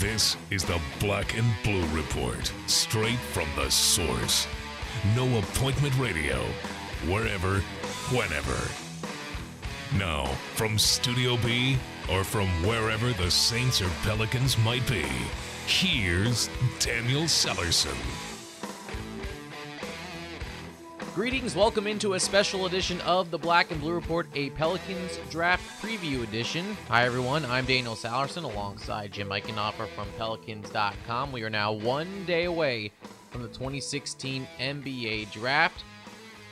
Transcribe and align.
This 0.00 0.36
is 0.52 0.62
the 0.62 0.80
Black 1.00 1.36
and 1.36 1.52
Blue 1.64 1.84
Report, 1.88 2.52
straight 2.68 3.18
from 3.18 3.48
the 3.56 3.68
source. 3.68 4.46
No 5.16 5.38
appointment 5.40 5.92
radio, 5.98 6.36
wherever, 7.08 7.58
whenever. 8.14 8.56
Now, 9.98 10.26
from 10.54 10.78
Studio 10.78 11.36
B 11.38 11.78
or 12.08 12.22
from 12.22 12.46
wherever 12.64 13.12
the 13.12 13.28
Saints 13.28 13.82
or 13.82 13.88
Pelicans 14.04 14.56
might 14.58 14.88
be, 14.88 15.04
here's 15.66 16.48
Daniel 16.78 17.22
Sallerson. 17.22 17.98
Greetings, 21.12 21.56
welcome 21.56 21.88
into 21.88 22.14
a 22.14 22.20
special 22.20 22.66
edition 22.66 23.00
of 23.00 23.32
the 23.32 23.38
Black 23.38 23.72
and 23.72 23.80
Blue 23.80 23.94
Report, 23.94 24.28
a 24.36 24.50
Pelicans 24.50 25.18
draft 25.28 25.67
preview 25.88 26.22
edition. 26.22 26.76
Hi, 26.88 27.06
everyone. 27.06 27.46
I'm 27.46 27.64
Daniel 27.64 27.94
Sallerson 27.94 28.44
alongside 28.44 29.10
Jim 29.10 29.30
Eichenhofer 29.30 29.88
from 29.88 30.06
Pelicans.com. 30.18 31.32
We 31.32 31.42
are 31.44 31.48
now 31.48 31.72
one 31.72 32.26
day 32.26 32.44
away 32.44 32.92
from 33.30 33.40
the 33.40 33.48
2016 33.48 34.46
NBA 34.60 35.32
draft. 35.32 35.82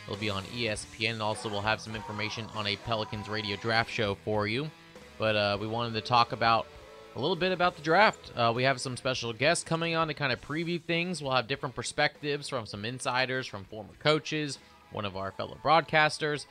It'll 0.06 0.16
be 0.16 0.30
on 0.30 0.42
ESPN, 0.44 1.10
and 1.10 1.22
also 1.22 1.50
we'll 1.50 1.60
have 1.60 1.82
some 1.82 1.94
information 1.94 2.46
on 2.54 2.66
a 2.66 2.76
Pelicans 2.76 3.28
radio 3.28 3.56
draft 3.56 3.90
show 3.90 4.14
for 4.24 4.46
you. 4.46 4.70
But 5.18 5.36
uh, 5.36 5.58
we 5.60 5.66
wanted 5.66 5.92
to 5.92 6.00
talk 6.00 6.32
about 6.32 6.66
a 7.14 7.20
little 7.20 7.36
bit 7.36 7.52
about 7.52 7.76
the 7.76 7.82
draft. 7.82 8.32
Uh, 8.34 8.54
we 8.56 8.62
have 8.62 8.80
some 8.80 8.96
special 8.96 9.34
guests 9.34 9.62
coming 9.62 9.94
on 9.94 10.08
to 10.08 10.14
kind 10.14 10.32
of 10.32 10.40
preview 10.40 10.82
things. 10.82 11.20
We'll 11.20 11.32
have 11.32 11.46
different 11.46 11.74
perspectives 11.74 12.48
from 12.48 12.64
some 12.64 12.86
insiders, 12.86 13.46
from 13.46 13.64
former 13.64 13.92
coaches, 14.02 14.58
one 14.92 15.04
of 15.04 15.14
our 15.14 15.30
fellow 15.32 15.58
broadcasters. 15.62 16.46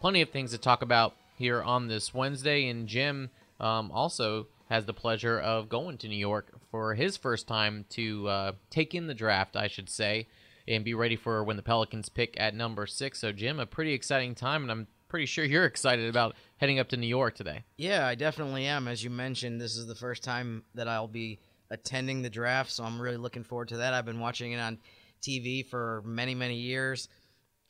Plenty 0.00 0.22
of 0.22 0.30
things 0.30 0.52
to 0.52 0.58
talk 0.58 0.82
about 0.82 1.16
here 1.42 1.60
on 1.60 1.88
this 1.88 2.14
Wednesday. 2.14 2.68
And 2.68 2.86
Jim 2.86 3.30
um, 3.58 3.90
also 3.90 4.46
has 4.70 4.86
the 4.86 4.94
pleasure 4.94 5.38
of 5.40 5.68
going 5.68 5.98
to 5.98 6.08
New 6.08 6.16
York 6.16 6.54
for 6.70 6.94
his 6.94 7.16
first 7.16 7.48
time 7.48 7.84
to 7.90 8.28
uh, 8.28 8.52
take 8.70 8.94
in 8.94 9.08
the 9.08 9.14
draft, 9.14 9.56
I 9.56 9.66
should 9.66 9.90
say, 9.90 10.28
and 10.68 10.84
be 10.84 10.94
ready 10.94 11.16
for 11.16 11.42
when 11.42 11.56
the 11.56 11.62
Pelicans 11.62 12.08
pick 12.08 12.38
at 12.38 12.54
number 12.54 12.86
six. 12.86 13.18
So, 13.18 13.32
Jim, 13.32 13.58
a 13.58 13.66
pretty 13.66 13.92
exciting 13.92 14.36
time, 14.36 14.62
and 14.62 14.70
I'm 14.70 14.86
pretty 15.08 15.26
sure 15.26 15.44
you're 15.44 15.64
excited 15.66 16.08
about 16.08 16.36
heading 16.58 16.78
up 16.78 16.88
to 16.90 16.96
New 16.96 17.08
York 17.08 17.34
today. 17.34 17.64
Yeah, 17.76 18.06
I 18.06 18.14
definitely 18.14 18.66
am. 18.66 18.86
As 18.86 19.02
you 19.02 19.10
mentioned, 19.10 19.60
this 19.60 19.76
is 19.76 19.86
the 19.86 19.96
first 19.96 20.22
time 20.22 20.62
that 20.74 20.86
I'll 20.86 21.08
be 21.08 21.40
attending 21.70 22.22
the 22.22 22.30
draft, 22.30 22.70
so 22.70 22.84
I'm 22.84 23.00
really 23.00 23.16
looking 23.16 23.42
forward 23.42 23.68
to 23.68 23.78
that. 23.78 23.94
I've 23.94 24.06
been 24.06 24.20
watching 24.20 24.52
it 24.52 24.58
on 24.58 24.78
TV 25.22 25.66
for 25.66 26.02
many, 26.06 26.34
many 26.34 26.56
years. 26.56 27.08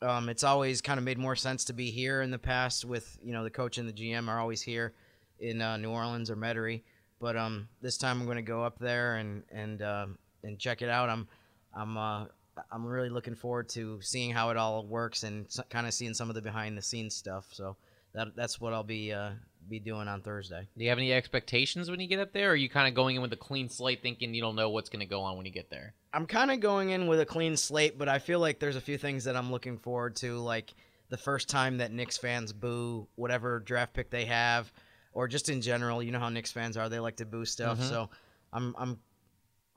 Um, 0.03 0.29
it's 0.29 0.43
always 0.43 0.81
kind 0.81 0.97
of 0.97 1.03
made 1.03 1.17
more 1.17 1.35
sense 1.35 1.65
to 1.65 1.73
be 1.73 1.89
here 1.89 2.21
in 2.21 2.29
the 2.29 2.37
past 2.37 2.85
with, 2.85 3.17
you 3.23 3.31
know, 3.31 3.43
the 3.43 3.49
coach 3.49 3.77
and 3.77 3.87
the 3.87 3.93
GM 3.93 4.27
are 4.27 4.39
always 4.39 4.61
here 4.61 4.93
in 5.39 5.61
uh, 5.61 5.77
New 5.77 5.89
Orleans 5.89 6.29
or 6.29 6.35
Metairie. 6.35 6.83
But 7.19 7.37
um, 7.37 7.69
this 7.81 7.97
time 7.97 8.19
I'm 8.19 8.25
going 8.25 8.35
to 8.35 8.41
go 8.41 8.63
up 8.63 8.79
there 8.79 9.15
and 9.15 9.43
and 9.49 9.81
uh, 9.81 10.07
and 10.43 10.59
check 10.59 10.81
it 10.81 10.89
out. 10.89 11.09
I'm 11.09 11.27
I'm 11.73 11.97
uh, 11.97 12.25
I'm 12.71 12.85
really 12.85 13.09
looking 13.09 13.35
forward 13.35 13.69
to 13.69 13.99
seeing 14.01 14.31
how 14.31 14.49
it 14.49 14.57
all 14.57 14.85
works 14.85 15.23
and 15.23 15.47
kind 15.69 15.87
of 15.87 15.93
seeing 15.93 16.13
some 16.13 16.29
of 16.29 16.35
the 16.35 16.41
behind 16.41 16.77
the 16.77 16.81
scenes 16.81 17.15
stuff. 17.15 17.47
So 17.51 17.77
that 18.13 18.35
that's 18.35 18.59
what 18.59 18.73
I'll 18.73 18.83
be 18.83 19.13
uh, 19.13 19.31
be 19.69 19.79
doing 19.79 20.07
on 20.07 20.21
Thursday. 20.21 20.67
Do 20.77 20.83
you 20.83 20.89
have 20.89 20.97
any 20.97 21.13
expectations 21.13 21.89
when 21.89 21.99
you 21.99 22.07
get 22.07 22.19
up 22.19 22.33
there? 22.33 22.49
Or 22.49 22.53
are 22.53 22.55
you 22.55 22.69
kind 22.69 22.87
of 22.87 22.93
going 22.93 23.15
in 23.15 23.21
with 23.21 23.33
a 23.33 23.37
clean 23.37 23.69
slate, 23.69 24.01
thinking 24.01 24.33
you 24.33 24.41
don't 24.41 24.55
know 24.55 24.69
what's 24.69 24.89
going 24.89 24.99
to 24.99 25.05
go 25.05 25.21
on 25.21 25.37
when 25.37 25.45
you 25.45 25.51
get 25.51 25.69
there? 25.69 25.93
I'm 26.13 26.25
kind 26.25 26.51
of 26.51 26.59
going 26.59 26.91
in 26.91 27.07
with 27.07 27.19
a 27.19 27.25
clean 27.25 27.57
slate, 27.57 27.97
but 27.97 28.07
I 28.09 28.19
feel 28.19 28.39
like 28.39 28.59
there's 28.59 28.75
a 28.75 28.81
few 28.81 28.97
things 28.97 29.23
that 29.23 29.35
I'm 29.35 29.51
looking 29.51 29.77
forward 29.77 30.15
to, 30.17 30.37
like 30.37 30.73
the 31.09 31.17
first 31.17 31.49
time 31.49 31.77
that 31.77 31.91
Knicks 31.91 32.17
fans 32.17 32.53
boo 32.53 33.07
whatever 33.15 33.59
draft 33.59 33.93
pick 33.93 34.09
they 34.09 34.25
have, 34.25 34.71
or 35.13 35.27
just 35.27 35.49
in 35.49 35.61
general. 35.61 36.01
You 36.01 36.11
know 36.11 36.19
how 36.19 36.29
Knicks 36.29 36.51
fans 36.51 36.77
are; 36.77 36.89
they 36.89 36.99
like 36.99 37.17
to 37.17 37.25
boo 37.25 37.45
stuff. 37.45 37.79
Mhm. 37.79 37.89
So 37.89 38.09
I'm 38.51 38.75
I'm 38.77 38.99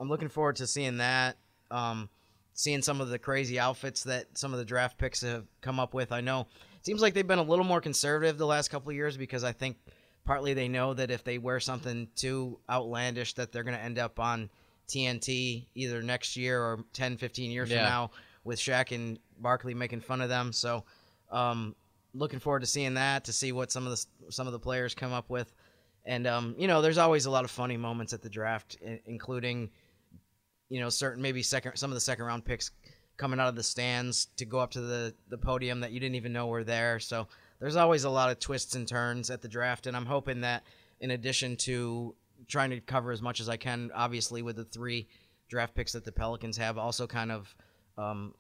I'm 0.01 0.09
looking 0.09 0.29
forward 0.29 0.57
to 0.57 0.67
seeing 0.67 0.99
that. 0.99 1.37
Um, 1.71 2.09
seeing 2.53 2.81
some 2.81 3.01
of 3.03 3.09
the 3.11 3.19
crazy 3.19 3.59
outfits 3.59 4.05
that 4.05 4.27
some 4.39 4.53
of 4.53 4.59
the 4.59 4.65
draft 4.65 4.97
picks 4.97 5.21
have 5.21 5.45
come 5.61 5.79
up 5.79 5.93
with. 5.93 6.11
I 6.11 6.23
know 6.23 6.47
seems 6.87 7.03
like 7.03 7.15
they've 7.15 7.27
been 7.27 7.41
a 7.41 7.43
little 7.43 7.65
more 7.65 7.81
conservative 7.81 8.39
the 8.39 8.47
last 8.47 8.69
couple 8.69 8.91
of 8.91 8.95
years 8.97 9.17
because 9.17 9.43
I 9.43 9.51
think 9.53 9.77
partly 10.25 10.55
they 10.55 10.69
know 10.69 10.95
that 10.95 11.11
if 11.11 11.25
they 11.25 11.39
wear 11.39 11.59
something 11.59 12.07
too 12.15 12.61
outlandish 12.71 13.35
that 13.35 13.51
they're 13.51 13.65
going 13.65 13.77
to 13.77 13.83
end 13.83 13.99
up 13.99 14.21
on 14.21 14.49
TNT 14.89 15.67
either 15.75 16.01
next 16.01 16.37
year 16.37 16.61
or 16.63 16.85
10 16.93 17.17
15 17.17 17.51
years 17.51 17.71
Yeah. 17.71 17.79
from 17.79 17.85
now 17.85 18.11
with 18.45 18.59
Shaq 18.61 18.95
and 18.95 19.19
Barkley 19.39 19.75
making 19.75 20.01
fun 20.01 20.21
of 20.21 20.29
them. 20.29 20.53
So 20.53 20.85
um 21.33 21.75
looking 22.15 22.39
forward 22.39 22.61
to 22.61 22.67
seeing 22.67 22.95
that 22.95 23.25
to 23.25 23.33
see 23.33 23.51
what 23.51 23.73
some 23.73 23.85
of 23.87 23.91
the 23.91 24.31
some 24.33 24.47
of 24.47 24.53
the 24.53 24.59
players 24.61 24.95
come 24.95 25.13
up 25.13 25.29
with. 25.29 25.53
And 26.05 26.25
um, 26.29 26.55
you 26.57 26.69
know, 26.69 26.81
there's 26.83 26.99
always 26.99 27.27
a 27.27 27.31
lot 27.33 27.45
of 27.45 27.51
funny 27.51 27.77
moments 27.77 28.13
at 28.13 28.23
the 28.23 28.31
draft, 28.31 28.77
including 29.07 29.71
you 30.69 30.79
know 30.81 30.89
certain 30.89 31.21
maybe 31.21 31.43
second 31.43 31.77
some 31.77 31.91
of 31.91 31.95
the 31.97 32.01
second 32.01 32.25
round 32.27 32.45
picks 32.45 32.71
coming 33.17 33.41
out 33.41 33.49
of 33.49 33.57
the 33.57 33.63
stands 33.63 34.27
to 34.37 34.45
go 34.45 34.59
up 34.59 34.71
to 34.73 34.81
the 34.81 35.15
the 35.29 35.39
podium 35.39 35.81
that 35.81 35.93
you 35.93 36.01
didn't 36.01 36.17
even 36.17 36.33
know 36.33 36.47
were 36.47 36.65
there. 36.65 36.99
So 36.99 37.29
there's 37.61 37.77
always 37.77 38.05
a 38.05 38.11
lot 38.11 38.31
of 38.31 38.39
twists 38.39 38.75
and 38.75 38.87
turns 38.87 39.31
at 39.31 39.43
the 39.43 39.49
draft, 39.49 39.87
and 39.87 39.97
I'm 39.97 40.07
hoping 40.07 40.43
that 40.43 40.65
in 41.01 41.11
addition 41.11 41.57
to 41.57 42.15
trying 42.49 42.71
to 42.71 42.81
cover 42.81 43.13
as 43.13 43.23
much 43.23 43.41
as 43.41 43.49
I 43.49 43.57
can, 43.57 43.91
obviously 43.95 44.43
with 44.43 44.57
the 44.57 44.65
three 44.65 45.09
draft 45.49 45.75
picks 45.75 45.93
that 45.93 46.05
the 46.05 46.13
Pelicans 46.13 46.57
have, 46.57 46.79
also 46.79 47.07
kind 47.07 47.33
of 47.33 47.55
um, 47.97 48.35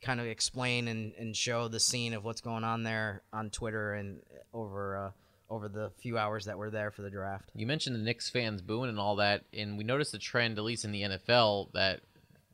kind 0.00 0.20
of 0.20 0.26
explain 0.26 0.88
and, 0.88 1.12
and 1.18 1.36
show 1.36 1.68
the 1.68 1.80
scene 1.80 2.14
of 2.14 2.24
what's 2.24 2.40
going 2.40 2.64
on 2.64 2.82
there 2.82 3.22
on 3.32 3.50
Twitter 3.50 3.94
and 3.94 4.20
over 4.52 4.96
uh, 4.96 5.10
over 5.52 5.68
the 5.68 5.90
few 5.98 6.16
hours 6.16 6.44
that 6.44 6.56
we're 6.56 6.70
there 6.70 6.92
for 6.92 7.02
the 7.02 7.10
draft. 7.10 7.50
You 7.54 7.66
mentioned 7.66 7.96
the 7.96 8.00
Knicks 8.00 8.30
fans 8.30 8.62
booing 8.62 8.88
and 8.88 9.00
all 9.00 9.16
that, 9.16 9.42
and 9.52 9.76
we 9.76 9.82
noticed 9.82 10.14
a 10.14 10.18
trend, 10.18 10.58
at 10.58 10.64
least 10.64 10.84
in 10.84 10.92
the 10.92 11.02
NFL, 11.02 11.72
that 11.72 12.00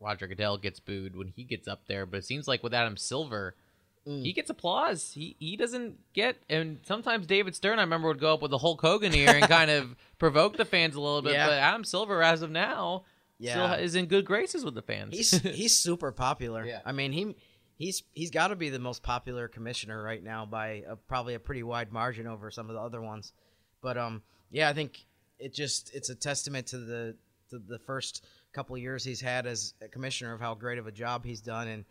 Roger 0.00 0.26
Goodell 0.26 0.58
gets 0.58 0.80
booed 0.80 1.16
when 1.16 1.28
he 1.28 1.44
gets 1.44 1.66
up 1.68 1.82
there. 1.88 2.06
But 2.06 2.18
it 2.18 2.24
seems 2.24 2.46
like 2.48 2.62
with 2.62 2.74
Adam 2.74 2.96
Silver, 2.96 3.54
Mm. 4.06 4.22
he 4.22 4.32
gets 4.32 4.50
applause. 4.50 5.10
He 5.14 5.34
he 5.40 5.56
doesn't 5.56 5.98
get, 6.12 6.36
and 6.48 6.78
sometimes 6.86 7.26
David 7.26 7.56
Stern, 7.56 7.80
I 7.80 7.82
remember, 7.82 8.06
would 8.06 8.20
go 8.20 8.34
up 8.34 8.40
with 8.40 8.52
the 8.52 8.58
Hulk 8.58 8.80
Hogan 8.80 9.12
ear 9.12 9.30
and 9.34 9.48
kind 9.48 9.68
of 9.68 9.96
provoke 10.20 10.56
the 10.56 10.64
fans 10.64 10.94
a 10.94 11.00
little 11.00 11.22
bit. 11.22 11.32
Yeah. 11.32 11.46
But 11.48 11.54
Adam 11.54 11.82
Silver, 11.82 12.22
as 12.22 12.40
of 12.42 12.50
now, 12.52 13.02
still 13.40 13.48
Yeah. 13.66 13.74
is 13.78 13.96
in 13.96 14.06
good 14.06 14.24
graces 14.24 14.64
with 14.64 14.74
the 14.76 14.82
fans. 14.82 15.12
He's 15.12 15.30
he's 15.42 15.76
super 15.76 16.12
popular. 16.12 16.64
Yeah. 16.64 16.82
I 16.84 16.92
mean 16.92 17.10
he 17.10 17.34
he's 17.78 18.04
he's 18.14 18.30
got 18.30 18.48
to 18.48 18.54
be 18.56 18.68
the 18.70 18.78
most 18.78 19.02
popular 19.02 19.48
commissioner 19.48 20.00
right 20.00 20.22
now 20.22 20.46
by 20.46 20.84
a, 20.88 20.94
probably 20.94 21.34
a 21.34 21.40
pretty 21.40 21.64
wide 21.64 21.90
margin 21.92 22.28
over 22.28 22.48
some 22.52 22.70
of 22.70 22.74
the 22.76 22.80
other 22.80 23.00
ones. 23.02 23.32
But 23.82 23.98
um 23.98 24.22
yeah, 24.52 24.68
I 24.68 24.72
think 24.72 25.04
it 25.40 25.52
just 25.52 25.92
it's 25.96 26.10
a 26.10 26.14
testament 26.14 26.68
to 26.68 26.78
the 26.78 27.16
to 27.50 27.58
the 27.58 27.80
first 27.80 28.24
couple 28.56 28.74
of 28.74 28.80
years 28.82 29.04
he's 29.04 29.20
had 29.20 29.46
as 29.46 29.74
a 29.82 29.88
commissioner 29.88 30.32
of 30.32 30.40
how 30.40 30.54
great 30.54 30.78
of 30.78 30.86
a 30.86 30.92
job 30.92 31.24
he's 31.24 31.40
done 31.42 31.68
and 31.68 31.84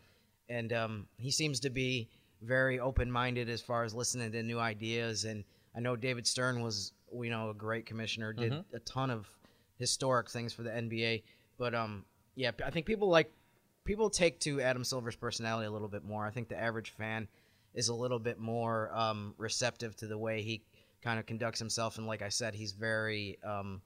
and 0.48 0.72
um 0.72 1.06
he 1.16 1.30
seems 1.30 1.60
to 1.60 1.70
be 1.70 2.08
very 2.42 2.78
open-minded 2.80 3.48
as 3.48 3.60
far 3.62 3.84
as 3.84 3.94
listening 3.94 4.32
to 4.32 4.42
new 4.42 4.58
ideas 4.58 5.24
and 5.24 5.44
I 5.76 5.80
know 5.80 5.94
David 5.94 6.26
Stern 6.26 6.60
was 6.62 6.92
you 7.12 7.30
know 7.30 7.50
a 7.50 7.54
great 7.54 7.86
commissioner 7.86 8.32
did 8.32 8.52
Mhm. 8.52 8.64
a 8.74 8.80
ton 8.80 9.10
of 9.10 9.28
historic 9.78 10.28
things 10.28 10.52
for 10.52 10.62
the 10.64 10.70
NBA 10.70 11.22
but 11.56 11.72
um 11.74 12.04
yeah 12.34 12.50
I 12.64 12.70
think 12.70 12.84
people 12.84 13.08
like 13.08 13.30
people 13.84 14.10
take 14.10 14.40
to 14.40 14.60
Adam 14.60 14.82
Silver's 14.84 15.14
personality 15.16 15.66
a 15.68 15.70
little 15.70 15.86
bit 15.88 16.02
more. 16.04 16.26
I 16.26 16.30
think 16.30 16.48
the 16.48 16.58
average 16.58 16.90
fan 16.90 17.28
is 17.74 17.88
a 17.88 17.94
little 17.94 18.18
bit 18.18 18.38
more 18.40 18.90
um, 18.92 19.32
receptive 19.38 19.94
to 19.96 20.06
the 20.08 20.18
way 20.18 20.42
he 20.42 20.64
kind 21.02 21.20
of 21.20 21.26
conducts 21.26 21.60
himself, 21.60 21.96
and 21.98 22.06
like 22.08 22.20
I 22.20 22.28
said, 22.30 22.54
he's 22.56 22.72
very 22.72 23.38
um, 23.44 23.80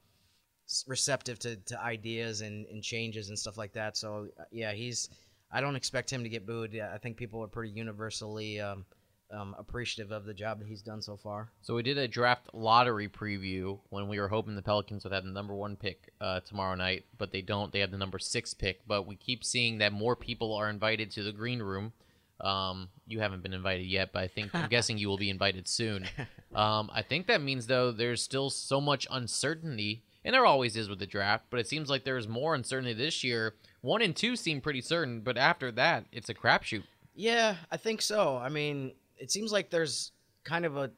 receptive 0.87 1.39
to, 1.41 1.57
to 1.57 1.81
ideas 1.81 2.41
and, 2.41 2.67
and 2.67 2.83
changes 2.83 3.29
and 3.29 3.39
stuff 3.39 3.57
like 3.57 3.73
that. 3.73 3.97
So 3.97 4.29
uh, 4.39 4.45
yeah, 4.51 4.73
he's. 4.73 5.09
I 5.53 5.61
don't 5.61 5.75
expect 5.75 6.13
him 6.13 6.23
to 6.23 6.29
get 6.29 6.47
booed. 6.47 6.79
I 6.79 6.99
think 6.99 7.17
people 7.17 7.43
are 7.43 7.49
pretty 7.49 7.73
universally 7.73 8.61
um, 8.61 8.85
um, 9.33 9.55
appreciative 9.59 10.13
of 10.13 10.25
the 10.25 10.35
job 10.35 10.59
that 10.61 10.69
he's 10.69 10.83
done 10.83 11.03
so 11.03 11.17
far. 11.17 11.51
So 11.61 11.75
we 11.75 11.83
did 11.83 11.99
a 11.99 12.09
draft 12.09 12.51
lottery 12.53 13.09
preview 13.09 13.79
when 13.91 14.09
we 14.09 14.19
were 14.19 14.29
hoping 14.29 14.55
the 14.55 14.63
Pelicans 14.63 15.05
would 15.05 15.13
have 15.13 15.25
the 15.25 15.31
number 15.31 15.55
one 15.55 15.77
pick 15.77 16.13
uh, 16.21 16.41
tomorrow 16.41 16.75
night, 16.75 17.05
but 17.19 17.33
they 17.33 17.43
don't. 17.43 17.73
They 17.73 17.81
have 17.81 17.91
the 17.91 17.99
number 17.99 18.19
six 18.19 18.55
pick. 18.55 18.81
But 18.87 19.07
we 19.07 19.17
keep 19.17 19.45
seeing 19.45 19.79
that 19.79 19.93
more 19.93 20.17
people 20.17 20.55
are 20.55 20.71
invited 20.71 21.11
to 21.13 21.23
the 21.23 21.33
green 21.33 21.61
room. 21.61 21.93
Um, 22.41 22.89
you 23.07 23.21
haven't 23.21 23.43
been 23.43 23.53
invited 23.53 23.87
yet, 23.87 24.13
but 24.13 24.23
I 24.23 24.29
think 24.29 24.55
I'm 24.55 24.69
guessing 24.71 24.99
you 24.99 25.09
will 25.09 25.19
be 25.19 25.31
invited 25.31 25.69
soon. 25.69 26.07
Um, 26.55 26.91
I 26.93 27.03
think 27.03 27.27
that 27.29 27.43
means 27.43 27.67
though 27.67 27.93
there's 27.93 28.23
still 28.23 28.51
so 28.51 28.81
much 28.81 29.07
uncertainty, 29.11 30.03
and 30.25 30.35
there 30.35 30.47
always 30.47 30.77
is 30.77 30.89
with 30.89 30.99
the 30.99 31.07
draft. 31.07 31.47
But 31.51 31.61
it 31.61 31.69
seems 31.69 31.89
like 31.89 32.05
there's 32.05 32.29
more 32.29 32.55
uncertainty 32.55 32.93
this 32.93 33.25
year. 33.25 33.55
One 33.81 34.03
and 34.03 34.15
two 34.15 34.37
seem 34.37 34.61
pretty 34.61 34.81
certain, 34.81 35.21
but 35.21 35.39
after 35.39 35.73
that, 35.73 36.07
it's 36.13 36.29
a 36.29 36.35
crapshoot. 36.35 36.85
Yeah, 37.15 37.57
I 37.71 37.77
think 37.77 38.03
so. 38.03 38.37
I 38.37 38.49
mean, 38.49 38.93
it 39.19 39.31
seems 39.31 39.53
like 39.53 39.71
there's 39.71 40.13
kind 40.45 40.65
of 40.65 40.77
a 40.77 40.91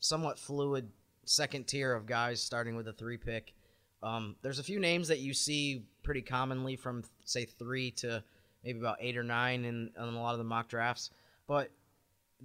somewhat 0.00 0.38
fluid 0.38 0.90
second 1.24 1.66
tier 1.66 1.92
of 1.92 2.06
guys 2.06 2.42
starting 2.42 2.76
with 2.76 2.88
a 2.88 2.92
three 2.92 3.16
pick. 3.16 3.52
Um, 4.02 4.36
there's 4.42 4.58
a 4.58 4.64
few 4.64 4.78
names 4.78 5.08
that 5.08 5.18
you 5.18 5.34
see 5.34 5.84
pretty 6.02 6.22
commonly 6.22 6.76
from 6.76 7.04
say 7.24 7.44
three 7.44 7.90
to 7.92 8.22
maybe 8.64 8.78
about 8.78 8.98
eight 9.00 9.16
or 9.16 9.22
nine 9.22 9.64
in, 9.64 9.90
in 9.96 10.02
a 10.02 10.20
lot 10.20 10.32
of 10.32 10.38
the 10.38 10.44
mock 10.44 10.68
drafts, 10.68 11.10
but 11.46 11.70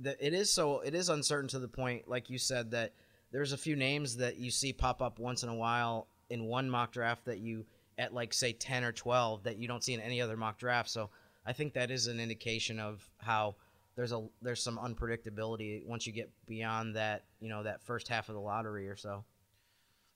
it 0.03 0.33
is 0.33 0.51
so 0.51 0.79
it 0.79 0.95
is 0.95 1.09
uncertain 1.09 1.47
to 1.49 1.59
the 1.59 1.67
point, 1.67 2.07
like 2.07 2.29
you 2.29 2.37
said, 2.37 2.71
that 2.71 2.93
there's 3.31 3.53
a 3.53 3.57
few 3.57 3.75
names 3.75 4.17
that 4.17 4.37
you 4.37 4.51
see 4.51 4.73
pop 4.73 5.01
up 5.01 5.19
once 5.19 5.43
in 5.43 5.49
a 5.49 5.55
while 5.55 6.07
in 6.29 6.45
one 6.45 6.69
mock 6.69 6.91
draft 6.91 7.25
that 7.25 7.39
you 7.39 7.65
at 7.97 8.13
like 8.13 8.33
say 8.33 8.53
10 8.53 8.83
or 8.83 8.91
12 8.91 9.43
that 9.43 9.57
you 9.57 9.67
don't 9.67 9.83
see 9.83 9.93
in 9.93 9.99
any 9.99 10.21
other 10.21 10.37
mock 10.37 10.57
draft. 10.57 10.89
So 10.89 11.09
I 11.45 11.53
think 11.53 11.73
that 11.73 11.91
is 11.91 12.07
an 12.07 12.19
indication 12.19 12.79
of 12.79 13.07
how 13.17 13.55
there's 13.95 14.11
a 14.11 14.25
there's 14.41 14.63
some 14.63 14.77
unpredictability 14.77 15.85
once 15.85 16.07
you 16.07 16.13
get 16.13 16.29
beyond 16.47 16.95
that 16.95 17.23
you 17.39 17.49
know 17.49 17.63
that 17.63 17.83
first 17.83 18.07
half 18.07 18.29
of 18.29 18.35
the 18.35 18.41
lottery 18.41 18.87
or 18.87 18.95
so. 18.95 19.23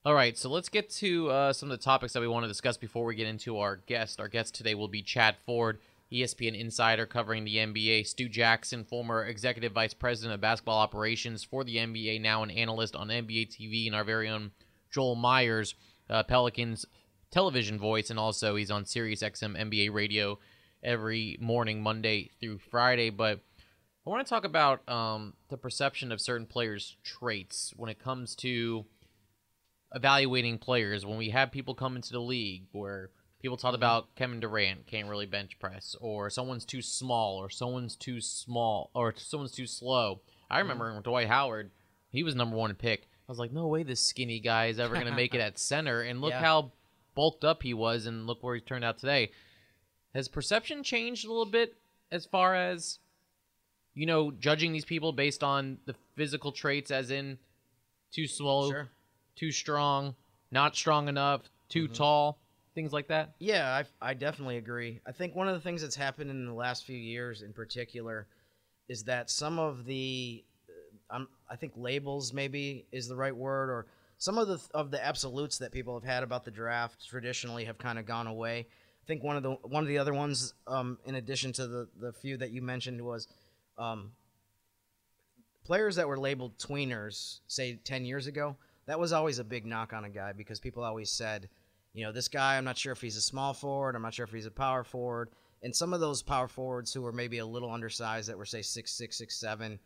All 0.05 0.13
right, 0.13 0.37
so 0.37 0.49
let's 0.49 0.69
get 0.69 0.89
to 0.91 1.29
uh, 1.29 1.53
some 1.53 1.69
of 1.69 1.77
the 1.77 1.83
topics 1.83 2.13
that 2.13 2.21
we 2.21 2.29
want 2.29 2.45
to 2.45 2.47
discuss 2.47 2.77
before 2.77 3.03
we 3.03 3.15
get 3.15 3.27
into 3.27 3.57
our 3.57 3.75
guest. 3.75 4.21
Our 4.21 4.29
guest 4.29 4.55
today 4.55 4.73
will 4.73 4.87
be 4.87 5.01
Chad 5.01 5.35
Ford, 5.45 5.79
ESPN 6.13 6.57
insider 6.57 7.05
covering 7.05 7.43
the 7.43 7.57
NBA. 7.57 8.07
Stu 8.07 8.29
Jackson, 8.29 8.85
former 8.85 9.25
executive 9.25 9.73
vice 9.73 9.93
president 9.93 10.33
of 10.35 10.39
basketball 10.39 10.77
operations 10.77 11.43
for 11.43 11.65
the 11.65 11.75
NBA, 11.75 12.21
now 12.21 12.41
an 12.41 12.51
analyst 12.51 12.95
on 12.95 13.09
NBA 13.09 13.49
TV, 13.49 13.85
and 13.87 13.95
our 13.95 14.05
very 14.05 14.29
own 14.29 14.51
Joel 14.91 15.15
Myers, 15.15 15.75
uh, 16.09 16.23
Pelicans 16.23 16.85
television 17.31 17.77
voice, 17.77 18.09
and 18.09 18.19
also 18.19 18.55
he's 18.55 18.71
on 18.71 18.85
Sirius 18.85 19.21
XM 19.21 19.57
NBA 19.57 19.93
radio 19.93 20.39
every 20.83 21.37
morning, 21.39 21.81
Monday 21.81 22.31
through 22.39 22.59
Friday. 22.59 23.09
But 23.09 23.39
I 24.05 24.09
want 24.09 24.25
to 24.25 24.29
talk 24.29 24.45
about 24.45 24.87
um, 24.89 25.33
the 25.49 25.57
perception 25.57 26.11
of 26.11 26.21
certain 26.21 26.47
players' 26.47 26.95
traits 27.03 27.73
when 27.75 27.89
it 27.89 27.99
comes 27.99 28.35
to 28.37 28.85
evaluating 29.93 30.57
players. 30.59 31.05
When 31.05 31.17
we 31.17 31.29
have 31.31 31.51
people 31.51 31.75
come 31.75 31.95
into 31.95 32.13
the 32.13 32.21
league 32.21 32.63
where 32.71 33.09
people 33.41 33.57
talk 33.57 33.75
about 33.75 34.15
Kevin 34.15 34.39
Durant 34.39 34.87
can't 34.87 35.09
really 35.09 35.25
bench 35.25 35.59
press, 35.59 35.95
or 35.99 36.29
someone's 36.29 36.65
too 36.65 36.81
small, 36.81 37.37
or 37.37 37.49
someone's 37.49 37.95
too 37.95 38.21
small, 38.21 38.89
or 38.93 39.13
someone's 39.17 39.51
too 39.51 39.67
slow. 39.67 40.21
I 40.49 40.59
remember 40.59 40.91
mm-hmm. 40.91 41.01
Dwight 41.01 41.27
Howard, 41.27 41.71
he 42.09 42.23
was 42.23 42.35
number 42.35 42.55
one 42.55 42.73
pick. 42.75 43.09
I 43.27 43.31
was 43.31 43.39
like, 43.39 43.51
no 43.51 43.67
way 43.67 43.83
this 43.83 43.99
skinny 43.99 44.39
guy 44.39 44.67
is 44.67 44.79
ever 44.79 44.93
going 44.93 45.07
to 45.07 45.15
make 45.15 45.35
it 45.35 45.41
at 45.41 45.59
center. 45.59 46.01
And 46.01 46.21
look 46.21 46.31
yeah. 46.31 46.41
how 46.41 46.71
bulked 47.15 47.43
up 47.43 47.63
he 47.63 47.73
was, 47.73 48.05
and 48.05 48.27
look 48.27 48.43
where 48.43 48.55
he 48.55 48.61
turned 48.61 48.85
out 48.85 48.99
today. 48.99 49.31
Has 50.13 50.27
perception 50.27 50.83
changed 50.83 51.25
a 51.25 51.29
little 51.29 51.45
bit 51.45 51.75
as 52.11 52.25
far 52.25 52.55
as, 52.55 52.99
you 53.93 54.05
know, 54.05 54.31
judging 54.31 54.71
these 54.71 54.85
people 54.85 55.11
based 55.11 55.43
on 55.43 55.77
the 55.85 55.95
physical 56.15 56.51
traits, 56.51 56.91
as 56.91 57.11
in 57.11 57.37
too 58.11 58.27
slow, 58.27 58.69
sure. 58.69 58.89
too 59.35 59.51
strong, 59.51 60.15
not 60.51 60.75
strong 60.75 61.07
enough, 61.07 61.41
too 61.69 61.85
mm-hmm. 61.85 61.93
tall? 61.93 62.39
things 62.77 62.93
like 62.93 63.07
that? 63.07 63.33
Yeah, 63.39 63.83
I, 64.01 64.09
I 64.11 64.13
definitely 64.13 64.57
agree. 64.57 65.01
I 65.07 65.11
think 65.11 65.35
one 65.35 65.47
of 65.47 65.55
the 65.55 65.59
things 65.59 65.81
that's 65.81 65.95
happened 65.95 66.29
in 66.29 66.45
the 66.45 66.53
last 66.53 66.85
few 66.85 66.95
years, 66.95 67.41
in 67.41 67.51
particular, 67.51 68.27
is 68.87 69.05
that 69.05 69.31
some 69.31 69.57
of 69.57 69.83
the, 69.85 70.45
uh, 71.09 71.25
I 71.49 71.55
think 71.55 71.73
labels 71.75 72.33
maybe 72.33 72.85
is 72.91 73.07
the 73.07 73.15
right 73.15 73.35
word, 73.35 73.69
or 73.69 73.85
some 74.17 74.37
of 74.37 74.47
the 74.47 74.59
of 74.73 74.91
the 74.91 75.03
absolutes 75.03 75.57
that 75.59 75.71
people 75.71 75.93
have 75.93 76.03
had 76.03 76.23
about 76.23 76.45
the 76.45 76.51
draft 76.51 77.07
traditionally 77.07 77.65
have 77.65 77.77
kind 77.77 77.99
of 77.99 78.05
gone 78.05 78.27
away. 78.27 78.67
I 78.69 79.05
think 79.07 79.23
one 79.23 79.37
of 79.37 79.43
the 79.43 79.51
one 79.63 79.83
of 79.83 79.87
the 79.87 79.97
other 79.97 80.13
ones, 80.13 80.53
um, 80.67 80.97
in 81.05 81.15
addition 81.15 81.53
to 81.53 81.67
the 81.67 81.87
the 81.99 82.13
few 82.13 82.37
that 82.37 82.51
you 82.51 82.61
mentioned, 82.61 83.01
was 83.01 83.27
um, 83.77 84.11
players 85.65 85.95
that 85.95 86.07
were 86.07 86.19
labeled 86.19 86.57
tweeners, 86.57 87.39
say 87.47 87.79
ten 87.83 88.05
years 88.05 88.27
ago. 88.27 88.55
That 88.85 88.99
was 88.99 89.11
always 89.11 89.39
a 89.39 89.43
big 89.43 89.65
knock 89.65 89.91
on 89.91 90.05
a 90.05 90.09
guy 90.09 90.31
because 90.31 90.61
people 90.61 90.83
always 90.83 91.11
said 91.11 91.49
you 91.97 92.03
know, 92.03 92.11
this 92.11 92.27
guy, 92.27 92.57
I'm 92.57 92.63
not 92.63 92.77
sure 92.77 92.91
if 92.91 93.01
he's 93.01 93.17
a 93.17 93.21
small 93.21 93.55
forward, 93.55 93.95
I'm 93.95 94.03
not 94.03 94.13
sure 94.13 94.25
if 94.25 94.31
he's 94.31 94.45
a 94.45 94.51
power 94.51 94.83
forward. 94.83 95.29
And 95.63 95.75
some 95.75 95.93
of 95.93 95.99
those 95.99 96.21
power 96.21 96.47
forwards 96.47 96.93
who 96.93 97.01
were 97.01 97.11
maybe 97.11 97.39
a 97.39 97.45
little 97.45 97.71
undersized 97.71 98.29
that 98.29 98.37
were 98.37 98.45
say 98.45 98.61
six 98.61 98.91
six, 98.91 99.17
six 99.17 99.35
seven, 99.35 99.79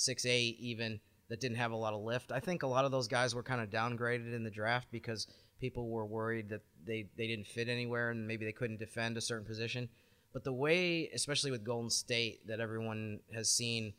six 0.00 0.26
eight 0.26 0.56
even 0.58 1.00
that 1.28 1.40
didn't 1.40 1.58
have 1.58 1.70
a 1.70 1.76
lot 1.76 1.94
of 1.94 2.02
lift. 2.02 2.32
I 2.32 2.40
think 2.40 2.62
a 2.62 2.66
lot 2.66 2.84
of 2.84 2.90
those 2.90 3.06
guys 3.06 3.34
were 3.34 3.42
kind 3.42 3.60
of 3.60 3.70
downgraded 3.70 4.34
in 4.34 4.42
the 4.42 4.50
draft 4.50 4.88
because 4.90 5.28
people 5.60 5.88
were 5.88 6.04
worried 6.04 6.48
that 6.48 6.62
they, 6.84 7.06
they 7.16 7.28
didn't 7.28 7.46
fit 7.46 7.68
anywhere 7.68 8.10
and 8.10 8.26
maybe 8.26 8.44
they 8.44 8.52
couldn't 8.52 8.80
defend 8.80 9.16
a 9.16 9.20
certain 9.20 9.46
position. 9.46 9.88
But 10.32 10.42
the 10.42 10.52
way, 10.52 11.08
especially 11.14 11.50
with 11.52 11.64
Golden 11.64 11.90
State, 11.90 12.46
that 12.48 12.60
everyone 12.60 13.20
has 13.34 13.48
seen 13.50 13.92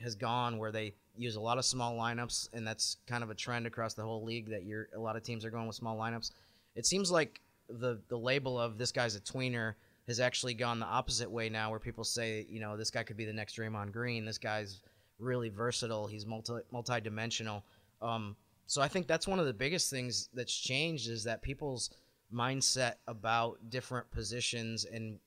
has 0.00 0.14
gone 0.14 0.58
where 0.58 0.70
they 0.70 0.94
use 1.16 1.34
a 1.34 1.40
lot 1.40 1.58
of 1.58 1.64
small 1.64 1.96
lineups, 1.98 2.48
and 2.52 2.64
that's 2.64 2.98
kind 3.08 3.24
of 3.24 3.30
a 3.30 3.34
trend 3.34 3.66
across 3.66 3.94
the 3.94 4.02
whole 4.02 4.24
league 4.24 4.50
that 4.50 4.64
you're 4.64 4.88
a 4.94 5.00
lot 5.00 5.16
of 5.16 5.24
teams 5.24 5.44
are 5.44 5.50
going 5.50 5.66
with 5.66 5.74
small 5.74 5.96
lineups 5.98 6.30
it 6.78 6.86
seems 6.86 7.10
like 7.10 7.40
the 7.68 8.00
the 8.08 8.16
label 8.16 8.58
of 8.58 8.78
this 8.78 8.92
guy's 8.92 9.16
a 9.16 9.20
tweener 9.20 9.74
has 10.06 10.20
actually 10.20 10.54
gone 10.54 10.78
the 10.78 10.86
opposite 10.86 11.30
way 11.30 11.50
now, 11.50 11.70
where 11.70 11.80
people 11.80 12.04
say, 12.04 12.46
you 12.48 12.60
know, 12.60 12.76
this 12.78 12.90
guy 12.90 13.02
could 13.02 13.16
be 13.16 13.26
the 13.26 13.32
next 13.32 13.58
Draymond 13.58 13.92
Green. 13.92 14.24
This 14.24 14.38
guy's 14.38 14.80
really 15.18 15.48
versatile. 15.48 16.06
He's 16.06 16.26
multi 16.26 16.54
multi-dimensional. 16.72 17.64
Um, 18.00 18.36
so 18.66 18.82
I 18.82 18.88
think 18.88 19.06
that's 19.06 19.26
one 19.26 19.38
of 19.38 19.46
the 19.46 19.52
biggest 19.52 19.90
things 19.90 20.28
that's 20.34 20.54
changed 20.54 21.08
is 21.08 21.24
that 21.24 21.42
people's 21.42 21.90
mindset 22.32 22.94
about 23.06 23.58
different 23.70 24.10
positions 24.10 24.84
and 24.84 25.18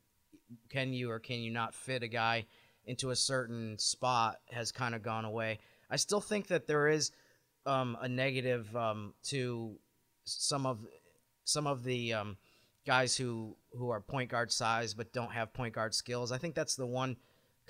can 0.69 0.93
you 0.93 1.09
or 1.09 1.19
can 1.19 1.39
you 1.39 1.51
not 1.51 1.73
fit 1.73 2.03
a 2.03 2.07
guy 2.07 2.45
into 2.85 3.11
a 3.11 3.15
certain 3.15 3.77
spot 3.77 4.37
has 4.49 4.71
kind 4.71 4.95
of 4.95 5.03
gone 5.03 5.25
away. 5.25 5.59
I 5.89 5.95
still 5.95 6.21
think 6.21 6.47
that 6.47 6.67
there 6.67 6.87
is 6.87 7.11
um, 7.65 7.97
a 8.01 8.07
negative 8.07 8.75
um, 8.75 9.13
to 9.25 9.75
some 10.25 10.65
of 10.65 10.79
some 11.43 11.67
of 11.67 11.83
the 11.83 12.13
um, 12.13 12.37
guys 12.85 13.15
who 13.15 13.55
who 13.73 13.89
are 13.89 14.01
point 14.01 14.29
guard 14.29 14.51
size 14.51 14.93
but 14.93 15.13
don't 15.13 15.31
have 15.31 15.53
point 15.53 15.73
guard 15.73 15.93
skills. 15.93 16.31
I 16.31 16.37
think 16.37 16.55
that's 16.55 16.75
the 16.75 16.85
one 16.85 17.17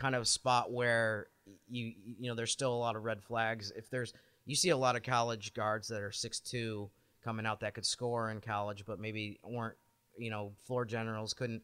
kind 0.01 0.15
of 0.15 0.27
spot 0.27 0.71
where 0.71 1.27
you 1.69 1.93
you 2.17 2.27
know 2.27 2.35
there's 2.35 2.51
still 2.51 2.73
a 2.73 2.75
lot 2.75 2.95
of 2.95 3.03
red 3.03 3.21
flags. 3.21 3.71
If 3.75 3.89
there's 3.89 4.13
you 4.45 4.55
see 4.55 4.69
a 4.69 4.77
lot 4.77 4.95
of 4.95 5.03
college 5.03 5.53
guards 5.53 5.87
that 5.89 6.01
are 6.01 6.11
six 6.11 6.39
two 6.39 6.89
coming 7.23 7.45
out 7.45 7.59
that 7.59 7.75
could 7.75 7.85
score 7.85 8.31
in 8.31 8.41
college, 8.41 8.83
but 8.85 8.99
maybe 8.99 9.39
weren't 9.43 9.75
you 10.17 10.31
know 10.31 10.53
floor 10.65 10.85
generals 10.85 11.33
couldn't 11.33 11.61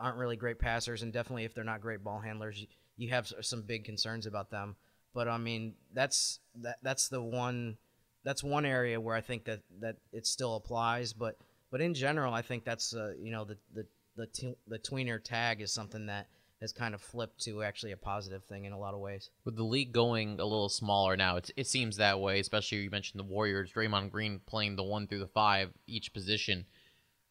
aren't 0.00 0.18
really 0.18 0.36
great 0.36 0.58
passers, 0.58 1.02
and 1.02 1.12
definitely 1.12 1.44
if 1.44 1.54
they're 1.54 1.62
not 1.62 1.80
great 1.80 2.02
ball 2.02 2.18
handlers, 2.18 2.60
you, 2.60 2.66
you 2.96 3.10
have 3.10 3.32
some 3.40 3.62
big 3.62 3.84
concerns 3.84 4.26
about 4.26 4.50
them. 4.50 4.74
But 5.14 5.28
I 5.28 5.38
mean 5.38 5.74
that's 5.94 6.40
that 6.62 6.78
that's 6.82 7.08
the 7.08 7.22
one 7.22 7.76
that's 8.24 8.42
one 8.42 8.66
area 8.66 9.00
where 9.00 9.14
I 9.14 9.20
think 9.20 9.44
that 9.44 9.60
that 9.80 9.96
it 10.12 10.26
still 10.26 10.56
applies, 10.56 11.12
but 11.12 11.38
but 11.70 11.80
in 11.80 11.94
general, 11.94 12.34
I 12.34 12.42
think 12.42 12.64
that's 12.64 12.94
uh, 12.94 13.12
you 13.20 13.30
know 13.30 13.44
the 13.44 13.56
the 13.72 13.86
the, 14.16 14.26
t- 14.26 14.56
the 14.66 14.78
tweener 14.78 15.22
tag 15.22 15.60
is 15.60 15.70
something 15.70 16.06
that 16.06 16.26
has 16.60 16.72
kind 16.72 16.94
of 16.94 17.00
flipped 17.00 17.40
to 17.44 17.62
actually 17.62 17.92
a 17.92 17.96
positive 17.96 18.44
thing 18.44 18.64
in 18.64 18.72
a 18.72 18.78
lot 18.78 18.94
of 18.94 19.00
ways. 19.00 19.30
With 19.44 19.56
the 19.56 19.62
league 19.62 19.92
going 19.92 20.40
a 20.40 20.44
little 20.44 20.68
smaller 20.68 21.16
now, 21.16 21.36
it 21.36 21.50
it 21.56 21.66
seems 21.66 21.96
that 21.96 22.20
way. 22.20 22.40
Especially 22.40 22.78
you 22.78 22.90
mentioned 22.90 23.20
the 23.20 23.24
Warriors, 23.24 23.70
Draymond 23.72 24.10
Green 24.10 24.40
playing 24.46 24.76
the 24.76 24.82
one 24.82 25.06
through 25.06 25.18
the 25.18 25.26
five 25.26 25.70
each 25.86 26.12
position. 26.12 26.66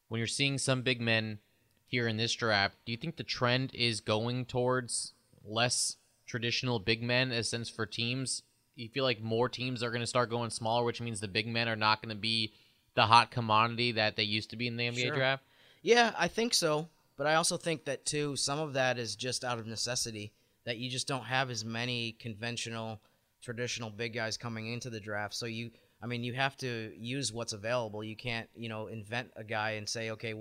When 0.08 0.20
you're 0.20 0.28
seeing 0.28 0.58
some 0.58 0.84
big 0.84 1.02
men 1.02 1.40
here 1.88 2.08
in 2.08 2.18
this 2.18 2.34
draft, 2.34 2.78
do 2.86 2.92
you 2.92 2.98
think 2.98 3.16
the 3.16 3.24
trend 3.24 3.74
is 3.74 4.00
going 4.02 4.46
towards 4.46 5.14
less 5.44 5.98
traditional 6.26 6.80
big 6.80 7.02
men 7.02 7.32
as 7.32 7.50
sense 7.50 7.70
for 7.70 7.86
teams? 7.86 8.44
You 8.76 8.90
feel 8.90 9.04
like 9.04 9.22
more 9.22 9.50
teams 9.50 9.82
are 9.82 9.90
going 9.90 10.02
to 10.02 10.08
start 10.08 10.30
going 10.30 10.50
smaller, 10.50 10.84
which 10.84 11.02
means 11.02 11.20
the 11.20 11.28
big 11.28 11.48
men 11.48 11.68
are 11.68 11.76
not 11.76 12.02
going 12.02 12.14
to 12.14 12.20
be 12.20 12.54
the 12.94 13.04
hot 13.04 13.32
commodity 13.32 13.94
that 13.94 14.16
they 14.16 14.24
used 14.24 14.50
to 14.52 14.56
be 14.56 14.68
in 14.68 14.78
the 14.78 14.88
NBA 14.88 15.08
sure. 15.08 15.16
draft? 15.16 15.44
Yeah, 15.82 16.14
I 16.18 16.28
think 16.28 16.54
so. 16.54 16.90
But 17.18 17.28
I 17.28 17.36
also 17.36 17.58
think 17.58 17.86
that 17.86 18.06
too 18.06 18.36
some 18.36 18.60
of 18.60 18.74
that 18.74 18.98
is 18.98 19.16
just 19.16 19.44
out 19.44 19.60
of 19.60 19.68
necessity 19.68 20.34
that 20.66 20.78
you 20.78 20.90
just 20.90 21.08
don't 21.08 21.26
have 21.26 21.50
as 21.50 21.64
many 21.64 22.14
conventional 22.14 23.02
traditional 23.42 23.90
big 23.90 24.14
guys 24.14 24.38
coming 24.38 24.72
into 24.74 24.90
the 24.90 25.00
draft. 25.00 25.34
So 25.34 25.46
you 25.46 25.72
I 26.02 26.08
mean 26.08 26.24
you 26.24 26.34
have 26.34 26.58
to 26.58 26.92
use 26.98 27.32
what's 27.32 27.54
available. 27.54 28.04
You 28.04 28.16
can't, 28.16 28.50
you 28.56 28.70
know, 28.70 28.88
invent 28.88 29.32
a 29.36 29.44
guy 29.44 29.72
and 29.72 29.88
say, 29.88 30.12
"Okay, 30.12 30.34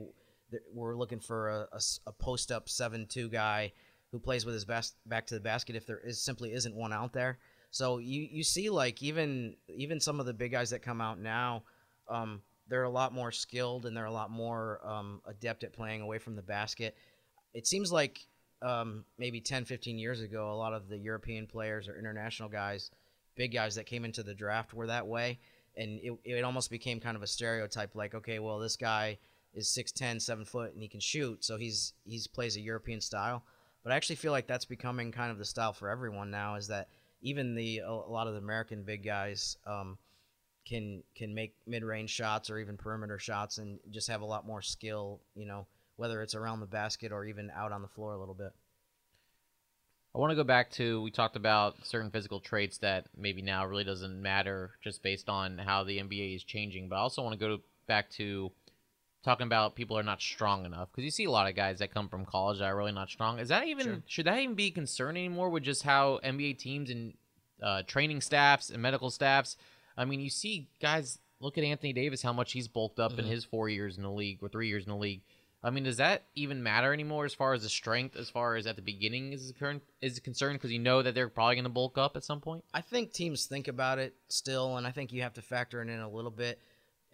we're 0.72 0.96
looking 0.96 1.20
for 1.20 1.48
a, 1.48 1.68
a, 1.72 1.80
a 2.06 2.12
post 2.12 2.52
up 2.52 2.66
7-2 2.66 3.30
guy 3.30 3.72
who 4.12 4.18
plays 4.18 4.44
with 4.44 4.54
his 4.54 4.64
best 4.64 4.96
back 5.06 5.26
to 5.26 5.34
the 5.34 5.40
basket 5.40 5.74
if 5.76 5.86
there 5.86 5.98
is 5.98 6.22
simply 6.22 6.52
isn't 6.52 6.74
one 6.74 6.92
out 6.92 7.12
there." 7.12 7.38
So 7.70 7.98
you 7.98 8.26
you 8.30 8.42
see 8.42 8.70
like 8.70 9.02
even 9.02 9.56
even 9.68 10.00
some 10.00 10.18
of 10.18 10.26
the 10.26 10.34
big 10.34 10.52
guys 10.52 10.70
that 10.70 10.82
come 10.82 11.00
out 11.00 11.20
now 11.20 11.62
um, 12.08 12.42
they're 12.68 12.84
a 12.84 12.90
lot 12.90 13.12
more 13.12 13.30
skilled 13.30 13.86
and 13.86 13.96
they're 13.96 14.04
a 14.04 14.12
lot 14.12 14.30
more 14.30 14.80
um, 14.86 15.20
adept 15.26 15.64
at 15.64 15.72
playing 15.72 16.00
away 16.00 16.18
from 16.18 16.36
the 16.36 16.42
basket. 16.42 16.96
It 17.52 17.66
seems 17.66 17.92
like 17.92 18.20
um, 18.62 19.04
maybe 19.18 19.40
10, 19.40 19.64
15 19.64 19.98
years 19.98 20.20
ago, 20.20 20.50
a 20.50 20.56
lot 20.56 20.72
of 20.72 20.88
the 20.88 20.98
European 20.98 21.46
players 21.46 21.88
or 21.88 21.98
international 21.98 22.48
guys, 22.48 22.90
big 23.36 23.52
guys 23.52 23.74
that 23.74 23.86
came 23.86 24.04
into 24.04 24.22
the 24.22 24.34
draft 24.34 24.72
were 24.72 24.86
that 24.86 25.06
way. 25.06 25.38
And 25.76 26.00
it, 26.02 26.12
it 26.24 26.44
almost 26.44 26.70
became 26.70 27.00
kind 27.00 27.16
of 27.16 27.22
a 27.22 27.26
stereotype 27.26 27.94
like, 27.94 28.14
okay, 28.14 28.38
well, 28.38 28.58
this 28.58 28.76
guy 28.76 29.18
is 29.52 29.68
6'10, 29.68 30.20
7 30.22 30.44
foot, 30.44 30.72
and 30.72 30.82
he 30.82 30.88
can 30.88 31.00
shoot, 31.00 31.44
so 31.44 31.56
he's 31.56 31.92
he's 32.04 32.26
plays 32.26 32.56
a 32.56 32.60
European 32.60 33.00
style. 33.00 33.44
But 33.82 33.92
I 33.92 33.96
actually 33.96 34.16
feel 34.16 34.32
like 34.32 34.46
that's 34.46 34.64
becoming 34.64 35.12
kind 35.12 35.30
of 35.30 35.38
the 35.38 35.44
style 35.44 35.72
for 35.72 35.88
everyone 35.88 36.30
now 36.30 36.54
is 36.54 36.68
that 36.68 36.88
even 37.22 37.54
the 37.54 37.80
a 37.80 37.92
lot 37.92 38.26
of 38.26 38.34
the 38.34 38.40
American 38.40 38.82
big 38.84 39.04
guys 39.04 39.56
um,– 39.66 39.98
can 40.64 41.02
can 41.14 41.34
make 41.34 41.54
mid-range 41.66 42.10
shots 42.10 42.50
or 42.50 42.58
even 42.58 42.76
perimeter 42.76 43.18
shots 43.18 43.58
and 43.58 43.78
just 43.90 44.08
have 44.08 44.22
a 44.22 44.26
lot 44.26 44.46
more 44.46 44.62
skill, 44.62 45.20
you 45.34 45.46
know, 45.46 45.66
whether 45.96 46.22
it's 46.22 46.34
around 46.34 46.60
the 46.60 46.66
basket 46.66 47.12
or 47.12 47.24
even 47.24 47.50
out 47.54 47.72
on 47.72 47.82
the 47.82 47.88
floor 47.88 48.12
a 48.12 48.18
little 48.18 48.34
bit. 48.34 48.52
I 50.14 50.18
want 50.18 50.30
to 50.30 50.36
go 50.36 50.44
back 50.44 50.70
to 50.72 51.02
we 51.02 51.10
talked 51.10 51.34
about 51.34 51.74
certain 51.84 52.10
physical 52.10 52.38
traits 52.38 52.78
that 52.78 53.06
maybe 53.16 53.42
now 53.42 53.66
really 53.66 53.82
doesn't 53.84 54.22
matter 54.22 54.72
just 54.82 55.02
based 55.02 55.28
on 55.28 55.58
how 55.58 55.82
the 55.82 55.98
NBA 55.98 56.36
is 56.36 56.44
changing, 56.44 56.88
but 56.88 56.96
I 56.96 57.00
also 57.00 57.22
want 57.22 57.38
to 57.38 57.46
go 57.46 57.58
back 57.86 58.10
to 58.12 58.52
talking 59.24 59.46
about 59.46 59.74
people 59.74 59.98
are 59.98 60.02
not 60.04 60.20
strong 60.20 60.66
enough 60.66 60.88
because 60.92 61.04
you 61.04 61.10
see 61.10 61.24
a 61.24 61.30
lot 61.30 61.48
of 61.48 61.56
guys 61.56 61.78
that 61.80 61.92
come 61.92 62.08
from 62.08 62.24
college 62.26 62.58
that 62.58 62.66
are 62.66 62.76
really 62.76 62.92
not 62.92 63.08
strong. 63.08 63.40
Is 63.40 63.48
that 63.48 63.66
even 63.66 63.84
Sure. 63.84 64.02
should 64.06 64.26
that 64.26 64.38
even 64.38 64.54
be 64.54 64.66
a 64.66 64.70
concern 64.70 65.16
anymore 65.16 65.50
with 65.50 65.64
just 65.64 65.82
how 65.82 66.20
NBA 66.22 66.58
teams 66.58 66.90
and 66.90 67.14
uh, 67.60 67.82
training 67.82 68.20
staffs 68.20 68.70
and 68.70 68.80
medical 68.80 69.10
staffs? 69.10 69.56
I 69.96 70.04
mean, 70.04 70.20
you 70.20 70.30
see 70.30 70.68
guys 70.80 71.18
look 71.40 71.58
at 71.58 71.64
Anthony 71.64 71.92
Davis, 71.92 72.22
how 72.22 72.32
much 72.32 72.52
he's 72.52 72.68
bulked 72.68 72.98
up 72.98 73.18
in 73.18 73.24
Mhm. 73.24 73.28
his 73.28 73.44
four 73.44 73.68
years 73.68 73.96
in 73.96 74.02
the 74.02 74.10
league 74.10 74.38
or 74.42 74.48
three 74.48 74.68
years 74.68 74.84
in 74.84 74.90
the 74.90 74.96
league. 74.96 75.22
I 75.62 75.70
mean, 75.70 75.84
does 75.84 75.96
that 75.96 76.26
even 76.34 76.62
matter 76.62 76.92
anymore 76.92 77.24
as 77.24 77.32
far 77.32 77.54
as 77.54 77.62
the 77.62 77.70
strength, 77.70 78.16
as 78.16 78.28
far 78.28 78.56
as 78.56 78.66
at 78.66 78.76
the 78.76 78.82
beginning 78.82 79.32
is 79.32 79.50
concerned? 79.52 79.80
Is 80.02 80.20
concerned 80.20 80.58
because 80.58 80.72
you 80.72 80.78
know 80.78 81.00
that 81.02 81.14
they're 81.14 81.30
probably 81.30 81.54
going 81.54 81.64
to 81.64 81.70
bulk 81.70 81.96
up 81.96 82.16
at 82.16 82.24
some 82.24 82.40
point. 82.40 82.64
I 82.74 82.82
think 82.82 83.12
teams 83.12 83.46
think 83.46 83.66
about 83.68 83.98
it 83.98 84.14
still, 84.28 84.76
and 84.76 84.86
I 84.86 84.90
think 84.90 85.10
you 85.12 85.22
have 85.22 85.32
to 85.34 85.42
factor 85.42 85.80
it 85.80 85.88
in 85.88 86.00
a 86.00 86.08
little 86.08 86.30
bit. 86.30 86.60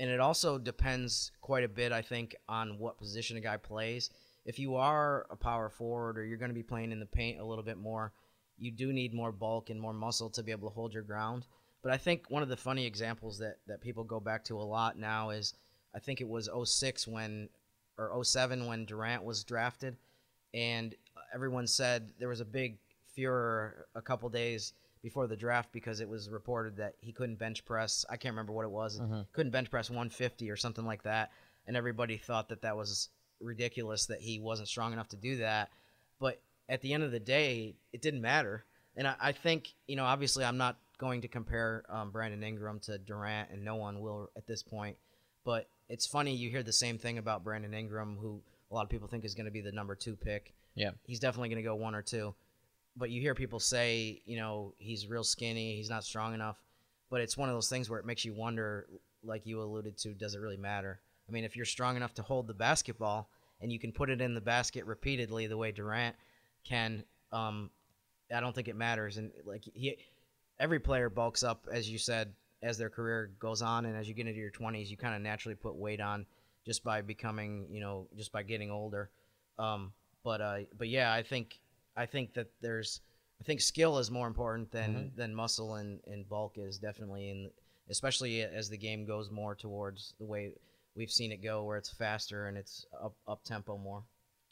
And 0.00 0.10
it 0.10 0.18
also 0.18 0.58
depends 0.58 1.30
quite 1.40 1.62
a 1.62 1.68
bit, 1.68 1.92
I 1.92 2.02
think, 2.02 2.34
on 2.48 2.78
what 2.78 2.98
position 2.98 3.36
a 3.36 3.40
guy 3.40 3.56
plays. 3.56 4.10
If 4.44 4.58
you 4.58 4.74
are 4.76 5.26
a 5.30 5.36
power 5.36 5.68
forward 5.68 6.18
or 6.18 6.24
you're 6.24 6.38
going 6.38 6.50
to 6.50 6.54
be 6.54 6.62
playing 6.62 6.90
in 6.90 6.98
the 6.98 7.06
paint 7.06 7.38
a 7.38 7.44
little 7.44 7.62
bit 7.62 7.76
more, 7.76 8.12
you 8.58 8.70
do 8.72 8.92
need 8.92 9.14
more 9.14 9.30
bulk 9.30 9.70
and 9.70 9.80
more 9.80 9.92
muscle 9.92 10.30
to 10.30 10.42
be 10.42 10.50
able 10.50 10.68
to 10.68 10.74
hold 10.74 10.92
your 10.92 11.02
ground. 11.02 11.46
But 11.82 11.92
I 11.92 11.96
think 11.96 12.30
one 12.30 12.42
of 12.42 12.48
the 12.48 12.56
funny 12.56 12.86
examples 12.86 13.38
that, 13.38 13.56
that 13.66 13.80
people 13.80 14.04
go 14.04 14.20
back 14.20 14.44
to 14.44 14.56
a 14.56 14.62
lot 14.62 14.98
now 14.98 15.30
is 15.30 15.54
I 15.94 15.98
think 15.98 16.20
it 16.20 16.28
was 16.28 16.48
06 16.64 17.08
when, 17.08 17.48
or 17.98 18.22
07 18.22 18.66
when 18.66 18.84
Durant 18.84 19.24
was 19.24 19.44
drafted. 19.44 19.96
And 20.52 20.94
everyone 21.34 21.66
said 21.66 22.10
there 22.18 22.28
was 22.28 22.40
a 22.40 22.44
big 22.44 22.78
furor 23.14 23.86
a 23.94 24.02
couple 24.02 24.28
days 24.28 24.72
before 25.02 25.26
the 25.26 25.36
draft 25.36 25.72
because 25.72 26.00
it 26.00 26.08
was 26.08 26.28
reported 26.28 26.76
that 26.76 26.94
he 27.00 27.12
couldn't 27.12 27.38
bench 27.38 27.64
press. 27.64 28.04
I 28.10 28.16
can't 28.16 28.34
remember 28.34 28.52
what 28.52 28.64
it 28.66 28.70
was. 28.70 29.00
Mhm. 29.00 29.26
Couldn't 29.32 29.52
bench 29.52 29.70
press 29.70 29.88
150 29.88 30.50
or 30.50 30.56
something 30.56 30.84
like 30.84 31.02
that, 31.04 31.32
and 31.66 31.76
everybody 31.76 32.18
thought 32.18 32.48
that 32.50 32.60
that 32.62 32.76
was 32.76 33.08
ridiculous 33.40 34.04
that 34.06 34.20
he 34.20 34.38
wasn't 34.38 34.68
strong 34.68 34.92
enough 34.92 35.08
to 35.08 35.16
do 35.16 35.38
that. 35.38 35.70
But 36.18 36.42
at 36.68 36.82
the 36.82 36.92
end 36.92 37.02
of 37.02 37.12
the 37.12 37.20
day, 37.20 37.76
it 37.94 38.02
didn't 38.02 38.20
matter. 38.20 38.66
And 38.94 39.08
I, 39.08 39.16
I 39.18 39.32
think 39.32 39.72
you 39.86 39.96
know, 39.96 40.04
obviously, 40.04 40.44
I'm 40.44 40.58
not 40.58 40.76
going 41.00 41.22
to 41.22 41.28
compare 41.28 41.84
um, 41.88 42.10
Brandon 42.10 42.42
Ingram 42.44 42.78
to 42.80 42.98
Durant, 42.98 43.50
and 43.50 43.64
no 43.64 43.74
one 43.74 44.00
will 44.00 44.30
at 44.36 44.46
this 44.46 44.62
point. 44.62 44.96
But 45.44 45.68
it's 45.88 46.06
funny 46.06 46.34
you 46.34 46.50
hear 46.50 46.62
the 46.62 46.72
same 46.72 46.98
thing 46.98 47.18
about 47.18 47.42
Brandon 47.42 47.74
Ingram, 47.74 48.18
who 48.20 48.40
a 48.70 48.74
lot 48.74 48.84
of 48.84 48.90
people 48.90 49.08
think 49.08 49.24
is 49.24 49.34
going 49.34 49.46
to 49.46 49.50
be 49.50 49.62
the 49.62 49.72
number 49.72 49.96
two 49.96 50.14
pick. 50.14 50.54
Yeah. 50.76 50.90
he's 51.04 51.18
definitely 51.18 51.48
going 51.48 51.62
to 51.62 51.68
go 51.68 51.74
one 51.74 51.96
or 51.96 52.02
two 52.02 52.32
but 52.96 53.10
you 53.10 53.20
hear 53.20 53.34
people 53.34 53.60
say, 53.60 54.20
you 54.26 54.36
know, 54.36 54.74
he's 54.78 55.06
real 55.06 55.24
skinny, 55.24 55.76
he's 55.76 55.90
not 55.90 56.04
strong 56.04 56.34
enough. 56.34 56.62
But 57.10 57.20
it's 57.20 57.36
one 57.36 57.48
of 57.48 57.54
those 57.54 57.68
things 57.68 57.90
where 57.90 57.98
it 57.98 58.06
makes 58.06 58.24
you 58.24 58.34
wonder, 58.34 58.86
like 59.24 59.46
you 59.46 59.60
alluded 59.62 59.96
to, 59.98 60.14
does 60.14 60.34
it 60.34 60.40
really 60.40 60.56
matter? 60.56 61.00
I 61.28 61.32
mean, 61.32 61.44
if 61.44 61.56
you're 61.56 61.64
strong 61.64 61.96
enough 61.96 62.14
to 62.14 62.22
hold 62.22 62.46
the 62.46 62.54
basketball 62.54 63.28
and 63.60 63.72
you 63.72 63.78
can 63.78 63.92
put 63.92 64.10
it 64.10 64.20
in 64.20 64.34
the 64.34 64.40
basket 64.40 64.84
repeatedly 64.84 65.46
the 65.46 65.56
way 65.56 65.72
Durant 65.72 66.14
can, 66.64 67.04
um, 67.32 67.70
I 68.34 68.40
don't 68.40 68.54
think 68.54 68.68
it 68.68 68.76
matters. 68.76 69.16
And 69.16 69.32
like 69.44 69.64
he, 69.74 69.96
every 70.60 70.78
player 70.78 71.08
bulks 71.10 71.42
up, 71.42 71.66
as 71.72 71.90
you 71.90 71.98
said, 71.98 72.32
as 72.62 72.78
their 72.78 72.90
career 72.90 73.32
goes 73.40 73.62
on, 73.62 73.86
and 73.86 73.96
as 73.96 74.06
you 74.06 74.14
get 74.14 74.26
into 74.28 74.38
your 74.38 74.50
20s, 74.50 74.88
you 74.90 74.96
kind 74.96 75.14
of 75.16 75.22
naturally 75.22 75.54
put 75.56 75.74
weight 75.74 76.00
on 76.00 76.26
just 76.66 76.84
by 76.84 77.00
becoming, 77.00 77.66
you 77.70 77.80
know, 77.80 78.06
just 78.16 78.30
by 78.30 78.42
getting 78.42 78.70
older. 78.70 79.10
Um, 79.58 79.92
but 80.22 80.40
uh, 80.40 80.58
but 80.78 80.88
yeah, 80.88 81.12
I 81.12 81.22
think 81.22 81.58
I 81.96 82.04
think 82.06 82.34
that 82.34 82.48
there's 82.60 83.00
I 83.40 83.44
think 83.44 83.62
skill 83.62 83.98
is 83.98 84.10
more 84.10 84.26
important 84.28 84.70
than 84.70 84.94
Mhm. 84.94 85.16
than 85.16 85.34
muscle 85.34 85.76
and, 85.76 86.00
and 86.06 86.28
bulk 86.28 86.58
is 86.58 86.78
definitely 86.78 87.30
in 87.30 87.50
especially 87.88 88.42
as 88.42 88.68
the 88.68 88.76
game 88.76 89.04
goes 89.04 89.30
more 89.30 89.54
towards 89.54 90.14
the 90.20 90.24
way 90.26 90.52
we've 90.94 91.10
seen 91.10 91.32
it 91.32 91.42
go 91.42 91.64
where 91.64 91.76
it's 91.78 91.90
faster 91.90 92.46
and 92.48 92.56
it's 92.58 92.86
up 93.02 93.14
up 93.26 93.42
tempo 93.44 93.78
more. 93.78 94.04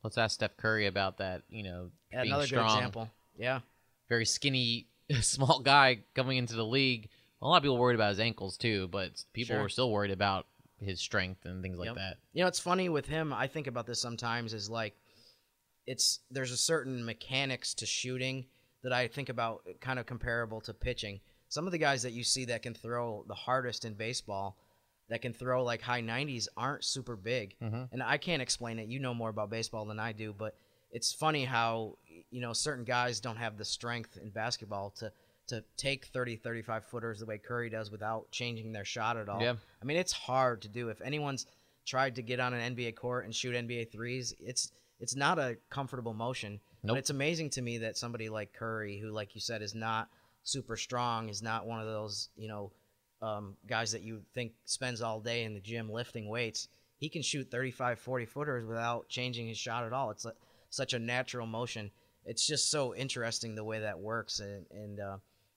Let's 0.02 0.16
ask 0.16 0.34
Steph 0.36 0.56
Curry 0.56 0.86
about 0.86 1.18
that. 1.18 1.42
You 1.50 1.62
know, 1.64 1.90
Another 2.12 2.46
strong, 2.46 2.66
good 2.68 2.78
example. 2.78 3.10
Yeah. 3.36 3.60
very 4.08 4.24
skinny, 4.24 4.88
small 5.20 5.60
guy 5.60 6.00
coming 6.14 6.38
into 6.38 6.54
the 6.54 6.64
league. 6.66 7.08
A 7.40 7.46
lot 7.46 7.56
of 7.58 7.62
people 7.62 7.78
worried 7.78 7.94
about 7.94 8.10
his 8.10 8.20
ankles 8.20 8.56
too, 8.56 8.88
but 8.88 9.24
people 9.32 9.54
Sure. 9.54 9.62
were 9.62 9.68
still 9.68 9.90
worried 9.90 10.10
about 10.10 10.46
his 10.80 11.00
strength 11.00 11.44
and 11.44 11.62
things 11.62 11.78
like 11.78 11.86
Yep. 11.86 11.96
that. 11.96 12.16
You 12.32 12.42
know, 12.42 12.48
it's 12.48 12.60
funny 12.60 12.88
with 12.88 13.06
him. 13.06 13.32
I 13.32 13.46
think 13.46 13.66
about 13.66 13.86
this 13.86 14.00
sometimes. 14.00 14.52
Is 14.54 14.68
like, 14.68 14.94
it's 15.86 16.20
there's 16.30 16.52
a 16.52 16.56
certain 16.56 17.04
mechanics 17.04 17.74
to 17.74 17.86
shooting 17.86 18.46
that 18.82 18.92
I 18.92 19.08
think 19.08 19.28
about, 19.28 19.66
kind 19.80 19.98
of 19.98 20.06
comparable 20.06 20.60
to 20.62 20.74
pitching. 20.74 21.20
Some 21.48 21.66
of 21.66 21.72
the 21.72 21.78
guys 21.78 22.02
that 22.02 22.12
you 22.12 22.22
see 22.24 22.44
that 22.46 22.62
can 22.62 22.74
throw 22.74 23.24
the 23.26 23.34
hardest 23.34 23.84
in 23.84 23.94
baseball, 23.94 24.56
that 25.08 25.22
can 25.22 25.32
throw 25.32 25.64
like 25.64 25.80
high 25.82 26.02
90s, 26.02 26.46
aren't 26.56 26.84
super 26.84 27.16
big. 27.16 27.56
Mhm. 27.60 27.88
And 27.92 28.02
I 28.02 28.18
can't 28.18 28.42
explain 28.42 28.78
it. 28.78 28.88
You 28.88 28.98
know 29.00 29.14
more 29.14 29.30
about 29.30 29.50
baseball 29.50 29.86
than 29.86 29.98
I 29.98 30.12
do, 30.12 30.32
but 30.32 30.54
it's 30.90 31.12
funny 31.12 31.44
how 31.44 31.96
you 32.30 32.40
know 32.40 32.52
certain 32.52 32.84
guys 32.84 33.20
don't 33.20 33.36
have 33.36 33.56
the 33.56 33.64
strength 33.64 34.18
in 34.20 34.30
basketball 34.30 34.90
to 34.98 35.12
to 35.48 35.64
take 35.76 36.06
30 36.06 36.36
35 36.36 36.84
footers 36.84 37.20
the 37.20 37.26
way 37.26 37.38
Curry 37.38 37.70
does 37.70 37.90
without 37.90 38.30
changing 38.30 38.72
their 38.72 38.84
shot 38.84 39.16
at 39.16 39.28
all. 39.28 39.42
Yeah. 39.42 39.54
I 39.82 39.84
mean, 39.84 39.96
it's 39.96 40.12
hard 40.12 40.62
to 40.62 40.68
do. 40.68 40.90
If 40.90 41.00
anyone's 41.00 41.46
tried 41.86 42.14
to 42.16 42.22
get 42.22 42.38
on 42.38 42.52
an 42.52 42.76
NBA 42.76 42.96
court 42.96 43.24
and 43.24 43.34
shoot 43.34 43.54
NBA 43.54 43.90
threes, 43.90 44.34
it's 44.38 44.70
it's 45.00 45.16
not 45.16 45.38
a 45.38 45.56
comfortable 45.70 46.14
motion. 46.14 46.60
Nope. 46.82 46.94
But 46.94 46.98
it's 46.98 47.10
amazing 47.10 47.50
to 47.50 47.62
me 47.62 47.78
that 47.78 47.96
somebody 47.96 48.28
like 48.28 48.52
Curry, 48.52 48.98
who, 48.98 49.10
like 49.10 49.34
you 49.34 49.40
said, 49.40 49.62
is 49.62 49.74
not 49.74 50.08
super 50.44 50.76
strong, 50.76 51.28
is 51.28 51.42
not 51.42 51.66
one 51.66 51.80
of 51.80 51.86
those 51.86 52.28
you 52.36 52.48
know 52.48 52.72
um, 53.22 53.56
guys 53.66 53.92
that 53.92 54.02
you 54.02 54.22
think 54.34 54.52
spends 54.64 55.00
all 55.00 55.20
day 55.20 55.44
in 55.44 55.54
the 55.54 55.60
gym 55.60 55.90
lifting 55.90 56.28
weights. 56.28 56.68
He 56.98 57.08
can 57.08 57.22
shoot 57.22 57.48
35, 57.50 58.00
40 58.00 58.26
footers 58.26 58.66
without 58.66 59.08
changing 59.08 59.46
his 59.46 59.56
shot 59.56 59.84
at 59.84 59.92
all. 59.92 60.10
It's 60.10 60.24
like 60.24 60.34
such 60.68 60.94
a 60.94 60.98
natural 60.98 61.46
motion. 61.46 61.90
It's 62.28 62.46
just 62.46 62.70
so 62.70 62.94
interesting 62.94 63.54
the 63.54 63.64
way 63.64 63.80
that 63.80 63.98
works, 63.98 64.38
and, 64.38 64.66
and 64.70 65.00
uh, 65.00 65.16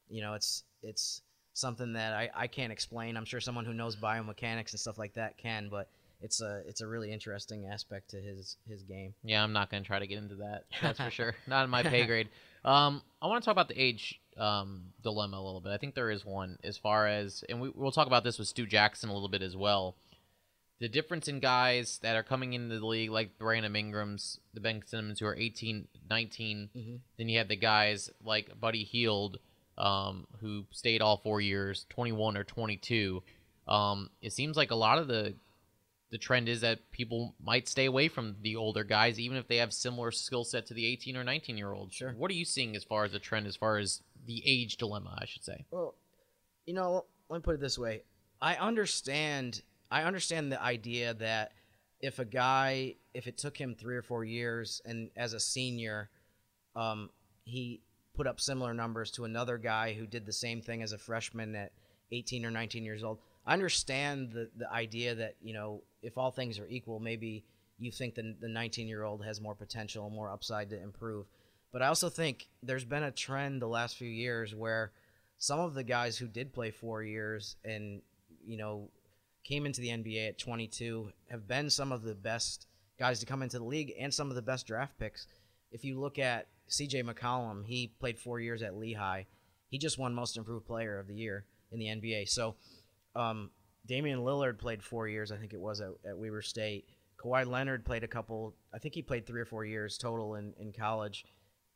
you 0.10 0.22
know, 0.22 0.34
it's 0.34 0.64
it's 0.82 1.22
something 1.54 1.94
that 1.94 2.14
I, 2.14 2.30
I 2.34 2.48
can't 2.48 2.72
explain. 2.72 3.18
I'm 3.18 3.26
sure 3.26 3.40
someone 3.40 3.66
who 3.66 3.74
knows 3.74 3.96
biomechanics 3.96 4.72
and 4.72 4.80
stuff 4.80 4.98
like 4.98 5.14
that 5.14 5.38
can, 5.38 5.70
but 5.70 5.88
it's 6.22 6.42
a 6.42 6.62
it's 6.68 6.82
a 6.82 6.88
really 6.88 7.12
interesting 7.12 7.68
aspect 7.72 8.12
to 8.12 8.18
his 8.18 8.58
his 8.68 8.84
game. 8.84 9.14
Yeah, 9.24 9.44
I'm 9.44 9.54
not 9.54 9.70
going 9.70 9.84
to 9.84 9.88
try 9.88 10.00
to 10.00 10.08
get 10.08 10.18
into 10.18 10.36
that. 10.36 10.66
That's 10.82 11.00
for 11.00 11.12
sure. 11.12 11.36
Not 11.48 11.64
in 11.64 11.70
my 11.70 11.84
pay 11.84 12.06
grade. 12.06 12.30
Um, 12.64 13.02
I 13.22 13.28
want 13.28 13.44
to 13.44 13.46
talk 13.46 13.54
about 13.54 13.68
the 13.68 13.82
age 13.82 14.20
um, 14.38 14.84
dilemma 15.02 15.38
a 15.38 15.44
little 15.44 15.62
bit. 15.62 15.72
I 15.72 15.78
think 15.78 15.96
there 15.96 16.12
is 16.12 16.24
one 16.24 16.60
as 16.64 16.78
far 16.78 17.08
as, 17.08 17.44
and 17.50 17.60
we, 17.60 17.72
we'll 17.74 17.92
talk 17.92 18.08
about 18.08 18.24
this 18.24 18.38
with 18.38 18.48
Stu 18.48 18.66
Jackson 18.66 19.10
a 19.10 19.14
little 19.14 19.30
bit 19.30 19.42
as 19.42 19.56
well. 19.56 19.96
The 20.82 20.90
difference 20.90 21.28
in 21.28 21.40
guys 21.40 22.00
that 22.02 22.16
are 22.16 22.24
coming 22.24 22.54
into 22.54 22.80
the 22.80 22.86
league, 22.86 23.12
like 23.12 23.38
Brandon 23.38 23.76
Ingrams, 23.76 24.40
the 24.56 24.60
Ben 24.60 24.82
Simmons, 24.84 25.20
who 25.20 25.28
are 25.28 25.36
18, 25.36 25.88
19. 26.10 26.70
Mhm. 26.76 27.00
Then 27.18 27.30
you 27.30 27.38
have 27.38 27.50
the 27.50 27.56
guys 27.56 28.10
like 28.24 28.60
Buddy 28.60 28.84
Hield, 28.84 29.38
um, 29.78 30.26
who 30.40 30.66
stayed 30.72 31.04
all 31.04 31.18
four 31.18 31.40
years, 31.40 31.86
21 31.90 32.36
or 32.36 32.44
22. 32.44 33.24
Um, 33.68 34.10
it 34.24 34.34
seems 34.34 34.58
like 34.58 34.72
a 34.72 34.76
lot 34.76 34.98
of 34.98 35.08
the 35.08 35.36
the 36.10 36.18
trend 36.18 36.50
is 36.50 36.60
that 36.62 36.92
people 36.92 37.36
might 37.40 37.70
stay 37.70 37.86
away 37.86 38.10
from 38.10 38.36
the 38.42 38.56
older 38.58 38.84
guys, 38.84 39.18
even 39.18 39.38
if 39.38 39.48
they 39.48 39.58
have 39.58 39.72
similar 39.72 40.12
skill 40.12 40.44
set 40.44 40.66
to 40.66 40.74
the 40.74 40.86
18 40.86 41.16
or 41.16 41.24
19 41.24 41.58
year 41.58 41.72
olds. 41.72 41.96
Sure. 41.96 42.12
What 42.14 42.30
are 42.32 42.34
you 42.34 42.44
seeing 42.44 42.76
as 42.76 42.84
far 42.84 43.06
as 43.06 43.14
the 43.14 43.20
trend, 43.20 43.48
as 43.48 43.56
far 43.56 43.78
as 43.78 44.02
the 44.26 44.44
age 44.46 44.76
dilemma, 44.78 45.16
I 45.18 45.26
should 45.26 45.46
say? 45.46 45.64
Well, 45.72 45.96
you 46.66 46.74
know, 46.74 47.06
let 47.30 47.38
me 47.38 47.42
put 47.44 47.56
it 47.56 47.62
this 47.62 47.78
way. 47.78 48.04
I 48.42 48.56
understand 48.56 49.62
I 49.92 50.04
understand 50.04 50.52
the 50.52 50.62
idea 50.62 51.14
that 51.16 51.52
if 52.00 52.18
a 52.20 52.26
guy 52.26 52.96
if 53.14 53.28
it 53.28 53.38
took 53.38 53.58
him 53.58 53.76
3 53.76 53.98
or 53.98 54.02
4 54.02 54.24
years 54.24 54.82
and 54.86 55.12
as 55.16 55.34
a 55.34 55.40
senior 55.40 56.10
um 56.76 57.10
he 57.44 57.82
put 58.14 58.28
up 58.28 58.40
similar 58.40 58.74
numbers 58.74 59.12
to 59.12 59.26
another 59.26 59.58
guy 59.58 59.94
who 59.94 60.06
did 60.06 60.26
the 60.26 60.34
same 60.34 60.62
thing 60.62 60.82
as 60.82 60.92
a 60.92 60.98
freshman 60.98 61.56
at 61.56 61.72
18 62.12 62.46
or 62.46 62.52
19 62.52 62.84
years 62.84 63.04
old. 63.04 63.20
I 63.46 63.54
understand 63.54 64.32
the 64.32 64.50
the 64.58 64.72
idea 64.72 65.16
that, 65.16 65.36
you 65.42 65.54
know, 65.54 65.82
if 66.02 66.18
all 66.18 66.32
things 66.32 66.60
are 66.60 66.68
equal, 66.68 67.00
maybe 67.00 67.44
you 67.80 67.92
think 67.92 68.16
the 68.16 68.36
the 68.40 68.48
19-year-old 68.48 69.26
has 69.26 69.42
more 69.42 69.56
potential, 69.56 70.10
more 70.10 70.30
upside 70.30 70.70
to 70.70 70.82
improve. 70.82 71.26
But 71.72 71.82
I 71.82 71.88
also 71.88 72.10
think 72.10 72.48
there's 72.62 72.86
been 72.86 73.04
a 73.04 73.12
trend 73.12 73.62
the 73.62 73.68
last 73.68 73.96
few 73.96 74.10
years 74.10 74.54
where 74.54 74.92
some 75.38 75.60
of 75.60 75.74
the 75.74 75.84
guys 75.84 76.18
who 76.18 76.28
did 76.28 76.54
play 76.54 76.70
four 76.70 77.02
years 77.02 77.56
and 77.64 78.02
you 78.46 78.58
know 78.58 78.90
came 79.44 79.66
into 79.66 79.82
the 79.82 79.90
NBA 79.90 80.30
at 80.30 80.40
22 80.40 81.12
have 81.30 81.48
been 81.48 81.70
some 81.70 81.92
of 81.92 82.04
the 82.04 82.16
best 82.16 82.68
guys 83.00 83.20
to 83.20 83.26
come 83.26 83.42
into 83.42 83.58
the 83.58 83.66
league 83.66 83.94
and 84.00 84.14
some 84.14 84.30
of 84.30 84.36
the 84.36 84.42
best 84.42 84.68
draft 84.68 84.98
picks. 85.00 85.28
If 85.72 85.84
you 85.84 86.00
look 86.00 86.20
at 86.20 86.48
CJ 86.70 87.04
McCollum, 87.04 87.66
he 87.66 87.94
played 88.00 88.20
four 88.20 88.40
years 88.40 88.62
at 88.62 88.76
Lehigh. 88.76 89.24
He 89.70 89.78
just 89.78 89.98
won 89.98 90.14
Most 90.14 90.38
Improved 90.38 90.66
Player 90.66 91.00
of 91.00 91.08
the 91.08 91.16
Year 91.16 91.46
in 91.72 91.80
the 91.80 91.86
NBA. 91.86 92.30
So 92.30 92.56
um, 93.16 93.52
Damian 93.88 94.20
Lillard 94.20 94.60
played 94.60 94.84
four 94.84 95.08
years, 95.08 95.32
I 95.32 95.38
think 95.38 95.54
it 95.54 95.60
was 95.60 95.82
at, 95.82 95.90
at 96.08 96.18
Weber 96.18 96.42
State. 96.42 96.86
Kawhi 97.24 97.46
Leonard 97.46 97.86
played 97.86 98.04
a 98.04 98.08
couple. 98.08 98.56
I 98.74 98.80
think 98.80 98.96
he 98.96 99.02
played 99.02 99.26
three 99.26 99.42
or 99.42 99.46
four 99.46 99.64
years 99.66 99.98
total 99.98 100.36
in 100.36 100.54
in 100.60 100.74
college, 100.74 101.26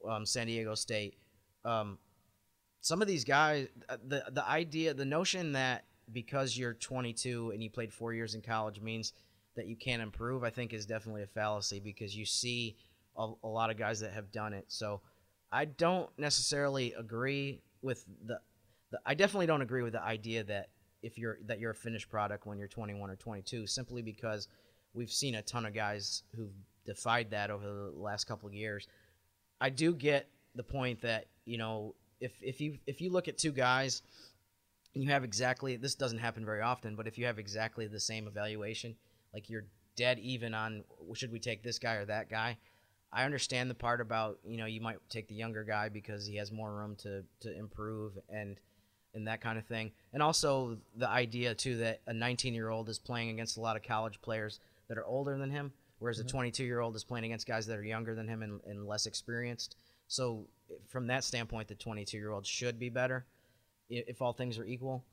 um, 0.08 0.26
San 0.26 0.48
Diego 0.48 0.76
State. 0.76 1.18
Um, 1.64 2.00
some 2.82 3.02
of 3.02 3.08
these 3.08 3.24
guys, 3.24 3.68
uh, 3.90 3.98
the 4.08 4.24
the 4.32 4.48
idea, 4.48 4.94
the 4.94 5.06
notion 5.06 5.52
that 5.52 5.86
because 6.12 6.58
you're 6.58 6.74
22 6.74 7.52
and 7.52 7.64
you 7.64 7.70
played 7.70 7.94
four 7.94 8.14
years 8.14 8.36
in 8.36 8.42
college 8.42 8.82
means 8.82 9.14
that 9.56 9.68
you 9.68 9.76
can't 9.76 10.02
improve, 10.02 10.44
I 10.44 10.50
think 10.50 10.74
is 10.74 10.86
definitely 10.86 11.24
a 11.24 11.28
fallacy 11.28 11.80
because 11.80 12.16
you 12.16 12.26
see 12.26 12.76
a, 13.18 13.32
a 13.44 13.48
lot 13.48 13.70
of 13.70 13.78
guys 13.78 14.00
that 14.02 14.14
have 14.14 14.32
done 14.32 14.54
it. 14.54 14.66
So 14.68 15.02
I 15.52 15.66
don't 15.66 16.10
necessarily 16.18 16.94
agree 16.94 17.62
with 17.82 18.06
the, 18.26 18.40
the. 18.92 19.00
I 19.06 19.14
definitely 19.14 19.46
don't 19.46 19.62
agree 19.62 19.84
with 19.84 19.94
the 19.94 20.04
idea 20.04 20.44
that 20.46 20.70
if 21.02 21.18
you're 21.18 21.38
that 21.46 21.60
you're 21.60 21.72
a 21.72 21.76
finished 21.76 22.10
product 22.10 22.46
when 22.46 22.58
you're 22.58 22.68
21 22.68 23.10
or 23.10 23.16
22, 23.16 23.68
simply 23.68 24.02
because 24.02 24.48
we've 24.94 25.12
seen 25.12 25.36
a 25.36 25.42
ton 25.42 25.66
of 25.66 25.74
guys 25.74 26.24
who've 26.36 26.54
defied 26.86 27.32
that 27.32 27.52
over 27.52 27.66
the 27.66 27.92
last 27.96 28.26
couple 28.26 28.48
of 28.48 28.54
years. 28.54 28.88
I 29.62 29.70
do 29.70 29.94
get 29.94 30.28
the 30.56 30.64
point 30.64 31.02
that 31.02 31.28
you 31.46 31.58
know 31.58 31.96
if 32.20 32.34
if 32.42 32.60
you 32.60 32.78
if 32.88 33.02
you 33.02 33.12
look 33.12 33.28
at 33.28 33.38
two 33.38 33.52
guys 33.52 34.02
and 34.96 35.04
you 35.04 35.10
have 35.12 35.24
exactly 35.24 35.75
this 35.75 35.94
doesn't 35.96 36.20
happen 36.20 36.46
very 36.46 36.62
often, 36.62 36.96
but 36.96 37.06
if 37.08 37.18
you 37.18 37.25
have 37.25 37.38
exactly 37.38 37.86
the 37.86 38.00
same 38.00 38.28
evaluation, 38.28 38.96
like 39.34 39.50
you're 39.50 39.66
dead 39.96 40.18
even 40.20 40.54
on 40.54 40.84
should 41.14 41.32
we 41.32 41.40
take 41.40 41.62
this 41.64 41.78
guy 41.78 41.96
or 41.96 42.06
that 42.06 42.30
guy. 42.30 42.58
I 43.14 43.24
understand 43.24 43.70
the 43.70 43.75
part 43.75 44.02
about 44.02 44.40
you 44.46 44.58
know 44.58 44.66
you 44.66 44.82
might 44.82 44.98
take 45.10 45.28
the 45.28 45.36
younger 45.36 45.64
guy 45.64 45.90
because 45.90 46.25
he 46.25 46.38
has 46.38 46.52
more 46.52 46.74
room 46.74 46.96
to 46.98 47.24
to 47.42 47.56
improve 47.56 48.14
and 48.30 48.58
and 49.14 49.28
that 49.28 49.40
kind 49.40 49.58
of 49.58 49.66
thing, 49.66 49.92
and 50.12 50.22
also 50.22 50.78
the 50.98 51.08
idea 51.08 51.54
too 51.56 51.78
that 51.78 52.02
a 52.08 52.14
19 52.14 52.54
year 52.54 52.70
old 52.70 52.90
is 52.90 53.00
playing 53.00 53.30
against 53.30 53.58
a 53.58 53.62
lot 53.62 53.75
of 53.75 53.84
college 53.84 54.20
players 54.22 54.60
that 54.88 54.98
are 54.98 55.06
older 55.06 55.38
than 55.38 55.52
him, 55.52 55.72
whereas 56.00 56.20
Mhm. 56.20 56.25
a 56.25 56.28
22 56.28 56.64
year 56.66 56.80
old 56.80 56.96
is 56.96 57.04
playing 57.04 57.25
against 57.25 57.48
guys 57.48 57.66
that 57.68 57.78
are 57.78 57.84
younger 57.84 58.14
than 58.16 58.28
him 58.28 58.44
and, 58.44 58.62
and 58.66 58.88
less 58.88 59.06
experienced. 59.06 59.78
So 60.08 60.48
from 60.88 61.08
that 61.08 61.24
standpoint, 61.24 61.68
the 61.70 61.75
22 61.75 62.18
year 62.18 62.32
old 62.32 62.46
should 62.46 62.78
be 62.78 62.90
better 62.90 63.25
if 63.89 64.22
all 64.22 64.34
things 64.34 64.58
are 64.58 64.65
equal 64.65 65.04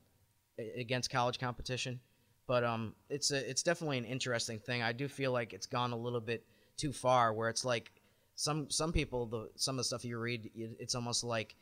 against 0.77 1.09
college 1.09 1.39
competition. 1.39 1.99
But 2.47 2.63
um, 2.63 2.93
it's 3.09 3.31
a 3.31 3.49
it's 3.49 3.63
definitely 3.63 3.97
an 3.97 4.05
interesting 4.05 4.59
thing. 4.59 4.81
I 4.81 4.91
do 4.91 5.07
feel 5.07 5.31
like 5.31 5.53
it's 5.53 5.65
gone 5.65 5.91
a 5.91 5.97
little 5.97 6.19
bit 6.19 6.45
too 6.77 6.91
far, 6.91 7.33
where 7.33 7.49
it's 7.49 7.63
like 7.63 7.91
some 8.35 8.69
some 8.69 8.91
people 8.91 9.25
the 9.25 9.49
some 9.55 9.75
of 9.75 9.77
the 9.77 9.83
stuff 9.85 10.03
you 10.03 10.17
read, 10.17 10.49
it's 10.55 10.95
almost 10.95 11.23
like 11.23 11.55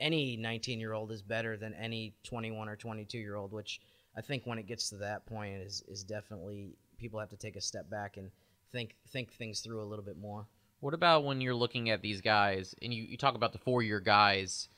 any 0.00 0.36
19 0.36 0.80
year 0.80 0.92
old 0.92 1.12
is 1.12 1.22
better 1.22 1.56
than 1.56 1.72
any 1.74 2.14
21 2.24 2.68
or 2.68 2.76
22 2.76 3.18
year 3.18 3.36
old. 3.36 3.52
Which 3.52 3.80
I 4.16 4.22
think 4.22 4.44
when 4.44 4.58
it 4.58 4.66
gets 4.66 4.90
to 4.90 4.96
that 4.96 5.24
point 5.26 5.54
is 5.56 5.84
is 5.86 6.02
definitely 6.02 6.76
people 6.98 7.20
have 7.20 7.30
to 7.30 7.36
take 7.36 7.56
a 7.56 7.60
step 7.60 7.88
back 7.88 8.16
and 8.16 8.30
think 8.72 8.96
think 9.12 9.32
things 9.32 9.60
through 9.60 9.82
a 9.82 9.86
little 9.86 10.04
bit 10.04 10.18
more. 10.18 10.46
What 10.80 10.94
about 10.94 11.24
when 11.24 11.40
you're 11.40 11.54
looking 11.54 11.90
at 11.90 12.02
these 12.02 12.20
guys 12.20 12.74
and 12.82 12.92
you, 12.92 13.04
you 13.04 13.16
talk 13.16 13.36
about 13.36 13.52
the 13.52 13.58
four 13.58 13.82
year 13.82 14.00
guys, 14.00 14.68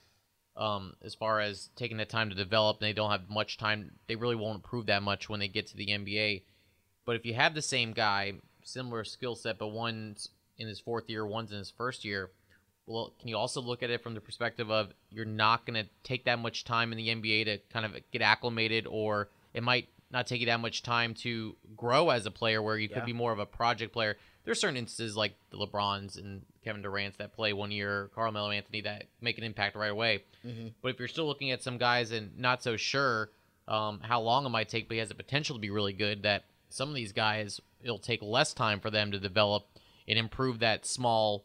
um, 0.57 0.95
as 1.03 1.15
far 1.15 1.41
as 1.41 1.69
taking 1.77 1.97
the 1.99 2.05
time 2.05 2.31
to 2.31 2.35
develop, 2.35 2.79
and 2.81 2.89
they 2.89 2.93
don't 2.93 3.11
have 3.11 3.29
much 3.29 3.59
time. 3.59 3.93
They 4.07 4.17
really 4.17 4.35
won't 4.37 4.57
improve 4.57 4.87
that 4.87 5.03
much 5.03 5.29
when 5.29 5.41
they 5.41 5.49
get 5.49 5.67
to 5.69 5.77
the 5.77 5.89
NBA. 5.89 6.43
But 7.05 7.17
if 7.17 7.25
you 7.27 7.35
have 7.35 7.55
the 7.55 7.63
same 7.63 7.93
guy, 7.93 8.35
similar 8.63 9.05
skill 9.05 9.35
set, 9.37 9.59
but 9.59 9.69
one's 9.69 10.31
in 10.59 10.67
his 10.67 10.81
fourth 10.81 11.09
year, 11.11 11.27
one's 11.27 11.53
in 11.53 11.59
his 11.59 11.71
first 11.71 12.05
year, 12.05 12.31
well, 12.87 13.13
can 13.19 13.29
you 13.29 13.37
also 13.37 13.61
look 13.61 13.83
at 13.83 13.91
it 13.91 14.03
from 14.03 14.15
the 14.15 14.21
perspective 14.21 14.71
of 14.71 14.93
you're 15.11 15.25
not 15.25 15.67
going 15.67 15.83
to 15.83 15.89
take 16.03 16.25
that 16.25 16.39
much 16.39 16.65
time 16.65 16.93
in 16.93 16.99
the 16.99 17.09
NBA 17.09 17.45
to 17.47 17.59
kind 17.73 17.85
of 17.85 17.93
get 18.13 18.23
acclimated, 18.23 18.87
or 18.87 19.29
it 19.55 19.63
might 19.63 19.89
not 20.11 20.27
take 20.27 20.41
you 20.41 20.47
that 20.47 20.61
much 20.61 20.83
time 20.83 21.13
to 21.15 21.57
grow 21.77 22.11
as 22.11 22.27
a 22.27 22.31
player, 22.31 22.63
where 22.63 22.79
you 22.79 22.89
Yeah. 22.89 22.95
could 22.97 23.07
be 23.07 23.13
more 23.13 23.33
of 23.33 23.39
a 23.41 23.47
project 23.47 23.93
player. 23.93 24.17
There's 24.47 24.61
certain 24.61 24.76
instances 24.76 25.17
like 25.17 25.35
the 25.50 25.59
LeBrons 25.59 26.17
and 26.17 26.43
Kevin 26.65 26.81
Durant's 26.81 27.19
that 27.19 27.35
play 27.35 27.53
one 27.53 27.71
year, 27.71 28.11
Carmelo 28.15 28.50
Anthony 28.50 28.81
that 28.83 29.05
make 29.21 29.37
an 29.37 29.45
impact 29.45 29.76
right 29.76 29.91
away. 29.91 30.23
Mm-hmm. 30.47 30.69
But 30.81 30.93
if 30.93 30.99
you're 30.99 31.09
still 31.09 31.26
looking 31.26 31.50
at 31.50 31.62
some 31.62 31.76
guys 31.76 32.12
and 32.12 32.38
not 32.38 32.62
so 32.62 32.76
sure 32.76 33.31
um, 33.69 34.00
how 34.00 34.21
long 34.21 34.47
it 34.47 34.50
might 34.50 34.69
take, 34.69 34.88
but 34.88 34.95
he 34.95 35.00
has 35.00 35.09
the 35.09 35.15
potential 35.15 35.57
to 35.57 35.61
be 35.61 35.71
really 35.71 35.93
good, 35.93 36.23
that 36.23 36.45
some 36.71 36.88
of 36.88 36.95
these 36.95 37.12
guys, 37.12 37.61
it'll 37.83 37.99
take 37.99 38.23
less 38.23 38.55
time 38.55 38.81
for 38.81 38.91
them 38.91 39.11
to 39.11 39.19
develop 39.19 39.67
and 40.09 40.19
improve 40.19 40.61
that 40.61 40.87
small 40.87 41.45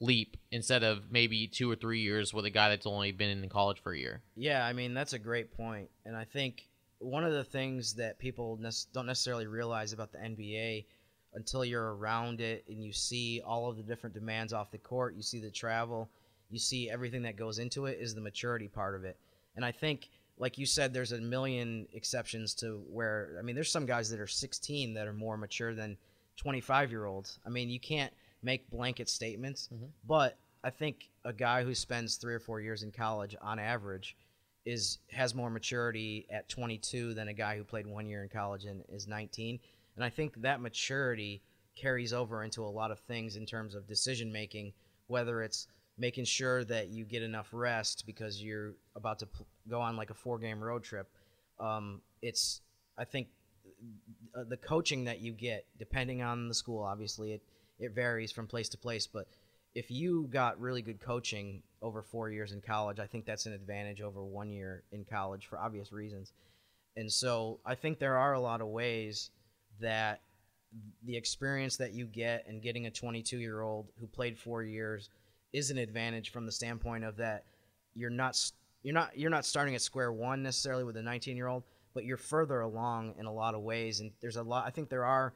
leap 0.00 0.36
instead 0.50 0.82
of 0.82 1.10
maybe 1.10 1.46
two 1.46 1.70
or 1.70 1.74
three 1.74 2.00
years 2.00 2.34
with 2.34 2.44
a 2.44 2.50
guy 2.50 2.68
that's 2.68 2.86
only 2.86 3.12
been 3.12 3.30
in 3.30 3.48
college 3.48 3.80
for 3.82 3.92
a 3.92 3.98
year. 3.98 4.20
Yeah, 4.34 4.64
I 4.64 4.74
mean 4.74 4.94
that's 4.94 5.14
a 5.14 5.18
great 5.18 5.56
point, 5.56 5.88
and 6.04 6.14
I 6.14 6.24
think 6.24 6.68
one 6.98 7.24
of 7.24 7.32
the 7.32 7.44
things 7.44 7.94
that 7.94 8.18
people 8.18 8.58
ne- 8.60 8.70
don't 8.92 9.06
necessarily 9.06 9.46
realize 9.46 9.92
about 9.92 10.12
the 10.12 10.18
NBA 10.18 10.86
until 11.36 11.64
you're 11.64 11.94
around 11.94 12.40
it 12.40 12.64
and 12.68 12.82
you 12.82 12.92
see 12.92 13.40
all 13.44 13.68
of 13.68 13.76
the 13.76 13.82
different 13.82 14.14
demands 14.14 14.52
off 14.52 14.70
the 14.72 14.78
court, 14.78 15.14
you 15.14 15.22
see 15.22 15.38
the 15.38 15.50
travel, 15.50 16.08
you 16.50 16.58
see 16.58 16.90
everything 16.90 17.22
that 17.22 17.36
goes 17.36 17.58
into 17.58 17.86
it 17.86 17.98
is 18.00 18.14
the 18.14 18.20
maturity 18.20 18.66
part 18.68 18.94
of 18.96 19.04
it. 19.04 19.16
And 19.54 19.64
I 19.64 19.70
think 19.72 20.08
like 20.38 20.58
you 20.58 20.66
said 20.66 20.92
there's 20.92 21.12
a 21.12 21.18
million 21.20 21.86
exceptions 21.92 22.54
to 22.54 22.82
where 22.90 23.36
I 23.38 23.42
mean 23.42 23.54
there's 23.54 23.70
some 23.70 23.86
guys 23.86 24.10
that 24.10 24.20
are 24.20 24.26
16 24.26 24.94
that 24.94 25.06
are 25.06 25.12
more 25.12 25.36
mature 25.36 25.74
than 25.74 25.96
25 26.36 26.90
year 26.90 27.06
olds. 27.06 27.38
I 27.46 27.48
mean, 27.48 27.70
you 27.70 27.80
can't 27.80 28.12
make 28.42 28.68
blanket 28.70 29.08
statements, 29.08 29.68
Mhm. 29.72 29.88
but 30.06 30.36
I 30.62 30.70
think 30.70 31.08
a 31.24 31.32
guy 31.32 31.62
who 31.64 31.74
spends 31.74 32.16
3 32.16 32.34
or 32.34 32.40
4 32.40 32.60
years 32.60 32.82
in 32.82 32.92
college 32.92 33.34
on 33.40 33.58
average 33.58 34.16
is 34.64 34.98
has 35.10 35.34
more 35.34 35.48
maturity 35.48 36.26
at 36.28 36.48
22 36.48 37.14
than 37.14 37.28
a 37.28 37.32
guy 37.32 37.56
who 37.56 37.64
played 37.64 37.86
1 37.86 38.06
year 38.06 38.22
in 38.22 38.28
college 38.28 38.64
and 38.64 38.84
is 38.88 39.06
19. 39.06 39.60
And 39.96 40.04
I 40.04 40.10
think 40.10 40.40
that 40.42 40.60
maturity 40.60 41.42
carries 41.74 42.12
over 42.12 42.42
into 42.42 42.62
a 42.62 42.68
lot 42.68 42.90
of 42.90 42.98
things 43.00 43.36
in 43.36 43.46
terms 43.46 43.74
of 43.74 43.86
decision 43.86 44.32
making, 44.32 44.72
whether 45.06 45.42
it's 45.42 45.66
making 45.98 46.24
sure 46.24 46.64
that 46.64 46.88
you 46.88 47.04
get 47.04 47.22
enough 47.22 47.48
rest 47.52 48.04
because 48.06 48.42
you're 48.42 48.74
about 48.94 49.18
to 49.20 49.26
pl- 49.26 49.46
go 49.68 49.80
on 49.80 49.96
like 49.96 50.10
a 50.10 50.14
four 50.14 50.38
game 50.38 50.62
road 50.62 50.84
trip. 50.84 51.08
Um, 51.58 52.02
it's, 52.20 52.60
I 52.98 53.04
think, 53.04 53.28
uh, 54.34 54.44
the 54.48 54.56
coaching 54.56 55.04
that 55.04 55.20
you 55.20 55.32
get, 55.32 55.66
depending 55.78 56.22
on 56.22 56.48
the 56.48 56.54
school, 56.54 56.82
obviously 56.82 57.32
it, 57.32 57.42
it 57.78 57.94
varies 57.94 58.32
from 58.32 58.46
place 58.46 58.68
to 58.70 58.78
place, 58.78 59.06
but 59.06 59.26
if 59.74 59.90
you 59.90 60.26
got 60.30 60.58
really 60.58 60.80
good 60.80 61.00
coaching 61.00 61.62
over 61.82 62.02
four 62.02 62.30
years 62.30 62.52
in 62.52 62.62
college, 62.62 62.98
I 62.98 63.06
think 63.06 63.26
that's 63.26 63.44
an 63.44 63.52
advantage 63.52 64.00
over 64.00 64.24
one 64.24 64.50
year 64.50 64.82
in 64.90 65.04
college 65.04 65.46
for 65.46 65.58
obvious 65.58 65.92
reasons. 65.92 66.32
And 66.96 67.12
so 67.12 67.60
I 67.64 67.74
think 67.74 67.98
there 67.98 68.16
are 68.16 68.32
a 68.32 68.40
lot 68.40 68.62
of 68.62 68.68
ways 68.68 69.30
that 69.80 70.20
the 71.04 71.16
experience 71.16 71.76
that 71.76 71.92
you 71.92 72.06
get 72.06 72.44
in 72.46 72.60
getting 72.60 72.86
a 72.86 72.90
22 72.90 73.38
year 73.38 73.62
old 73.62 73.86
who 73.98 74.06
played 74.06 74.38
four 74.38 74.62
years 74.62 75.08
is 75.52 75.70
an 75.70 75.78
advantage 75.78 76.30
from 76.30 76.44
the 76.44 76.52
standpoint 76.52 77.04
of 77.04 77.16
that 77.16 77.44
you're 77.94 78.10
not 78.10 78.38
you're 78.82 78.94
not 78.94 79.16
you're 79.16 79.30
not 79.30 79.44
starting 79.44 79.74
at 79.74 79.80
square 79.80 80.12
one 80.12 80.42
necessarily 80.42 80.84
with 80.84 80.96
a 80.96 81.02
19 81.02 81.36
year 81.36 81.46
old 81.46 81.62
but 81.94 82.04
you're 82.04 82.18
further 82.18 82.60
along 82.60 83.14
in 83.18 83.24
a 83.24 83.32
lot 83.32 83.54
of 83.54 83.62
ways. 83.62 84.00
And 84.00 84.10
there's 84.20 84.36
a 84.36 84.42
lot 84.42 84.66
i 84.66 84.70
think 84.70 84.90
there 84.90 85.06
are 85.06 85.32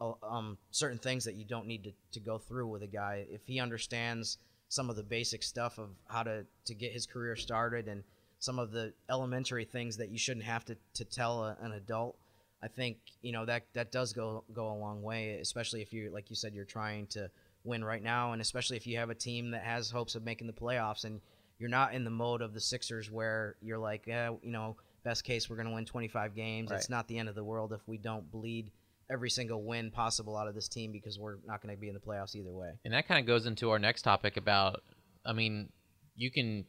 uh, 0.00 0.12
um, 0.22 0.58
certain 0.70 0.98
things 0.98 1.24
that 1.24 1.34
you 1.34 1.44
don't 1.44 1.66
need 1.66 1.84
to, 1.84 1.92
to 2.12 2.20
go 2.20 2.36
through 2.36 2.66
with 2.66 2.82
a 2.82 2.86
guy. 2.86 3.24
If 3.30 3.46
he 3.46 3.60
understands 3.60 4.38
some 4.68 4.90
of 4.90 4.96
the 4.96 5.02
basic 5.02 5.42
stuff 5.42 5.78
of 5.78 5.90
how 6.08 6.22
to, 6.22 6.44
to 6.64 6.74
get 6.74 6.92
his 6.92 7.06
career 7.06 7.36
started 7.36 7.88
and 7.88 8.02
some 8.38 8.58
of 8.58 8.72
the 8.72 8.92
elementary 9.08 9.64
things 9.64 9.96
that 9.98 10.10
you 10.10 10.18
shouldn't 10.18 10.44
have 10.44 10.64
to, 10.64 10.76
to 10.94 11.04
tell 11.04 11.44
a, 11.44 11.56
an 11.60 11.72
adult 11.72 12.16
I 12.62 12.68
think 12.68 12.98
you 13.22 13.32
know 13.32 13.44
that 13.46 13.64
that 13.74 13.90
does 13.90 14.12
go 14.12 14.44
go 14.52 14.72
a 14.72 14.78
long 14.78 15.02
way, 15.02 15.38
especially 15.40 15.82
if 15.82 15.92
you 15.92 16.10
like 16.12 16.30
you 16.30 16.36
said 16.36 16.54
you're 16.54 16.64
trying 16.64 17.06
to 17.08 17.30
win 17.64 17.84
right 17.84 18.02
now, 18.02 18.32
and 18.32 18.42
especially 18.42 18.76
if 18.76 18.86
you 18.86 18.98
have 18.98 19.10
a 19.10 19.14
team 19.14 19.50
that 19.50 19.62
has 19.62 19.90
hopes 19.90 20.14
of 20.14 20.24
making 20.24 20.46
the 20.46 20.52
playoffs, 20.52 21.04
and 21.04 21.20
you're 21.58 21.70
not 21.70 21.94
in 21.94 22.04
the 22.04 22.10
mode 22.10 22.42
of 22.42 22.54
the 22.54 22.60
Sixers 22.60 23.10
where 23.10 23.56
you're 23.60 23.78
like, 23.78 24.08
eh, 24.08 24.30
you 24.42 24.50
know, 24.50 24.76
best 25.04 25.24
case 25.24 25.48
we're 25.48 25.56
going 25.56 25.68
to 25.68 25.74
win 25.74 25.84
25 25.84 26.34
games. 26.34 26.70
It's 26.72 26.90
not 26.90 27.06
the 27.08 27.18
end 27.18 27.28
of 27.28 27.34
the 27.34 27.44
world 27.44 27.72
if 27.72 27.86
we 27.86 27.98
don't 27.98 28.30
bleed 28.30 28.70
every 29.10 29.30
single 29.30 29.62
win 29.62 29.90
possible 29.90 30.36
out 30.36 30.48
of 30.48 30.54
this 30.54 30.68
team 30.68 30.90
because 30.90 31.18
we're 31.18 31.36
not 31.46 31.62
going 31.62 31.74
to 31.74 31.80
be 31.80 31.88
in 31.88 31.94
the 31.94 32.00
playoffs 32.00 32.34
either 32.34 32.50
way. 32.50 32.70
And 32.84 32.94
that 32.94 33.06
kind 33.06 33.20
of 33.20 33.26
goes 33.26 33.46
into 33.46 33.70
our 33.70 33.78
next 33.78 34.02
topic 34.02 34.36
about, 34.36 34.82
I 35.24 35.32
mean, 35.32 35.68
you 36.16 36.30
can 36.30 36.64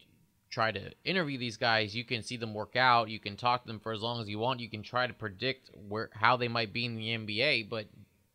try 0.54 0.72
to 0.72 0.92
interview 1.04 1.38
these 1.38 1.58
guys, 1.58 1.96
you 1.96 2.04
can 2.04 2.22
see 2.24 2.38
them 2.38 2.54
work 2.54 2.76
out, 2.76 3.10
you 3.10 3.20
can 3.20 3.36
talk 3.36 3.64
to 3.64 3.68
them 3.68 3.80
for 3.80 3.92
as 3.92 4.02
long 4.02 4.22
as 4.22 4.30
you 4.30 4.40
want, 4.40 4.60
you 4.60 4.70
can 4.70 4.84
try 4.84 5.08
to 5.08 5.14
predict 5.14 5.70
where 5.88 6.10
how 6.14 6.38
they 6.38 6.48
might 6.48 6.74
be 6.74 6.86
in 6.86 6.96
the 6.96 7.10
NBA, 7.10 7.70
but 7.70 7.88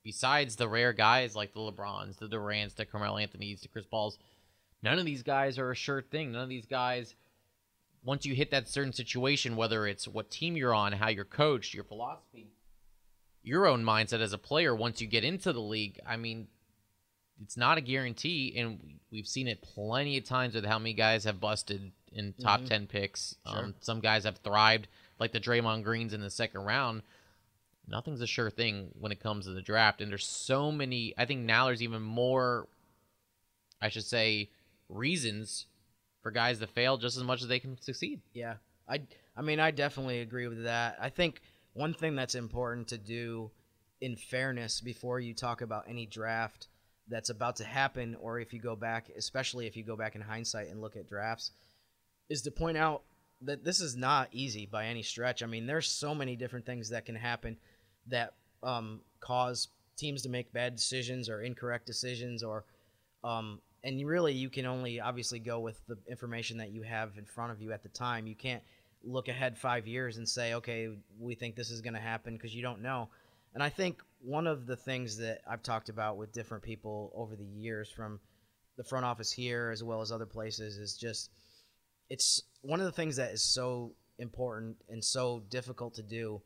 besides 0.03 0.57
the 0.57 0.69
rare 0.69 0.93
guys 0.93 1.37
like 1.37 1.53
the 1.53 1.61
LeBrons, 1.61 2.19
the 2.19 2.29
Durants, 2.29 2.75
the 2.75 2.85
Carmelo 2.85 3.19
Anthony's, 3.19 3.61
the 3.61 3.69
Chris 3.69 3.87
Pauls, 3.87 4.19
none 4.83 4.99
of 4.99 5.07
these 5.07 5.23
guys 5.23 5.59
are 5.59 5.71
a 5.71 5.77
sure 5.77 6.03
thing. 6.03 6.33
None 6.33 6.43
of 6.43 6.49
these 6.49 6.67
guys 6.67 7.15
once 8.05 8.25
you 8.25 8.35
hit 8.35 8.51
that 8.51 8.69
certain 8.69 8.93
situation, 8.93 9.57
whether 9.57 9.87
it's 9.87 10.09
what 10.09 10.31
team 10.31 10.57
you're 10.57 10.75
on, 10.75 10.93
how 10.93 11.09
you're 11.09 11.25
coached, 11.25 11.75
your 11.75 11.85
philosophy, 11.85 12.49
your 13.43 13.67
own 13.67 13.85
mindset 13.85 14.21
as 14.21 14.33
a 14.33 14.39
player 14.39 14.75
once 14.75 15.01
you 15.01 15.07
get 15.07 15.25
into 15.25 15.53
the 15.53 15.61
league, 15.61 15.99
I 16.07 16.17
mean, 16.17 16.49
it's 17.43 17.57
not 17.57 17.79
a 17.79 17.83
guarantee, 17.83 18.55
and 18.57 18.99
we've 19.11 19.27
seen 19.27 19.47
it 19.47 19.63
plenty 19.63 20.17
of 20.19 20.25
times 20.25 20.55
with 20.55 20.65
how 20.65 20.79
many 20.79 20.93
guys 20.93 21.25
have 21.25 21.41
busted 21.41 21.93
in 22.13 22.33
top 22.35 22.61
Mhm. 22.63 22.67
ten 22.69 22.87
picks. 22.87 23.37
Sure. 23.47 23.59
Um, 23.65 23.75
some 23.81 24.01
guys 24.01 24.25
have 24.25 24.39
thrived, 24.39 24.89
like 25.19 25.33
the 25.33 25.41
Draymond 25.41 25.83
Greens 25.85 26.13
in 26.13 26.21
the 26.21 26.31
second 26.31 26.63
round. 26.63 27.03
Nothing's 27.87 28.21
a 28.21 28.27
sure 28.27 28.51
thing 28.51 28.91
when 28.99 29.13
it 29.13 29.21
comes 29.21 29.47
to 29.47 29.53
the 29.53 29.63
draft, 29.63 30.01
and 30.03 30.11
there's 30.11 30.27
so 30.27 30.71
many. 30.71 31.15
I 31.17 31.25
think 31.25 31.41
now 31.45 31.67
there's 31.67 31.83
even 31.83 32.03
more. 32.03 32.69
I 33.81 33.89
should 33.89 34.05
say 34.05 34.51
reasons 34.89 35.67
for 36.23 36.31
guys 36.31 36.59
to 36.59 36.67
fail 36.67 36.97
just 36.99 37.17
as 37.17 37.23
much 37.23 37.43
as 37.43 37.49
they 37.49 37.61
can 37.61 37.81
succeed. 37.81 38.21
Yeah, 38.33 38.57
I 38.89 39.03
I 39.37 39.43
mean, 39.43 39.61
I 39.61 39.71
definitely 39.71 40.21
agree 40.21 40.49
with 40.49 40.65
that. 40.65 40.99
I 41.01 41.09
think 41.11 41.41
one 41.73 41.95
thing 41.95 42.17
that's 42.17 42.35
important 42.35 42.89
to 42.89 42.99
do 42.99 43.51
in 44.01 44.17
fairness 44.17 44.81
before 44.81 45.21
you 45.21 45.33
talk 45.35 45.61
about 45.61 45.85
any 45.89 46.07
draft 46.07 46.69
that's 47.09 47.31
about 47.31 47.57
to 47.57 47.65
happen, 47.65 48.17
or 48.17 48.39
if 48.41 48.53
you 48.53 48.61
go 48.61 48.77
back, 48.77 49.09
especially 49.17 49.67
if 49.67 49.77
you 49.77 49.83
go 49.85 49.97
back 49.97 50.15
in 50.15 50.21
hindsight 50.21 50.69
and 50.69 50.81
look 50.81 50.97
at 50.97 51.09
drafts, 51.09 51.53
is 52.29 52.43
to 52.43 52.51
point 52.51 52.77
out 52.77 53.03
that 53.43 53.65
this 53.65 53.81
is 53.81 53.97
not 53.97 54.29
easy 54.33 54.67
by 54.67 54.87
any 54.87 55.03
stretch. 55.03 55.43
I 55.43 55.47
mean, 55.47 55.67
there's 55.67 55.89
so 55.89 56.15
many 56.15 56.37
different 56.37 56.67
things 56.67 56.91
that 56.91 57.07
can 57.07 57.15
happen 57.15 57.57
that 58.09 58.35
um, 58.63 59.01
cause 59.21 59.69
teams 59.97 60.23
to 60.23 60.29
make 60.29 60.53
bad 60.53 60.77
decisions 60.77 61.29
or 61.29 61.43
incorrect 61.43 61.87
decisions, 61.87 62.43
or 62.43 62.65
um, 63.23 63.61
and 63.85 64.05
really 64.07 64.33
you 64.33 64.51
can 64.51 64.67
only 64.67 65.01
obviously 65.01 65.39
go 65.39 65.61
with 65.61 65.81
the 65.87 65.97
information 66.09 66.59
that 66.59 66.71
you 66.71 66.83
have 66.83 67.17
in 67.17 67.25
front 67.25 67.53
of 67.53 67.61
you 67.61 67.73
at 67.73 67.83
the 67.83 67.89
time. 67.89 68.27
You 68.27 68.35
can't 68.35 68.63
look 69.05 69.29
ahead 69.29 69.57
five 69.57 69.87
years 69.87 70.17
and 70.17 70.29
say, 70.29 70.55
okay, 70.55 70.89
we 71.19 71.35
think 71.35 71.55
this 71.55 71.71
is 71.71 71.81
going 71.81 71.95
to 71.95 72.01
happen 72.01 72.35
because 72.35 72.55
you 72.55 72.63
don't 72.63 72.83
know. 72.83 73.09
And 73.55 73.63
I 73.63 73.69
think 73.69 74.03
one 74.21 74.47
of 74.47 74.67
the 74.67 74.77
things 74.77 75.17
that 75.19 75.41
I've 75.49 75.63
talked 75.63 75.89
about 75.89 76.17
with 76.17 76.33
different 76.33 76.63
people 76.63 77.13
over 77.15 77.37
the 77.37 77.45
years 77.45 77.89
from 77.89 78.21
the 78.77 78.85
front 78.85 79.05
office 79.05 79.33
here 79.33 79.71
as 79.73 79.83
well 79.83 80.01
as 80.01 80.13
other 80.13 80.27
places 80.27 80.77
is 80.77 80.97
just 80.97 81.31
it's 82.11 82.43
one 82.63 82.81
of 82.81 82.87
the 82.87 82.93
things 82.93 83.17
that 83.17 83.33
is 83.33 83.43
so 83.43 83.93
important 84.19 84.77
and 84.89 85.05
so 85.05 85.43
difficult 85.51 85.95
to 85.95 86.03
do 86.03 86.41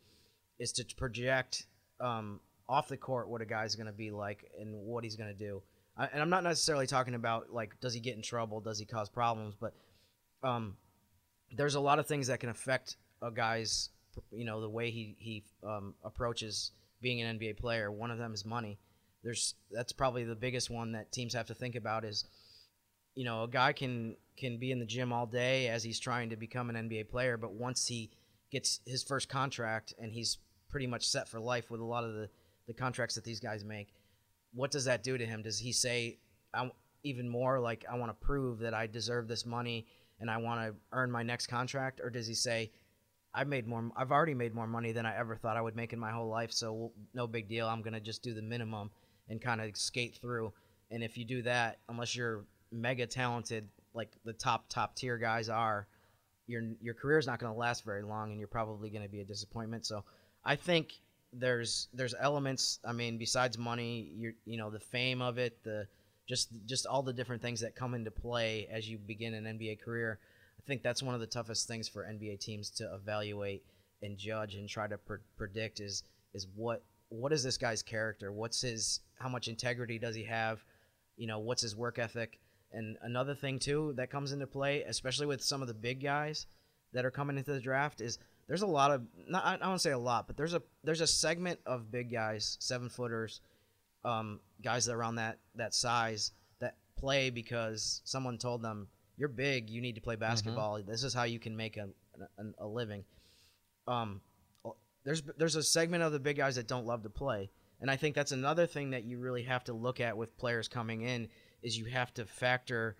is 0.59 0.73
to 0.73 0.85
project 0.97 1.67
um, 2.01 2.41
off 2.69 2.89
the 2.89 2.97
court 2.97 3.29
what 3.29 3.41
a 3.41 3.45
guy's 3.47 3.75
going 3.75 3.87
to 3.87 3.93
be 3.93 4.11
like 4.11 4.51
and 4.61 4.75
what 4.75 5.05
he's 5.05 5.17
going 5.17 5.31
to 5.31 5.39
do. 5.39 5.63
I, 5.97 6.07
and 6.07 6.23
I'm 6.23 6.31
not 6.31 6.43
necessarily 6.43 6.87
talking 6.87 7.15
about 7.15 7.53
like 7.53 7.79
does 7.81 7.95
he 7.95 8.01
get 8.01 8.17
in 8.17 8.23
trouble, 8.23 8.61
does 8.61 8.79
he 8.79 8.85
cause 8.85 9.09
problems, 9.09 9.55
but 9.59 9.75
um, 10.43 10.77
there's 11.57 11.75
a 11.75 11.81
lot 11.81 11.99
of 11.99 12.07
things 12.07 12.27
that 12.29 12.41
can 12.41 12.49
affect 12.49 12.97
a 13.21 13.31
guy's 13.31 13.91
you 14.31 14.45
know 14.45 14.61
the 14.61 14.69
way 14.69 14.91
he 14.91 15.17
he 15.19 15.45
um, 15.65 15.95
approaches 16.05 16.73
being 17.01 17.21
an 17.21 17.39
NBA 17.39 17.57
player. 17.59 17.91
One 17.91 18.11
of 18.11 18.19
them 18.19 18.35
is 18.35 18.45
money. 18.45 18.79
There's 19.23 19.55
that's 19.71 19.93
probably 19.93 20.25
the 20.25 20.35
biggest 20.35 20.71
one 20.71 20.93
that 20.93 21.13
teams 21.13 21.35
have 21.35 21.47
to 21.47 21.55
think 21.55 21.75
about 21.75 22.05
is 22.05 22.25
you 23.15 23.25
know 23.25 23.45
a 23.45 23.49
guy 23.49 23.73
can 23.73 24.17
can 24.37 24.59
be 24.59 24.71
in 24.71 24.79
the 24.79 24.87
gym 24.87 25.13
all 25.13 25.27
day 25.27 25.69
as 25.69 25.83
he's 25.83 26.01
trying 26.01 26.31
to 26.31 26.37
become 26.37 26.71
an 26.71 26.89
NBA 26.89 27.09
player, 27.09 27.37
but 27.37 27.53
once 27.53 27.87
he 27.87 28.11
gets 28.51 28.81
his 28.87 29.03
first 29.03 29.29
contract 29.29 29.95
and 29.99 30.13
he's 30.13 30.39
pretty 30.69 30.87
much 30.87 31.07
set 31.07 31.29
for 31.29 31.41
life 31.41 31.71
with 31.71 31.81
a 31.81 31.85
lot 31.85 32.05
of 32.05 32.15
the 32.15 32.29
the 32.69 32.73
contracts 32.73 33.17
that 33.17 33.25
these 33.25 33.41
guys 33.41 33.65
make, 33.65 33.93
what 34.55 34.71
does 34.71 34.85
that 34.85 35.03
do 35.03 35.19
to 35.19 35.27
him? 35.27 35.43
Does 35.43 35.59
he 35.59 35.73
say 35.73 36.19
I, 36.55 36.71
even 37.03 37.29
more 37.29 37.59
like 37.59 37.85
I 37.91 37.97
want 37.97 38.11
to 38.11 38.27
prove 38.27 38.61
that 38.61 38.75
I 38.75 38.87
deserve 38.87 39.27
this 39.27 39.45
money 39.45 39.87
and 40.21 40.31
I 40.31 40.37
want 40.37 40.61
to 40.61 40.75
earn 40.93 41.11
my 41.11 41.25
next 41.25 41.49
contract, 41.49 42.01
or 42.03 42.11
does 42.11 42.27
he 42.29 42.35
say 42.35 42.71
I've 43.35 43.49
made 43.49 43.67
more. 43.67 43.91
I've 43.97 44.13
already 44.13 44.35
made 44.35 44.55
more 44.55 44.67
money 44.67 44.93
than 44.93 45.07
I 45.07 45.17
ever 45.17 45.37
thought 45.37 45.57
I 45.57 45.63
would 45.63 45.77
make 45.77 45.93
in 45.93 45.99
my 45.99 46.11
whole 46.11 46.29
life. 46.29 46.53
So 46.53 46.93
no 47.15 47.27
big 47.27 47.49
deal. 47.49 47.67
I'm 47.67 47.83
gonna 47.83 48.01
just 48.01 48.23
do 48.23 48.35
the 48.35 48.43
minimum 48.43 48.91
and 49.29 49.41
kind 49.41 49.61
of 49.61 49.77
skate 49.77 50.19
through. 50.21 50.53
And 50.91 51.03
if 51.03 51.17
you 51.17 51.25
do 51.25 51.43
that, 51.43 51.79
unless 51.89 52.15
you're 52.15 52.45
mega 52.71 53.07
talented, 53.07 53.69
like 53.95 54.11
the 54.25 54.33
top 54.33 54.69
top 54.69 54.97
tier 54.97 55.19
guys 55.19 55.49
are, 55.49 55.87
your 56.47 56.63
your 56.81 56.95
career 56.95 57.19
is 57.19 57.27
not 57.27 57.39
gonna 57.39 57.55
last 57.55 57.85
very 57.85 58.03
long, 58.03 58.31
and 58.31 58.39
you're 58.39 58.49
probably 58.49 58.91
gonna 58.91 59.09
be 59.09 59.21
a 59.21 59.25
disappointment. 59.25 59.87
So 59.87 60.05
I 60.45 60.57
think 60.57 60.93
there's 61.33 61.89
there's 61.93 62.15
elements. 62.19 62.79
I 62.85 62.93
mean, 62.93 63.19
besides 63.19 63.59
money, 63.59 64.11
you 64.15 64.35
you 64.45 64.59
know 64.59 64.71
the 64.71 64.81
fame 64.81 65.23
of 65.23 65.39
it, 65.39 65.63
the 65.65 65.87
just 66.29 66.51
just 66.67 66.87
all 66.87 67.03
the 67.03 67.13
different 67.13 67.43
things 67.43 67.61
that 67.61 67.75
come 67.75 67.95
into 67.95 68.11
play 68.11 68.69
as 68.71 68.89
you 68.89 68.99
begin 68.99 69.35
an 69.35 69.45
NBA 69.45 69.81
career 69.83 70.19
I 70.63 70.67
think 70.67 70.83
that's 70.83 71.03
one 71.03 71.15
of 71.15 71.21
the 71.21 71.27
toughest 71.27 71.67
things 71.67 71.89
for 71.89 72.05
NBA 72.05 72.41
teams 72.41 72.71
to 72.71 72.95
evaluate 72.95 73.65
and 74.01 74.17
judge 74.17 74.55
and 74.55 74.69
try 74.69 74.87
to 74.87 74.97
pre- 74.97 75.19
predict 75.37 75.81
is 75.81 76.05
is 76.35 76.47
what 76.55 76.85
what 77.09 77.33
is 77.33 77.43
this 77.43 77.59
guy's 77.59 77.83
character? 77.83 78.33
What's 78.33 78.61
his 78.63 79.01
how 79.19 79.29
much 79.29 79.49
integrity 79.49 79.99
does 79.99 80.15
he 80.15 80.25
have? 80.25 80.63
You 81.17 81.27
know, 81.27 81.41
what's 81.41 81.63
his 81.63 81.77
work 81.77 81.99
ethic? 81.99 82.39
And 82.73 82.97
another 83.03 83.35
thing 83.35 83.59
too 83.59 83.93
that 83.97 84.11
comes 84.11 84.33
into 84.33 84.47
play, 84.47 84.83
especially 84.83 85.27
with 85.27 85.43
some 85.43 85.63
of 85.63 85.69
the 85.69 85.75
big 85.75 86.03
guys 86.03 86.47
that 86.93 87.05
are 87.05 87.11
coming 87.11 87.37
into 87.37 87.53
the 87.53 87.61
draft, 87.61 88.01
is 88.01 88.19
there's 88.49 88.63
a 88.63 88.67
lot 88.67 88.91
of 88.91 89.03
not 89.29 89.45
I 89.45 89.57
don't 89.57 89.79
say 89.79 89.93
a 89.93 89.99
lot, 89.99 90.27
but 90.27 90.37
there's 90.37 90.55
a 90.55 90.63
there's 90.85 91.01
a 91.01 91.07
segment 91.07 91.61
of 91.67 91.91
big 91.91 92.11
guys, 92.11 92.57
seven 92.61 92.89
footers, 92.89 93.41
um, 94.05 94.41
guys 94.63 94.87
that 94.87 94.93
are 94.93 94.99
around 94.99 95.17
that 95.17 95.39
that 95.55 95.75
size 95.75 96.33
that 96.61 96.77
play 96.97 97.31
because 97.31 98.01
someone 98.05 98.39
told 98.39 98.63
them 98.63 98.89
you're 99.17 99.29
big. 99.29 99.71
You 99.71 99.81
need 99.81 99.95
to 99.95 100.01
play 100.01 100.15
mm-hmm. 100.15 100.21
basketball. 100.21 100.79
Mm-hmm. 100.79 100.91
This 100.91 101.05
is 101.05 101.15
how 101.15 101.25
you 101.25 101.39
can 101.39 101.57
make 101.57 101.77
a, 101.77 101.89
a, 102.39 102.65
a 102.65 102.67
living. 102.67 103.05
Um, 103.87 104.21
there's 105.05 105.23
there's 105.37 105.57
a 105.57 105.63
segment 105.63 106.03
of 106.03 106.13
the 106.13 106.21
big 106.21 106.37
guys 106.37 106.57
that 106.57 106.69
don't 106.69 106.87
love 106.87 107.03
to 107.03 107.11
play, 107.11 107.51
and 107.81 107.91
I 107.91 107.97
think 107.97 108.15
that's 108.15 108.33
another 108.33 108.67
thing 108.67 108.91
that 108.91 109.05
you 109.05 109.19
really 109.19 109.43
have 109.43 109.65
to 109.65 109.73
look 109.73 110.01
at 110.01 110.17
with 110.17 110.37
players 110.39 110.69
coming 110.69 111.03
in 111.03 111.29
is 111.63 111.77
you 111.77 111.87
have 111.87 112.13
to 112.15 112.25
factor 112.25 112.97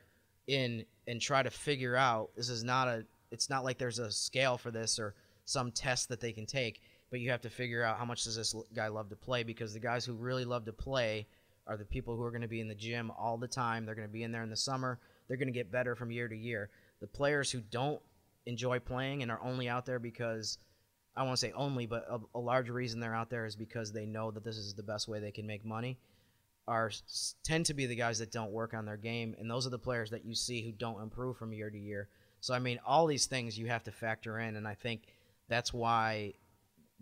in 0.47 0.85
and 1.07 1.21
try 1.21 1.43
to 1.43 1.51
figure 1.51 1.97
out 1.97 2.31
this 2.37 2.49
is 2.49 2.65
not 2.65 2.89
a 2.89 3.05
it's 3.31 3.49
not 3.49 3.65
like 3.65 3.79
there's 3.79 3.99
a 3.99 4.11
scale 4.11 4.59
for 4.59 4.71
this 4.71 4.99
or 4.99 5.15
some 5.45 5.71
test 5.71 6.09
that 6.09 6.21
they 6.21 6.33
can 6.33 6.47
take 6.47 6.81
but 7.11 7.21
you 7.21 7.31
have 7.31 7.41
to 7.41 7.51
figure 7.51 7.85
out 7.85 7.99
how 7.99 8.05
much 8.05 8.25
does 8.25 8.37
this 8.37 8.55
guy 8.75 8.89
love 8.89 9.09
to 9.09 9.17
play 9.17 9.43
because 9.43 9.73
the 9.73 9.81
guys 9.81 10.05
who 10.05 10.15
really 10.15 10.45
love 10.45 10.65
to 10.65 10.73
play 10.73 11.27
are 11.67 11.77
the 11.77 11.85
people 11.85 12.17
who 12.17 12.25
are 12.25 12.31
going 12.31 12.43
to 12.43 12.49
be 12.49 12.61
in 12.61 12.69
the 12.69 12.75
gym 12.75 13.11
all 13.17 13.37
the 13.37 13.47
time 13.47 13.87
they're 13.87 13.95
going 13.95 14.07
to 14.07 14.13
be 14.13 14.25
in 14.25 14.33
there 14.33 14.43
in 14.43 14.51
the 14.51 14.57
summer 14.57 14.99
they're 15.33 15.39
going 15.39 15.49
to 15.49 15.53
get 15.53 15.73
better 15.73 15.95
from 15.95 16.11
year 16.11 16.29
to 16.29 16.37
year. 16.37 16.69
The 17.01 17.07
players 17.07 17.51
who 17.51 17.61
don't 17.61 18.03
enjoy 18.45 18.81
playing 18.81 19.23
and 19.23 19.31
are 19.31 19.41
only 19.43 19.67
out 19.67 19.87
there 19.87 19.99
because 19.99 20.59
I 21.17 21.23
won't 21.23 21.39
say 21.39 21.53
only, 21.53 21.87
but 21.87 22.05
a, 22.07 22.19
a, 22.35 22.39
large 22.39 22.69
reason 22.69 23.01
they're 23.01 23.15
out 23.15 23.31
there 23.31 23.47
is 23.47 23.57
because 23.57 23.93
they 23.93 24.05
know 24.05 24.31
that 24.31 24.45
this 24.45 24.59
is 24.59 24.75
the 24.75 24.83
best 24.83 25.09
way 25.09 25.21
they 25.21 25.31
can 25.31 25.47
make 25.47 25.65
money. 25.65 25.99
Are 26.69 26.91
tend 27.43 27.67
to 27.67 27.75
be 27.75 27.87
the 27.87 27.97
guys 27.97 28.21
that 28.21 28.31
don't 28.31 28.53
work 28.53 28.73
on 28.73 28.87
their 28.87 28.97
game, 28.97 29.35
and 29.39 29.51
those 29.51 29.67
are 29.67 29.71
the 29.71 29.79
players 29.79 30.11
that 30.11 30.25
you 30.25 30.35
see 30.35 30.63
who 30.63 30.73
don't 30.73 31.03
improve 31.03 31.37
from 31.37 31.53
year 31.53 31.71
to 31.71 31.79
year. 31.79 32.09
So 32.41 32.55
I 32.55 32.61
mean, 32.61 32.79
all 32.87 33.07
these 33.07 33.27
things 33.27 33.59
you 33.59 33.67
have 33.67 33.85
to 33.85 33.93
factor 33.93 34.39
in, 34.39 34.57
and 34.57 34.67
I 34.67 34.75
think 34.75 35.03
that's 35.49 35.73
why 35.73 36.35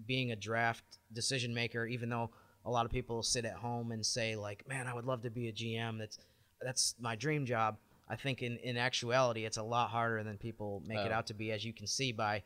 being 0.07 0.33
a 0.33 0.37
draft 0.37 0.85
decision 1.13 1.53
maker, 1.53 1.87
even 1.87 2.09
though 2.09 2.31
a 2.65 2.71
lot 2.71 2.87
of 2.87 2.93
people 2.93 3.23
sit 3.23 3.45
at 3.45 3.55
home 3.55 3.93
and 3.93 4.05
say 4.05 4.37
like, 4.37 4.67
"Man, 4.69 4.87
I 4.87 4.95
would 4.95 5.05
love 5.05 5.23
to 5.23 5.31
be 5.31 5.49
a 5.49 5.53
GM. 5.53 5.99
That's 5.99 6.19
that's 6.61 6.95
my 6.99 7.17
dream 7.17 7.47
job." 7.47 7.77
I 8.11 8.17
think 8.17 8.43
in, 8.43 8.57
in 8.59 8.77
actuality, 8.77 9.45
it's 9.45 9.57
a 9.57 9.63
lot 9.63 9.91
harder 9.91 10.25
than 10.25 10.37
people 10.37 10.83
make 10.85 10.99
oh. 10.99 11.05
it 11.05 11.13
out 11.13 11.29
to 11.29 11.35
be. 11.35 11.53
As 11.53 11.65
you 11.65 11.73
can 11.73 11.87
see 11.87 12.11
by, 12.11 12.43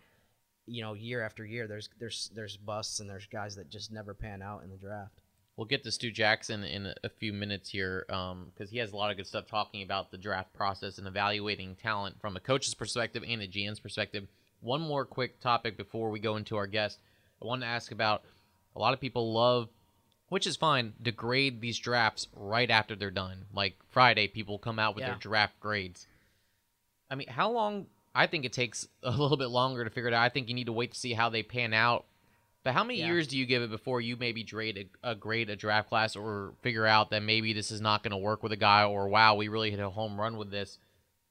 you 0.67 0.83
know, 0.83 0.93
year 0.93 1.25
after 1.25 1.45
year, 1.45 1.67
there's 1.67 1.89
there's 1.99 2.31
there's 2.35 2.57
busts 2.59 3.01
and 3.01 3.09
there's 3.09 3.27
guys 3.27 3.57
that 3.57 3.71
just 3.71 3.91
never 3.91 4.13
pan 4.13 4.43
out 4.43 4.63
in 4.63 4.71
the 4.71 4.77
draft. 4.77 5.23
We'll 5.57 5.67
get 5.67 5.85
to 5.85 5.93
Stu 5.93 6.11
Jackson 6.11 6.65
in 6.65 6.93
a 7.05 7.09
few 7.09 7.33
minutes 7.33 7.71
here 7.71 8.05
because 8.09 8.33
um, 8.33 8.69
he 8.71 8.79
has 8.79 8.93
a 8.93 8.97
lot 8.97 9.11
of 9.11 9.17
good 9.17 9.27
stuff 9.27 9.47
talking 9.47 9.83
about 9.83 10.11
the 10.11 10.19
draft 10.19 10.53
process 10.53 10.99
and 10.99 11.07
evaluating 11.07 11.77
talent 11.77 12.21
from 12.21 12.37
a 12.37 12.41
coach's 12.41 12.75
perspective 12.75 13.23
and 13.27 13.41
a 13.41 13.47
GM's 13.47 13.79
perspective. 13.79 14.27
One 14.61 14.81
more 14.81 15.05
quick 15.05 15.41
topic 15.41 15.77
before 15.77 16.11
we 16.11 16.19
go 16.19 16.37
into 16.37 16.57
our 16.57 16.67
guest. 16.67 16.99
I 17.41 17.47
want 17.47 17.63
to 17.63 17.69
ask 17.69 17.93
about 17.93 18.25
a 18.75 18.81
lot 18.81 18.95
of 18.95 19.01
people 19.01 19.33
love 19.33 19.69
which 20.29 20.47
is 20.49 20.57
fine, 20.57 20.95
degrade 21.01 21.61
these 21.61 21.79
drafts 21.79 22.27
right 22.35 22.71
after 22.71 22.97
they're 22.97 23.11
done. 23.11 23.45
Like 23.53 23.77
Friday, 23.91 24.27
people 24.29 24.59
come 24.59 24.79
out 24.79 24.95
with 24.95 25.03
yeah. 25.03 25.11
their 25.11 25.19
draft 25.19 25.61
grades. 25.61 26.09
I 27.11 27.15
mean, 27.15 27.29
how 27.29 27.51
long? 27.51 27.87
I 28.15 28.27
think 28.27 28.45
it 28.45 28.53
takes 28.53 28.89
a 29.03 29.11
little 29.17 29.37
bit 29.37 29.51
longer 29.51 29.85
to 29.85 29.91
figure 29.91 30.09
it 30.09 30.15
out. 30.15 30.25
I 30.25 30.31
think 30.31 30.49
you 30.49 30.55
need 30.55 30.67
to 30.67 30.73
wait 30.73 30.93
to 30.93 30.99
see 30.99 31.13
how 31.13 31.29
they 31.29 31.43
pan 31.43 31.73
out. 31.73 32.07
But 32.65 32.73
how 32.73 32.83
many 32.83 32.99
yeah. 32.99 33.07
years 33.07 33.29
do 33.29 33.39
you 33.39 33.47
give 33.47 33.63
it 33.63 33.71
before 33.71 34.01
you 34.01 34.17
maybe 34.17 34.43
grade 34.43 34.89
a, 35.05 35.11
a 35.11 35.15
grade 35.15 35.51
a 35.51 35.57
draft 35.57 35.89
class 35.89 36.17
or 36.17 36.55
figure 36.63 36.87
out 36.87 37.11
that 37.11 37.23
maybe 37.23 37.53
this 37.53 37.71
is 37.71 37.81
not 37.81 38.03
going 38.03 38.13
to 38.13 38.17
work 38.17 38.43
with 38.43 38.53
a 38.53 38.57
guy 38.57 38.85
or 38.85 39.09
wow, 39.09 39.35
we 39.35 39.49
really 39.49 39.71
hit 39.71 39.81
a 39.81 39.91
home 39.91 40.19
run 40.19 40.37
with 40.37 40.51
this? 40.51 40.79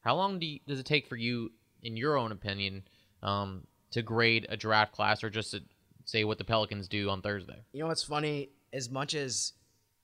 How 0.01 0.15
long 0.15 0.39
do 0.39 0.45
you, 0.45 0.59
does 0.67 0.79
it 0.79 0.85
take 0.85 1.07
for 1.07 1.15
you, 1.15 1.51
in 1.81 1.97
your 1.97 2.17
own 2.17 2.31
opinion, 2.31 2.83
um, 3.23 3.65
to 3.91 4.01
grade 4.01 4.45
a 4.49 4.57
draft 4.57 4.93
class 4.93 5.23
or 5.23 5.29
just 5.29 5.51
to 5.51 5.61
say 6.05 6.23
what 6.23 6.37
the 6.37 6.43
Pelicans 6.43 6.87
do 6.87 7.09
on 7.09 7.21
Thursday? 7.21 7.63
You 7.71 7.79
know 7.79 7.87
what's 7.87 8.03
funny? 8.03 8.49
as 8.73 8.89
much 8.89 9.13
as 9.13 9.53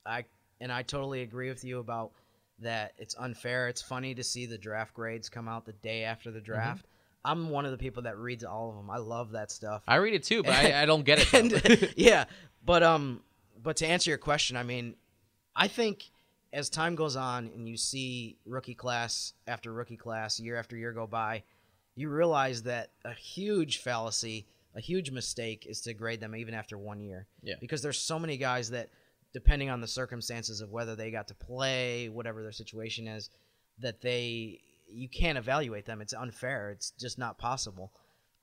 I 0.06 0.26
and 0.62 0.72
I 0.72 0.84
totally 0.84 1.24
agree 1.24 1.50
with 1.50 1.64
you 1.64 1.80
about 1.80 2.12
that 2.60 2.94
it's 2.98 3.16
unfair. 3.18 3.68
It's 3.68 3.82
funny 3.82 4.14
to 4.16 4.24
see 4.24 4.46
the 4.46 4.58
draft 4.58 4.94
grades 4.94 5.30
come 5.30 5.48
out 5.48 5.66
the 5.66 5.74
day 5.74 6.04
after 6.04 6.32
the 6.32 6.40
mm-hmm. 6.40 6.46
draft. 6.46 6.86
Mm-hmm. 6.86 6.89
I'm 7.24 7.50
one 7.50 7.66
of 7.66 7.72
the 7.72 7.78
people 7.78 8.04
that 8.04 8.18
reads 8.18 8.44
all 8.44 8.70
of 8.70 8.76
them. 8.76 8.90
I 8.90 8.98
love 8.98 9.32
that 9.32 9.52
stuff. 9.52 9.84
I 9.88 9.96
read 9.96 10.14
it 10.14 10.24
too, 10.24 10.44
but 10.44 10.54
I, 10.54 10.82
I, 10.84 10.86
don't 10.86 11.04
get 11.04 11.20
it. 11.20 11.34
and, 11.34 11.94
yeah, 11.98 12.26
but 12.64 12.84
um, 12.84 13.22
but 13.62 13.78
to 13.78 13.88
answer 13.88 14.10
your 14.10 14.18
question, 14.18 14.56
I 14.58 14.64
mean, 14.64 14.96
I 15.56 15.68
think 15.68 16.12
as 16.52 16.70
time 16.70 16.96
goes 16.96 17.16
on 17.16 17.52
and 17.54 17.68
you 17.68 17.78
see 17.78 18.38
rookie 18.46 18.76
class 18.76 19.34
after 19.48 19.72
rookie 19.72 19.98
class, 19.98 20.40
year 20.40 20.58
after 20.58 20.76
year 20.78 20.94
go 20.94 21.06
by, 21.06 21.44
you 21.96 22.10
realize 22.10 22.64
that 22.64 22.92
a 23.04 23.14
huge 23.14 23.80
fallacy 23.80 24.48
a 24.76 24.82
huge 24.82 25.12
mistake 25.12 25.66
is 25.68 25.82
to 25.82 25.94
grade 25.94 26.20
them 26.20 26.36
even 26.36 26.54
after 26.54 26.78
one 26.78 27.00
year. 27.00 27.28
Yeah. 27.42 27.56
Because 27.60 27.82
there's 27.82 28.00
so 28.00 28.20
many 28.20 28.38
guys 28.38 28.70
that, 28.72 28.90
depending 29.34 29.70
on 29.70 29.82
the 29.82 29.88
circumstances 29.88 30.62
of 30.62 30.72
whether 30.72 30.96
they 30.96 31.12
got 31.12 31.28
to 31.30 31.36
play, 31.36 32.10
whatever 32.10 32.42
their 32.42 32.52
situation 32.52 33.08
is, 33.08 33.30
that 33.80 34.02
they 34.02 34.62
you 34.92 35.10
can't 35.10 35.38
evaluate 35.38 35.86
them. 35.86 36.02
It's 36.02 36.14
unfair. 36.14 36.72
It's 36.72 36.92
just 36.92 37.18
not 37.18 37.38
possible. 37.38 37.92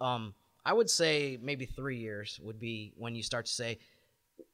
Um, 0.01 0.35
I 0.65 0.73
would 0.73 0.91
say 0.91 1.39
maybe 1.41 1.67
three 1.67 1.99
years 1.99 2.41
would 2.43 2.59
be 2.59 2.93
when 2.97 3.15
you 3.15 3.23
start 3.23 3.47
to 3.47 3.53
say 3.53 3.79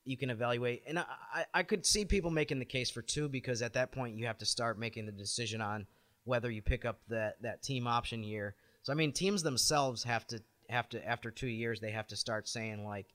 you 0.05 0.17
can 0.17 0.31
evaluate. 0.31 0.83
And 0.87 0.99
I, 0.99 1.45
I, 1.53 1.63
could 1.63 1.85
see 1.85 2.05
people 2.05 2.31
making 2.31 2.59
the 2.59 2.65
case 2.65 2.91
for 2.91 3.03
two 3.03 3.29
because 3.29 3.63
at 3.63 3.73
that 3.73 3.91
point 3.91 4.17
you 4.17 4.27
have 4.27 4.39
to 4.39 4.47
start 4.47 4.79
making 4.79 5.07
the 5.07 5.13
decision 5.13 5.61
on 5.61 5.87
whether 6.25 6.51
you 6.51 6.63
pick 6.63 6.85
up 6.85 7.01
that, 7.09 7.41
that 7.43 7.63
team 7.63 7.87
option 7.87 8.23
year. 8.23 8.55
So 8.83 8.93
I 8.93 8.97
mean, 8.97 9.13
teams 9.13 9.43
themselves 9.43 10.05
have 10.05 10.27
to 10.29 10.41
have 10.69 10.89
to 10.91 11.07
after 11.07 11.31
two 11.31 11.49
years 11.49 11.81
they 11.81 11.91
have 11.91 12.07
to 12.09 12.17
start 12.17 12.49
saying 12.49 12.85
like, 12.85 13.07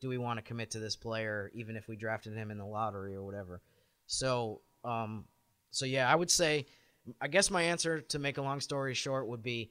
do 0.00 0.08
we 0.08 0.18
want 0.18 0.38
to 0.38 0.42
commit 0.42 0.70
to 0.72 0.78
this 0.78 0.96
player 0.96 1.50
even 1.54 1.76
if 1.76 1.88
we 1.88 1.96
drafted 1.96 2.34
him 2.34 2.50
in 2.50 2.58
the 2.58 2.64
lottery 2.64 3.14
or 3.14 3.22
whatever. 3.22 3.60
So 4.06 4.60
um, 4.84 5.24
so 5.74 5.86
yeah, 5.86 6.10
I 6.10 6.14
would 6.14 6.30
say, 6.30 6.66
I 7.20 7.28
guess 7.28 7.50
my 7.50 7.62
answer 7.62 8.00
to 8.00 8.18
make 8.18 8.38
a 8.38 8.42
long 8.42 8.60
story 8.60 8.94
short 8.94 9.28
would 9.28 9.42
be 9.42 9.70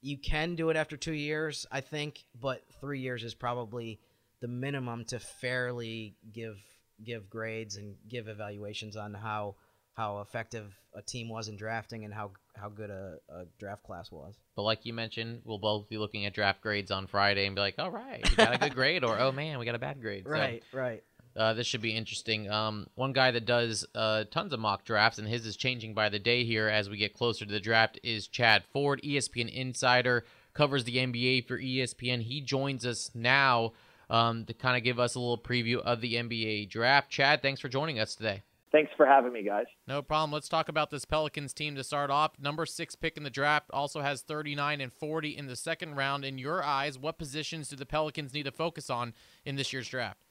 you 0.00 0.18
can 0.18 0.56
do 0.56 0.68
it 0.70 0.76
after 0.76 0.96
two 0.96 1.12
years, 1.12 1.64
I 1.70 1.80
think, 1.80 2.24
but 2.38 2.62
three 2.80 3.00
years 3.00 3.22
is 3.22 3.34
probably 3.34 4.00
the 4.40 4.48
minimum 4.48 5.04
to 5.06 5.20
fairly 5.20 6.16
give 6.32 6.58
give 7.02 7.30
grades 7.30 7.76
and 7.76 7.96
give 8.08 8.28
evaluations 8.28 8.96
on 8.96 9.14
how 9.14 9.56
how 9.94 10.20
effective 10.20 10.72
a 10.94 11.02
team 11.02 11.28
was 11.28 11.48
in 11.48 11.56
drafting 11.56 12.04
and 12.04 12.12
how 12.12 12.32
how 12.56 12.68
good 12.68 12.90
a, 12.90 13.16
a, 13.28 13.44
draft 13.58 13.82
class 13.82 14.10
was. 14.10 14.34
But 14.56 14.62
like 14.62 14.84
you 14.84 14.92
mentioned, 14.92 15.42
we'll 15.44 15.58
both 15.58 15.88
be 15.88 15.98
looking 15.98 16.26
at 16.26 16.34
draft 16.34 16.60
grades 16.60 16.90
on 16.90 17.06
Friday 17.06 17.46
and 17.46 17.54
be 17.54 17.60
like, 17.60 17.78
"All 17.78 17.90
right, 17.90 18.28
we 18.28 18.36
got 18.36 18.54
a 18.54 18.58
good 18.58 18.74
grade," 18.74 19.04
or 19.04 19.18
"Oh 19.18 19.32
man, 19.32 19.58
we 19.58 19.64
got 19.64 19.74
a 19.74 19.78
bad 19.80 20.00
grade." 20.00 20.26
Right, 20.26 20.62
so, 20.70 20.78
right. 20.78 21.04
Uh, 21.36 21.54
this 21.54 21.66
should 21.66 21.80
be 21.80 21.96
interesting. 21.96 22.50
Um, 22.50 22.86
one 22.94 23.12
guy 23.12 23.30
that 23.30 23.46
does 23.46 23.86
uh, 23.94 24.24
tons 24.30 24.52
of 24.52 24.60
mock 24.60 24.84
drafts, 24.84 25.18
and 25.18 25.26
his 25.26 25.46
is 25.46 25.56
changing 25.56 25.94
by 25.94 26.08
the 26.08 26.18
day 26.18 26.44
here 26.44 26.68
as 26.68 26.90
we 26.90 26.96
get 26.96 27.14
closer 27.14 27.44
to 27.44 27.52
the 27.52 27.60
draft, 27.60 27.98
is 28.02 28.26
Chad 28.26 28.64
Ford, 28.72 29.00
ESPN 29.02 29.52
insider, 29.52 30.24
covers 30.54 30.84
the 30.84 30.96
NBA 30.96 31.46
for 31.46 31.58
ESPN. 31.58 32.22
He 32.22 32.40
joins 32.40 32.84
us 32.84 33.10
now 33.14 33.72
um, 34.10 34.44
to 34.44 34.52
kind 34.52 34.76
of 34.76 34.84
give 34.84 34.98
us 34.98 35.14
a 35.14 35.20
little 35.20 35.38
preview 35.38 35.78
of 35.78 36.00
the 36.00 36.14
NBA 36.14 36.68
draft. 36.68 37.10
Chad, 37.10 37.40
thanks 37.40 37.60
for 37.60 37.68
joining 37.68 37.98
us 37.98 38.14
today. 38.14 38.42
Thanks 38.70 38.90
for 38.96 39.04
having 39.04 39.34
me, 39.34 39.42
guys. 39.42 39.66
No 39.86 40.00
problem. 40.00 40.32
Let's 40.32 40.48
talk 40.48 40.70
about 40.70 40.90
this 40.90 41.04
Pelicans 41.04 41.52
team 41.52 41.74
to 41.74 41.84
start 41.84 42.10
off. 42.10 42.32
Number 42.40 42.64
six 42.64 42.94
pick 42.94 43.18
in 43.18 43.22
the 43.22 43.28
draft 43.28 43.70
also 43.70 44.00
has 44.00 44.22
39 44.22 44.80
and 44.80 44.92
40 44.92 45.36
in 45.36 45.46
the 45.46 45.56
second 45.56 45.94
round. 45.94 46.24
In 46.24 46.38
your 46.38 46.62
eyes, 46.62 46.98
what 46.98 47.18
positions 47.18 47.68
do 47.68 47.76
the 47.76 47.84
Pelicans 47.84 48.32
need 48.32 48.44
to 48.44 48.50
focus 48.50 48.88
on 48.88 49.12
in 49.44 49.56
this 49.56 49.74
year's 49.74 49.88
draft? 49.88 50.22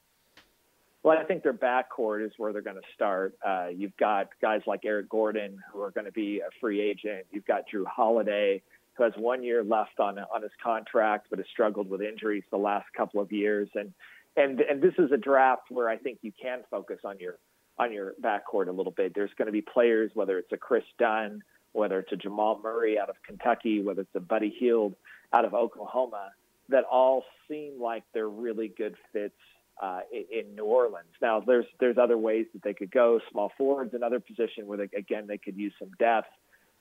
Well, 1.04 1.18
I 1.18 1.24
think 1.24 1.42
their 1.42 1.54
backcourt 1.54 2.24
is 2.24 2.32
where 2.38 2.54
they're 2.54 2.62
going 2.62 2.76
to 2.76 2.94
start. 2.94 3.34
Uh, 3.46 3.68
you've 3.76 3.98
got 3.98 4.30
guys 4.40 4.62
like 4.68 4.82
Eric 4.86 5.10
Gordon, 5.10 5.58
who 5.74 5.82
are 5.82 5.90
going 5.90 6.06
to 6.06 6.12
be 6.12 6.40
a 6.40 6.50
free 6.60 6.80
agent. 6.80 7.26
You've 7.32 7.46
got 7.46 7.64
Jrue 7.74 7.88
Holiday, 7.88 8.62
who 8.94 9.04
has 9.04 9.14
one 9.18 9.44
year 9.44 9.64
left 9.64 10.00
on 10.00 10.20
on 10.20 10.44
his 10.44 10.52
contract, 10.64 11.28
but 11.30 11.40
has 11.40 11.48
struggled 11.52 11.90
with 11.90 12.02
injuries 12.02 12.44
the 12.52 12.58
last 12.58 12.86
couple 12.96 13.20
of 13.20 13.32
years. 13.32 13.68
And 13.74 13.94
and 14.38 14.62
and 14.62 14.82
this 14.82 14.94
is 15.00 15.12
a 15.12 15.18
draft 15.18 15.72
where 15.72 15.90
I 15.90 15.98
think 15.98 16.20
you 16.22 16.32
can 16.40 16.60
focus 16.70 17.00
on 17.04 17.18
your 17.20 17.38
on 17.80 17.92
your 17.92 18.14
backcourt 18.22 18.68
a 18.68 18.72
little 18.72 18.94
bit. 18.96 19.14
There's 19.16 19.34
going 19.38 19.48
to 19.48 19.52
be 19.52 19.62
players, 19.62 20.12
whether 20.14 20.38
it's 20.38 20.52
a 20.52 20.58
Kris 20.58 20.84
Dunn, 21.00 21.42
whether 21.72 22.00
it's 22.00 22.12
a 22.12 22.16
Jamal 22.18 22.60
Murray 22.62 23.00
out 23.00 23.10
of 23.10 23.16
Kentucky, 23.26 23.82
whether 23.82 24.02
it's 24.02 24.16
a 24.16 24.20
Buddy 24.20 24.54
Hield 24.60 24.94
out 25.34 25.46
of 25.46 25.56
Oklahoma, 25.56 26.30
that 26.70 26.84
all 26.84 27.24
seem 27.48 27.82
like 27.82 28.04
they're 28.14 28.30
really 28.30 28.68
good 28.68 28.96
fits 29.12 29.34
uh, 29.82 30.02
in 30.12 30.56
New 30.56 30.66
Orleans. 30.66 31.10
Now, 31.22 31.40
there's 31.40 31.66
there's 31.80 31.98
other 31.98 32.18
ways 32.18 32.46
that 32.54 32.64
they 32.64 32.74
could 32.74 32.92
go. 32.92 33.20
Small 33.32 33.52
forwards, 33.58 33.94
another 33.94 34.20
position 34.20 34.68
where 34.68 34.78
they, 34.78 34.90
again 34.96 35.26
they 35.28 35.38
could 35.38 35.58
use 35.58 35.74
some 35.80 35.90
depth. 36.00 36.30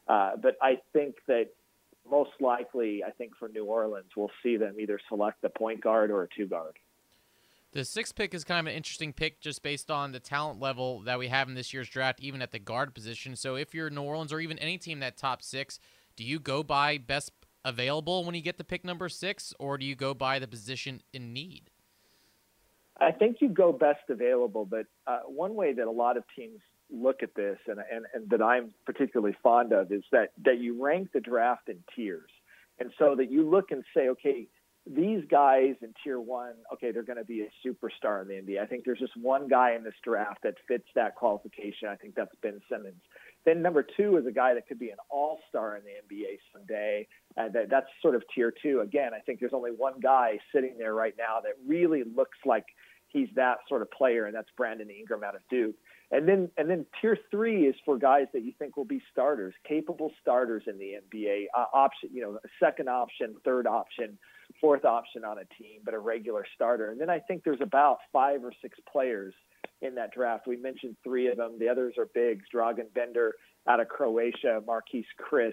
Uh, 0.07 0.33
but 0.41 0.57
I 0.61 0.79
think 0.93 1.17
that 1.27 1.51
most 2.09 2.33
likely, 2.41 3.03
I 3.05 3.11
think 3.11 3.33
for 3.39 3.49
New 3.49 3.65
Orleans, 3.65 4.11
we'll 4.17 4.31
see 4.43 4.57
them 4.57 4.77
either 4.79 4.99
select 5.09 5.43
a 5.45 5.49
point 5.49 5.81
guard 5.83 6.11
or 6.11 6.25
a 6.25 6.29
two 6.37 6.47
guard. 6.47 6.77
The 7.73 7.85
sixth 7.85 8.17
pick 8.17 8.35
is 8.35 8.43
kind 8.43 8.67
of 8.67 8.71
an 8.71 8.77
interesting 8.77 9.13
pick 9.13 9.41
just 9.41 9.63
based 9.63 9.93
on 9.93 10.11
the 10.11 10.19
talent 10.19 10.59
level 10.59 11.01
that 11.01 11.21
we 11.21 11.29
have 11.29 11.49
in 11.49 11.55
this 11.55 11.73
year's 11.73 11.89
draft, 11.89 12.21
even 12.21 12.43
at 12.43 12.51
the 12.51 12.59
guard 12.59 12.95
position. 12.95 13.37
So 13.37 13.55
if 13.55 13.75
you're 13.75 13.89
New 13.91 14.03
Orleans 14.03 14.33
or 14.33 14.41
even 14.41 14.59
any 14.59 14.77
team 14.77 14.99
that 15.01 15.17
top 15.17 15.41
six, 15.41 15.79
do 16.17 16.25
you 16.25 16.41
go 16.41 16.65
by 16.65 16.99
best 16.99 17.31
available 17.65 18.25
when 18.25 18.35
you 18.35 18.41
get 18.41 18.59
the 18.59 18.65
pick 18.65 18.85
number 18.85 19.09
six, 19.09 19.55
or 19.61 19.79
do 19.79 19.87
you 19.87 19.95
go 19.95 20.15
by 20.15 20.41
the 20.41 20.49
position 20.49 21.03
in 21.13 21.33
need? 21.33 21.71
I 23.01 23.13
think 23.13 23.39
you 23.41 23.49
go 23.49 23.73
best 23.73 24.09
available, 24.09 24.67
but 24.67 24.87
uh, 25.07 25.21
one 25.27 25.55
way 25.55 25.73
that 25.73 25.87
a 25.87 25.91
lot 25.91 26.17
of 26.17 26.25
teams 26.37 26.61
look 26.93 27.23
at 27.23 27.35
this, 27.35 27.59
and, 27.67 27.79
and, 27.79 28.05
and 28.15 28.29
that 28.31 28.43
I'm 28.43 28.75
particularly 28.85 29.37
fond 29.43 29.73
of, 29.73 29.93
is 29.93 30.03
that 30.13 30.33
that 30.45 30.59
you 30.59 30.83
rank 30.83 31.11
the 31.13 31.21
draft 31.21 31.69
in 31.69 31.79
tiers, 31.95 32.31
and 32.79 32.91
so 32.99 33.15
that 33.17 33.31
you 33.31 33.49
look 33.49 33.71
and 33.71 33.85
say, 33.95 34.09
okay, 34.09 34.49
these 34.87 35.23
guys 35.31 35.75
in 35.83 35.95
tier 36.03 36.21
one, 36.21 36.55
okay, 36.73 36.91
they're 36.91 37.03
going 37.03 37.19
to 37.19 37.25
be 37.25 37.43
a 37.43 37.69
superstar 37.69 38.23
in 38.23 38.29
the 38.29 38.35
NBA. 38.35 38.61
I 38.61 38.67
think 38.67 38.85
there's 38.85 38.99
just 38.99 39.17
one 39.17 39.47
guy 39.47 39.75
in 39.75 39.85
this 39.85 39.95
draft 40.03 40.43
that 40.43 40.55
fits 40.67 40.87
that 40.95 41.15
qualification. 41.15 41.89
I 41.89 41.97
think 41.97 42.15
that's 42.15 42.35
Ben 42.43 42.61
Simmons. 42.71 43.01
Then 43.45 43.63
number 43.63 43.87
two 43.97 44.17
is 44.17 44.27
a 44.27 44.33
guy 44.33 44.55
that 44.55 44.67
could 44.67 44.79
be 44.79 44.91
an 44.91 44.99
all-star 45.11 45.77
in 45.77 45.83
the 45.85 46.15
NBA 46.15 46.39
someday. 46.53 47.07
Uh, 47.37 47.49
that, 47.53 47.71
that's 47.71 47.87
sort 48.03 48.15
of 48.15 48.23
tier 48.35 48.53
two. 48.63 48.81
Again, 48.81 49.13
I 49.15 49.21
think 49.21 49.41
there's 49.41 49.55
only 49.55 49.71
one 49.71 50.01
guy 50.01 50.39
sitting 50.55 50.77
there 50.79 50.95
right 50.95 51.15
now 51.17 51.41
that 51.43 51.53
really 51.67 52.03
looks 52.17 52.39
like 52.45 52.65
he's 53.13 53.29
that 53.37 53.59
sort 53.69 53.83
of 53.83 53.91
player, 53.91 54.27
and 54.27 54.35
that's 54.35 54.49
Brandon 54.57 54.91
Ingram 54.91 55.25
out 55.25 55.35
of 55.35 55.43
Duke. 55.51 55.77
And 56.13 56.29
then 56.29 56.51
and 56.57 56.69
then 56.69 56.87
tier 57.01 57.17
three 57.31 57.67
is 57.67 57.77
for 57.85 57.97
guys 57.97 58.27
that 58.33 58.43
you 58.43 58.53
think 58.59 58.77
will 58.77 58.85
be 58.85 59.01
starters, 59.13 59.55
capable 59.67 60.11
starters 60.21 60.65
in 60.67 60.77
the 60.79 60.95
NBA. 61.09 61.45
Uh, 61.57 61.67
option, 61.73 62.11
you 62.13 62.23
know, 62.23 62.39
second 62.59 62.89
option, 62.89 63.37
third 63.45 63.67
option, 63.67 64.19
fourth 64.61 64.85
option 64.85 65.25
on 65.25 65.39
a 65.39 65.45
team, 65.63 65.81
but 65.85 65.95
a 65.95 65.99
regular 65.99 66.45
starter. 66.55 66.91
And 66.91 67.01
then 67.01 67.11
I 67.11 67.21
think 67.21 67.45
there's 67.45 67.61
about 67.61 67.99
five 68.13 68.43
or 68.43 68.53
six 68.61 68.77
players 68.91 69.35
in 69.83 69.95
that 69.95 70.13
draft. 70.13 70.49
We 70.49 70.57
mentioned 70.57 70.97
three 71.05 71.29
of 71.29 71.37
them. 71.37 71.59
The 71.61 71.69
others 71.69 71.95
are 71.97 72.09
bigs: 72.13 72.45
Dragan 72.53 72.93
Bender 72.93 73.35
out 73.69 73.79
of 73.79 73.89
Croatia, 73.89 74.61
Marquese 74.67 75.05
Chriss 75.21 75.53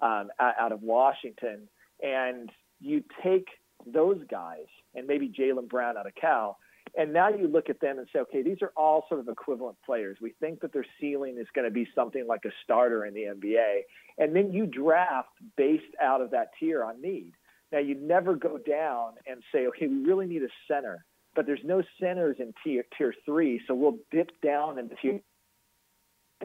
um, 0.00 0.28
out 0.38 0.72
of 0.72 0.82
Washington. 0.82 1.68
And 2.02 2.50
you 2.78 3.02
take 3.22 3.48
those 3.86 4.20
guys, 4.30 4.66
and 4.94 5.06
maybe 5.06 5.28
Jaylen 5.28 5.68
Brown 5.68 5.96
out 5.96 6.06
of 6.06 6.14
Cal 6.14 6.58
and 6.96 7.12
now 7.12 7.28
you 7.28 7.48
look 7.48 7.68
at 7.68 7.80
them 7.80 7.98
and 7.98 8.06
say, 8.12 8.20
okay, 8.20 8.42
these 8.42 8.58
are 8.62 8.72
all 8.76 9.04
sort 9.08 9.20
of 9.20 9.28
equivalent 9.28 9.76
players. 9.84 10.18
We 10.20 10.34
think 10.40 10.60
that 10.60 10.72
their 10.72 10.86
ceiling 11.00 11.36
is 11.38 11.46
going 11.54 11.64
to 11.66 11.70
be 11.70 11.88
something 11.94 12.26
like 12.26 12.44
a 12.44 12.50
starter 12.62 13.04
in 13.04 13.14
the 13.14 13.22
NBA. 13.22 13.80
And 14.18 14.34
then 14.34 14.52
you 14.52 14.66
draft 14.66 15.30
based 15.56 15.82
out 16.00 16.20
of 16.20 16.30
that 16.30 16.50
tier 16.58 16.84
on 16.84 17.02
need. 17.02 17.32
Now, 17.72 17.80
you 17.80 17.96
never 17.96 18.36
go 18.36 18.58
down 18.58 19.14
and 19.26 19.42
say, 19.52 19.66
okay, 19.66 19.88
we 19.88 20.04
really 20.04 20.26
need 20.26 20.42
a 20.42 20.48
center, 20.68 21.04
but 21.34 21.46
there's 21.46 21.64
no 21.64 21.82
centers 22.00 22.36
in 22.38 22.54
tier, 22.62 22.84
tier 22.96 23.12
three, 23.24 23.60
so 23.66 23.74
we'll 23.74 23.98
dip 24.12 24.30
down 24.40 24.78
into 24.78 24.94
tier 25.02 25.20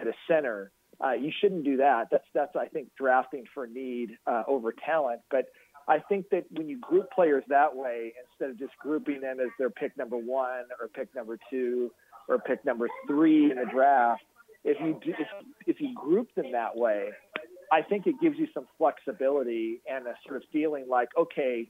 at 0.02 0.08
a 0.08 0.14
center. 0.28 0.72
Uh, 1.04 1.14
you 1.14 1.32
shouldn't 1.40 1.64
do 1.64 1.78
that. 1.78 2.08
That's 2.12 2.26
that's 2.34 2.56
I 2.56 2.68
think 2.68 2.90
drafting 2.98 3.46
for 3.54 3.68
need 3.68 4.18
uh, 4.28 4.44
over 4.48 4.74
talent. 4.74 5.22
But 5.30 5.46
I 5.90 5.98
think 5.98 6.30
that 6.30 6.46
when 6.52 6.70
you 6.70 6.80
group 6.80 7.10
players 7.12 7.44
that 7.50 7.76
way, 7.76 8.14
instead 8.24 8.52
of 8.52 8.60
just 8.60 8.78
grouping 8.80 9.22
them 9.22 9.40
as 9.40 9.50
their 9.58 9.72
pick 9.72 9.98
number 9.98 10.18
one 10.18 10.66
or 10.80 10.88
pick 10.88 11.14
number 11.16 11.38
two 11.50 11.92
or 12.28 12.38
pick 12.38 12.64
number 12.64 12.88
three 13.08 13.52
in 13.52 13.58
a 13.58 13.66
draft, 13.66 14.22
if 14.64 14.78
you 14.80 15.00
do, 15.04 15.14
if, 15.18 15.28
if 15.66 15.82
you 15.82 15.96
group 15.96 16.34
them 16.36 16.52
that 16.52 16.78
way, 16.78 17.10
I 17.72 17.82
think 17.82 18.06
it 18.06 18.16
gives 18.22 18.38
you 18.38 18.48
some 18.54 18.68
flexibility 18.78 19.82
and 19.90 20.06
a 20.06 20.14
sort 20.28 20.38
of 20.38 20.44
feeling 20.52 20.86
like, 20.88 21.10
okay, 21.18 21.68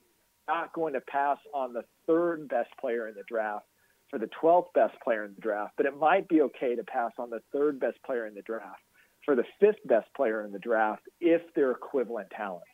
not 0.50 0.74
going 0.74 0.94
to 0.94 1.02
pass 1.02 1.38
on 1.54 1.72
the 1.72 1.84
third 2.06 2.50
best 2.50 2.70
player 2.82 3.08
in 3.08 3.16
the 3.16 3.24
draft 3.28 3.66
for 4.10 4.20
the 4.20 4.30
12th 4.42 4.74
best 4.74 4.96
player 5.02 5.24
in 5.24 5.34
the 5.36 5.42
draft, 5.42 5.74
but 5.78 5.86
it 5.86 5.98
might 5.98 6.28
be 6.28 6.42
okay 6.42 6.76
to 6.76 6.84
pass 6.84 7.12
on 7.20 7.30
the 7.30 7.40
third 7.54 7.80
best 7.80 7.98
player 8.06 8.26
in 8.26 8.34
the 8.34 8.42
draft 8.42 8.82
for 9.24 9.36
the 9.36 9.44
fifth 9.60 9.86
best 9.86 10.08
player 10.16 10.44
in 10.44 10.52
the 10.52 10.60
draft 10.60 11.04
if 11.22 11.42
they're 11.56 11.72
equivalent 11.72 12.30
talents. 12.36 12.66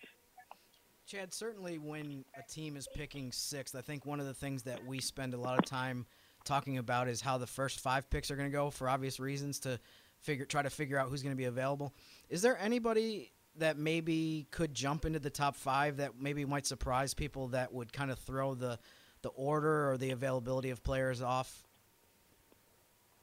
Chad, 1.08 1.32
certainly 1.34 1.78
when 1.78 2.26
a 2.36 2.52
team 2.52 2.76
is 2.76 2.88
picking 2.96 3.32
sixth, 3.32 3.76
I 3.76 3.82
think 3.82 4.08
one 4.08 4.20
of 4.20 4.26
the 4.26 4.34
things 4.34 4.63
that 4.63 4.84
we 4.86 5.00
spend 5.00 5.36
a 5.36 5.38
lot 5.38 5.60
of 5.60 5.65
time 5.65 6.08
talking 6.44 6.80
about 6.80 7.08
is 7.08 7.22
how 7.22 7.38
the 7.38 7.46
first 7.46 7.80
five 7.80 8.10
picks 8.10 8.32
are 8.32 8.36
going 8.36 8.50
to 8.50 8.56
go 8.56 8.72
for 8.72 8.89
obvious 8.89 9.20
reasons 9.20 9.60
to 9.60 9.80
figure 10.22 10.46
try 10.46 10.63
to 10.63 10.70
figure 10.70 10.98
out 10.98 11.10
who's 11.10 11.22
going 11.22 11.34
to 11.34 11.38
be 11.38 11.46
available. 11.46 11.94
Is 12.30 12.41
there 12.41 12.58
anybody 12.60 13.32
that 13.58 13.78
maybe 13.78 14.48
could 14.50 14.74
jump 14.74 15.06
into 15.06 15.20
the 15.20 15.30
top 15.30 15.56
five 15.56 15.98
that 15.98 16.20
maybe 16.20 16.44
might 16.44 16.65
surprise 16.65 17.13
people 17.13 17.50
that 17.50 17.72
would 17.72 17.94
kind 17.94 18.10
of 18.10 18.18
throw 18.18 18.56
the 18.56 18.80
the 19.22 19.30
order 19.30 19.91
or 19.91 19.98
the 19.98 20.10
availability 20.10 20.72
of 20.72 20.84
players 20.84 21.22
off? 21.22 21.63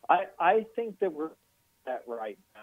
I 0.08 0.26
I 0.38 0.66
think 0.76 1.00
that 1.00 1.12
we're 1.12 1.30
at 1.88 2.02
right 2.06 2.38
now. 2.54 2.60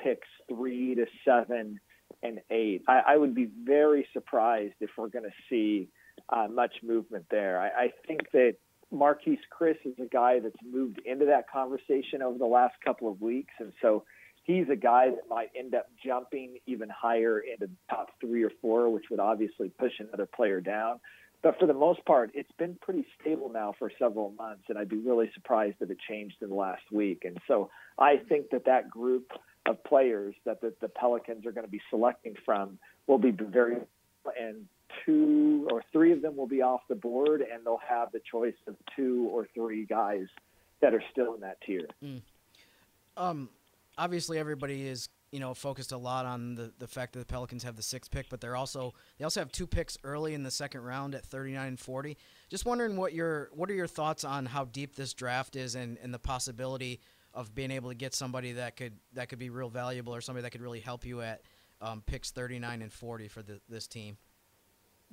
Picks 0.00 0.28
three 0.48 0.94
to 0.94 1.06
seven 1.24 1.80
and 2.22 2.40
eight. 2.50 2.82
I, 2.88 3.02
I 3.08 3.16
would 3.16 3.34
be 3.34 3.48
very 3.64 4.06
surprised 4.12 4.74
if 4.80 4.90
we're 4.96 5.08
going 5.08 5.24
to 5.24 5.36
see 5.48 5.88
uh, 6.28 6.48
much 6.48 6.74
movement 6.82 7.26
there. 7.30 7.60
I, 7.60 7.84
I 7.84 7.92
think 8.06 8.30
that 8.32 8.56
Marquese 8.92 9.38
Chriss 9.50 9.78
is 9.84 9.94
a 9.98 10.08
guy 10.08 10.40
that's 10.40 10.54
moved 10.70 11.00
into 11.04 11.26
that 11.26 11.50
conversation 11.50 12.22
over 12.22 12.38
the 12.38 12.46
last 12.46 12.74
couple 12.84 13.10
of 13.10 13.20
weeks, 13.20 13.54
and 13.58 13.72
so 13.80 14.04
he's 14.44 14.66
a 14.70 14.76
guy 14.76 15.10
that 15.10 15.28
might 15.28 15.50
end 15.56 15.74
up 15.74 15.86
jumping 16.04 16.58
even 16.66 16.88
higher 16.90 17.38
into 17.38 17.66
the 17.66 17.94
top 17.94 18.08
three 18.20 18.42
or 18.42 18.50
four, 18.60 18.90
which 18.90 19.04
would 19.10 19.20
obviously 19.20 19.70
push 19.70 19.92
another 19.98 20.26
player 20.26 20.60
down. 20.60 21.00
But 21.42 21.58
for 21.58 21.66
the 21.66 21.74
most 21.74 22.04
part, 22.04 22.30
it's 22.34 22.52
been 22.56 22.76
pretty 22.80 23.04
stable 23.20 23.50
now 23.52 23.74
for 23.78 23.90
several 23.98 24.30
months, 24.30 24.64
and 24.68 24.78
I'd 24.78 24.88
be 24.88 24.98
really 24.98 25.30
surprised 25.34 25.76
if 25.80 25.90
it 25.90 25.98
changed 26.08 26.36
in 26.40 26.50
the 26.50 26.54
last 26.54 26.82
week. 26.92 27.22
And 27.24 27.38
so 27.48 27.68
I 27.98 28.18
think 28.28 28.50
that 28.50 28.66
that 28.66 28.88
group 28.88 29.32
of 29.66 29.82
players 29.84 30.34
that 30.44 30.60
the, 30.60 30.72
the 30.80 30.88
Pelicans 30.88 31.46
are 31.46 31.52
going 31.52 31.66
to 31.66 31.70
be 31.70 31.80
selecting 31.90 32.34
from 32.44 32.78
will 33.06 33.18
be 33.18 33.30
very, 33.30 33.76
and 34.38 34.66
two 35.04 35.68
or 35.70 35.82
three 35.92 36.12
of 36.12 36.22
them 36.22 36.36
will 36.36 36.46
be 36.46 36.62
off 36.62 36.80
the 36.88 36.94
board, 36.94 37.40
and 37.40 37.64
they'll 37.64 37.80
have 37.88 38.12
the 38.12 38.20
choice 38.30 38.54
of 38.66 38.74
two 38.96 39.28
or 39.32 39.46
three 39.54 39.84
guys 39.84 40.26
that 40.80 40.94
are 40.94 41.02
still 41.12 41.34
in 41.34 41.40
that 41.40 41.58
tier. 41.64 41.86
Mm. 42.04 42.22
Um, 43.16 43.48
obviously, 43.96 44.38
everybody 44.38 44.86
is 44.86 45.08
you 45.30 45.40
know 45.40 45.54
focused 45.54 45.92
a 45.92 45.96
lot 45.96 46.26
on 46.26 46.54
the, 46.54 46.72
the 46.78 46.86
fact 46.86 47.14
that 47.14 47.18
the 47.20 47.24
Pelicans 47.26 47.62
have 47.62 47.76
the 47.76 47.82
sixth 47.82 48.10
pick, 48.10 48.28
but 48.28 48.40
they're 48.40 48.56
also 48.56 48.94
they 49.18 49.24
also 49.24 49.40
have 49.40 49.52
two 49.52 49.66
picks 49.66 49.96
early 50.04 50.34
in 50.34 50.42
the 50.42 50.50
second 50.50 50.82
round 50.82 51.14
at 51.14 51.24
39 51.24 51.68
and 51.68 51.80
40. 51.80 52.16
Just 52.48 52.66
wondering 52.66 52.96
what 52.96 53.14
your 53.14 53.50
what 53.54 53.70
are 53.70 53.74
your 53.74 53.86
thoughts 53.86 54.24
on 54.24 54.46
how 54.46 54.64
deep 54.64 54.94
this 54.94 55.14
draft 55.14 55.56
is 55.56 55.74
and, 55.74 55.98
and 56.02 56.12
the 56.12 56.18
possibility 56.18 57.00
of 57.34 57.54
being 57.54 57.70
able 57.70 57.88
to 57.88 57.94
get 57.94 58.14
somebody 58.14 58.52
that 58.52 58.76
could 58.76 58.94
that 59.14 59.28
could 59.28 59.38
be 59.38 59.50
real 59.50 59.68
valuable 59.68 60.14
or 60.14 60.20
somebody 60.20 60.42
that 60.42 60.50
could 60.50 60.60
really 60.62 60.80
help 60.80 61.04
you 61.04 61.20
at 61.20 61.42
um, 61.80 62.02
picks 62.06 62.30
39 62.30 62.82
and 62.82 62.92
40 62.92 63.28
for 63.28 63.42
the, 63.42 63.60
this 63.68 63.86
team. 63.86 64.16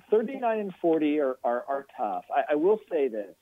39 0.10 0.60
and 0.60 0.74
40 0.82 1.20
are, 1.20 1.38
are, 1.44 1.66
are 1.68 1.86
tough. 1.98 2.26
I, 2.34 2.54
I 2.54 2.56
will 2.56 2.80
say 2.90 3.08
this 3.08 3.36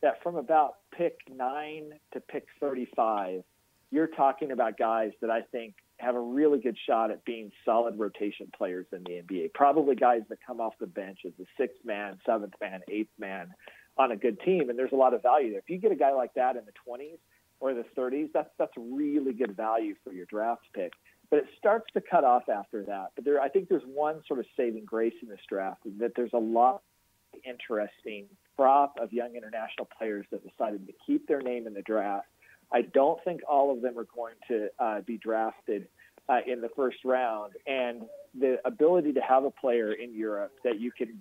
that 0.00 0.22
from 0.22 0.36
about 0.36 0.74
pick 0.96 1.18
nine 1.28 1.90
to 2.12 2.20
pick 2.20 2.46
35, 2.60 3.42
you're 3.90 4.06
talking 4.06 4.52
about 4.52 4.78
guys 4.78 5.10
that 5.20 5.30
I 5.30 5.40
think 5.42 5.74
have 5.98 6.14
a 6.14 6.20
really 6.20 6.60
good 6.60 6.76
shot 6.86 7.10
at 7.10 7.24
being 7.24 7.50
solid 7.64 7.98
rotation 7.98 8.48
players 8.56 8.86
in 8.92 9.02
the 9.02 9.22
NBA. 9.22 9.52
Probably 9.54 9.96
guys 9.96 10.20
that 10.28 10.38
come 10.46 10.60
off 10.60 10.74
the 10.78 10.86
bench 10.86 11.20
as 11.26 11.32
a 11.40 11.44
sixth 11.60 11.84
man, 11.84 12.18
seventh 12.24 12.54
man, 12.60 12.80
eighth 12.88 13.10
man 13.18 13.52
on 13.96 14.12
a 14.12 14.16
good 14.16 14.40
team, 14.40 14.70
and 14.70 14.78
there's 14.78 14.92
a 14.92 14.96
lot 14.96 15.14
of 15.14 15.22
value 15.22 15.50
there. 15.50 15.58
If 15.58 15.68
you 15.68 15.78
get 15.78 15.90
a 15.90 15.96
guy 15.96 16.12
like 16.12 16.34
that 16.34 16.54
in 16.54 16.62
the 16.64 16.72
20s 16.88 17.18
or 17.60 17.74
the 17.74 17.84
30s, 17.96 18.30
that's 18.32 18.50
that's 18.58 18.72
really 18.76 19.32
good 19.32 19.56
value 19.56 19.94
for 20.04 20.12
your 20.12 20.26
draft 20.26 20.62
pick. 20.74 20.92
But 21.30 21.40
it 21.40 21.46
starts 21.58 21.86
to 21.92 22.00
cut 22.00 22.24
off 22.24 22.48
after 22.48 22.84
that. 22.84 23.08
But 23.14 23.24
there, 23.24 23.40
I 23.40 23.48
think 23.48 23.68
there's 23.68 23.82
one 23.86 24.22
sort 24.26 24.40
of 24.40 24.46
saving 24.56 24.86
grace 24.86 25.14
in 25.22 25.28
this 25.28 25.40
draft, 25.48 25.82
that 25.98 26.12
there's 26.16 26.32
a 26.32 26.38
lot 26.38 26.82
of 27.34 27.40
interesting 27.44 28.26
crop 28.56 28.96
of 29.00 29.12
young 29.12 29.36
international 29.36 29.88
players 29.98 30.24
that 30.30 30.42
decided 30.48 30.86
to 30.86 30.92
keep 31.06 31.28
their 31.28 31.42
name 31.42 31.66
in 31.66 31.74
the 31.74 31.82
draft 31.82 32.28
I 32.72 32.82
don't 32.82 33.22
think 33.24 33.40
all 33.48 33.72
of 33.72 33.82
them 33.82 33.98
are 33.98 34.06
going 34.14 34.34
to 34.48 34.68
uh, 34.78 35.00
be 35.00 35.16
drafted 35.16 35.88
uh, 36.28 36.40
in 36.46 36.60
the 36.60 36.68
first 36.76 36.98
round. 37.04 37.54
And 37.66 38.02
the 38.38 38.58
ability 38.64 39.14
to 39.14 39.20
have 39.20 39.44
a 39.44 39.50
player 39.50 39.92
in 39.92 40.14
Europe 40.14 40.52
that 40.64 40.78
you 40.78 40.92
can 40.92 41.20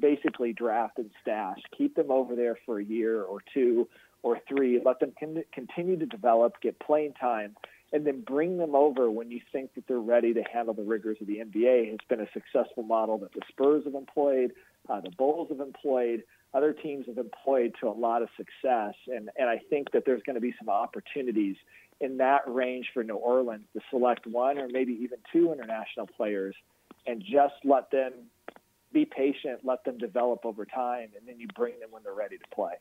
basically 0.00 0.52
draft 0.52 0.98
and 0.98 1.10
stash, 1.22 1.58
keep 1.76 1.94
them 1.94 2.10
over 2.10 2.34
there 2.34 2.58
for 2.66 2.80
a 2.80 2.84
year 2.84 3.22
or 3.22 3.40
two 3.52 3.88
or 4.22 4.38
three, 4.48 4.80
let 4.84 5.00
them 5.00 5.12
con- 5.18 5.44
continue 5.52 5.98
to 5.98 6.06
develop, 6.06 6.60
get 6.60 6.78
playing 6.80 7.14
time, 7.14 7.56
and 7.92 8.06
then 8.06 8.20
bring 8.20 8.58
them 8.58 8.74
over 8.74 9.10
when 9.10 9.30
you 9.30 9.40
think 9.52 9.74
that 9.74 9.86
they're 9.88 9.98
ready 9.98 10.32
to 10.34 10.42
handle 10.52 10.74
the 10.74 10.82
rigors 10.82 11.18
of 11.20 11.26
the 11.26 11.38
NBA 11.38 11.92
It's 11.92 12.04
been 12.08 12.20
a 12.20 12.30
successful 12.32 12.82
model 12.82 13.18
that 13.18 13.32
the 13.32 13.40
Spurs 13.48 13.84
have 13.84 13.94
employed, 13.94 14.52
uh, 14.88 15.00
the 15.00 15.10
Bulls 15.10 15.48
have 15.50 15.60
employed 15.60 16.22
other 16.52 16.72
teams 16.72 17.06
have 17.06 17.18
employed 17.18 17.74
to 17.80 17.88
a 17.88 17.92
lot 17.92 18.22
of 18.22 18.28
success. 18.36 18.94
And, 19.06 19.30
and 19.36 19.48
I 19.48 19.60
think 19.70 19.92
that 19.92 20.04
there's 20.04 20.22
going 20.22 20.34
to 20.34 20.40
be 20.40 20.54
some 20.58 20.68
opportunities 20.68 21.56
in 22.00 22.16
that 22.16 22.42
range 22.46 22.90
for 22.92 23.04
New 23.04 23.14
Orleans 23.14 23.66
to 23.74 23.80
select 23.90 24.26
one 24.26 24.58
or 24.58 24.68
maybe 24.68 24.92
even 24.92 25.18
two 25.32 25.52
international 25.52 26.06
players 26.06 26.56
and 27.06 27.20
just 27.20 27.54
let 27.64 27.90
them 27.90 28.12
be 28.92 29.04
patient, 29.04 29.60
let 29.62 29.84
them 29.84 29.98
develop 29.98 30.44
over 30.44 30.64
time, 30.64 31.10
and 31.16 31.26
then 31.26 31.38
you 31.38 31.46
bring 31.54 31.78
them 31.78 31.90
when 31.92 32.02
they're 32.02 32.14
ready 32.14 32.36
to 32.36 32.44
play. 32.54 32.72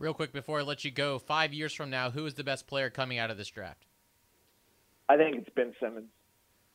Real 0.00 0.14
quick 0.14 0.32
before 0.32 0.60
I 0.60 0.62
let 0.62 0.82
you 0.82 0.90
go, 0.90 1.18
five 1.18 1.52
years 1.52 1.74
from 1.74 1.90
now, 1.90 2.10
who 2.10 2.24
is 2.24 2.32
the 2.32 2.42
best 2.42 2.66
player 2.66 2.88
coming 2.88 3.18
out 3.18 3.30
of 3.30 3.36
this 3.36 3.48
draft? 3.48 3.84
I 5.10 5.18
think 5.18 5.36
it's 5.36 5.50
Ben 5.54 5.74
Simmons. 5.78 6.08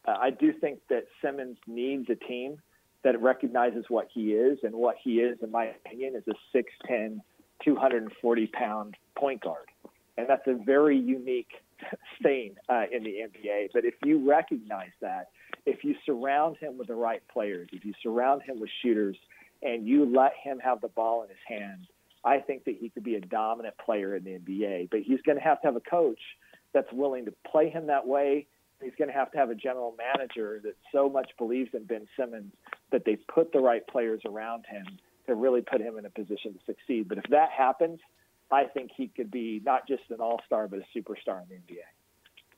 Uh, 0.08 0.14
I 0.22 0.30
do 0.30 0.54
think 0.54 0.78
that 0.92 1.06
Simmons 1.24 1.58
needs 1.66 2.08
a 2.12 2.16
team 2.16 2.62
that 3.04 3.20
recognizes 3.20 3.86
what 3.90 4.10
he 4.14 4.34
is, 4.34 4.60
and 4.62 4.76
what 4.76 4.98
he 5.04 5.22
is, 5.22 5.40
in 5.42 5.50
my 5.50 5.66
opinion, 5.66 6.16
is 6.16 6.24
a 6.28 6.58
6'10", 6.58 7.20
240 7.64 8.48
pound 8.48 8.96
point 9.18 9.42
guard, 9.42 9.72
and 10.20 10.30
that's 10.30 10.46
a 10.46 10.54
very 10.64 10.98
unique 10.98 11.50
thing 12.22 12.54
uh, 12.70 12.84
in 12.92 13.04
the 13.04 13.24
NBA. 13.26 13.70
But 13.74 13.86
if 13.86 13.96
you 14.06 14.30
recognize 14.30 14.92
that, 15.02 15.30
if 15.66 15.84
you 15.84 15.96
surround 16.06 16.58
him 16.58 16.78
with 16.78 16.90
the 16.90 16.96
right 16.96 17.24
players, 17.34 17.70
if 17.74 17.86
you 17.86 17.94
surround 18.04 18.44
him 18.44 18.60
with 18.60 18.70
shooters, 18.84 19.18
and 19.64 19.88
you 19.88 20.06
let 20.06 20.34
him 20.44 20.60
have 20.60 20.80
the 20.82 20.90
ball 20.90 21.24
in 21.24 21.30
his 21.30 21.38
hands, 21.48 21.88
I 22.26 22.40
think 22.40 22.66
that 22.66 22.76
he 22.80 22.90
could 22.90 23.04
be 23.04 23.16
a 23.16 23.22
dominant 23.22 23.76
player 23.78 24.16
in 24.16 24.24
the 24.24 24.32
NBA. 24.32 24.90
But 24.90 25.02
he's 25.02 25.22
going 25.22 25.38
to 25.38 25.44
have 25.44 25.62
to 25.62 25.68
have 25.68 25.76
a 25.76 25.82
coach 25.82 26.20
that's 26.74 26.92
willing 26.92 27.26
to 27.26 27.34
play 27.50 27.70
him 27.70 27.88
that 27.88 28.06
way 28.06 28.48
he's 28.82 28.94
going 28.98 29.08
to 29.08 29.14
have 29.14 29.32
to 29.32 29.38
have 29.38 29.50
a 29.50 29.56
general 29.56 29.96
manager 29.98 30.60
that 30.64 30.76
so 30.92 31.10
much 31.10 31.32
believes 31.38 31.70
in 31.74 31.84
Ben 31.86 32.08
Simmons 32.18 32.54
that 32.92 33.04
they 33.06 33.16
put 33.16 33.52
the 33.52 33.60
right 33.60 33.86
players 33.88 34.22
around 34.26 34.66
him 34.70 34.86
to 35.28 35.36
really 35.36 35.62
put 35.62 35.82
him 35.82 35.98
in 35.98 36.06
a 36.06 36.10
position 36.10 36.54
to 36.54 36.60
succeed. 36.66 37.08
But 37.08 37.18
if 37.18 37.26
that 37.32 37.50
happens, 37.52 38.00
I 38.52 38.66
think 38.66 38.92
he 38.96 39.08
could 39.08 39.32
be 39.32 39.62
not 39.66 39.88
just 39.88 40.04
an 40.10 40.18
all 40.20 40.42
star, 40.46 40.68
but 40.68 40.80
a 40.80 40.98
superstar 40.98 41.42
in 41.42 41.50
the 41.50 41.74
NBA. 41.74 41.80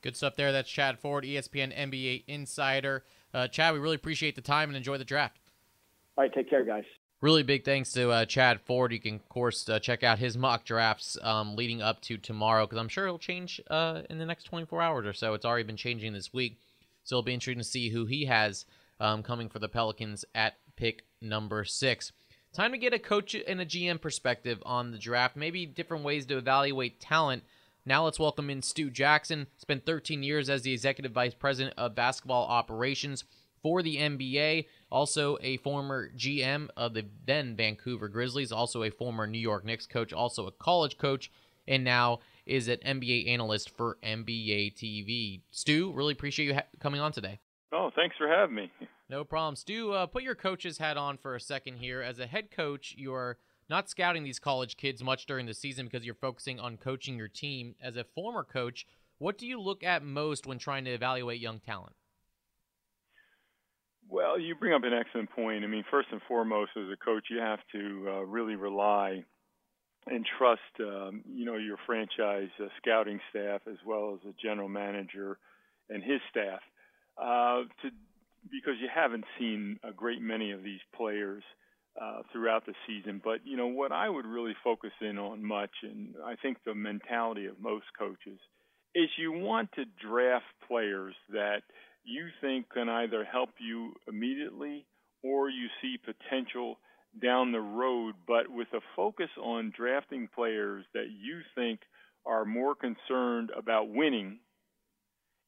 Good 0.02 0.16
stuff 0.16 0.36
there. 0.36 0.52
That's 0.52 0.70
Chad 0.70 1.00
Ford, 1.00 1.24
ESPN 1.24 1.76
NBA 1.76 2.26
insider. 2.28 3.04
Uh, 3.34 3.48
Chad, 3.48 3.74
we 3.74 3.80
really 3.80 3.96
appreciate 3.96 4.36
the 4.36 4.42
time 4.42 4.70
and 4.70 4.78
enjoy 4.78 4.98
the 4.98 5.06
draft. 5.06 5.40
All 6.18 6.24
right, 6.24 6.34
take 6.34 6.50
care, 6.50 6.66
guys. 6.66 6.84
Really 7.20 7.42
big 7.42 7.66
thanks 7.66 7.92
to 7.94 8.12
uh, 8.12 8.26
Chad 8.26 8.62
Ford. 8.62 8.92
You 8.92 9.00
can, 9.00 9.16
of 9.16 9.28
course, 9.28 9.68
uh, 9.68 9.80
check 9.80 10.04
out 10.04 10.20
his 10.20 10.38
mock 10.38 10.66
drafts 10.66 11.18
um, 11.24 11.56
leading 11.56 11.82
up 11.82 12.00
to 12.02 12.18
tomorrow 12.18 12.68
because 12.68 12.78
I'm 12.78 12.90
sure 12.90 13.06
it'll 13.06 13.18
change 13.18 13.60
uh, 13.72 14.04
in 14.08 14.20
the 14.20 14.26
next 14.26 14.44
24 14.44 14.84
hours 14.84 15.08
or 15.08 15.14
so. 15.14 15.34
It's 15.34 15.46
already 15.46 15.64
been 15.64 15.78
changing 15.78 16.14
this 16.14 16.32
week. 16.32 16.60
So 17.04 17.16
it'll 17.16 17.24
be 17.24 17.34
interesting 17.34 17.58
to 17.58 17.64
see 17.64 17.90
who 17.90 18.06
he 18.06 18.26
has 18.26 18.66
um, 19.00 19.24
coming 19.24 19.50
for 19.50 19.58
the 19.58 19.68
Pelicans 19.68 20.26
at 20.36 20.58
pick 20.76 21.06
number 21.20 21.66
six. 21.66 22.12
Time 22.54 22.72
to 22.72 22.78
get 22.78 22.94
a 22.94 23.00
coach 23.00 23.36
and 23.36 23.60
a 23.60 23.66
GM 23.66 24.00
perspective 24.00 24.62
on 24.64 24.92
the 24.92 25.00
draft, 25.00 25.36
maybe 25.36 25.66
different 25.66 26.04
ways 26.04 26.28
to 26.28 26.38
evaluate 26.38 27.00
talent. 27.00 27.42
Now 27.84 28.06
let's 28.06 28.20
welcome 28.20 28.52
in 28.52 28.62
Stu 28.62 28.92
Jackson. 28.92 29.48
Spent 29.58 29.88
13 29.88 30.22
years 30.22 30.52
as 30.52 30.62
the 30.62 30.74
executive 30.74 31.14
vice 31.14 31.34
president 31.34 31.74
of 31.80 31.96
basketball 31.96 32.46
operations 32.46 33.24
for 33.62 33.82
the 33.82 33.98
NBA. 33.98 34.66
Also, 34.92 35.38
a 35.42 35.58
former 35.58 36.10
GM 36.16 36.70
of 36.78 36.94
the 36.94 37.06
then 37.26 37.56
Vancouver 37.56 38.08
Grizzlies, 38.08 38.52
also 38.52 38.84
a 38.84 38.90
former 38.90 39.28
New 39.28 39.40
York 39.40 39.66
Knicks 39.66 39.86
coach, 39.86 40.14
also 40.14 40.48
a 40.48 40.52
college 40.52 40.98
coach, 40.98 41.32
and 41.68 41.84
now 41.84 42.20
is 42.46 42.68
an 42.68 42.78
NBA 42.78 43.28
analyst 43.28 43.70
for 43.70 43.98
NBA 44.04 44.76
TV. 44.76 45.42
Stu, 45.52 45.92
really 45.94 46.14
appreciate 46.14 46.46
you 46.46 46.54
ha- 46.56 46.64
coming 46.80 47.02
on 47.02 47.12
today. 47.12 47.40
Oh, 47.74 47.92
thanks 47.96 48.16
for 48.18 48.28
having 48.28 48.56
me. 48.56 48.72
No 49.10 49.24
problem. 49.24 49.56
Stu, 49.56 49.92
uh, 49.92 50.06
put 50.06 50.24
your 50.24 50.36
coach's 50.36 50.78
hat 50.78 50.98
on 50.98 51.18
for 51.18 51.36
a 51.36 51.40
second 51.40 51.78
here. 51.78 52.02
As 52.02 52.20
a 52.20 52.28
head 52.28 52.52
coach, 52.52 52.96
you're 52.98 53.38
not 53.70 53.90
scouting 53.90 54.24
these 54.24 54.40
college 54.40 54.78
kids 54.78 55.04
much 55.04 55.26
during 55.26 55.46
the 55.46 55.54
season 55.54 55.86
because 55.86 56.06
you're 56.06 56.16
focusing 56.16 56.60
on 56.60 56.78
coaching 56.78 57.18
your 57.18 57.28
team. 57.28 57.76
As 57.82 57.98
a 57.98 58.04
former 58.04 58.44
coach, 58.44 58.86
what 59.18 59.38
do 59.38 59.46
you 59.46 59.60
look 59.60 59.84
at 59.84 60.04
most 60.04 60.46
when 60.48 60.60
trying 60.60 60.86
to 60.86 60.92
evaluate 60.92 61.42
young 61.42 61.60
talent? 61.60 61.96
Well, 64.10 64.40
you 64.40 64.56
bring 64.56 64.74
up 64.74 64.84
an 64.84 64.94
excellent 64.94 65.32
point. 65.32 65.64
I 65.64 65.68
mean, 65.68 65.84
first 65.92 66.10
and 66.12 66.22
foremost, 66.28 66.72
as 66.78 66.90
a 66.92 66.98
coach, 66.98 67.26
you 67.30 67.40
have 67.40 67.60
to 67.74 68.08
uh, 68.08 68.26
really 68.26 68.56
rely 68.56 69.24
and 70.06 70.26
trust, 70.38 70.62
um, 70.80 71.22
you 71.30 71.46
know, 71.46 71.58
your 71.58 71.78
franchise 71.86 72.50
uh, 72.62 72.68
scouting 72.78 73.20
staff 73.30 73.62
as 73.70 73.78
well 73.86 74.14
as 74.14 74.20
the 74.26 74.34
general 74.42 74.70
manager 74.70 75.38
and 75.90 76.02
his 76.04 76.22
staff, 76.30 76.62
uh, 77.18 77.64
to 77.82 77.90
because 78.50 78.76
you 78.80 78.88
haven't 78.94 79.26
seen 79.38 79.78
a 79.84 79.92
great 79.92 80.22
many 80.22 80.52
of 80.52 80.64
these 80.64 80.80
players 80.96 81.44
uh, 82.02 82.22
throughout 82.32 82.66
the 82.66 82.74
season. 82.88 83.20
But 83.22 83.42
you 83.44 83.58
know 83.58 83.68
what 83.68 83.92
I 83.92 84.08
would 84.08 84.26
really 84.26 84.56
focus 84.64 84.92
in 85.02 85.18
on 85.18 85.44
much, 85.44 85.72
and 85.84 86.16
I 86.26 86.36
think 86.36 86.58
the 86.66 86.76
mentality 86.76 87.48
of 87.48 87.60
most 87.60 87.86
coaches 87.98 88.40
is 88.96 89.10
you 89.18 89.34
want 89.34 89.72
to 89.74 89.84
draft 90.02 90.46
players 90.68 91.16
that 91.30 91.64
you 92.08 92.28
think 92.42 92.70
can 92.70 92.90
either 92.90 93.24
help 93.24 93.50
you 93.60 93.94
immediately 94.08 94.86
or 95.24 95.50
you 95.50 95.68
see 95.82 95.98
potential 95.98 96.80
down 97.22 97.52
the 97.52 97.60
road, 97.60 98.16
but 98.28 98.50
with 98.50 98.68
a 98.74 98.80
focus 98.96 99.30
on 99.42 99.74
drafting 99.76 100.28
players 100.34 100.86
that 100.94 101.08
you 101.10 101.42
think 101.56 101.82
are 102.26 102.46
more 102.46 102.76
concerned 102.76 103.52
about 103.58 103.90
winning, 103.90 104.40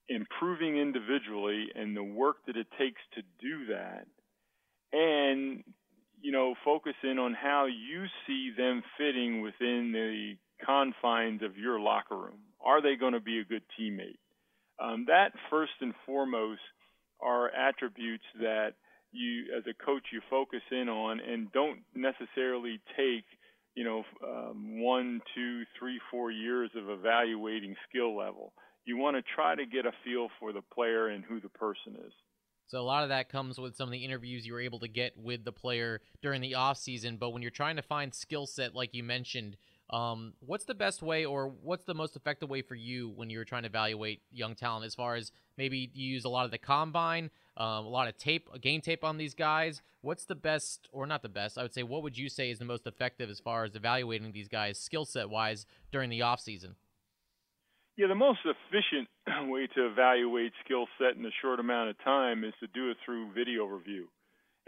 improving 0.07 0.77
individually, 0.77 1.67
and 1.75 1.95
the 1.95 2.03
work 2.03 2.37
that 2.47 2.57
it 2.57 2.67
takes 2.77 3.01
to 3.13 3.21
do 3.39 3.67
that, 3.67 4.07
and 4.91 5.63
you 6.21 6.31
know, 6.31 6.53
focus 6.65 6.95
in 7.03 7.17
on 7.17 7.33
how 7.33 7.65
you 7.65 8.05
see 8.27 8.51
them 8.57 8.83
fitting 8.97 9.41
within 9.41 9.91
the 9.93 10.33
confines 10.65 11.41
of 11.41 11.57
your 11.57 11.79
locker 11.79 12.17
room. 12.17 12.39
Are 12.61 12.81
they 12.81 12.95
going 12.95 13.13
to 13.13 13.21
be 13.21 13.39
a 13.39 13.45
good 13.45 13.63
teammate? 13.79 14.17
Um, 14.81 15.05
that 15.07 15.31
first 15.49 15.73
and 15.81 15.93
foremost 16.05 16.61
are 17.21 17.49
attributes 17.51 18.23
that 18.39 18.73
you, 19.11 19.45
as 19.57 19.63
a 19.67 19.83
coach, 19.83 20.03
you 20.13 20.21
focus 20.29 20.61
in 20.71 20.87
on 20.87 21.19
and 21.19 21.51
don't 21.51 21.79
necessarily 21.95 22.79
take, 22.95 23.25
you 23.75 23.83
know, 23.83 24.03
um, 24.23 24.81
one, 24.81 25.21
two, 25.35 25.63
three, 25.77 25.99
four 26.11 26.31
years 26.31 26.69
of 26.77 26.89
evaluating 26.89 27.75
skill 27.89 28.15
level. 28.15 28.53
You 28.85 28.97
want 28.97 29.17
to 29.17 29.23
try 29.35 29.55
to 29.55 29.65
get 29.65 29.85
a 29.85 29.91
feel 30.03 30.29
for 30.39 30.53
the 30.53 30.61
player 30.73 31.07
and 31.07 31.23
who 31.23 31.39
the 31.39 31.49
person 31.49 31.95
is. 32.05 32.13
So 32.67 32.79
a 32.79 32.81
lot 32.81 33.01
of 33.01 33.09
that 33.09 33.29
comes 33.29 33.57
with 33.57 33.75
some 33.75 33.87
of 33.87 33.91
the 33.91 34.05
interviews 34.05 34.45
you 34.45 34.53
were 34.53 34.61
able 34.61 34.79
to 34.79 34.87
get 34.87 35.17
with 35.17 35.43
the 35.43 35.51
player 35.51 36.01
during 36.21 36.39
the 36.39 36.53
off 36.53 36.77
season. 36.77 37.17
But 37.17 37.31
when 37.31 37.41
you're 37.41 37.49
trying 37.49 37.77
to 37.77 37.81
find 37.81 38.13
skill 38.13 38.45
set, 38.45 38.75
like 38.75 38.93
you 38.93 39.03
mentioned, 39.03 39.57
um, 39.89 40.33
what's 40.39 40.65
the 40.65 40.75
best 40.75 41.01
way, 41.01 41.25
or 41.25 41.47
what's 41.47 41.85
the 41.85 41.95
most 41.95 42.15
effective 42.15 42.49
way 42.49 42.61
for 42.61 42.75
you 42.75 43.09
when 43.09 43.29
you're 43.29 43.45
trying 43.45 43.63
to 43.63 43.69
evaluate 43.69 44.21
young 44.31 44.55
talent? 44.55 44.85
As 44.85 44.93
far 44.93 45.15
as 45.15 45.31
maybe 45.57 45.89
you 45.93 46.13
use 46.13 46.25
a 46.25 46.29
lot 46.29 46.45
of 46.45 46.51
the 46.51 46.57
combine, 46.57 47.31
um, 47.57 47.85
a 47.85 47.89
lot 47.89 48.07
of 48.07 48.17
tape, 48.17 48.47
game 48.61 48.81
tape 48.81 49.03
on 49.03 49.17
these 49.17 49.33
guys. 49.33 49.81
What's 50.01 50.25
the 50.25 50.35
best, 50.35 50.87
or 50.91 51.07
not 51.07 51.23
the 51.23 51.29
best? 51.29 51.57
I 51.57 51.63
would 51.63 51.73
say, 51.73 51.83
what 51.83 52.03
would 52.03 52.17
you 52.17 52.29
say 52.29 52.51
is 52.51 52.59
the 52.59 52.65
most 52.65 52.85
effective 52.85 53.29
as 53.29 53.39
far 53.39 53.63
as 53.63 53.75
evaluating 53.75 54.31
these 54.31 54.47
guys 54.47 54.79
skill 54.79 55.05
set 55.05 55.29
wise 55.29 55.65
during 55.91 56.09
the 56.09 56.21
off 56.21 56.39
season? 56.39 56.75
Yeah, 57.97 58.07
the 58.07 58.15
most 58.15 58.39
efficient 58.45 59.09
way 59.49 59.67
to 59.75 59.87
evaluate 59.87 60.53
skill 60.63 60.85
set 60.97 61.17
in 61.17 61.25
a 61.25 61.31
short 61.41 61.59
amount 61.59 61.89
of 61.89 62.01
time 62.03 62.43
is 62.43 62.53
to 62.59 62.67
do 62.67 62.91
it 62.91 62.97
through 63.03 63.33
video 63.33 63.65
review. 63.65 64.07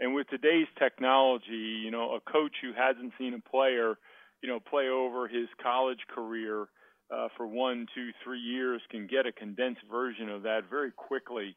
And 0.00 0.14
with 0.14 0.28
today's 0.28 0.66
technology, 0.78 1.80
you 1.84 1.92
know, 1.92 2.16
a 2.16 2.20
coach 2.20 2.52
who 2.60 2.72
hasn't 2.76 3.12
seen 3.18 3.34
a 3.34 3.40
player, 3.50 3.96
you 4.42 4.48
know, 4.48 4.60
play 4.60 4.88
over 4.88 5.28
his 5.28 5.48
college 5.62 6.00
career 6.14 6.68
uh, 7.12 7.28
for 7.36 7.46
one, 7.46 7.86
two, 7.94 8.10
three 8.24 8.40
years 8.40 8.80
can 8.90 9.06
get 9.06 9.26
a 9.26 9.32
condensed 9.32 9.82
version 9.90 10.28
of 10.28 10.42
that 10.42 10.62
very 10.68 10.90
quickly 10.90 11.56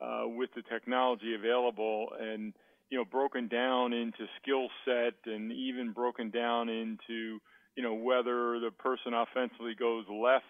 uh, 0.00 0.24
with 0.26 0.50
the 0.54 0.62
technology 0.62 1.34
available 1.34 2.08
and, 2.20 2.52
you 2.90 2.98
know, 2.98 3.04
broken 3.04 3.48
down 3.48 3.92
into 3.92 4.26
skill 4.42 4.68
set 4.84 5.14
and 5.24 5.52
even 5.52 5.92
broken 5.92 6.30
down 6.30 6.68
into, 6.68 7.38
you 7.76 7.82
know, 7.82 7.94
whether 7.94 8.60
the 8.60 8.70
person 8.78 9.14
offensively 9.14 9.74
goes 9.78 10.04
left 10.10 10.44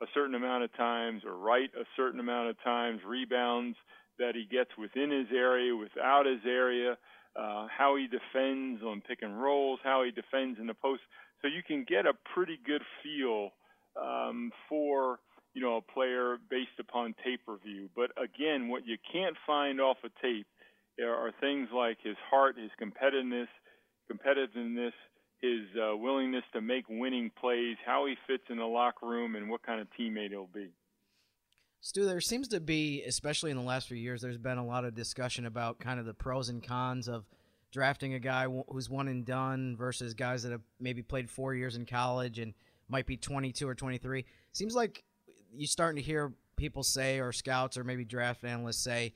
a 0.00 0.06
certain 0.14 0.34
amount 0.34 0.62
of 0.62 0.74
times 0.76 1.22
or 1.26 1.36
right 1.36 1.70
a 1.78 1.84
certain 1.96 2.20
amount 2.20 2.48
of 2.48 2.56
times, 2.62 3.00
rebounds 3.06 3.76
that 4.18 4.34
he 4.34 4.46
gets 4.50 4.70
within 4.78 5.10
his 5.10 5.26
area, 5.34 5.74
without 5.74 6.24
his 6.24 6.40
area, 6.46 6.96
uh, 7.36 7.66
how 7.68 7.96
he 7.96 8.06
defends 8.06 8.82
on 8.82 9.00
pick 9.00 9.18
and 9.22 9.40
rolls, 9.40 9.80
how 9.82 10.04
he 10.04 10.10
defends 10.10 10.58
in 10.58 10.66
the 10.66 10.74
post. 10.74 11.02
So 11.42 11.48
you 11.48 11.62
can 11.66 11.84
get 11.88 12.06
a 12.06 12.12
pretty 12.34 12.58
good 12.64 12.82
feel 13.02 13.50
um, 14.00 14.50
for 14.68 15.20
you 15.54 15.62
know 15.62 15.76
a 15.76 15.92
player 15.92 16.36
based 16.50 16.78
upon 16.78 17.14
tape 17.24 17.40
review. 17.46 17.88
But 17.94 18.10
again, 18.22 18.68
what 18.68 18.86
you 18.86 18.96
can't 19.12 19.36
find 19.46 19.80
off 19.80 19.98
of 20.04 20.10
tape 20.20 20.46
are 21.00 21.32
things 21.40 21.68
like 21.72 21.98
his 22.02 22.16
heart, 22.28 22.56
his 22.58 22.70
competitiveness, 22.80 23.46
competitiveness, 24.10 24.92
his 25.40 25.60
uh, 25.80 25.96
willingness 25.96 26.42
to 26.52 26.60
make 26.60 26.84
winning 26.88 27.30
plays, 27.40 27.76
how 27.86 28.06
he 28.06 28.16
fits 28.26 28.44
in 28.50 28.58
the 28.58 28.64
locker 28.64 29.06
room, 29.06 29.36
and 29.36 29.48
what 29.48 29.62
kind 29.62 29.80
of 29.80 29.86
teammate 29.98 30.30
he'll 30.30 30.48
be. 30.52 30.70
Stu, 31.80 32.04
there 32.04 32.20
seems 32.20 32.48
to 32.48 32.60
be, 32.60 33.02
especially 33.04 33.50
in 33.50 33.56
the 33.56 33.62
last 33.62 33.88
few 33.88 33.96
years, 33.96 34.20
there's 34.20 34.36
been 34.36 34.58
a 34.58 34.66
lot 34.66 34.84
of 34.84 34.94
discussion 34.94 35.46
about 35.46 35.78
kind 35.78 36.00
of 36.00 36.06
the 36.06 36.14
pros 36.14 36.48
and 36.48 36.62
cons 36.62 37.08
of 37.08 37.24
drafting 37.70 38.14
a 38.14 38.18
guy 38.18 38.46
who's 38.68 38.90
one 38.90 39.08
and 39.08 39.24
done 39.24 39.76
versus 39.76 40.14
guys 40.14 40.42
that 40.42 40.52
have 40.52 40.62
maybe 40.80 41.02
played 41.02 41.30
four 41.30 41.54
years 41.54 41.76
in 41.76 41.86
college 41.86 42.38
and 42.38 42.54
might 42.88 43.06
be 43.06 43.16
22 43.16 43.68
or 43.68 43.74
23. 43.74 44.24
Seems 44.52 44.74
like 44.74 45.04
you're 45.54 45.66
starting 45.66 46.02
to 46.02 46.06
hear 46.06 46.32
people 46.56 46.82
say, 46.82 47.20
or 47.20 47.32
scouts, 47.32 47.76
or 47.76 47.84
maybe 47.84 48.04
draft 48.04 48.44
analysts 48.44 48.82
say, 48.82 49.14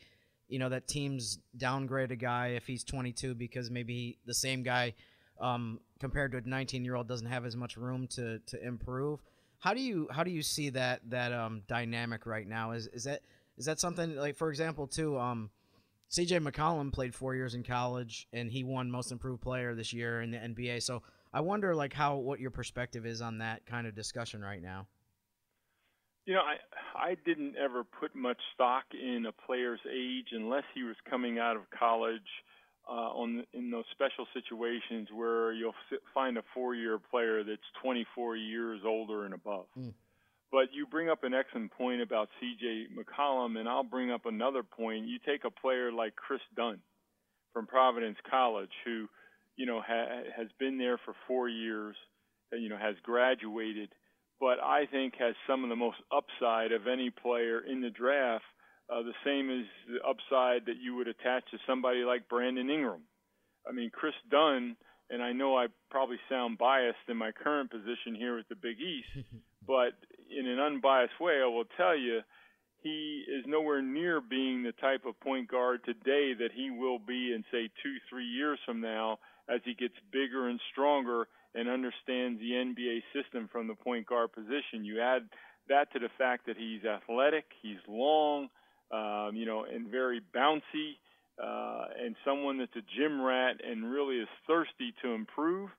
you 0.49 0.59
know, 0.59 0.69
that 0.69 0.87
teams 0.87 1.39
downgrade 1.57 2.13
a 2.13 2.17
guy 2.17 2.49
if 2.49 2.67
he's 2.67 2.85
22 2.85 3.35
because 3.35 3.71
maybe 3.71 4.19
the 4.27 4.35
same 4.35 4.63
guy 4.63 4.95
um, 5.41 5.81
compared 5.99 6.33
to 6.33 6.39
a 6.39 6.43
19 6.43 6.85
year 6.85 6.95
old 6.95 7.09
doesn't 7.09 7.27
have 7.27 7.45
as 7.45 7.57
much 7.57 7.77
room 7.77 8.07
to 8.09 8.39
to 8.41 8.65
improve. 8.65 9.21
How 9.63 9.75
do 9.75 9.81
you 9.81 10.09
how 10.11 10.25
do 10.25 10.33
you 10.33 10.43
see 10.43 10.71
that 10.71 11.03
that 11.11 11.33
um, 11.33 11.63
dynamic 11.69 12.27
right 12.27 12.47
now? 12.49 12.73
Is 12.73 12.89
is 12.89 13.05
that 13.05 13.23
is 13.57 13.65
that 13.67 13.79
something 13.79 14.17
like 14.17 14.35
for 14.35 14.51
example 14.51 14.89
too? 14.89 15.17
Um, 15.17 15.51
CJ 16.11 16.45
McCollum 16.45 16.93
played 16.93 17.15
four 17.15 17.37
years 17.37 17.55
in 17.55 17.63
college 17.63 18.27
and 18.33 18.51
he 18.51 18.65
won 18.65 18.91
Most 18.91 19.13
Improved 19.13 19.41
Player 19.41 19.77
this 19.77 19.93
year 19.93 20.21
in 20.21 20.33
the 20.33 20.39
NBA. 20.39 20.83
So 20.83 21.05
I 21.33 21.43
wonder 21.43 21.77
like 21.77 21.93
how 21.93 22.17
what 22.17 22.41
your 22.41 22.51
perspective 22.51 23.07
is 23.07 23.23
on 23.23 23.39
that 23.39 23.65
kind 23.65 23.87
of 23.87 23.95
discussion 23.95 24.43
right 24.43 24.61
now. 24.61 24.89
You 26.27 26.35
know, 26.35 26.41
I 26.41 26.57
I 27.11 27.17
didn't 27.25 27.55
ever 27.57 27.85
put 27.85 28.17
much 28.17 28.41
stock 28.55 28.83
in 28.93 29.27
a 29.27 29.47
player's 29.47 29.81
age 29.89 30.27
unless 30.33 30.65
he 30.75 30.83
was 30.83 30.97
coming 31.09 31.39
out 31.39 31.55
of 31.55 31.63
college 31.71 32.21
on 32.89 33.45
in 33.53 33.71
those 33.71 33.85
special 33.93 34.27
situations 34.35 35.09
where 35.15 35.53
you'll 35.53 35.75
find 36.13 36.37
a 36.37 36.43
four-year 36.55 36.99
player 36.99 37.45
that's 37.45 37.61
24 37.83 38.37
years 38.37 38.81
older 38.85 39.25
and 39.25 39.35
above. 39.35 39.67
Mm. 39.79 39.93
But 40.51 40.73
you 40.73 40.87
bring 40.87 41.09
up 41.09 41.25
an 41.25 41.33
excellent 41.33 41.73
point 41.73 42.03
about 42.03 42.29
C.J. 42.39 42.89
McCollum, 42.95 43.59
and 43.59 43.67
I'll 43.69 43.83
bring 43.83 44.11
up 44.11 44.27
another 44.27 44.63
point. 44.63 45.07
You 45.07 45.19
take 45.25 45.45
a 45.45 45.51
player 45.51 45.91
like 45.91 46.15
Kris 46.15 46.43
Dunn 46.55 46.81
from 47.55 47.67
Providence 47.67 48.19
College, 48.31 48.73
who 48.85 49.09
you 49.57 49.67
know 49.67 49.81
ha- 49.81 50.25
has 50.37 50.49
been 50.59 50.79
there 50.79 50.99
for 51.05 51.15
four 51.27 51.49
years, 51.49 51.97
uh, 52.53 52.57
you 52.57 52.69
know 52.69 52.77
has 52.77 52.97
graduated, 53.03 53.91
but 54.41 54.59
I 54.63 54.87
think 54.91 55.15
has 55.19 55.35
some 55.47 55.63
of 55.65 55.71
the 55.71 55.77
most 55.77 55.99
upside 56.11 56.73
of 56.73 56.87
any 56.87 57.11
player 57.11 57.61
in 57.61 57.81
the 57.81 57.91
draft 57.91 58.45
uh, 58.93 59.03
the 59.03 59.15
same 59.25 59.51
as 59.51 59.67
the 59.89 60.07
upside 60.07 60.67
that 60.67 60.81
you 60.81 60.95
would 60.97 61.09
attach 61.09 61.45
to 61.51 61.59
somebody 61.67 62.05
like 62.05 62.29
Brandon 62.29 62.69
Ingram. 62.69 63.03
I 63.69 63.73
mean, 63.73 63.91
Kris 63.91 64.15
Dunn, 64.31 64.77
and 65.09 65.23
I 65.23 65.33
know 65.33 65.57
I 65.57 65.67
probably 65.91 66.19
sound 66.29 66.59
biased 66.59 67.09
in 67.09 67.17
my 67.17 67.33
current 67.33 67.71
position 67.71 68.15
here 68.15 68.37
with 68.37 68.49
the 68.49 68.57
Big 68.57 68.81
East, 68.81 69.27
but 69.67 69.95
in 70.37 70.47
an 70.47 70.59
unbiased 70.59 71.21
way, 71.21 71.41
I 71.43 71.47
will 71.47 71.65
tell 71.77 71.97
you 71.97 72.21
he 72.83 73.25
is 73.29 73.45
nowhere 73.47 73.81
near 73.81 74.21
being 74.21 74.63
the 74.63 74.73
type 74.73 75.07
of 75.07 75.19
point 75.21 75.49
guard 75.49 75.81
today 75.85 76.35
that 76.39 76.51
he 76.55 76.71
will 76.71 76.99
be 76.99 77.33
in, 77.33 77.45
say, 77.53 77.71
two, 77.83 77.97
three 78.11 78.27
years 78.27 78.59
from 78.67 78.81
now 78.81 79.19
as 79.49 79.61
he 79.65 79.75
gets 79.75 79.95
bigger 80.13 80.49
and 80.49 80.61
stronger 80.73 81.29
and 81.55 81.69
understands 81.69 82.41
the 82.41 82.51
NBA 82.51 83.03
system 83.13 83.49
from 83.53 83.69
the 83.69 83.75
point 83.75 84.07
guard 84.07 84.33
position. 84.33 84.85
You 84.85 85.01
add 85.01 85.29
that 85.69 85.93
to 85.93 85.99
the 85.99 86.09
fact 86.19 86.47
that 86.47 86.57
he's 86.57 86.85
athletic, 86.85 87.45
he's 87.63 87.79
long, 87.87 88.49
um, 88.93 89.31
you 89.35 89.47
know, 89.47 89.65
and 89.65 89.89
very 89.89 90.21
bouncy, 90.35 90.99
uh, 91.43 91.87
and 91.99 92.15
someone 92.25 92.59
that's 92.59 92.77
a 92.77 92.83
gym 92.97 93.21
rat 93.21 93.57
and 93.67 93.91
really 93.91 94.17
is 94.17 94.29
thirsty 94.47 94.93
to 95.03 95.13
improve. 95.13 95.71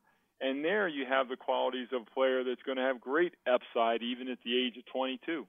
And 0.42 0.66
there 0.66 0.88
you 0.88 1.06
have 1.08 1.30
the 1.30 1.38
qualities 1.38 1.88
of 1.94 2.02
a 2.02 2.12
player 2.14 2.44
that's 2.44 2.62
going 2.64 2.78
to 2.78 2.84
have 2.84 3.00
great 3.00 3.34
upside 3.48 4.02
even 4.02 4.28
at 4.28 4.40
the 4.44 4.58
age 4.58 4.76
of 4.78 4.86
22. 4.92 5.46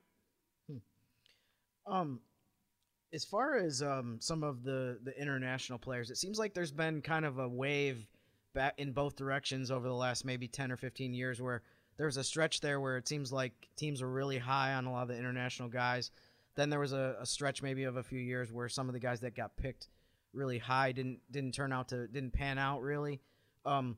Hmm. 0.70 1.92
Um, 1.92 2.20
as 3.12 3.24
far 3.24 3.56
as 3.56 3.82
um, 3.82 4.18
some 4.20 4.44
of 4.44 4.62
the, 4.62 4.98
the 5.02 5.18
international 5.20 5.78
players, 5.78 6.10
it 6.10 6.16
seems 6.16 6.38
like 6.38 6.54
there's 6.54 6.72
been 6.72 7.00
kind 7.00 7.24
of 7.24 7.38
a 7.38 7.48
wave 7.48 8.06
back 8.54 8.74
in 8.78 8.92
both 8.92 9.16
directions 9.16 9.70
over 9.70 9.88
the 9.88 9.94
last 9.94 10.24
maybe 10.24 10.46
10 10.46 10.70
or 10.70 10.76
15 10.76 11.12
years 11.12 11.42
where 11.42 11.62
there's 11.96 12.16
a 12.16 12.24
stretch 12.24 12.60
there 12.60 12.80
where 12.80 12.96
it 12.96 13.08
seems 13.08 13.32
like 13.32 13.52
teams 13.76 14.02
are 14.02 14.08
really 14.08 14.38
high 14.38 14.74
on 14.74 14.86
a 14.86 14.92
lot 14.92 15.02
of 15.02 15.08
the 15.08 15.18
international 15.18 15.68
guys. 15.68 16.10
Then 16.56 16.70
there 16.70 16.80
was 16.80 16.92
a, 16.92 17.16
a 17.20 17.26
stretch 17.26 17.62
maybe 17.62 17.84
of 17.84 17.96
a 17.96 18.02
few 18.02 18.18
years 18.18 18.52
where 18.52 18.68
some 18.68 18.88
of 18.88 18.92
the 18.92 19.00
guys 19.00 19.20
that 19.20 19.34
got 19.34 19.56
picked 19.56 19.88
really 20.32 20.58
high 20.58 20.92
didn't 20.92 21.20
didn't 21.30 21.52
turn 21.52 21.72
out 21.72 21.88
to 21.88 22.06
didn't 22.08 22.32
pan 22.32 22.58
out 22.58 22.82
really. 22.82 23.20
Um, 23.64 23.96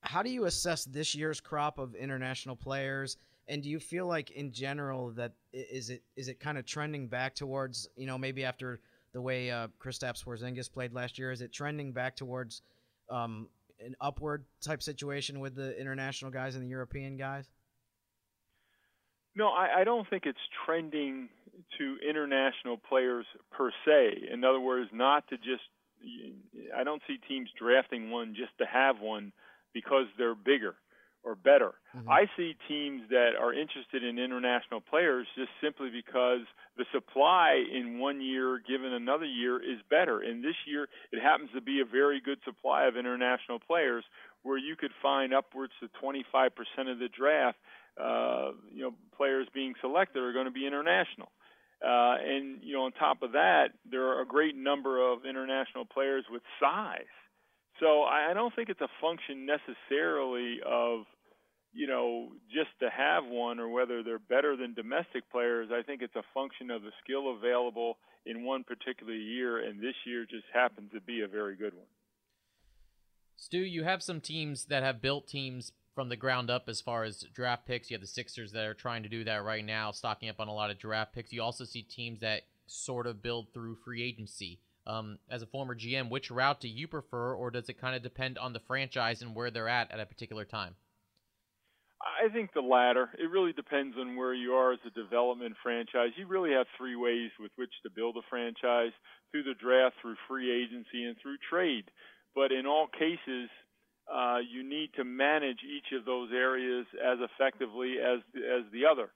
how 0.00 0.22
do 0.22 0.30
you 0.30 0.44
assess 0.44 0.84
this 0.84 1.14
year's 1.14 1.40
crop 1.40 1.78
of 1.78 1.94
international 1.94 2.56
players? 2.56 3.16
And 3.48 3.62
do 3.62 3.68
you 3.68 3.80
feel 3.80 4.06
like 4.06 4.30
in 4.30 4.52
general 4.52 5.10
that 5.12 5.32
is 5.52 5.90
it 5.90 6.02
is 6.16 6.28
it 6.28 6.40
kind 6.40 6.58
of 6.58 6.66
trending 6.66 7.08
back 7.08 7.34
towards 7.34 7.88
you 7.96 8.06
know 8.06 8.18
maybe 8.18 8.44
after 8.44 8.80
the 9.12 9.20
way 9.20 9.50
uh, 9.50 9.68
Kristaps 9.80 10.24
Porzingis 10.24 10.70
played 10.70 10.92
last 10.92 11.18
year, 11.18 11.32
is 11.32 11.40
it 11.40 11.52
trending 11.52 11.92
back 11.92 12.14
towards 12.14 12.62
um, 13.08 13.48
an 13.84 13.96
upward 14.00 14.44
type 14.60 14.82
situation 14.82 15.40
with 15.40 15.54
the 15.54 15.78
international 15.80 16.30
guys 16.30 16.54
and 16.54 16.64
the 16.64 16.68
European 16.68 17.16
guys? 17.16 17.48
No, 19.34 19.48
I, 19.48 19.80
I 19.80 19.84
don't 19.84 20.08
think 20.10 20.26
it's 20.26 20.38
trending 20.66 21.28
to 21.78 21.96
international 22.08 22.76
players 22.76 23.26
per 23.50 23.70
se. 23.84 24.28
In 24.32 24.44
other 24.44 24.60
words, 24.60 24.90
not 24.92 25.26
to 25.28 25.36
just 25.36 25.62
I 26.76 26.84
don't 26.84 27.02
see 27.06 27.18
teams 27.28 27.50
drafting 27.58 28.10
one 28.10 28.34
just 28.36 28.56
to 28.58 28.66
have 28.66 29.00
one 29.00 29.32
because 29.74 30.06
they're 30.16 30.34
bigger 30.34 30.76
or 31.24 31.34
better. 31.34 31.74
Mm-hmm. 31.96 32.08
I 32.08 32.26
see 32.36 32.54
teams 32.68 33.02
that 33.10 33.30
are 33.38 33.52
interested 33.52 34.04
in 34.04 34.18
international 34.18 34.80
players 34.80 35.26
just 35.36 35.50
simply 35.60 35.90
because 35.90 36.46
the 36.76 36.84
supply 36.92 37.64
in 37.72 37.98
one 37.98 38.20
year 38.20 38.60
given 38.66 38.92
another 38.92 39.26
year 39.26 39.56
is 39.58 39.80
better. 39.90 40.20
And 40.20 40.44
this 40.44 40.54
year 40.66 40.88
it 41.10 41.20
happens 41.20 41.50
to 41.54 41.60
be 41.60 41.80
a 41.80 41.84
very 41.84 42.20
good 42.20 42.38
supply 42.44 42.86
of 42.86 42.96
international 42.96 43.58
players 43.58 44.04
where 44.42 44.58
you 44.58 44.76
could 44.76 44.92
find 45.02 45.34
upwards 45.34 45.72
to 45.80 45.88
25% 46.00 46.22
of 46.86 46.98
the 47.00 47.08
draft 47.08 47.58
uh, 47.98 48.52
you 48.72 48.82
know 48.82 48.94
players 49.16 49.48
being 49.52 49.74
selected 49.80 50.22
are 50.22 50.32
going 50.32 50.46
to 50.46 50.52
be 50.52 50.66
international 50.66 51.32
Uh, 51.84 52.16
and 52.18 52.58
you 52.62 52.74
know, 52.74 52.84
on 52.84 52.92
top 52.92 53.22
of 53.22 53.32
that, 53.32 53.68
there 53.90 54.06
are 54.08 54.22
a 54.22 54.26
great 54.26 54.56
number 54.56 55.12
of 55.12 55.24
international 55.24 55.84
players 55.84 56.24
with 56.30 56.42
size. 56.60 57.14
So 57.80 58.02
I 58.02 58.34
don't 58.34 58.54
think 58.54 58.68
it's 58.68 58.80
a 58.80 58.88
function 59.00 59.46
necessarily 59.46 60.58
of 60.66 61.04
you 61.72 61.86
know 61.86 62.30
just 62.52 62.70
to 62.80 62.90
have 62.90 63.24
one 63.24 63.60
or 63.60 63.68
whether 63.68 64.02
they're 64.02 64.18
better 64.18 64.56
than 64.56 64.74
domestic 64.74 65.30
players. 65.30 65.68
I 65.72 65.82
think 65.82 66.02
it's 66.02 66.16
a 66.16 66.24
function 66.34 66.70
of 66.70 66.82
the 66.82 66.90
skill 67.04 67.36
available 67.36 67.98
in 68.26 68.44
one 68.44 68.64
particular 68.64 69.14
year, 69.14 69.58
and 69.58 69.80
this 69.80 69.94
year 70.04 70.26
just 70.28 70.44
happens 70.52 70.90
to 70.92 71.00
be 71.00 71.22
a 71.22 71.28
very 71.28 71.54
good 71.54 71.74
one. 71.74 71.86
Stu, 73.36 73.58
you 73.58 73.84
have 73.84 74.02
some 74.02 74.20
teams 74.20 74.64
that 74.64 74.82
have 74.82 75.00
built 75.00 75.28
teams 75.28 75.72
from 75.98 76.08
the 76.08 76.16
ground 76.16 76.48
up 76.48 76.68
as 76.68 76.80
far 76.80 77.02
as 77.02 77.24
draft 77.34 77.66
picks. 77.66 77.90
You 77.90 77.94
have 77.94 78.00
the 78.00 78.06
Sixers 78.06 78.52
that 78.52 78.64
are 78.64 78.72
trying 78.72 79.02
to 79.02 79.08
do 79.08 79.24
that 79.24 79.42
right 79.42 79.64
now, 79.64 79.90
stocking 79.90 80.28
up 80.28 80.38
on 80.38 80.46
a 80.46 80.54
lot 80.54 80.70
of 80.70 80.78
draft 80.78 81.12
picks. 81.12 81.32
You 81.32 81.42
also 81.42 81.64
see 81.64 81.82
teams 81.82 82.20
that 82.20 82.42
sort 82.68 83.08
of 83.08 83.20
build 83.20 83.48
through 83.52 83.78
free 83.84 84.04
agency. 84.04 84.60
Um, 84.86 85.18
as 85.28 85.42
a 85.42 85.46
former 85.46 85.74
GM, 85.74 86.08
which 86.08 86.30
route 86.30 86.60
do 86.60 86.68
you 86.68 86.86
prefer, 86.86 87.34
or 87.34 87.50
does 87.50 87.68
it 87.68 87.80
kind 87.80 87.96
of 87.96 88.02
depend 88.04 88.38
on 88.38 88.52
the 88.52 88.60
franchise 88.60 89.22
and 89.22 89.34
where 89.34 89.50
they're 89.50 89.68
at 89.68 89.90
at 89.90 89.98
a 89.98 90.06
particular 90.06 90.44
time? 90.44 90.76
I 92.00 92.32
think 92.32 92.52
the 92.54 92.60
latter. 92.60 93.10
It 93.18 93.28
really 93.28 93.52
depends 93.52 93.96
on 93.98 94.14
where 94.14 94.32
you 94.32 94.52
are 94.52 94.74
as 94.74 94.78
a 94.86 94.90
development 94.90 95.56
franchise. 95.64 96.10
You 96.16 96.28
really 96.28 96.52
have 96.52 96.66
three 96.78 96.94
ways 96.94 97.32
with 97.40 97.50
which 97.56 97.72
to 97.82 97.90
build 97.90 98.16
a 98.16 98.22
franchise 98.30 98.92
through 99.32 99.42
the 99.42 99.58
draft, 99.60 99.96
through 100.00 100.14
free 100.28 100.62
agency, 100.62 101.02
and 101.02 101.16
through 101.20 101.38
trade. 101.50 101.90
But 102.36 102.52
in 102.52 102.66
all 102.66 102.86
cases, 102.86 103.50
uh, 104.12 104.38
you 104.38 104.62
need 104.62 104.90
to 104.96 105.04
manage 105.04 105.60
each 105.62 105.96
of 105.98 106.04
those 106.04 106.30
areas 106.32 106.86
as 106.94 107.18
effectively 107.20 107.96
as 107.98 108.20
as 108.36 108.64
the 108.72 108.86
other. 108.86 109.10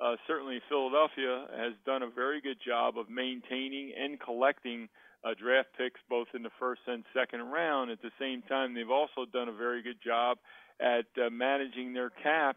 Uh, 0.00 0.14
certainly, 0.26 0.60
Philadelphia 0.68 1.46
has 1.56 1.72
done 1.84 2.02
a 2.02 2.10
very 2.10 2.40
good 2.40 2.58
job 2.64 2.96
of 2.98 3.10
maintaining 3.10 3.92
and 3.98 4.20
collecting 4.20 4.88
uh, 5.24 5.34
draft 5.34 5.68
picks 5.76 6.00
both 6.08 6.28
in 6.34 6.42
the 6.42 6.50
first 6.58 6.82
and 6.86 7.04
second 7.12 7.40
round. 7.42 7.90
At 7.90 8.00
the 8.02 8.12
same 8.18 8.42
time, 8.42 8.74
they've 8.74 8.90
also 8.90 9.24
done 9.32 9.48
a 9.48 9.52
very 9.52 9.82
good 9.82 9.98
job 10.04 10.38
at 10.80 11.06
uh, 11.20 11.30
managing 11.30 11.92
their 11.92 12.10
cap, 12.10 12.56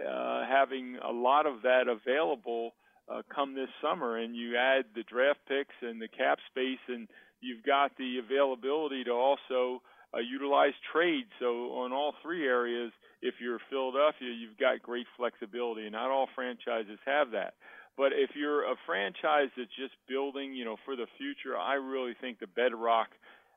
uh, 0.00 0.44
having 0.46 0.98
a 1.02 1.12
lot 1.12 1.46
of 1.46 1.62
that 1.62 1.84
available 1.86 2.72
uh, 3.08 3.22
come 3.32 3.54
this 3.54 3.70
summer. 3.80 4.16
And 4.16 4.34
you 4.34 4.56
add 4.56 4.86
the 4.94 5.04
draft 5.04 5.40
picks 5.48 5.74
and 5.82 6.02
the 6.02 6.08
cap 6.08 6.38
space, 6.50 6.82
and 6.88 7.06
you've 7.40 7.64
got 7.64 7.96
the 7.96 8.18
availability 8.18 9.04
to 9.04 9.12
also 9.12 9.80
uh, 10.14 10.18
utilize 10.18 10.74
trade. 10.92 11.26
So 11.38 11.72
on 11.82 11.92
all 11.92 12.14
three 12.22 12.46
areas, 12.46 12.92
if 13.22 13.34
you're 13.40 13.60
Philadelphia, 13.68 14.30
you've 14.30 14.58
got 14.58 14.82
great 14.82 15.06
flexibility, 15.16 15.88
not 15.90 16.10
all 16.10 16.28
franchises 16.34 16.98
have 17.06 17.32
that. 17.32 17.54
But 17.96 18.12
if 18.12 18.30
you're 18.34 18.64
a 18.64 18.76
franchise 18.86 19.50
that's 19.56 19.74
just 19.76 19.94
building, 20.08 20.54
you 20.54 20.64
know, 20.64 20.76
for 20.84 20.96
the 20.96 21.06
future, 21.18 21.58
I 21.58 21.74
really 21.74 22.14
think 22.20 22.38
the 22.38 22.46
bedrock 22.46 23.08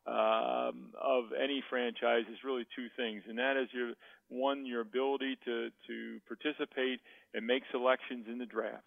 um, 0.06 0.92
of 1.00 1.32
any 1.32 1.64
franchise 1.70 2.26
is 2.30 2.44
really 2.44 2.66
two 2.76 2.88
things, 2.98 3.24
and 3.28 3.38
that 3.38 3.56
is 3.56 3.70
your 3.72 3.94
one, 4.28 4.66
your 4.66 4.82
ability 4.82 5.38
to 5.46 5.70
to 5.88 6.20
participate 6.28 7.00
and 7.34 7.48
make 7.48 7.64
selections 7.72 8.26
in 8.28 8.38
the 8.38 8.46
draft, 8.46 8.84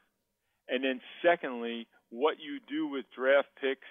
and 0.68 0.84
then 0.84 1.00
secondly, 1.24 1.86
what 2.10 2.36
you 2.38 2.60
do 2.68 2.88
with 2.88 3.06
draft 3.16 3.48
picks 3.58 3.88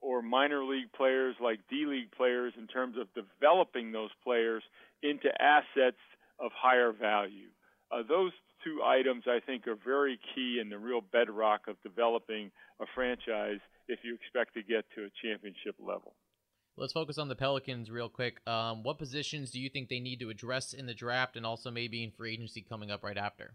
or 0.00 0.22
minor 0.22 0.64
league 0.64 0.92
players 0.96 1.36
like 1.42 1.60
D 1.68 1.84
League 1.86 2.10
players 2.12 2.52
in 2.56 2.66
terms 2.66 2.96
of 2.98 3.08
developing 3.14 3.92
those 3.92 4.10
players 4.22 4.62
into 5.02 5.28
assets 5.40 6.00
of 6.38 6.50
higher 6.54 6.92
value. 6.92 7.48
Uh, 7.90 8.02
those 8.08 8.32
two 8.64 8.80
items, 8.84 9.24
I 9.26 9.40
think, 9.44 9.66
are 9.66 9.78
very 9.82 10.18
key 10.34 10.58
in 10.60 10.68
the 10.68 10.78
real 10.78 11.00
bedrock 11.00 11.62
of 11.68 11.76
developing 11.82 12.50
a 12.80 12.84
franchise 12.94 13.60
if 13.88 14.00
you 14.02 14.14
expect 14.14 14.54
to 14.54 14.62
get 14.62 14.84
to 14.94 15.04
a 15.04 15.08
championship 15.22 15.76
level. 15.80 16.14
Let's 16.76 16.92
focus 16.92 17.18
on 17.18 17.28
the 17.28 17.34
Pelicans 17.34 17.90
real 17.90 18.08
quick. 18.08 18.40
Um, 18.46 18.84
what 18.84 18.98
positions 18.98 19.50
do 19.50 19.58
you 19.58 19.68
think 19.68 19.88
they 19.88 19.98
need 19.98 20.20
to 20.20 20.30
address 20.30 20.72
in 20.72 20.86
the 20.86 20.94
draft 20.94 21.36
and 21.36 21.44
also 21.44 21.70
maybe 21.70 22.04
in 22.04 22.12
free 22.12 22.34
agency 22.34 22.62
coming 22.62 22.90
up 22.90 23.02
right 23.02 23.18
after? 23.18 23.54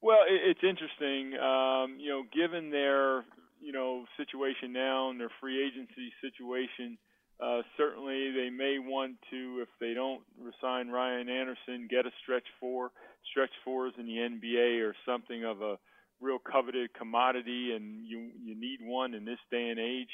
Well, 0.00 0.18
it's 0.28 0.64
interesting. 0.68 1.38
Um, 1.38 1.98
you 2.00 2.10
know, 2.10 2.24
given 2.34 2.70
their 2.70 3.24
you 3.62 3.72
know 3.72 4.04
situation 4.16 4.72
now 4.72 5.10
and 5.10 5.20
their 5.20 5.30
free 5.40 5.64
agency 5.64 6.12
situation, 6.20 6.98
uh, 7.40 7.62
certainly 7.76 8.30
they 8.32 8.50
may 8.50 8.78
want 8.78 9.16
to, 9.30 9.60
if 9.62 9.68
they 9.80 9.94
don't 9.94 10.22
resign 10.40 10.88
Ryan 10.88 11.28
Anderson, 11.28 11.88
get 11.90 12.06
a 12.06 12.10
stretch 12.22 12.46
four. 12.60 12.90
Stretch 13.30 13.50
fours 13.64 13.92
in 13.98 14.06
the 14.06 14.16
NBA 14.16 14.82
are 14.86 14.94
something 15.06 15.44
of 15.44 15.62
a 15.62 15.76
real 16.20 16.38
coveted 16.38 16.92
commodity, 16.94 17.72
and 17.74 18.06
you 18.06 18.30
you 18.42 18.54
need 18.58 18.78
one 18.82 19.14
in 19.14 19.24
this 19.24 19.38
day 19.50 19.68
and 19.68 19.78
age. 19.78 20.12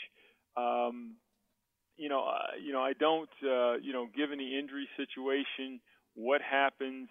Um, 0.56 1.16
you 1.98 2.08
know, 2.08 2.24
uh, 2.24 2.56
you 2.62 2.72
know, 2.72 2.80
I 2.80 2.92
don't, 2.92 3.28
uh, 3.42 3.76
you 3.82 3.92
know, 3.92 4.06
given 4.16 4.38
the 4.38 4.58
injury 4.58 4.88
situation, 4.96 5.80
what 6.14 6.40
happens, 6.40 7.08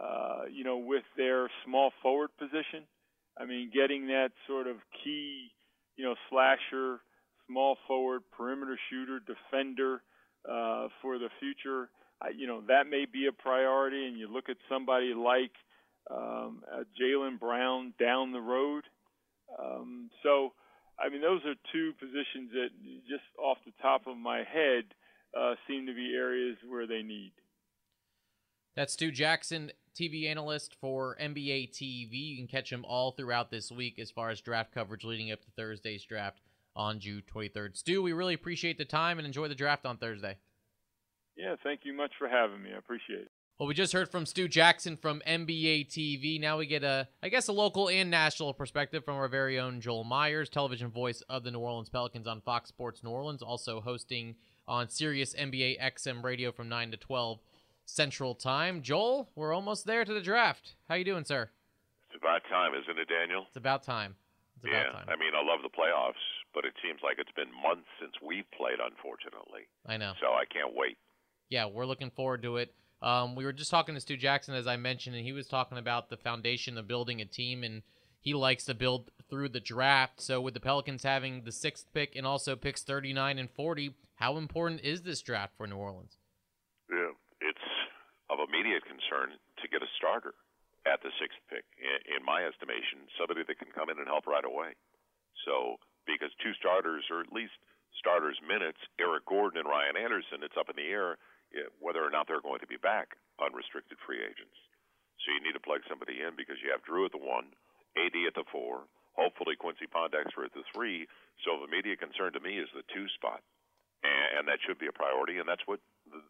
uh, 0.00 0.42
you 0.50 0.64
know, 0.64 0.78
with 0.78 1.04
their 1.16 1.50
small 1.64 1.92
forward 2.00 2.30
position. 2.38 2.86
I 3.38 3.44
mean, 3.44 3.70
getting 3.74 4.06
that 4.08 4.30
sort 4.46 4.66
of 4.66 4.76
key, 5.04 5.50
you 5.96 6.04
know, 6.04 6.14
slasher, 6.28 7.00
small 7.46 7.76
forward, 7.86 8.22
perimeter 8.36 8.78
shooter, 8.90 9.20
defender 9.20 10.02
uh, 10.48 10.88
for 11.02 11.18
the 11.18 11.28
future. 11.38 11.90
I, 12.22 12.30
you 12.36 12.46
know, 12.46 12.62
that 12.68 12.86
may 12.88 13.06
be 13.10 13.26
a 13.26 13.32
priority. 13.32 14.06
And 14.06 14.18
you 14.18 14.32
look 14.32 14.48
at 14.48 14.56
somebody 14.68 15.12
like 15.14 15.52
um, 16.10 16.62
uh, 16.72 16.84
Jaylen 17.00 17.38
Brown 17.38 17.94
down 17.98 18.32
the 18.32 18.40
road. 18.40 18.84
Um, 19.58 20.10
so 20.22 20.52
I 21.00 21.08
mean, 21.08 21.22
those 21.22 21.40
are 21.46 21.54
two 21.72 21.92
positions 21.98 22.50
that, 22.52 22.68
just 23.08 23.24
off 23.38 23.58
the 23.64 23.72
top 23.80 24.06
of 24.06 24.16
my 24.16 24.38
head, 24.38 24.84
uh, 25.36 25.54
seem 25.66 25.86
to 25.86 25.94
be 25.94 26.12
areas 26.14 26.56
where 26.68 26.86
they 26.86 27.02
need. 27.02 27.32
That's 28.76 28.92
Stu 28.92 29.10
Jackson, 29.10 29.72
TV 29.94 30.28
analyst 30.28 30.76
for 30.80 31.16
NBA 31.20 31.70
TV. 31.70 32.10
You 32.12 32.36
can 32.36 32.46
catch 32.46 32.72
him 32.72 32.84
all 32.84 33.12
throughout 33.12 33.50
this 33.50 33.70
week 33.70 33.98
as 33.98 34.10
far 34.10 34.30
as 34.30 34.40
draft 34.40 34.72
coverage 34.72 35.04
leading 35.04 35.32
up 35.32 35.40
to 35.42 35.50
Thursday's 35.56 36.04
draft 36.04 36.40
on 36.76 37.00
June 37.00 37.22
23rd. 37.34 37.76
Stu, 37.76 38.02
we 38.02 38.12
really 38.12 38.34
appreciate 38.34 38.78
the 38.78 38.84
time 38.84 39.18
and 39.18 39.26
enjoy 39.26 39.48
the 39.48 39.54
draft 39.54 39.86
on 39.86 39.96
Thursday. 39.96 40.36
Yeah, 41.36 41.56
thank 41.62 41.80
you 41.84 41.92
much 41.92 42.12
for 42.18 42.28
having 42.28 42.62
me. 42.62 42.70
I 42.74 42.78
appreciate 42.78 43.20
it. 43.20 43.30
Well, 43.58 43.66
we 43.66 43.74
just 43.74 43.92
heard 43.92 44.10
from 44.10 44.24
Stu 44.24 44.48
Jackson 44.48 44.96
from 44.96 45.20
NBA 45.26 45.88
TV. 45.88 46.40
Now 46.40 46.56
we 46.56 46.64
get 46.64 46.82
a, 46.82 47.08
I 47.22 47.28
guess, 47.28 47.48
a 47.48 47.52
local 47.52 47.90
and 47.90 48.10
national 48.10 48.54
perspective 48.54 49.04
from 49.04 49.16
our 49.16 49.28
very 49.28 49.60
own 49.60 49.82
Joel 49.82 50.04
Meyers, 50.04 50.48
television 50.48 50.88
voice 50.88 51.22
of 51.28 51.44
the 51.44 51.50
New 51.50 51.58
Orleans 51.58 51.90
Pelicans 51.90 52.26
on 52.26 52.40
Fox 52.40 52.70
Sports 52.70 53.04
New 53.04 53.10
Orleans, 53.10 53.42
also 53.42 53.82
hosting 53.82 54.36
on 54.66 54.88
Sirius 54.88 55.34
NBA 55.34 55.78
XM 55.78 56.24
Radio 56.24 56.52
from 56.52 56.70
9 56.70 56.92
to 56.92 56.96
12 56.96 57.38
Central 57.90 58.34
Time. 58.34 58.82
Joel, 58.82 59.30
we're 59.34 59.52
almost 59.52 59.86
there 59.86 60.04
to 60.04 60.12
the 60.14 60.20
draft. 60.20 60.74
How 60.88 60.94
you 60.94 61.04
doing, 61.04 61.24
sir? 61.24 61.50
It's 62.08 62.20
about 62.20 62.42
time, 62.48 62.72
isn't 62.74 62.98
it, 62.98 63.08
Daniel? 63.08 63.44
It's 63.48 63.56
about 63.56 63.82
time. 63.82 64.16
It's 64.62 64.72
yeah, 64.72 64.92
time. 64.92 65.06
I 65.08 65.16
mean, 65.16 65.32
I 65.34 65.44
love 65.44 65.60
the 65.62 65.68
playoffs, 65.68 66.22
but 66.54 66.64
it 66.64 66.74
seems 66.82 67.00
like 67.02 67.16
it's 67.18 67.32
been 67.32 67.50
months 67.62 67.88
since 68.00 68.12
we've 68.22 68.50
played, 68.56 68.78
unfortunately. 68.80 69.68
I 69.86 69.96
know. 69.96 70.12
So 70.20 70.28
I 70.28 70.44
can't 70.52 70.74
wait. 70.74 70.98
Yeah, 71.48 71.66
we're 71.66 71.86
looking 71.86 72.10
forward 72.10 72.42
to 72.42 72.56
it. 72.56 72.74
Um, 73.02 73.34
we 73.34 73.44
were 73.44 73.52
just 73.52 73.70
talking 73.70 73.94
to 73.94 74.00
Stu 74.00 74.16
Jackson, 74.16 74.54
as 74.54 74.66
I 74.66 74.76
mentioned, 74.76 75.16
and 75.16 75.24
he 75.24 75.32
was 75.32 75.46
talking 75.46 75.78
about 75.78 76.10
the 76.10 76.16
foundation 76.16 76.76
of 76.76 76.86
building 76.86 77.20
a 77.20 77.24
team, 77.24 77.64
and 77.64 77.82
he 78.20 78.34
likes 78.34 78.64
to 78.66 78.74
build 78.74 79.10
through 79.28 79.48
the 79.48 79.60
draft. 79.60 80.20
So, 80.20 80.40
with 80.40 80.54
the 80.54 80.60
Pelicans 80.60 81.02
having 81.02 81.44
the 81.44 81.52
sixth 81.52 81.86
pick 81.94 82.14
and 82.14 82.26
also 82.26 82.56
picks 82.56 82.82
39 82.82 83.38
and 83.38 83.50
40, 83.50 83.94
how 84.16 84.36
important 84.36 84.82
is 84.82 85.02
this 85.02 85.22
draft 85.22 85.56
for 85.56 85.66
New 85.66 85.76
Orleans? 85.76 86.18
Yeah, 86.90 87.12
of 88.30 88.38
immediate 88.38 88.86
concern 88.86 89.34
to 89.58 89.66
get 89.66 89.82
a 89.82 89.90
starter 89.98 90.32
at 90.86 91.02
the 91.02 91.12
sixth 91.18 91.42
pick. 91.50 91.66
In 92.08 92.22
my 92.24 92.46
estimation, 92.46 93.10
somebody 93.18 93.42
that 93.44 93.58
can 93.58 93.74
come 93.74 93.90
in 93.90 93.98
and 93.98 94.08
help 94.08 94.24
right 94.30 94.46
away. 94.46 94.78
So, 95.44 95.76
because 96.06 96.32
two 96.40 96.54
starters, 96.56 97.04
or 97.10 97.20
at 97.20 97.34
least 97.34 97.52
starters' 97.98 98.38
minutes, 98.46 98.80
Eric 98.96 99.26
Gordon 99.28 99.60
and 99.60 99.68
Ryan 99.68 99.98
Anderson, 99.98 100.40
it's 100.40 100.56
up 100.56 100.72
in 100.72 100.78
the 100.78 100.88
air 100.88 101.20
eh, 101.52 101.68
whether 101.82 102.00
or 102.00 102.08
not 102.08 102.30
they're 102.30 102.44
going 102.44 102.62
to 102.64 102.70
be 102.70 102.80
back 102.80 103.18
unrestricted 103.42 103.98
free 104.06 104.22
agents. 104.22 104.56
So 105.24 105.36
you 105.36 105.44
need 105.44 105.56
to 105.56 105.64
plug 105.64 105.84
somebody 105.84 106.24
in 106.24 106.32
because 106.38 106.56
you 106.64 106.72
have 106.72 106.84
Jrue 106.86 107.10
at 107.10 107.12
the 107.12 107.20
one, 107.20 107.52
AD 107.98 108.16
at 108.24 108.36
the 108.38 108.48
four, 108.48 108.88
hopefully 109.12 109.56
Quincy 109.56 109.84
Pondexter 109.84 110.48
at 110.48 110.56
the 110.56 110.64
three. 110.72 111.04
So 111.44 111.60
of 111.60 111.68
immediate 111.68 112.00
concern 112.00 112.32
to 112.32 112.40
me 112.40 112.56
is 112.56 112.72
the 112.72 112.86
two 112.88 113.04
spot, 113.16 113.44
and 114.04 114.48
that 114.48 114.64
should 114.64 114.80
be 114.80 114.88
a 114.88 114.96
priority. 114.96 115.36
And 115.36 115.48
that's 115.48 115.64
what 115.68 115.80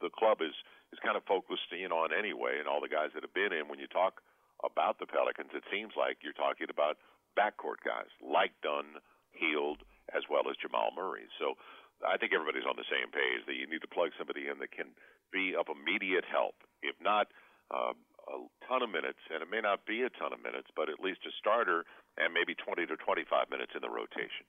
the, 0.01 0.13
club 0.13 0.45
is 0.45 0.55
is 0.93 0.99
kind 1.01 1.17
of 1.17 1.25
focused 1.25 1.71
in 1.73 1.93
on 1.93 2.11
anyway. 2.13 2.59
And 2.59 2.67
all 2.69 2.81
the 2.81 2.91
guys 2.91 3.15
that 3.15 3.23
have 3.23 3.35
been 3.35 3.55
in, 3.55 3.69
when 3.69 3.79
you 3.79 3.89
talk 3.89 4.21
about 4.65 4.99
the 4.99 5.09
Pelicans, 5.09 5.55
it 5.55 5.65
seems 5.73 5.97
like 5.97 6.21
you're 6.21 6.37
talking 6.37 6.69
about 6.69 7.01
backcourt 7.39 7.81
guys 7.87 8.11
like 8.21 8.53
Dunn, 8.61 9.01
Hield, 9.33 9.87
as 10.13 10.27
well 10.29 10.51
as 10.51 10.59
Jamal 10.59 10.91
Murray. 10.93 11.31
So 11.39 11.55
I 12.03 12.17
think 12.19 12.33
everybody's 12.35 12.67
on 12.67 12.77
the 12.77 12.89
same 12.91 13.09
page 13.13 13.47
that 13.47 13.57
you 13.57 13.69
need 13.71 13.85
to 13.85 13.91
plug 13.91 14.11
somebody 14.19 14.49
in 14.51 14.59
that 14.61 14.73
can 14.75 14.93
be 15.33 15.55
of 15.55 15.71
immediate 15.71 16.27
help, 16.27 16.59
if 16.83 16.99
not 16.99 17.31
uh, 17.71 17.95
a 17.95 18.37
ton 18.67 18.83
of 18.83 18.91
minutes, 18.91 19.21
and 19.31 19.43
it 19.43 19.49
may 19.51 19.61
not 19.61 19.87
be 19.87 20.03
a 20.03 20.11
ton 20.11 20.33
of 20.33 20.43
minutes, 20.43 20.69
but 20.75 20.89
at 20.89 20.99
least 20.99 21.23
a 21.27 21.33
starter 21.39 21.85
and 22.19 22.35
maybe 22.35 22.55
20 22.55 22.87
to 22.87 22.97
25 22.97 23.51
minutes 23.51 23.73
in 23.75 23.81
the 23.81 23.91
rotation. 23.91 24.45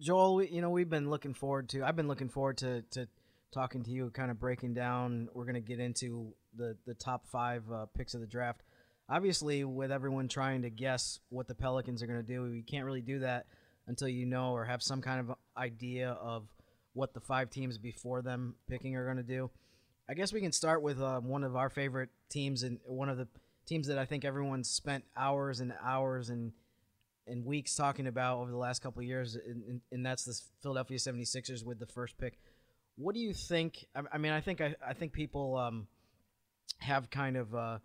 Joel, 0.00 0.42
you 0.42 0.60
know 0.60 0.68
we've 0.68 0.90
been 0.90 1.08
looking 1.08 1.32
forward 1.32 1.70
to. 1.70 1.82
I've 1.82 1.96
been 1.96 2.08
looking 2.08 2.28
forward 2.28 2.58
to 2.58 2.82
to 2.92 3.08
talking 3.52 3.82
to 3.84 3.90
you, 3.90 4.10
kind 4.10 4.30
of 4.30 4.38
breaking 4.38 4.74
down. 4.74 5.28
We're 5.34 5.44
gonna 5.44 5.60
get 5.60 5.80
into 5.80 6.34
the 6.56 6.76
the 6.86 6.94
top 6.94 7.26
five 7.26 7.62
uh, 7.72 7.86
picks 7.96 8.14
of 8.14 8.20
the 8.20 8.26
draft. 8.26 8.62
Obviously, 9.08 9.64
with 9.64 9.92
everyone 9.92 10.28
trying 10.28 10.62
to 10.62 10.70
guess 10.70 11.20
what 11.28 11.46
the 11.48 11.54
Pelicans 11.54 12.02
are 12.02 12.06
gonna 12.06 12.22
do, 12.22 12.46
you 12.46 12.62
can't 12.62 12.84
really 12.84 13.00
do 13.00 13.20
that 13.20 13.46
until 13.86 14.08
you 14.08 14.26
know 14.26 14.52
or 14.52 14.64
have 14.64 14.82
some 14.82 15.00
kind 15.00 15.20
of 15.20 15.36
idea 15.56 16.10
of 16.10 16.48
what 16.92 17.14
the 17.14 17.20
five 17.20 17.50
teams 17.50 17.78
before 17.78 18.22
them 18.22 18.56
picking 18.68 18.96
are 18.96 19.06
gonna 19.06 19.22
do. 19.22 19.50
I 20.08 20.14
guess 20.14 20.32
we 20.32 20.40
can 20.40 20.52
start 20.52 20.82
with 20.82 21.00
uh, 21.00 21.20
one 21.20 21.44
of 21.44 21.56
our 21.56 21.68
favorite 21.68 22.10
teams 22.30 22.62
and 22.62 22.78
one 22.84 23.08
of 23.08 23.16
the 23.16 23.28
teams 23.66 23.88
that 23.88 23.98
I 23.98 24.04
think 24.04 24.24
everyone's 24.24 24.70
spent 24.70 25.04
hours 25.16 25.60
and 25.60 25.72
hours 25.84 26.30
and 26.30 26.52
and 27.26 27.44
weeks 27.44 27.74
talking 27.74 28.06
about 28.06 28.38
over 28.38 28.50
the 28.50 28.56
last 28.56 28.82
couple 28.82 29.02
years, 29.02 29.36
and, 29.36 29.80
and, 29.90 30.06
that's 30.06 30.24
the 30.24 30.40
Philadelphia 30.62 30.96
76ers 30.96 31.64
with 31.64 31.80
the 31.80 31.86
first 31.86 32.16
pick. 32.18 32.38
What 32.96 33.14
do 33.14 33.20
you 33.20 33.32
think? 33.32 33.86
I, 33.94 34.02
I 34.12 34.18
mean, 34.18 34.32
I 34.32 34.40
think 34.40 34.60
I, 34.60 34.74
I 34.86 34.94
think 34.94 35.12
people 35.12 35.56
um, 35.56 35.86
have 36.78 37.10
kind 37.10 37.36
of 37.36 37.54
uh, 37.54 37.78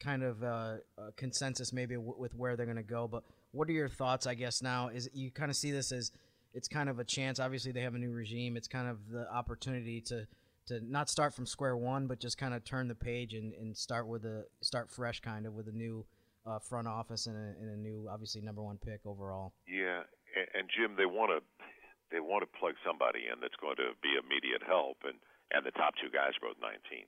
kind 0.00 0.22
of 0.22 0.42
uh, 0.42 0.76
a 0.98 1.12
consensus 1.16 1.72
maybe 1.72 1.94
w- 1.94 2.16
with 2.16 2.34
where 2.34 2.56
they're 2.56 2.66
going 2.66 2.76
to 2.76 2.82
go. 2.82 3.06
But 3.06 3.22
what 3.52 3.68
are 3.68 3.72
your 3.72 3.88
thoughts? 3.88 4.26
I 4.26 4.34
guess 4.34 4.62
now 4.62 4.88
is 4.88 5.08
you 5.12 5.30
kind 5.30 5.50
of 5.50 5.56
see 5.56 5.70
this 5.70 5.92
as 5.92 6.12
it's 6.52 6.68
kind 6.68 6.88
of 6.88 6.98
a 6.98 7.04
chance. 7.04 7.38
Obviously, 7.38 7.72
they 7.72 7.82
have 7.82 7.94
a 7.94 7.98
new 7.98 8.12
regime. 8.12 8.56
It's 8.56 8.68
kind 8.68 8.88
of 8.88 8.98
the 9.10 9.30
opportunity 9.32 10.00
to 10.02 10.26
to 10.66 10.80
not 10.88 11.10
start 11.10 11.34
from 11.34 11.46
square 11.46 11.76
one, 11.76 12.06
but 12.06 12.20
just 12.20 12.38
kind 12.38 12.54
of 12.54 12.64
turn 12.64 12.88
the 12.88 12.94
page 12.94 13.34
and, 13.34 13.52
and 13.54 13.76
start 13.76 14.06
with 14.06 14.24
a 14.24 14.44
start 14.60 14.90
fresh, 14.90 15.20
kind 15.20 15.46
of 15.46 15.54
with 15.54 15.68
a 15.68 15.72
new 15.72 16.04
uh, 16.46 16.58
front 16.58 16.86
office 16.86 17.26
and 17.26 17.36
a, 17.36 17.60
and 17.60 17.70
a 17.70 17.76
new, 17.76 18.08
obviously 18.10 18.40
number 18.40 18.62
one 18.62 18.78
pick 18.78 19.00
overall. 19.04 19.52
Yeah, 19.66 20.02
and, 20.36 20.46
and 20.54 20.70
Jim, 20.74 20.94
they 20.96 21.06
want 21.06 21.32
to 21.32 21.64
they 22.10 22.20
want 22.20 22.42
to 22.42 22.58
plug 22.58 22.74
somebody 22.82 23.30
in 23.30 23.38
that's 23.38 23.58
going 23.58 23.78
to 23.78 23.94
be 24.02 24.18
immediate 24.18 24.62
help, 24.66 25.02
and 25.06 25.18
and 25.50 25.66
the 25.66 25.74
top 25.74 25.98
two 25.98 26.10
guys 26.14 26.38
are 26.38 26.54
both 26.54 26.62
19, 26.62 27.06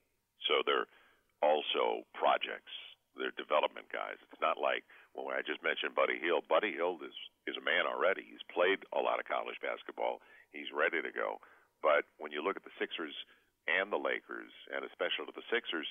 so 0.51 0.67
they're 0.67 0.91
also 1.43 2.03
projects. 2.15 2.75
They're 3.15 3.35
development 3.37 3.93
guys. 3.93 4.17
It's 4.25 4.41
not 4.41 4.57
like 4.59 4.83
when 5.13 5.37
I 5.37 5.45
just 5.45 5.61
mentioned 5.61 5.95
Buddy 5.95 6.17
Hield. 6.17 6.49
Buddy 6.49 6.73
Hield 6.73 7.05
is 7.05 7.15
is 7.47 7.59
a 7.59 7.65
man 7.65 7.85
already. 7.85 8.25
He's 8.25 8.43
played 8.49 8.83
a 8.95 9.03
lot 9.03 9.21
of 9.21 9.29
college 9.29 9.59
basketball. 9.61 10.23
He's 10.55 10.71
ready 10.73 11.03
to 11.03 11.13
go. 11.13 11.43
But 11.83 12.07
when 12.17 12.31
you 12.31 12.41
look 12.41 12.57
at 12.57 12.65
the 12.65 12.79
Sixers 12.79 13.15
and 13.67 13.91
the 13.91 14.01
Lakers, 14.01 14.55
and 14.71 14.87
especially 14.87 15.27
to 15.27 15.35
the 15.35 15.51
Sixers, 15.51 15.91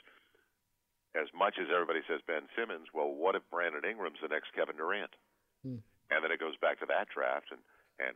as 1.14 1.28
much 1.36 1.60
as 1.60 1.68
everybody 1.68 2.00
says 2.08 2.24
Ben 2.24 2.48
Simmons, 2.56 2.88
well, 2.96 3.12
what 3.12 3.36
if 3.36 3.44
Brandon 3.52 3.84
Ingram's 3.84 4.24
the 4.24 4.32
next 4.32 4.56
Kevin 4.56 4.80
Durant? 4.80 5.12
Hmm. 5.62 5.84
And 6.10 6.20
then 6.24 6.32
it 6.32 6.40
goes 6.40 6.56
back 6.60 6.80
to 6.80 6.88
that 6.88 7.12
draft, 7.12 7.52
and 7.52 7.62
and 8.00 8.16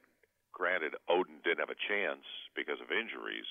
granted, 0.56 0.96
Oden 1.12 1.44
didn't 1.44 1.60
have 1.60 1.74
a 1.74 1.84
chance 1.92 2.24
because 2.56 2.80
of 2.80 2.96
injuries, 2.96 3.46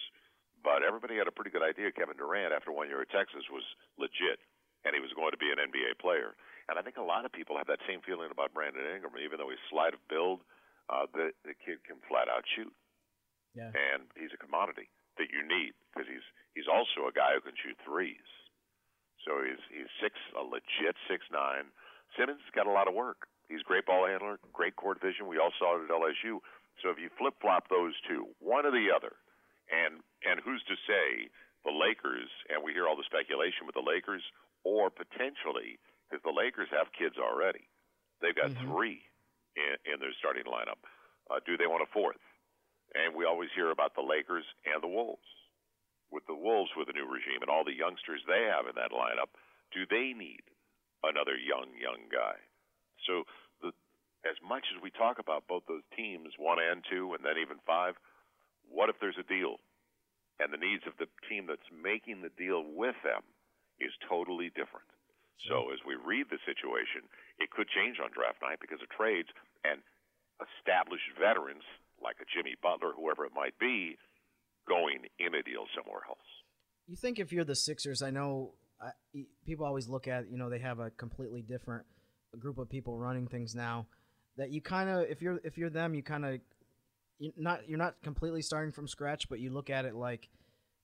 but 0.65 0.81
everybody 0.81 1.21
had 1.21 1.29
a 1.29 1.37
pretty 1.37 1.53
good 1.53 1.63
idea 1.63 1.93
Kevin 1.93 2.17
Durant 2.17 2.57
after 2.57 2.73
one 2.73 2.89
year 2.89 3.05
at 3.05 3.13
Texas 3.13 3.45
was 3.53 3.63
legit, 4.01 4.41
and 4.89 4.97
he 4.97 5.05
was 5.05 5.13
going 5.13 5.37
to 5.37 5.39
be 5.39 5.53
an 5.53 5.61
NBA 5.61 6.01
player. 6.01 6.33
And 6.73 6.81
I 6.81 6.83
think 6.83 6.97
a 6.97 7.05
lot 7.05 7.29
of 7.29 7.31
people 7.37 7.61
have 7.61 7.69
that 7.69 7.85
same 7.85 8.01
feeling 8.01 8.33
about 8.33 8.57
Brandon 8.57 8.89
Ingram, 8.89 9.21
even 9.21 9.37
though 9.37 9.53
he's 9.53 9.61
slight 9.69 9.93
of 9.93 10.01
build, 10.09 10.41
uh, 10.89 11.05
the 11.13 11.37
the 11.45 11.53
kid 11.53 11.85
can 11.85 12.01
flat 12.09 12.29
out 12.29 12.45
shoot, 12.57 12.73
yeah. 13.53 13.73
and 13.73 14.09
he's 14.17 14.33
a 14.33 14.41
commodity 14.41 14.89
that 15.17 15.33
you 15.33 15.45
need 15.45 15.73
because 15.93 16.09
he's 16.09 16.25
he's 16.53 16.69
also 16.69 17.09
a 17.09 17.15
guy 17.15 17.37
who 17.37 17.45
can 17.45 17.57
shoot 17.57 17.77
threes. 17.85 18.29
So 19.25 19.41
he's 19.45 19.61
he's 19.73 19.93
six 20.01 20.17
a 20.37 20.45
legit 20.45 20.97
six 21.09 21.25
nine. 21.33 21.73
Simmons 22.17 22.41
has 22.45 22.53
got 22.53 22.69
a 22.69 22.75
lot 22.75 22.89
of 22.89 22.93
work. 22.97 23.29
He's 23.49 23.65
great 23.65 23.85
ball 23.85 24.09
handler, 24.09 24.41
great 24.53 24.77
court 24.77 25.01
vision. 25.01 25.29
We 25.29 25.41
all 25.41 25.53
saw 25.57 25.77
it 25.77 25.85
at 25.85 25.93
LSU. 25.93 26.41
So 26.83 26.91
if 26.91 26.99
you 26.99 27.11
flip 27.19 27.35
flop 27.41 27.69
those 27.69 27.95
two, 28.09 28.33
one 28.41 28.67
or 28.67 28.73
the 28.73 28.91
other, 28.95 29.15
and 29.71 30.03
and 30.25 30.41
who's 30.43 30.63
to 30.69 30.77
say 30.85 31.31
the 31.65 31.73
Lakers? 31.73 32.29
And 32.51 32.63
we 32.63 32.73
hear 32.73 32.89
all 32.89 32.99
the 32.99 33.09
speculation 33.09 33.65
with 33.69 33.79
the 33.79 33.85
Lakers, 33.85 34.23
or 34.65 34.91
potentially 34.91 35.79
because 36.09 36.23
the 36.25 36.35
Lakers 36.35 36.69
have 36.73 36.93
kids 36.93 37.17
already. 37.17 37.67
They've 38.21 38.37
got 38.37 38.53
mm-hmm. 38.53 38.69
three 38.69 39.01
in, 39.57 39.75
in 39.89 39.97
their 40.01 40.15
starting 40.19 40.45
lineup. 40.45 40.81
Uh, 41.31 41.41
do 41.47 41.57
they 41.57 41.67
want 41.69 41.87
a 41.87 41.91
fourth? 41.93 42.21
And 42.95 43.17
we 43.17 43.25
always 43.25 43.51
hear 43.57 43.73
about 43.73 43.97
the 43.97 44.05
Lakers 44.05 44.45
and 44.69 44.83
the 44.83 44.93
Wolves 44.93 45.27
with 46.15 46.23
the 46.31 46.39
Wolves 46.39 46.71
with 46.79 46.87
the 46.87 46.95
new 46.95 47.11
regime 47.11 47.43
and 47.43 47.51
all 47.51 47.67
the 47.67 47.75
youngsters 47.75 48.23
they 48.31 48.47
have 48.47 48.71
in 48.71 48.79
that 48.79 48.95
lineup, 48.95 49.35
do 49.75 49.83
they 49.91 50.15
need 50.15 50.47
another 51.03 51.35
young, 51.35 51.75
young 51.75 52.07
guy? 52.07 52.39
So 53.11 53.27
as 54.25 54.37
much 54.41 54.65
as 54.73 54.81
we 54.83 54.91
talk 54.91 55.21
about 55.21 55.47
both 55.47 55.65
those 55.69 55.85
teams, 55.97 56.33
one 56.39 56.59
and 56.59 56.83
two, 56.89 57.13
and 57.13 57.25
then 57.25 57.37
even 57.41 57.61
five, 57.67 57.95
what 58.69 58.89
if 58.89 58.97
there's 59.01 59.21
a 59.21 59.29
deal? 59.29 59.61
And 60.41 60.53
the 60.53 60.59
needs 60.59 60.83
of 60.89 60.97
the 60.99 61.07
team 61.29 61.47
that's 61.47 61.69
making 61.71 62.25
the 62.25 62.33
deal 62.35 62.65
with 62.65 62.97
them 63.05 63.23
is 63.79 63.93
totally 64.09 64.49
different. 64.51 64.89
So 65.49 65.71
as 65.71 65.79
we 65.85 65.95
read 65.95 66.31
the 66.31 66.41
situation, 66.47 67.05
it 67.39 67.51
could 67.51 67.69
change 67.69 68.01
on 68.01 68.11
draft 68.15 68.41
night 68.41 68.59
because 68.61 68.81
of 68.81 68.89
trades 68.89 69.29
and 69.63 69.83
established 70.41 71.11
veterans 71.21 71.67
like 72.01 72.17
a 72.21 72.27
Jimmy 72.33 72.57
Butler, 72.63 72.93
whoever 72.97 73.27
it 73.27 73.33
might 73.35 73.59
be, 73.59 73.99
going 74.67 75.05
in 75.19 75.35
a 75.35 75.43
deal 75.43 75.67
somewhere 75.77 76.01
else. 76.09 76.29
You 76.87 76.97
think 76.97 77.19
if 77.19 77.33
you're 77.33 77.45
the 77.45 77.57
Sixers, 77.57 78.03
I 78.03 78.11
know 78.11 78.55
I, 78.81 78.91
people 79.47 79.67
always 79.67 79.89
look 79.89 80.09
at 80.09 80.31
you 80.31 80.39
know 80.39 80.49
they 80.51 80.59
have 80.59 80.79
a 80.79 80.91
completely 80.91 81.43
different 81.43 81.85
group 82.39 82.59
of 82.59 82.69
people 82.69 82.99
running 82.99 83.27
things 83.27 83.55
now. 83.55 83.87
That 84.37 84.51
you 84.51 84.61
kind 84.61 84.89
of 84.89 85.07
if 85.09 85.23
you're 85.23 85.41
if 85.45 85.57
you're 85.57 85.71
them, 85.71 85.95
you 85.95 86.03
kind 86.03 86.25
of 86.25 86.41
you're 87.19 87.33
not 87.37 87.69
you're 87.69 87.79
not 87.79 87.95
completely 88.03 88.43
starting 88.43 88.73
from 88.73 88.89
scratch, 88.89 89.29
but 89.29 89.41
you 89.41 89.51
look 89.51 89.71
at 89.71 89.85
it 89.85 89.95
like 89.95 90.29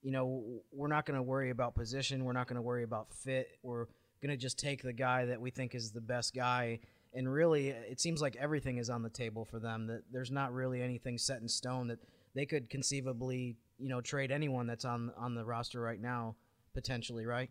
you 0.02 0.12
know 0.12 0.62
we're 0.72 0.88
not 0.88 1.06
going 1.06 1.16
to 1.16 1.22
worry 1.22 1.50
about 1.50 1.74
position, 1.74 2.24
we're 2.24 2.32
not 2.32 2.46
going 2.46 2.56
to 2.56 2.62
worry 2.62 2.84
about 2.84 3.12
fit, 3.12 3.58
we're 3.62 3.86
going 4.22 4.30
to 4.30 4.36
just 4.36 4.58
take 4.58 4.82
the 4.82 4.92
guy 4.92 5.24
that 5.26 5.40
we 5.40 5.50
think 5.50 5.74
is 5.74 5.90
the 5.92 6.00
best 6.00 6.34
guy. 6.34 6.78
And 7.12 7.30
really, 7.30 7.68
it 7.68 8.00
seems 8.00 8.22
like 8.22 8.36
everything 8.36 8.78
is 8.78 8.88
on 8.88 9.02
the 9.02 9.10
table 9.10 9.44
for 9.44 9.58
them. 9.58 9.88
That 9.88 10.02
there's 10.12 10.30
not 10.30 10.52
really 10.52 10.80
anything 10.80 11.18
set 11.18 11.40
in 11.40 11.48
stone. 11.48 11.88
That 11.88 11.98
they 12.34 12.46
could 12.46 12.70
conceivably 12.70 13.56
you 13.78 13.88
know 13.88 14.00
trade 14.00 14.30
anyone 14.30 14.66
that's 14.66 14.84
on 14.84 15.12
on 15.16 15.34
the 15.34 15.44
roster 15.44 15.80
right 15.80 16.00
now 16.00 16.36
potentially, 16.72 17.26
right? 17.26 17.50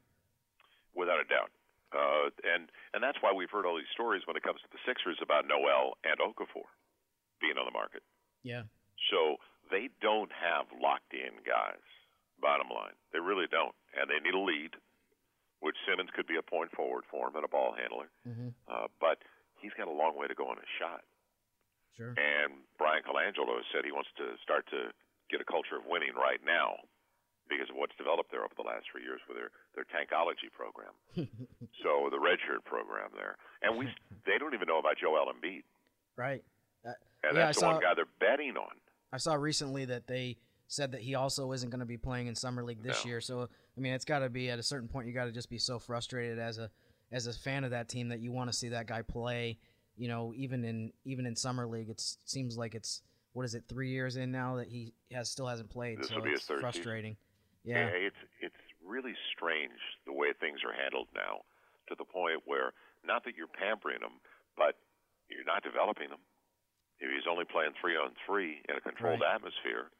Without 0.95 1.19
a 1.19 1.25
doubt. 1.25 1.48
Uh, 1.89 2.29
and 2.45 2.69
and 2.93 3.01
that's 3.01 3.17
why 3.21 3.33
we've 3.33 3.49
heard 3.49 3.65
all 3.65 3.77
these 3.77 3.89
stories 3.93 4.21
when 4.29 4.37
it 4.37 4.43
comes 4.43 4.61
to 4.61 4.69
the 4.69 4.81
Sixers 4.85 5.17
about 5.21 5.49
Noel 5.49 5.97
and 6.05 6.21
Okafor 6.21 6.69
being 7.41 7.57
on 7.57 7.65
the 7.65 7.73
market. 7.73 8.05
Yeah. 8.45 8.69
So 9.09 9.41
they 9.71 9.89
don't 10.01 10.31
have 10.33 10.69
locked 10.75 11.13
in 11.13 11.41
guys. 11.45 11.81
Bottom 12.39 12.71
line, 12.71 12.95
they 13.11 13.19
really 13.19 13.51
don't, 13.51 13.75
and 13.99 14.07
they 14.07 14.23
need 14.23 14.31
a 14.31 14.39
lead, 14.39 14.71
which 15.59 15.75
Simmons 15.83 16.07
could 16.15 16.23
be 16.23 16.39
a 16.39 16.45
point 16.45 16.71
forward 16.71 17.03
for 17.11 17.27
him 17.27 17.35
and 17.35 17.43
a 17.43 17.51
ball 17.51 17.75
handler. 17.75 18.07
Mm-hmm. 18.23 18.55
Uh, 18.63 18.87
but 19.03 19.19
he's 19.59 19.75
got 19.75 19.91
a 19.91 19.95
long 19.95 20.15
way 20.15 20.31
to 20.31 20.37
go 20.39 20.47
on 20.47 20.55
his 20.55 20.71
shot. 20.79 21.03
Sure. 21.99 22.15
And 22.15 22.63
Bryan 22.79 23.03
Colangelo 23.03 23.59
said 23.75 23.83
he 23.83 23.91
wants 23.91 24.07
to 24.23 24.39
start 24.39 24.63
to 24.71 24.95
get 25.27 25.43
a 25.43 25.47
culture 25.51 25.75
of 25.75 25.83
winning 25.83 26.15
right 26.15 26.39
now 26.39 26.79
because 27.49 27.69
of 27.69 27.75
what's 27.75 27.95
developed 27.97 28.31
there 28.31 28.45
over 28.45 28.53
the 28.55 28.63
last 28.63 28.85
three 28.91 29.03
years 29.03 29.19
with 29.27 29.37
their 29.37 29.51
their 29.75 29.87
tankology 29.89 30.47
program. 30.53 30.93
so 31.83 32.07
the 32.13 32.21
redshirt 32.21 32.63
program 32.65 33.09
there, 33.15 33.35
and 33.61 33.77
we 33.77 33.89
they 34.25 34.37
don't 34.37 34.53
even 34.53 34.67
know 34.67 34.79
about 34.79 34.97
Joel 35.01 35.33
Embiid. 35.33 35.63
Right. 36.15 36.43
Uh, 36.85 36.93
and 37.23 37.35
yeah, 37.35 37.47
that's 37.47 37.57
I 37.57 37.59
the 37.59 37.65
saw, 37.65 37.71
one 37.73 37.81
guy 37.81 37.93
they're 37.95 38.15
betting 38.19 38.55
on. 38.55 38.75
I 39.11 39.17
saw 39.17 39.33
recently 39.33 39.85
that 39.85 40.07
they 40.07 40.37
said 40.67 40.91
that 40.91 41.01
he 41.01 41.15
also 41.15 41.51
isn't 41.51 41.69
going 41.69 41.79
to 41.79 41.85
be 41.85 41.97
playing 41.97 42.27
in 42.27 42.35
summer 42.35 42.63
league 42.63 42.83
this 42.83 43.03
no. 43.03 43.09
year. 43.09 43.21
So 43.21 43.49
I 43.77 43.81
mean, 43.81 43.93
it's 43.93 44.05
got 44.05 44.19
to 44.19 44.29
be 44.29 44.49
at 44.49 44.59
a 44.59 44.63
certain 44.63 44.87
point 44.87 45.07
you 45.07 45.13
got 45.13 45.25
to 45.25 45.31
just 45.31 45.49
be 45.49 45.57
so 45.57 45.79
frustrated 45.79 46.39
as 46.39 46.57
a 46.57 46.69
as 47.11 47.27
a 47.27 47.33
fan 47.33 47.63
of 47.63 47.71
that 47.71 47.89
team 47.89 48.09
that 48.09 48.19
you 48.19 48.31
want 48.31 48.51
to 48.51 48.57
see 48.57 48.69
that 48.69 48.87
guy 48.87 49.01
play. 49.01 49.57
You 49.97 50.07
know, 50.07 50.33
even 50.35 50.63
in 50.63 50.93
even 51.05 51.25
in 51.25 51.35
summer 51.35 51.65
league, 51.65 51.89
it 51.89 52.01
seems 52.25 52.57
like 52.57 52.75
it's 52.75 53.01
what 53.33 53.45
is 53.45 53.55
it 53.55 53.63
three 53.67 53.89
years 53.89 54.15
in 54.15 54.31
now 54.31 54.57
that 54.57 54.67
he 54.67 54.93
has 55.11 55.29
still 55.29 55.47
hasn't 55.47 55.69
played. 55.69 55.99
This 55.99 56.09
so 56.09 56.15
will 56.15 56.23
be 56.23 56.29
it's 56.31 56.41
his 56.41 56.47
third 56.47 56.61
frustrating. 56.61 57.13
Season. 57.13 57.28
Yeah. 57.63 57.91
it's 57.91 58.21
it's 58.39 58.61
really 58.79 59.13
strange 59.35 59.79
the 60.07 60.15
way 60.15 60.31
things 60.33 60.63
are 60.63 60.73
handled 60.73 61.11
now, 61.11 61.43
to 61.91 61.95
the 61.99 62.07
point 62.07 62.47
where 62.47 62.71
not 63.03 63.23
that 63.25 63.35
you're 63.35 63.51
pampering 63.51 63.99
them, 63.99 64.23
but 64.55 64.79
you're 65.27 65.47
not 65.47 65.63
developing 65.63 66.09
them. 66.09 66.23
If 66.99 67.07
he's 67.11 67.27
only 67.29 67.47
playing 67.47 67.75
three 67.79 67.95
on 67.95 68.11
three 68.27 68.59
in 68.67 68.75
a 68.75 68.83
controlled 68.83 69.23
right. 69.23 69.39
atmosphere, 69.39 69.91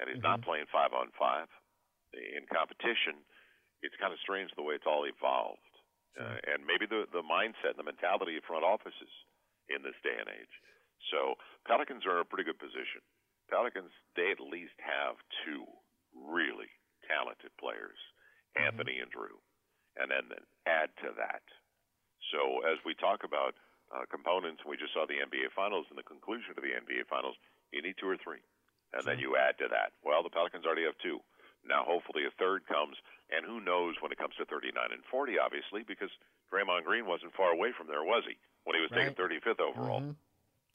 and 0.00 0.08
he's 0.08 0.20
mm-hmm. 0.20 0.40
not 0.40 0.46
playing 0.46 0.68
five 0.72 0.92
on 0.96 1.12
five 1.16 1.48
in 2.16 2.48
competition, 2.48 3.20
it's 3.84 3.96
kind 4.00 4.12
of 4.12 4.20
strange 4.24 4.48
the 4.56 4.64
way 4.64 4.76
it's 4.76 4.88
all 4.88 5.04
evolved. 5.04 5.60
Uh, 6.16 6.40
and 6.48 6.64
maybe 6.64 6.88
the 6.88 7.04
the 7.12 7.24
mindset 7.24 7.76
and 7.76 7.80
the 7.80 7.84
mentality 7.84 8.40
of 8.40 8.44
front 8.48 8.64
offices 8.64 9.12
in 9.68 9.84
this 9.84 9.96
day 10.00 10.16
and 10.16 10.32
age. 10.32 10.54
So 11.12 11.36
Pelicans 11.68 12.08
are 12.08 12.20
in 12.20 12.24
a 12.24 12.28
pretty 12.28 12.48
good 12.48 12.58
position. 12.58 13.04
Pelicans, 13.52 13.92
they 14.16 14.32
at 14.32 14.40
least 14.40 14.74
have 14.80 15.20
two 15.44 15.68
really 16.16 16.72
talented 17.06 17.54
players, 17.56 17.98
mm-hmm. 18.54 18.66
Anthony 18.66 18.98
and 18.98 19.10
Jrue. 19.10 19.38
and 19.96 20.10
then 20.10 20.26
add 20.66 20.90
to 21.02 21.14
that. 21.16 21.42
So 22.34 22.66
as 22.66 22.82
we 22.82 22.94
talk 22.98 23.22
about 23.22 23.54
uh, 23.94 24.04
components, 24.10 24.66
we 24.66 24.76
just 24.76 24.92
saw 24.92 25.06
the 25.06 25.22
NBA 25.22 25.54
Finals 25.54 25.86
and 25.88 25.98
the 25.98 26.06
conclusion 26.06 26.52
of 26.58 26.62
the 26.62 26.74
NBA 26.74 27.06
Finals. 27.06 27.38
You 27.70 27.82
need 27.82 27.96
two 27.98 28.10
or 28.10 28.18
three, 28.18 28.42
and 28.92 29.02
sure. 29.02 29.14
then 29.14 29.22
you 29.22 29.38
add 29.38 29.58
to 29.62 29.70
that. 29.70 29.94
Well, 30.02 30.22
the 30.26 30.32
Pelicans 30.32 30.66
already 30.66 30.86
have 30.86 30.98
two. 30.98 31.22
Now, 31.66 31.82
hopefully, 31.82 32.22
a 32.26 32.34
third 32.38 32.66
comes, 32.66 32.94
and 33.30 33.42
who 33.42 33.58
knows 33.58 33.98
when 33.98 34.14
it 34.14 34.18
comes 34.18 34.38
to 34.38 34.46
39 34.46 34.70
and 34.94 35.02
40, 35.10 35.38
obviously, 35.38 35.82
because 35.82 36.10
Draymond 36.46 36.86
Green 36.86 37.06
wasn't 37.10 37.34
far 37.34 37.50
away 37.50 37.74
from 37.74 37.90
there, 37.90 38.06
was 38.06 38.22
he? 38.22 38.38
When 38.62 38.78
he 38.78 38.82
was 38.82 38.90
right. 38.94 39.10
taken 39.10 39.18
35th 39.18 39.62
overall. 39.62 40.00
Mm-hmm. 40.02 40.18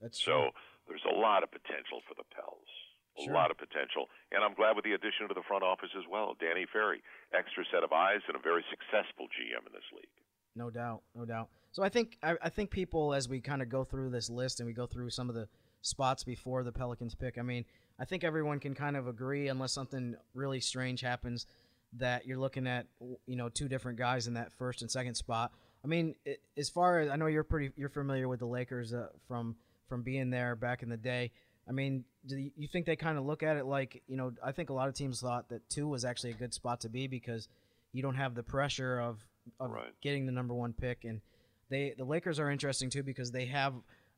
That's 0.04 0.20
so 0.20 0.52
true. 0.52 0.92
there's 0.92 1.08
a 1.08 1.16
lot 1.16 1.44
of 1.44 1.52
potential 1.52 2.04
for 2.08 2.16
the 2.16 2.28
Pels. 2.36 2.72
A 3.20 3.24
sure. 3.24 3.34
lot 3.34 3.52
of 3.52 3.58
potential. 3.58 4.08
And 4.32 4.44
I'm 4.44 4.54
glad 4.54 4.76
with 4.76 4.86
the 4.86 4.94
addition 4.94 5.28
to 5.28 5.34
the 5.34 5.44
front 5.48 5.64
office 5.64 5.92
as 5.98 6.06
well. 6.10 6.36
Danny 6.40 6.66
Ferry, 6.72 7.04
extra 7.34 7.64
set 7.72 7.84
of 7.84 7.92
eyes 7.92 8.22
and 8.28 8.36
a 8.36 8.40
very 8.40 8.64
successful 8.70 9.28
GM 9.28 9.68
in 9.68 9.74
this 9.74 9.88
league. 9.94 10.16
No 10.56 10.70
doubt, 10.70 11.02
no 11.16 11.26
doubt. 11.26 11.50
So 11.72 11.84
I 11.84 11.90
think 11.90 12.18
I, 12.24 12.36
I 12.42 12.50
think 12.50 12.72
people 12.72 13.14
as 13.14 13.30
we 13.30 13.40
kind 13.40 13.62
of 13.62 13.70
go 13.70 13.84
through 13.84 14.10
this 14.10 14.30
list 14.30 14.60
and 14.60 14.68
we 14.68 14.74
go 14.74 14.86
through 14.86 15.10
some 15.10 15.30
of 15.30 15.36
the 15.36 15.48
spots 15.82 16.24
before 16.24 16.64
the 16.64 16.72
Pelicans 16.72 17.16
pick. 17.16 17.38
I 17.38 17.42
mean, 17.42 17.66
I 18.00 18.06
think 18.06 18.24
everyone 18.24 18.60
can 18.60 18.74
kind 18.74 18.98
of 18.98 19.08
agree, 19.08 19.48
unless 19.48 19.72
something 19.72 20.16
really 20.34 20.60
strange 20.60 21.02
happens, 21.02 21.46
that 21.94 22.26
you're 22.26 22.40
looking 22.40 22.68
at 22.68 22.88
you 23.26 23.36
know 23.36 23.50
two 23.50 23.68
different 23.68 23.98
guys 23.98 24.28
in 24.28 24.34
that 24.36 24.52
first 24.54 24.82
and 24.82 24.92
second 24.92 25.16
spot. 25.16 25.52
I 25.84 25.88
mean, 25.88 26.16
as 26.58 26.70
far 26.70 27.00
as 27.00 27.10
I 27.10 27.16
know, 27.16 27.28
you're 27.28 27.44
pretty 27.44 27.72
you're 27.76 27.90
familiar 27.90 28.28
with 28.28 28.40
the 28.40 28.46
Lakers 28.46 28.94
uh, 28.94 29.08
from 29.28 29.56
from 29.88 30.04
being 30.04 30.30
there 30.30 30.56
back 30.56 30.84
in 30.84 30.90
the 30.90 30.98
day. 30.98 31.32
I 31.68 31.72
mean, 31.72 32.04
do 32.26 32.38
you 32.38 32.68
think 32.68 32.86
they 32.86 32.96
kind 32.96 33.18
of 33.18 33.26
look 33.26 33.44
at 33.44 33.58
it 33.58 33.66
like 33.66 34.02
you 34.08 34.18
know? 34.18 34.32
I 34.44 34.52
think 34.52 34.70
a 34.70 34.74
lot 34.74 34.88
of 34.88 34.96
teams 34.96 35.22
thought 35.22 35.50
that 35.50 35.68
two 35.70 35.88
was 35.88 36.06
actually 36.06 36.32
a 36.32 36.36
good 36.36 36.54
spot 36.54 36.82
to 36.82 36.90
be 36.90 37.08
because 37.08 37.48
you 37.94 38.02
don't 38.02 38.16
have 38.16 38.36
the 38.36 38.44
pressure 38.44 39.00
of 39.00 39.20
of 39.60 39.72
right. 39.72 39.94
getting 40.02 40.26
the 40.26 40.32
number 40.32 40.54
one 40.54 40.74
pick, 40.74 41.04
and 41.04 41.22
they 41.70 41.94
the 41.98 42.04
Lakers 42.04 42.40
are 42.40 42.50
interesting 42.50 42.90
too 42.90 43.04
because 43.04 43.32
they 43.32 43.46
have 43.46 43.74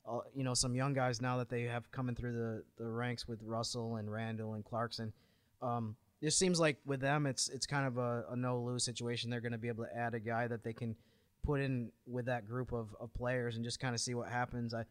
uh, 0.09 0.19
you 0.33 0.43
know 0.43 0.53
some 0.53 0.75
young 0.75 0.93
guys 0.93 1.21
now 1.21 1.37
that 1.37 1.49
they 1.49 1.63
have 1.63 1.91
coming 1.91 2.15
through 2.15 2.33
the, 2.33 2.63
the 2.83 2.89
ranks 2.89 3.27
with 3.27 3.41
Russell 3.43 3.97
and 3.97 4.11
Randle 4.11 4.53
and 4.53 4.65
Clarkson. 4.65 5.13
Um, 5.61 5.95
it 6.21 6.31
seems 6.31 6.59
like 6.59 6.77
with 6.85 7.01
them, 7.01 7.25
it's 7.25 7.49
it's 7.49 7.65
kind 7.65 7.85
of 7.85 7.97
a, 7.97 8.25
a 8.31 8.35
no 8.35 8.59
lose 8.61 8.83
situation. 8.83 9.29
They're 9.29 9.41
going 9.41 9.51
to 9.51 9.57
be 9.57 9.67
able 9.67 9.83
to 9.85 9.95
add 9.95 10.13
a 10.13 10.19
guy 10.19 10.47
that 10.47 10.63
they 10.63 10.73
can 10.73 10.95
put 11.45 11.59
in 11.59 11.91
with 12.07 12.25
that 12.25 12.47
group 12.47 12.71
of, 12.71 12.95
of 12.99 13.13
players 13.13 13.55
and 13.55 13.65
just 13.65 13.79
kind 13.79 13.93
of 13.93 13.99
see 13.99 14.13
what 14.13 14.29
happens. 14.29 14.73
I 14.73 14.85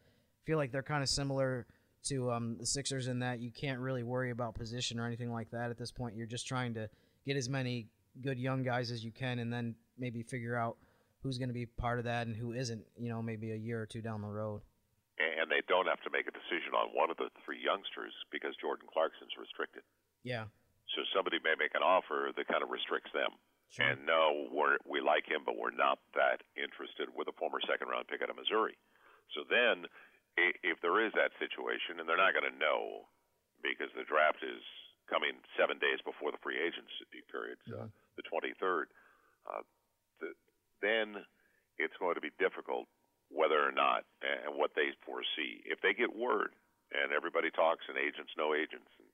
feel 0.45 0.57
like 0.57 0.71
they're 0.71 0.83
kind 0.83 1.01
of 1.01 1.09
similar 1.09 1.65
to 2.05 2.31
um, 2.31 2.57
the 2.59 2.65
Sixers 2.65 3.07
in 3.07 3.19
that 3.19 3.39
you 3.39 3.51
can't 3.51 3.79
really 3.79 4.03
worry 4.03 4.31
about 4.31 4.55
position 4.55 4.99
or 4.99 5.05
anything 5.05 5.31
like 5.31 5.51
that 5.51 5.69
at 5.69 5.77
this 5.77 5.91
point. 5.91 6.15
You're 6.15 6.27
just 6.27 6.47
trying 6.47 6.73
to 6.75 6.89
get 7.25 7.37
as 7.37 7.49
many 7.49 7.87
good 8.21 8.37
young 8.37 8.63
guys 8.63 8.91
as 8.91 9.03
you 9.03 9.11
can, 9.11 9.39
and 9.39 9.51
then 9.51 9.75
maybe 9.97 10.23
figure 10.23 10.55
out 10.55 10.77
who's 11.21 11.37
going 11.37 11.49
to 11.49 11.53
be 11.53 11.65
part 11.65 11.99
of 11.99 12.05
that 12.05 12.27
and 12.27 12.35
who 12.35 12.53
isn't. 12.53 12.83
You 12.97 13.09
know, 13.09 13.21
maybe 13.21 13.51
a 13.51 13.55
year 13.55 13.81
or 13.81 13.85
two 13.85 14.01
down 14.01 14.21
the 14.21 14.27
road. 14.27 14.61
And 15.21 15.45
they 15.45 15.61
don't 15.69 15.85
have 15.85 16.01
to 16.01 16.09
make 16.09 16.25
a 16.25 16.33
decision 16.33 16.73
on 16.73 16.89
one 16.97 17.13
of 17.13 17.17
the 17.17 17.29
three 17.45 17.61
youngsters 17.61 18.11
because 18.33 18.57
Jordan 18.57 18.89
Clarkson's 18.89 19.37
restricted. 19.37 19.85
Yeah. 20.25 20.49
So 20.97 21.05
somebody 21.13 21.37
may 21.45 21.53
make 21.53 21.77
an 21.77 21.85
offer 21.85 22.33
that 22.33 22.47
kind 22.49 22.65
of 22.65 22.73
restricts 22.73 23.13
them. 23.13 23.29
Sure. 23.69 23.85
And 23.85 24.05
no, 24.05 24.49
we're, 24.53 24.77
we 24.85 25.01
like 25.01 25.25
him, 25.25 25.41
but 25.45 25.57
we're 25.57 25.73
not 25.73 25.97
that 26.13 26.41
interested 26.57 27.09
with 27.13 27.29
a 27.29 27.35
former 27.37 27.61
second 27.65 27.89
round 27.89 28.09
pick 28.09 28.21
out 28.21 28.29
of 28.29 28.37
Missouri. 28.37 28.77
So 29.33 29.45
then, 29.49 29.89
if 30.37 30.81
there 30.81 31.03
is 31.03 31.13
that 31.13 31.31
situation, 31.37 32.01
and 32.01 32.09
they're 32.09 32.19
not 32.19 32.33
going 32.33 32.49
to 32.49 32.57
know 32.57 33.05
because 33.61 33.91
the 33.93 34.07
draft 34.07 34.41
is 34.41 34.61
coming 35.07 35.37
seven 35.55 35.77
days 35.77 36.01
before 36.01 36.33
the 36.33 36.41
free 36.41 36.57
agency 36.57 37.21
period, 37.29 37.59
yeah. 37.67 37.87
the 38.17 38.25
23rd, 38.25 38.89
uh, 39.45 39.63
the, 40.19 40.33
then 40.81 41.21
it's 41.77 41.95
going 41.99 42.15
to 42.15 42.23
be 42.23 42.33
difficult 42.39 42.89
whether 43.29 43.57
or 43.57 43.73
not 43.73 44.05
and 44.21 44.53
what 44.57 44.73
they 44.77 44.93
foresee. 45.05 45.61
If 45.65 45.81
they 45.81 45.93
get 45.93 46.13
word, 46.13 46.53
and 46.93 47.09
everybody 47.09 47.49
talks, 47.49 47.85
and 47.89 47.97
agents 47.97 48.33
know 48.37 48.53
agents, 48.53 48.89
and, 49.01 49.09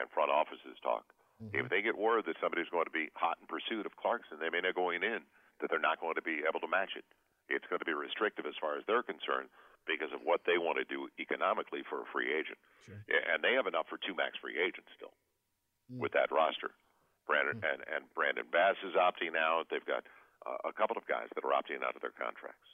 and 0.00 0.04
front 0.12 0.28
offices 0.28 0.76
talk, 0.84 1.08
Mm-hmm. 1.42 1.58
If 1.58 1.66
they 1.70 1.82
get 1.82 1.98
word 1.98 2.24
that 2.30 2.38
somebody's 2.38 2.70
going 2.70 2.86
to 2.86 2.94
be 2.94 3.10
hot 3.18 3.42
in 3.42 3.46
pursuit 3.50 3.86
of 3.86 3.96
Clarkson, 3.98 4.38
they 4.38 4.50
may 4.50 4.62
not 4.62 4.78
going 4.78 5.02
in, 5.02 5.26
that 5.58 5.66
they're 5.66 5.82
not 5.82 5.98
going 5.98 6.14
to 6.14 6.22
be 6.22 6.46
able 6.46 6.62
to 6.62 6.70
match 6.70 6.94
it. 6.94 7.04
It's 7.50 7.66
going 7.66 7.82
to 7.82 7.88
be 7.88 7.94
restrictive 7.94 8.46
as 8.46 8.54
far 8.62 8.78
as 8.78 8.86
they're 8.86 9.04
concerned 9.04 9.50
because 9.86 10.12
of 10.12 10.24
what 10.24 10.40
they 10.48 10.56
want 10.56 10.80
to 10.80 10.86
do 10.88 11.08
economically 11.20 11.84
for 11.88 12.02
a 12.02 12.08
free 12.12 12.32
agent. 12.32 12.58
Sure. 12.84 12.96
And 13.08 13.44
they 13.44 13.52
have 13.56 13.68
enough 13.68 13.88
for 13.88 14.00
two 14.00 14.16
max 14.16 14.36
free 14.40 14.56
agents 14.56 14.88
still 14.96 15.12
mm-hmm. 15.88 16.00
with 16.00 16.12
that 16.12 16.32
roster. 16.32 16.72
Brandon 17.26 17.56
mm-hmm. 17.56 17.68
and, 17.68 17.80
and 17.88 18.02
Brandon 18.12 18.48
Bass 18.48 18.76
is 18.84 18.96
opting 18.96 19.36
out. 19.36 19.68
They've 19.72 19.84
got 19.84 20.04
uh, 20.44 20.68
a 20.68 20.74
couple 20.76 20.96
of 20.96 21.08
guys 21.08 21.28
that 21.32 21.44
are 21.44 21.56
opting 21.56 21.80
out 21.80 21.96
of 21.96 22.02
their 22.04 22.14
contracts. 22.16 22.68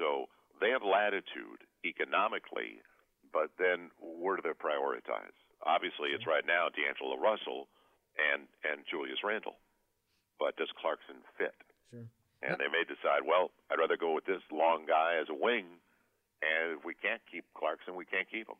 So 0.00 0.32
they 0.60 0.72
have 0.72 0.84
latitude 0.84 1.64
economically, 1.84 2.80
but 3.32 3.52
then 3.60 3.92
where 4.00 4.36
do 4.36 4.42
they 4.44 4.56
prioritize? 4.56 5.36
Obviously, 5.64 6.16
it's 6.16 6.24
right 6.24 6.44
now 6.44 6.72
D'Angelo 6.72 7.20
Russell 7.20 7.68
and 8.16 8.48
and 8.64 8.84
Julius 8.88 9.20
Randle, 9.20 9.60
but 10.40 10.56
does 10.56 10.72
Clarkson 10.80 11.20
fit? 11.36 11.56
Sure. 11.92 12.08
And 12.40 12.56
they 12.56 12.72
may 12.72 12.88
decide, 12.88 13.28
well, 13.28 13.52
I'd 13.68 13.76
rather 13.76 14.00
go 14.00 14.16
with 14.16 14.24
this 14.24 14.40
long 14.48 14.88
guy 14.88 15.20
as 15.20 15.28
a 15.28 15.36
wing, 15.36 15.76
and 16.42 16.78
if 16.78 16.84
we 16.84 16.94
can't 16.94 17.20
keep 17.30 17.44
Clarkson, 17.56 17.94
we 17.96 18.04
can't 18.04 18.28
keep 18.30 18.48
him. 18.48 18.56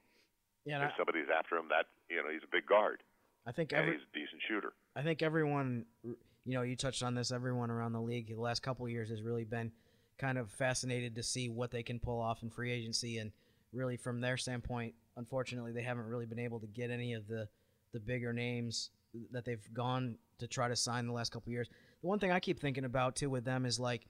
Yeah, 0.65 0.85
if 0.85 0.93
I, 0.93 0.97
somebody's 0.99 1.29
after 1.37 1.57
him, 1.57 1.69
that 1.71 1.87
you 2.09 2.17
know 2.17 2.31
he's 2.31 2.43
a 2.45 2.51
big 2.51 2.67
guard. 2.67 3.03
I 3.47 3.53
think 3.53 3.73
every, 3.73 3.93
he's 3.93 4.03
a 4.03 4.19
decent 4.19 4.43
shooter. 4.47 4.73
I 4.95 5.03
think 5.03 5.23
everyone, 5.23 5.87
you 6.05 6.55
know, 6.55 6.63
you 6.63 6.77
touched 6.77 7.03
on 7.03 7.15
this. 7.15 7.33
Everyone 7.33 7.71
around 7.71 7.93
the 7.93 8.01
league 8.01 8.29
the 8.29 8.41
last 8.41 8.63
couple 8.63 8.89
years 8.89 9.09
has 9.11 9.23
really 9.23 9.45
been 9.45 9.73
kind 10.19 10.37
of 10.37 10.51
fascinated 10.51 11.15
to 11.17 11.23
see 11.23 11.49
what 11.49 11.71
they 11.71 11.83
can 11.83 11.99
pull 11.99 12.21
off 12.21 12.43
in 12.43 12.51
free 12.51 12.71
agency, 12.71 13.19
and 13.19 13.33
really 13.73 13.97
from 13.97 14.21
their 14.21 14.37
standpoint, 14.37 14.95
unfortunately, 15.17 15.73
they 15.73 15.83
haven't 15.83 16.07
really 16.07 16.27
been 16.27 16.39
able 16.39 16.61
to 16.61 16.67
get 16.67 16.91
any 16.91 17.15
of 17.15 17.27
the 17.27 17.49
the 17.93 18.01
bigger 18.01 18.33
names 18.33 18.91
that 19.33 19.45
they've 19.45 19.73
gone 19.73 20.17
to 20.39 20.47
try 20.47 20.69
to 20.69 20.77
sign 20.77 21.07
the 21.07 21.13
last 21.13 21.33
couple 21.33 21.51
years. 21.53 21.69
The 22.03 22.09
one 22.09 22.19
thing 22.19 22.31
I 22.31 22.41
keep 22.41 22.61
thinking 22.61 22.85
about 22.85 23.17
too 23.17 23.31
with 23.31 23.45
them 23.45 23.67
is 23.67 23.81
like, 23.81 24.07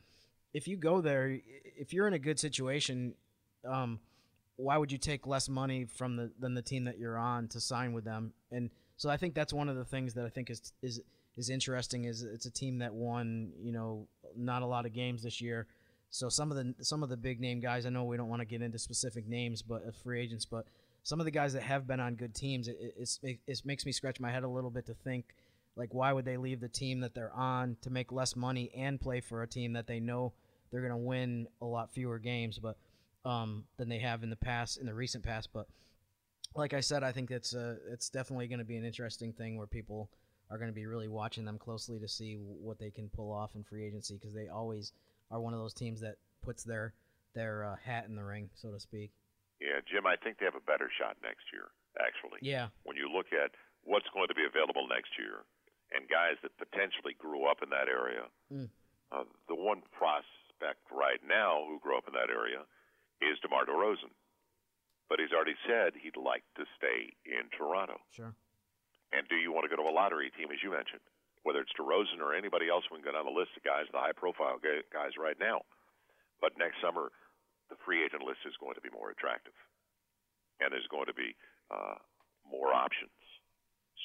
if 0.52 0.68
you 0.68 0.76
go 0.76 1.00
there, 1.00 1.38
if 1.64 1.92
you're 1.92 2.06
in 2.06 2.14
a 2.14 2.18
good 2.18 2.38
situation, 2.38 3.14
um, 3.68 4.00
why 4.56 4.76
would 4.76 4.92
you 4.92 4.98
take 4.98 5.26
less 5.26 5.48
money 5.48 5.84
from 5.84 6.16
the 6.16 6.30
than 6.38 6.54
the 6.54 6.62
team 6.62 6.84
that 6.84 6.98
you're 6.98 7.18
on 7.18 7.48
to 7.48 7.60
sign 7.60 7.92
with 7.92 8.04
them? 8.04 8.32
And 8.50 8.70
so 8.96 9.08
I 9.08 9.16
think 9.16 9.34
that's 9.34 9.52
one 9.52 9.68
of 9.68 9.76
the 9.76 9.84
things 9.84 10.14
that 10.14 10.26
I 10.26 10.28
think 10.28 10.50
is 10.50 10.72
is 10.82 11.00
is 11.36 11.50
interesting. 11.50 12.04
Is 12.04 12.22
it's 12.22 12.46
a 12.46 12.50
team 12.50 12.78
that 12.78 12.92
won, 12.92 13.52
you 13.60 13.72
know, 13.72 14.06
not 14.36 14.62
a 14.62 14.66
lot 14.66 14.86
of 14.86 14.92
games 14.92 15.22
this 15.22 15.40
year. 15.40 15.66
So 16.10 16.28
some 16.28 16.50
of 16.50 16.56
the 16.56 16.74
some 16.84 17.02
of 17.02 17.08
the 17.08 17.16
big 17.16 17.40
name 17.40 17.60
guys, 17.60 17.86
I 17.86 17.90
know 17.90 18.04
we 18.04 18.16
don't 18.16 18.28
want 18.28 18.40
to 18.40 18.46
get 18.46 18.62
into 18.62 18.78
specific 18.78 19.28
names, 19.28 19.62
but 19.62 19.86
uh, 19.86 19.92
free 20.02 20.20
agents, 20.20 20.44
but 20.44 20.66
some 21.02 21.20
of 21.20 21.24
the 21.24 21.30
guys 21.30 21.52
that 21.54 21.62
have 21.62 21.86
been 21.86 22.00
on 22.00 22.14
good 22.14 22.34
teams, 22.34 22.68
it, 22.68 22.76
it, 23.22 23.38
it 23.46 23.62
makes 23.64 23.86
me 23.86 23.92
scratch 23.92 24.20
my 24.20 24.30
head 24.30 24.42
a 24.42 24.48
little 24.48 24.70
bit 24.70 24.86
to 24.86 24.94
think, 24.94 25.34
like, 25.76 25.94
why 25.94 26.12
would 26.12 26.24
they 26.24 26.36
leave 26.36 26.60
the 26.60 26.68
team 26.68 27.00
that 27.00 27.14
they're 27.14 27.32
on 27.32 27.76
to 27.82 27.90
make 27.90 28.12
less 28.12 28.36
money 28.36 28.70
and 28.76 29.00
play 29.00 29.20
for 29.20 29.42
a 29.42 29.48
team 29.48 29.72
that 29.72 29.86
they 29.86 29.98
know 29.98 30.34
they're 30.70 30.82
going 30.82 30.92
to 30.92 30.96
win 30.96 31.46
a 31.62 31.64
lot 31.64 31.92
fewer 31.92 32.18
games, 32.18 32.58
but 32.58 32.76
um, 33.24 33.64
than 33.76 33.88
they 33.88 33.98
have 33.98 34.22
in 34.22 34.30
the 34.30 34.36
past, 34.36 34.78
in 34.78 34.86
the 34.86 34.94
recent 34.94 35.24
past. 35.24 35.50
But 35.52 35.66
like 36.54 36.74
I 36.74 36.80
said, 36.80 37.02
I 37.02 37.12
think 37.12 37.30
it's 37.30 37.54
a, 37.54 37.76
it's 37.90 38.08
definitely 38.08 38.48
going 38.48 38.58
to 38.58 38.64
be 38.64 38.76
an 38.76 38.84
interesting 38.84 39.32
thing 39.32 39.56
where 39.56 39.66
people 39.66 40.10
are 40.50 40.58
going 40.58 40.70
to 40.70 40.74
be 40.74 40.86
really 40.86 41.08
watching 41.08 41.44
them 41.44 41.58
closely 41.58 41.98
to 42.00 42.08
see 42.08 42.34
what 42.34 42.78
they 42.78 42.90
can 42.90 43.08
pull 43.08 43.32
off 43.32 43.54
in 43.54 43.62
free 43.62 43.86
agency 43.86 44.14
because 44.14 44.34
they 44.34 44.48
always 44.48 44.92
are 45.30 45.40
one 45.40 45.54
of 45.54 45.60
those 45.60 45.74
teams 45.74 46.00
that 46.00 46.16
puts 46.42 46.64
their 46.64 46.94
their 47.34 47.64
uh, 47.64 47.76
hat 47.78 48.06
in 48.08 48.16
the 48.16 48.24
ring, 48.24 48.50
so 48.54 48.72
to 48.72 48.80
speak. 48.80 49.12
Yeah, 49.60 49.78
Jim, 49.86 50.02
I 50.02 50.16
think 50.16 50.38
they 50.38 50.48
have 50.50 50.58
a 50.58 50.66
better 50.66 50.90
shot 50.90 51.14
next 51.22 51.46
year, 51.52 51.70
actually. 52.00 52.42
Yeah. 52.42 52.74
When 52.82 52.96
you 52.96 53.06
look 53.06 53.30
at 53.30 53.54
what's 53.84 54.08
going 54.10 54.26
to 54.26 54.34
be 54.34 54.42
available 54.42 54.88
next 54.90 55.14
year 55.14 55.46
and 55.94 56.10
guys 56.10 56.40
that 56.42 56.56
potentially 56.58 57.14
grew 57.14 57.46
up 57.46 57.62
in 57.62 57.70
that 57.70 57.86
area, 57.86 58.26
mm. 58.50 58.66
uh, 59.12 59.28
the 59.46 59.54
one 59.54 59.86
prospect 59.94 60.82
right 60.90 61.22
now 61.22 61.62
who 61.70 61.78
grew 61.78 61.94
up 61.94 62.08
in 62.10 62.14
that 62.18 62.32
area 62.34 62.66
is 63.20 63.38
DeMar 63.40 63.66
DeRozan. 63.66 64.12
But 65.08 65.18
he's 65.18 65.34
already 65.34 65.58
said 65.66 65.98
he'd 65.98 66.16
like 66.16 66.46
to 66.54 66.64
stay 66.78 67.12
in 67.26 67.50
Toronto. 67.50 67.98
Sure. 68.14 68.32
And 69.10 69.26
do 69.26 69.36
you 69.36 69.50
want 69.50 69.66
to 69.66 69.72
go 69.72 69.80
to 69.80 69.88
a 69.88 69.90
lottery 69.90 70.30
team, 70.38 70.54
as 70.54 70.62
you 70.62 70.70
mentioned? 70.70 71.02
Whether 71.42 71.66
it's 71.66 71.74
DeRozan 71.74 72.22
or 72.22 72.36
anybody 72.36 72.70
else, 72.70 72.86
we 72.88 73.02
can 73.02 73.10
go 73.10 73.16
down 73.16 73.26
the 73.26 73.34
list 73.34 73.56
of 73.58 73.66
guys, 73.66 73.90
the 73.90 73.98
high 73.98 74.14
profile 74.14 74.60
guys 74.62 75.18
right 75.18 75.36
now. 75.40 75.66
But 76.38 76.54
next 76.56 76.78
summer, 76.78 77.10
the 77.68 77.80
free 77.82 78.04
agent 78.06 78.22
list 78.22 78.46
is 78.46 78.54
going 78.62 78.78
to 78.78 78.84
be 78.84 78.92
more 78.92 79.10
attractive, 79.10 79.54
and 80.58 80.70
there's 80.70 80.88
going 80.90 81.06
to 81.06 81.14
be 81.14 81.34
uh, 81.70 81.98
more 82.46 82.74
options. 82.74 83.14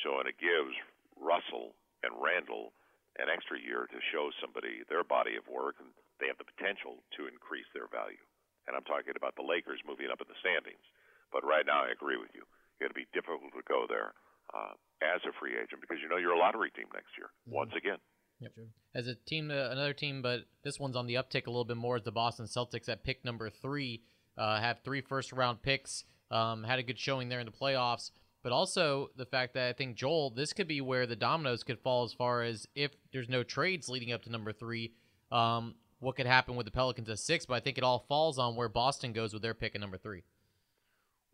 So, 0.03 0.19
and 0.19 0.27
it 0.29 0.37
gives 0.37 0.73
Russell 1.17 1.73
and 2.03 2.13
Randle 2.17 2.73
an 3.17 3.31
extra 3.31 3.57
year 3.57 3.87
to 3.87 3.99
show 4.11 4.29
somebody 4.43 4.83
their 4.89 5.03
body 5.03 5.39
of 5.39 5.47
work, 5.47 5.79
and 5.79 5.89
they 6.19 6.27
have 6.27 6.37
the 6.37 6.49
potential 6.49 7.01
to 7.15 7.25
increase 7.31 7.67
their 7.73 7.87
value. 7.87 8.21
And 8.65 8.73
I'm 8.73 8.85
talking 8.85 9.13
about 9.15 9.37
the 9.37 9.45
Lakers 9.45 9.81
moving 9.85 10.09
up 10.09 10.21
in 10.21 10.27
the 10.27 10.39
standings. 10.41 10.81
But 11.29 11.45
right 11.45 11.65
now, 11.65 11.85
I 11.85 11.93
agree 11.93 12.17
with 12.17 12.33
you. 12.33 12.43
It'll 12.81 12.97
be 12.97 13.09
difficult 13.13 13.53
to 13.53 13.63
go 13.69 13.85
there 13.87 14.17
uh, 14.53 14.73
as 15.01 15.21
a 15.23 15.33
free 15.37 15.55
agent 15.55 15.81
because 15.81 16.01
you 16.01 16.09
know 16.09 16.17
you're 16.17 16.35
a 16.35 16.41
lottery 16.41 16.71
team 16.73 16.89
next 16.93 17.13
year. 17.17 17.29
Mm-hmm. 17.45 17.55
Once 17.55 17.73
again, 17.77 18.01
Yep. 18.39 18.51
As 18.93 19.07
a 19.07 19.15
team, 19.15 19.51
uh, 19.51 19.69
another 19.69 19.93
team, 19.93 20.21
but 20.21 20.41
this 20.63 20.79
one's 20.79 20.95
on 20.95 21.07
the 21.07 21.15
uptick 21.15 21.47
a 21.47 21.49
little 21.49 21.65
bit 21.65 21.77
more. 21.77 21.97
Is 21.97 22.03
the 22.03 22.11
Boston 22.11 22.45
Celtics 22.45 22.89
at 22.89 23.03
pick 23.03 23.23
number 23.23 23.49
three? 23.49 24.03
Uh, 24.37 24.59
have 24.59 24.79
three 24.83 25.01
first 25.01 25.31
round 25.31 25.61
picks. 25.61 26.03
Um, 26.31 26.63
had 26.63 26.79
a 26.79 26.83
good 26.83 26.99
showing 26.99 27.29
there 27.29 27.39
in 27.39 27.45
the 27.45 27.51
playoffs, 27.51 28.11
but 28.43 28.51
also 28.51 29.09
the 29.15 29.25
fact 29.25 29.53
that 29.53 29.69
I 29.69 29.73
think 29.73 29.95
Joel, 29.95 30.31
this 30.31 30.53
could 30.53 30.67
be 30.67 30.81
where 30.81 31.05
the 31.05 31.15
dominoes 31.15 31.63
could 31.63 31.79
fall 31.79 32.03
as 32.03 32.13
far 32.13 32.41
as 32.43 32.67
if 32.75 32.91
there's 33.13 33.29
no 33.29 33.43
trades 33.43 33.87
leading 33.87 34.11
up 34.11 34.23
to 34.23 34.31
number 34.31 34.51
three. 34.51 34.93
Um, 35.31 35.75
what 36.05 36.15
could 36.15 36.29
happen 36.29 36.53
with 36.55 36.69
the 36.69 36.71
Pelicans 36.71 37.09
at 37.09 37.17
six? 37.17 37.49
But 37.49 37.55
I 37.55 37.59
think 37.65 37.81
it 37.81 37.83
all 37.83 38.05
falls 38.05 38.37
on 38.37 38.53
where 38.55 38.69
Boston 38.69 39.11
goes 39.11 39.33
with 39.33 39.41
their 39.41 39.57
pick 39.57 39.73
at 39.73 39.81
number 39.81 39.97
three. 39.97 40.21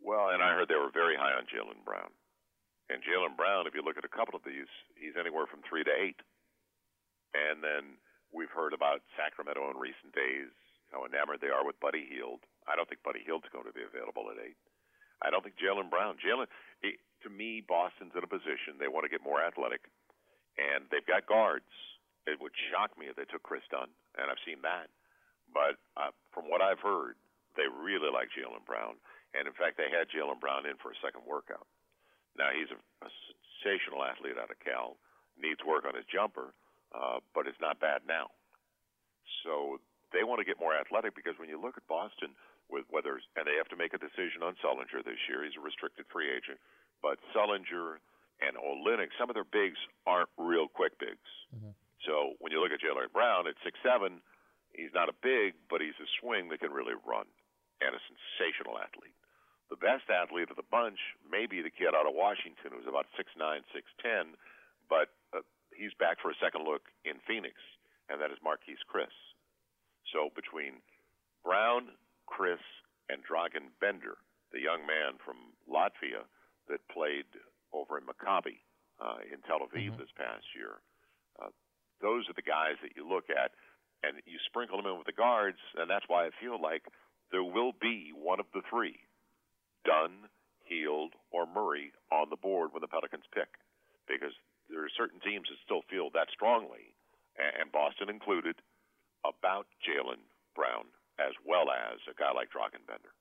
Well, 0.00 0.32
and 0.32 0.40
I 0.40 0.56
heard 0.56 0.72
they 0.72 0.80
were 0.80 0.90
very 0.90 1.14
high 1.14 1.36
on 1.36 1.44
Jaylen 1.44 1.84
Brown. 1.84 2.08
And 2.88 3.04
Jaylen 3.04 3.36
Brown, 3.36 3.68
if 3.68 3.76
you 3.76 3.84
look 3.84 4.00
at 4.00 4.08
a 4.08 4.10
couple 4.10 4.34
of 4.34 4.42
these, 4.48 4.66
he's 4.96 5.14
anywhere 5.20 5.44
from 5.44 5.60
three 5.68 5.84
to 5.84 5.92
eight. 5.92 6.18
And 7.36 7.60
then 7.60 8.00
we've 8.32 8.50
heard 8.50 8.72
about 8.72 9.04
Sacramento 9.12 9.60
in 9.68 9.76
recent 9.76 10.16
days, 10.16 10.48
how 10.88 11.04
enamored 11.04 11.44
they 11.44 11.52
are 11.52 11.64
with 11.64 11.78
Buddy 11.78 12.08
Hield. 12.08 12.40
I 12.64 12.72
don't 12.72 12.88
think 12.88 13.04
Buddy 13.04 13.20
Hield's 13.20 13.52
going 13.52 13.68
to 13.68 13.76
be 13.76 13.84
available 13.84 14.32
at 14.32 14.40
eight. 14.40 14.58
I 15.20 15.28
don't 15.28 15.44
think 15.44 15.60
Jaylen 15.60 15.92
Brown. 15.92 16.16
Jaylen, 16.16 16.48
to 16.82 17.28
me, 17.28 17.60
Boston's 17.60 18.16
in 18.16 18.24
a 18.24 18.30
position 18.30 18.80
they 18.80 18.88
want 18.88 19.04
to 19.04 19.12
get 19.12 19.22
more 19.22 19.38
athletic, 19.38 19.84
and 20.56 20.88
they've 20.88 21.06
got 21.06 21.28
guards. 21.28 21.68
It 22.26 22.38
would 22.38 22.54
shock 22.70 22.94
me 22.94 23.10
if 23.10 23.16
they 23.18 23.26
took 23.26 23.42
Kris 23.42 23.66
Dunn, 23.70 23.90
and 24.18 24.30
I've 24.30 24.40
seen 24.46 24.62
that. 24.62 24.90
But 25.50 25.76
uh, 25.98 26.14
from 26.30 26.46
what 26.46 26.62
I've 26.62 26.80
heard, 26.80 27.18
they 27.58 27.66
really 27.68 28.08
like 28.08 28.32
Jaylen 28.32 28.64
Brown, 28.64 28.96
and 29.34 29.44
in 29.44 29.54
fact, 29.54 29.76
they 29.76 29.90
had 29.90 30.08
Jaylen 30.08 30.40
Brown 30.40 30.64
in 30.64 30.78
for 30.78 30.94
a 30.94 31.02
second 31.02 31.26
workout. 31.26 31.66
Now 32.38 32.54
he's 32.54 32.70
a, 32.72 32.78
a 33.04 33.10
sensational 33.60 34.06
athlete 34.06 34.40
out 34.40 34.48
of 34.48 34.58
Cal, 34.62 34.96
needs 35.36 35.60
work 35.66 35.84
on 35.84 35.98
his 35.98 36.08
jumper, 36.08 36.54
uh, 36.94 37.20
but 37.34 37.44
it's 37.44 37.60
not 37.60 37.82
bad 37.82 38.06
now. 38.08 38.32
So 39.44 39.82
they 40.14 40.24
want 40.24 40.40
to 40.40 40.48
get 40.48 40.62
more 40.62 40.72
athletic 40.72 41.12
because 41.12 41.36
when 41.36 41.50
you 41.50 41.60
look 41.60 41.76
at 41.76 41.84
Boston, 41.90 42.32
with 42.72 42.88
whether 42.88 43.20
and 43.36 43.44
they 43.44 43.60
have 43.60 43.68
to 43.68 43.76
make 43.76 43.92
a 43.92 44.00
decision 44.00 44.40
on 44.40 44.56
Sullinger 44.64 45.04
this 45.04 45.20
year. 45.28 45.44
He's 45.44 45.54
a 45.60 45.62
restricted 45.62 46.08
free 46.08 46.32
agent, 46.32 46.56
but 47.04 47.20
Sullinger 47.36 48.00
and 48.40 48.56
Olynyk, 48.56 49.12
some 49.20 49.28
of 49.28 49.36
their 49.36 49.46
bigs 49.46 49.78
aren't 50.08 50.32
real 50.40 50.66
quick 50.66 50.96
bigs. 50.98 51.30
Mm-hmm. 51.52 51.76
So 52.06 52.34
when 52.42 52.50
you 52.50 52.58
look 52.58 52.74
at 52.74 52.82
Jaylen 52.82 53.12
Brown 53.12 53.46
at 53.46 53.54
six 53.62 53.78
seven, 53.82 54.20
he's 54.74 54.94
not 54.94 55.08
a 55.08 55.16
big, 55.22 55.54
but 55.70 55.80
he's 55.80 55.96
a 56.02 56.08
swing 56.20 56.48
that 56.50 56.60
can 56.60 56.72
really 56.74 56.98
run 57.06 57.26
and 57.82 57.94
a 57.94 58.02
sensational 58.06 58.78
athlete. 58.78 59.14
The 59.70 59.80
best 59.80 60.06
athlete 60.10 60.50
of 60.50 60.58
the 60.60 60.68
bunch 60.68 60.98
may 61.24 61.46
be 61.46 61.62
the 61.62 61.72
kid 61.72 61.96
out 61.96 62.06
of 62.06 62.14
Washington 62.14 62.76
who's 62.76 62.90
about 62.90 63.06
six 63.16 63.30
nine, 63.38 63.62
six 63.72 63.88
ten, 64.02 64.36
but 64.90 65.14
uh, 65.32 65.46
he's 65.72 65.94
back 65.96 66.20
for 66.20 66.30
a 66.30 66.38
second 66.42 66.66
look 66.68 66.90
in 67.06 67.22
Phoenix, 67.26 67.56
and 68.10 68.20
that 68.20 68.30
is 68.30 68.38
Marquese 68.44 68.84
Chriss. 68.84 69.16
So 70.12 70.28
between 70.34 70.84
Brown, 71.42 71.96
Chriss, 72.28 72.62
and 73.08 73.24
Dragan 73.24 73.72
Bender, 73.80 74.18
the 74.52 74.60
young 74.60 74.86
man 74.86 75.18
from 75.24 75.56
Latvia 75.66 76.28
that 76.68 76.84
played 76.92 77.26
over 77.72 77.98
in 77.98 78.04
Maccabi 78.04 78.60
uh, 79.00 79.24
in 79.26 79.40
Tel 79.42 79.64
Aviv 79.64 79.96
mm-hmm. 79.96 80.00
this 80.00 80.12
past 80.16 80.44
year. 80.54 80.84
Those 82.02 82.28
are 82.28 82.34
the 82.34 82.42
guys 82.42 82.76
that 82.82 82.98
you 82.98 83.08
look 83.08 83.30
at, 83.30 83.54
and 84.02 84.18
you 84.26 84.36
sprinkle 84.50 84.76
them 84.76 84.90
in 84.90 84.98
with 84.98 85.06
the 85.06 85.14
guards, 85.14 85.62
and 85.78 85.88
that's 85.88 86.04
why 86.08 86.26
I 86.26 86.30
feel 86.42 86.60
like 86.60 86.82
there 87.30 87.46
will 87.46 87.72
be 87.80 88.10
one 88.12 88.40
of 88.40 88.50
the 88.52 88.66
three, 88.68 88.98
Dunn, 89.86 90.28
Hield, 90.66 91.14
or 91.30 91.46
Murray, 91.46 91.92
on 92.10 92.28
the 92.28 92.36
board 92.36 92.74
when 92.74 92.82
the 92.82 92.90
Pelicans 92.90 93.30
pick, 93.32 93.48
because 94.10 94.34
there 94.68 94.84
are 94.84 94.98
certain 94.98 95.20
teams 95.22 95.46
that 95.48 95.62
still 95.64 95.86
feel 95.88 96.10
that 96.12 96.28
strongly, 96.34 96.92
and 97.38 97.70
Boston 97.70 98.10
included, 98.10 98.58
about 99.22 99.70
Jaylen 99.86 100.26
Brown 100.58 100.90
as 101.20 101.32
well 101.46 101.70
as 101.70 102.02
a 102.10 102.14
guy 102.18 102.32
like 102.34 102.50
Dragan 102.50 102.82
Bender. 102.86 103.14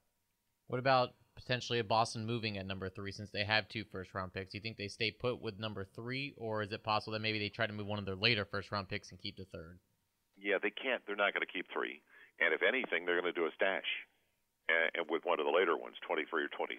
What 0.67 0.79
about 0.79 1.13
potentially 1.41 1.79
a 1.79 1.83
Boston 1.83 2.25
moving 2.25 2.57
at 2.57 2.69
number 2.69 2.89
three 2.89 3.11
since 3.11 3.31
they 3.31 3.43
have 3.43 3.67
two 3.67 3.83
first 3.91 4.13
round 4.13 4.33
picks? 4.33 4.51
Do 4.51 4.57
you 4.57 4.61
think 4.61 4.77
they 4.77 4.87
stay 4.87 5.09
put 5.09 5.41
with 5.41 5.57
number 5.57 5.83
three, 5.83 6.33
or 6.37 6.61
is 6.61 6.71
it 6.71 6.83
possible 6.83 7.13
that 7.13 7.25
maybe 7.25 7.39
they 7.39 7.49
try 7.49 7.65
to 7.65 7.73
move 7.73 7.87
one 7.87 7.99
of 7.99 8.05
their 8.05 8.15
later 8.15 8.45
first 8.45 8.71
round 8.71 8.89
picks 8.89 9.09
and 9.09 9.19
keep 9.19 9.37
the 9.37 9.49
third? 9.49 9.79
Yeah, 10.37 10.61
they 10.61 10.69
can't. 10.69 11.01
They're 11.05 11.19
not 11.19 11.33
going 11.33 11.45
to 11.45 11.51
keep 11.51 11.65
three. 11.73 12.01
And 12.39 12.53
if 12.53 12.61
anything, 12.61 13.05
they're 13.05 13.19
going 13.19 13.33
to 13.33 13.37
do 13.37 13.49
a 13.49 13.53
stash 13.53 13.89
and, 14.69 15.05
with 15.09 15.25
one 15.25 15.41
of 15.41 15.45
the 15.45 15.53
later 15.53 15.77
ones, 15.77 15.97
23 16.05 16.25
or 16.45 16.51
26. 16.53 16.77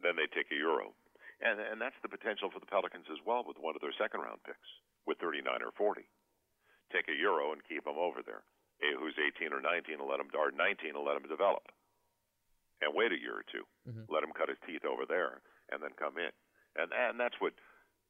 Then 0.00 0.16
they 0.16 0.28
take 0.32 0.48
a 0.52 0.58
Euro. 0.60 0.92
And, 1.40 1.60
and 1.60 1.78
that's 1.78 1.96
the 2.02 2.10
potential 2.10 2.50
for 2.50 2.60
the 2.60 2.68
Pelicans 2.68 3.06
as 3.12 3.22
well 3.22 3.44
with 3.46 3.60
one 3.60 3.76
of 3.76 3.80
their 3.80 3.94
second 3.94 4.20
round 4.20 4.42
picks 4.44 4.68
with 5.06 5.22
39 5.22 5.44
or 5.62 5.72
40. 5.76 6.02
Take 6.92 7.08
a 7.08 7.16
Euro 7.20 7.52
and 7.52 7.62
keep 7.64 7.84
them 7.84 8.00
over 8.00 8.24
there. 8.24 8.42
Who's 8.78 9.18
18 9.18 9.50
or 9.50 9.62
19 9.62 9.98
and 9.98 10.06
let 10.06 10.18
them, 10.18 10.30
dart 10.30 10.54
19 10.54 10.94
and 10.94 11.02
let 11.02 11.18
them 11.18 11.26
develop. 11.26 11.66
And 12.78 12.94
wait 12.94 13.10
a 13.10 13.18
year 13.18 13.42
or 13.42 13.46
2 13.50 13.58
mm-hmm. 13.90 14.06
Let 14.06 14.22
him 14.22 14.30
cut 14.36 14.48
his 14.48 14.60
teeth 14.62 14.86
over 14.86 15.02
there 15.02 15.42
and 15.74 15.82
then 15.82 15.94
come 15.98 16.14
in. 16.18 16.30
And 16.78 16.94
and 16.94 17.18
that's 17.18 17.38
what 17.42 17.58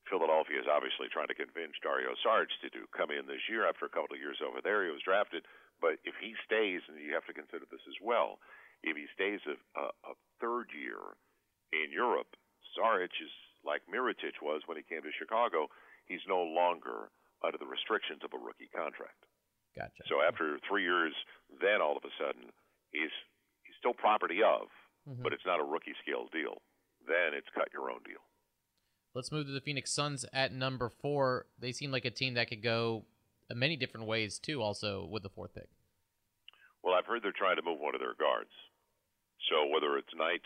Philadelphia 0.09 0.61
is 0.61 0.69
obviously 0.69 1.09
trying 1.13 1.29
to 1.29 1.37
convince 1.37 1.77
Dario 1.81 2.17
Saric 2.25 2.53
to 2.65 2.73
do. 2.73 2.89
Come 2.97 3.13
in 3.13 3.29
this 3.29 3.45
year 3.49 3.69
after 3.69 3.85
a 3.85 3.93
couple 3.93 4.17
of 4.17 4.21
years 4.21 4.41
over 4.41 4.61
there. 4.65 4.85
He 4.85 4.93
was 4.93 5.05
drafted, 5.05 5.45
but 5.81 6.01
if 6.05 6.17
he 6.21 6.33
stays, 6.45 6.81
and 6.89 6.97
you 6.97 7.13
have 7.13 7.29
to 7.29 7.37
consider 7.37 7.69
this 7.69 7.85
as 7.85 7.99
well, 8.01 8.41
if 8.83 8.97
he 8.97 9.07
stays 9.13 9.41
a, 9.45 9.57
a, 9.77 9.87
a 10.11 10.15
third 10.41 10.73
year 10.73 11.17
in 11.73 11.93
Europe, 11.93 12.33
Saric 12.73 13.13
is 13.21 13.33
like 13.65 13.85
Mirotic 13.91 14.41
was 14.41 14.63
when 14.67 14.81
he 14.81 14.87
came 14.87 15.03
to 15.03 15.13
Chicago. 15.13 15.69
He's 16.07 16.25
no 16.25 16.41
longer 16.41 17.13
under 17.45 17.59
the 17.59 17.69
restrictions 17.69 18.25
of 18.25 18.33
a 18.33 18.41
rookie 18.41 18.71
contract. 18.73 19.29
Gotcha. 19.77 20.03
So 20.09 20.25
after 20.25 20.59
three 20.67 20.83
years, 20.83 21.15
then 21.61 21.83
all 21.85 21.97
of 21.97 22.03
a 22.03 22.13
sudden 22.19 22.51
he's 22.91 23.13
still 23.79 23.95
property 23.95 24.43
of, 24.43 24.69
mm-hmm. 25.09 25.23
but 25.23 25.33
it's 25.33 25.47
not 25.47 25.61
a 25.61 25.65
rookie 25.65 25.95
scale 26.03 26.27
deal. 26.33 26.61
Then 27.07 27.33
it's 27.33 27.49
cut 27.55 27.69
your 27.73 27.91
own 27.91 28.03
deal. 28.05 28.21
Let's 29.15 29.33
move 29.33 29.47
to 29.47 29.53
the 29.53 29.63
Phoenix 29.63 29.91
Suns 29.91 30.25
at 30.33 30.53
number 30.53 30.91
four. 30.91 31.47
They 31.59 31.73
seem 31.73 31.91
like 31.91 32.05
a 32.05 32.11
team 32.11 32.35
that 32.35 32.49
could 32.49 32.63
go 32.63 33.07
many 33.51 33.77
different 33.77 34.07
ways 34.07 34.39
too. 34.39 34.61
Also 34.61 35.09
with 35.11 35.23
the 35.23 35.31
fourth 35.31 35.55
pick. 35.55 35.69
Well, 36.85 36.95
I've 36.95 37.07
heard 37.07 37.23
they're 37.23 37.33
trying 37.35 37.57
to 37.57 37.65
move 37.65 37.81
one 37.81 37.95
of 37.95 38.01
their 38.01 38.15
guards. 38.15 38.53
So 39.51 39.67
whether 39.73 39.97
it's 39.97 40.13
Knight 40.15 40.45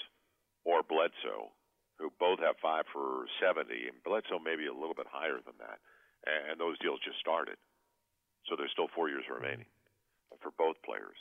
or 0.65 0.83
Bledsoe, 0.87 1.51
who 1.99 2.13
both 2.19 2.39
have 2.41 2.57
five 2.63 2.87
for 2.93 3.27
seventy, 3.43 3.91
and 3.91 3.99
Bledsoe 4.05 4.39
maybe 4.39 4.67
a 4.71 4.75
little 4.75 4.97
bit 4.97 5.11
higher 5.11 5.43
than 5.43 5.59
that, 5.59 5.83
and 6.25 6.61
those 6.61 6.79
deals 6.79 7.03
just 7.05 7.19
started. 7.19 7.59
So 8.47 8.55
there's 8.57 8.73
still 8.73 8.91
four 8.95 9.09
years 9.11 9.27
remaining 9.29 9.67
for 10.41 10.51
both 10.57 10.79
players. 10.83 11.19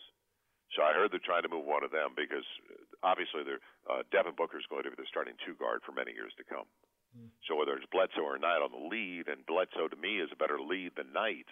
So 0.76 0.84
I 0.84 0.96
heard 0.96 1.12
they're 1.12 1.24
trying 1.24 1.44
to 1.44 1.52
move 1.52 1.68
one 1.68 1.84
of 1.84 1.92
them 1.92 2.16
because 2.16 2.48
uh, 2.72 2.80
obviously 3.04 3.44
they're, 3.44 3.64
uh, 3.92 4.08
Devin 4.12 4.40
Booker 4.40 4.56
is 4.56 4.68
going 4.72 4.88
to 4.88 4.92
be 4.92 5.00
the 5.00 5.10
starting 5.12 5.36
two 5.44 5.56
guard 5.60 5.84
for 5.84 5.92
many 5.92 6.16
years 6.16 6.32
to 6.40 6.48
come. 6.48 6.68
Mm. 7.12 7.28
So 7.44 7.60
whether 7.60 7.76
it's 7.76 7.88
Bledsoe 7.92 8.24
or 8.24 8.40
Knight 8.40 8.64
on 8.64 8.72
the 8.72 8.86
lead, 8.88 9.28
and 9.28 9.44
Bledsoe 9.44 9.92
to 9.92 10.00
me 10.00 10.24
is 10.24 10.32
a 10.32 10.40
better 10.40 10.64
lead 10.64 10.96
than 10.96 11.12
Knight, 11.12 11.48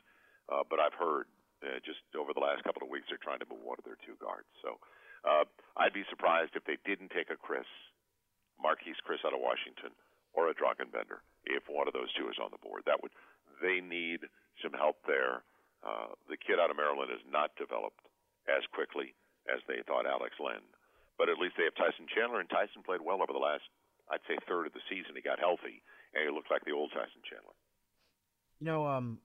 uh, 0.48 0.64
but 0.64 0.80
I've 0.80 0.96
heard 0.96 1.28
uh, 1.60 1.84
just 1.84 2.00
over 2.16 2.32
the 2.32 2.40
last 2.40 2.64
couple 2.64 2.84
of 2.84 2.90
weeks 2.90 3.12
they're 3.12 3.20
trying 3.20 3.44
to 3.44 3.50
move 3.52 3.60
one 3.64 3.76
of 3.76 3.84
their 3.84 4.00
two 4.08 4.16
guards. 4.24 4.48
So 4.64 4.80
uh, 5.28 5.44
I'd 5.76 5.96
be 5.96 6.08
surprised 6.08 6.56
if 6.56 6.64
they 6.64 6.80
didn't 6.88 7.12
take 7.12 7.28
a 7.28 7.36
Chriss, 7.36 7.68
Marquese 8.56 9.04
Chriss 9.04 9.28
out 9.28 9.36
of 9.36 9.44
Washington, 9.44 9.92
or 10.32 10.48
a 10.48 10.56
Dragan 10.56 10.96
Bender 10.96 11.20
if 11.44 11.68
one 11.68 11.92
of 11.92 11.94
those 11.98 12.12
two 12.16 12.32
is 12.32 12.40
on 12.40 12.56
the 12.56 12.62
board. 12.64 12.88
That 12.88 13.04
would 13.04 13.12
they 13.60 13.84
need 13.84 14.24
some 14.64 14.72
help 14.72 15.04
there 15.04 15.44
uh, 15.84 16.12
the 16.28 16.36
kid 16.36 16.60
out 16.60 16.72
of 16.72 16.76
Maryland 16.76 17.12
has 17.12 17.24
not 17.28 17.56
developed 17.56 18.04
as 18.50 18.66
quickly 18.74 19.14
as 19.48 19.62
they 19.68 19.82
thought 19.86 20.10
Alex 20.10 20.36
Len. 20.42 20.62
But 21.18 21.30
at 21.30 21.38
least 21.38 21.56
they 21.58 21.68
have 21.68 21.76
Tyson 21.76 22.08
Chandler, 22.10 22.40
and 22.40 22.50
Tyson 22.50 22.82
played 22.82 23.02
well 23.04 23.22
over 23.22 23.34
the 23.34 23.44
last, 23.44 23.64
I'd 24.10 24.24
say, 24.28 24.38
third 24.48 24.68
of 24.68 24.74
the 24.74 24.84
season. 24.90 25.16
He 25.16 25.22
got 25.22 25.40
healthy, 25.40 25.84
and 26.16 26.24
he 26.24 26.32
looked 26.32 26.50
like 26.50 26.64
the 26.64 26.72
old 26.72 26.92
Tyson 26.92 27.22
Chandler. 27.28 27.58
You 28.60 28.66
know, 28.68 28.88
um, 28.88 29.20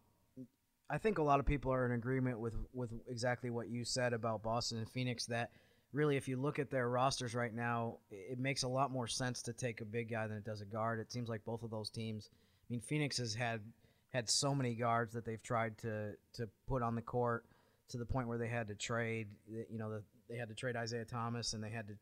I 0.90 0.98
think 0.98 1.18
a 1.18 1.22
lot 1.22 1.40
of 1.40 1.46
people 1.46 1.72
are 1.72 1.86
in 1.86 1.92
agreement 1.92 2.38
with 2.38 2.54
with 2.72 2.92
exactly 3.08 3.50
what 3.50 3.68
you 3.68 3.84
said 3.84 4.12
about 4.12 4.42
Boston 4.42 4.78
and 4.78 4.88
Phoenix. 4.88 5.26
That 5.26 5.50
really, 5.92 6.16
if 6.16 6.28
you 6.28 6.36
look 6.36 6.58
at 6.58 6.70
their 6.70 6.88
rosters 6.88 7.34
right 7.34 7.54
now, 7.54 7.98
it 8.10 8.38
makes 8.38 8.64
a 8.64 8.68
lot 8.68 8.90
more 8.90 9.06
sense 9.06 9.42
to 9.42 9.52
take 9.52 9.80
a 9.80 9.84
big 9.84 10.10
guy 10.10 10.26
than 10.26 10.36
it 10.36 10.44
does 10.44 10.60
a 10.60 10.66
guard. 10.66 11.00
It 11.00 11.12
seems 11.12 11.28
like 11.28 11.44
both 11.44 11.62
of 11.62 11.70
those 11.70 11.90
teams. 11.90 12.28
I 12.32 12.66
mean, 12.70 12.80
Phoenix 12.80 13.18
has 13.18 13.34
had 13.34 13.60
had 14.12 14.28
so 14.28 14.54
many 14.54 14.74
guards 14.74 15.14
that 15.14 15.24
they've 15.24 15.42
tried 15.42 15.78
to 15.78 16.12
to 16.34 16.48
put 16.66 16.82
on 16.82 16.94
the 16.94 17.02
court 17.02 17.44
to 17.90 17.98
the 17.98 18.06
point 18.06 18.28
where 18.28 18.38
they 18.38 18.48
had 18.48 18.68
to 18.68 18.74
trade. 18.74 19.28
You 19.46 19.78
know, 19.78 19.90
the, 19.90 20.02
they 20.28 20.36
had 20.36 20.48
to 20.48 20.54
trade 20.54 20.76
Isaiah 20.76 21.04
Thomas 21.04 21.52
and 21.52 21.62
they 21.62 21.70
had 21.70 21.88
to 21.88 21.94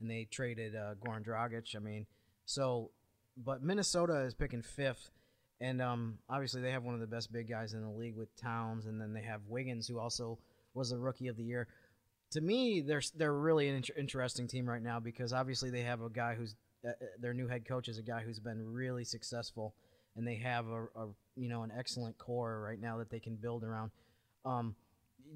and 0.00 0.10
they 0.10 0.26
traded 0.30 0.76
uh, 0.76 0.94
Goran 0.94 1.24
Dragic. 1.24 1.74
I 1.74 1.78
mean, 1.78 2.06
so 2.44 2.90
but 3.36 3.62
Minnesota 3.62 4.22
is 4.22 4.34
picking 4.34 4.62
fifth, 4.62 5.10
and 5.60 5.80
um, 5.80 6.18
obviously 6.28 6.60
they 6.60 6.72
have 6.72 6.84
one 6.84 6.94
of 6.94 7.00
the 7.00 7.06
best 7.06 7.32
big 7.32 7.48
guys 7.48 7.72
in 7.72 7.82
the 7.82 7.90
league 7.90 8.16
with 8.16 8.34
Towns, 8.36 8.86
and 8.86 9.00
then 9.00 9.12
they 9.12 9.22
have 9.22 9.42
Wiggins, 9.48 9.86
who 9.86 9.98
also 9.98 10.38
was 10.74 10.92
a 10.92 10.98
rookie 10.98 11.28
of 11.28 11.36
the 11.36 11.44
year. 11.44 11.68
To 12.32 12.40
me, 12.40 12.82
they're 12.82 13.02
they're 13.14 13.34
really 13.34 13.68
an 13.68 13.76
inter- 13.76 13.94
interesting 13.98 14.48
team 14.48 14.68
right 14.68 14.82
now 14.82 15.00
because 15.00 15.32
obviously 15.32 15.70
they 15.70 15.82
have 15.82 16.02
a 16.02 16.10
guy 16.10 16.34
who's 16.34 16.54
uh, 16.84 16.90
uh 16.90 17.06
their 17.20 17.34
new 17.34 17.48
head 17.48 17.66
coach 17.66 17.88
is 17.88 17.98
a 17.98 18.02
guy 18.02 18.20
who's 18.20 18.40
been 18.40 18.72
really 18.72 19.04
successful 19.04 19.74
and 20.16 20.26
they 20.26 20.36
have 20.36 20.66
a, 20.68 20.84
a 20.96 21.08
you 21.36 21.48
know 21.48 21.62
an 21.62 21.72
excellent 21.76 22.18
core 22.18 22.60
right 22.60 22.80
now 22.80 22.98
that 22.98 23.10
they 23.10 23.20
can 23.20 23.36
build 23.36 23.62
around. 23.62 23.90
Um, 24.44 24.74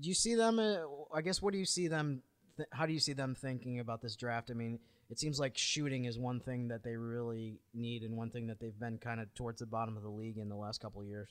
do 0.00 0.08
you 0.08 0.14
see 0.14 0.34
them? 0.34 0.58
Uh, 0.58 0.84
I 1.14 1.22
guess 1.22 1.42
what 1.42 1.52
do 1.52 1.58
you 1.58 1.66
see 1.66 1.88
them? 1.88 2.22
Th- 2.56 2.68
how 2.72 2.86
do 2.86 2.92
you 2.92 3.00
see 3.00 3.12
them 3.12 3.34
thinking 3.34 3.80
about 3.80 4.02
this 4.02 4.16
draft? 4.16 4.50
I 4.50 4.54
mean, 4.54 4.78
it 5.08 5.18
seems 5.18 5.40
like 5.40 5.56
shooting 5.56 6.04
is 6.04 6.18
one 6.18 6.40
thing 6.40 6.68
that 6.68 6.84
they 6.84 6.96
really 6.96 7.60
need, 7.74 8.02
and 8.02 8.16
one 8.16 8.30
thing 8.30 8.46
that 8.48 8.60
they've 8.60 8.78
been 8.78 8.98
kind 8.98 9.20
of 9.20 9.32
towards 9.34 9.60
the 9.60 9.66
bottom 9.66 9.96
of 9.96 10.02
the 10.02 10.10
league 10.10 10.38
in 10.38 10.48
the 10.48 10.56
last 10.56 10.80
couple 10.80 11.00
of 11.00 11.08
years. 11.08 11.28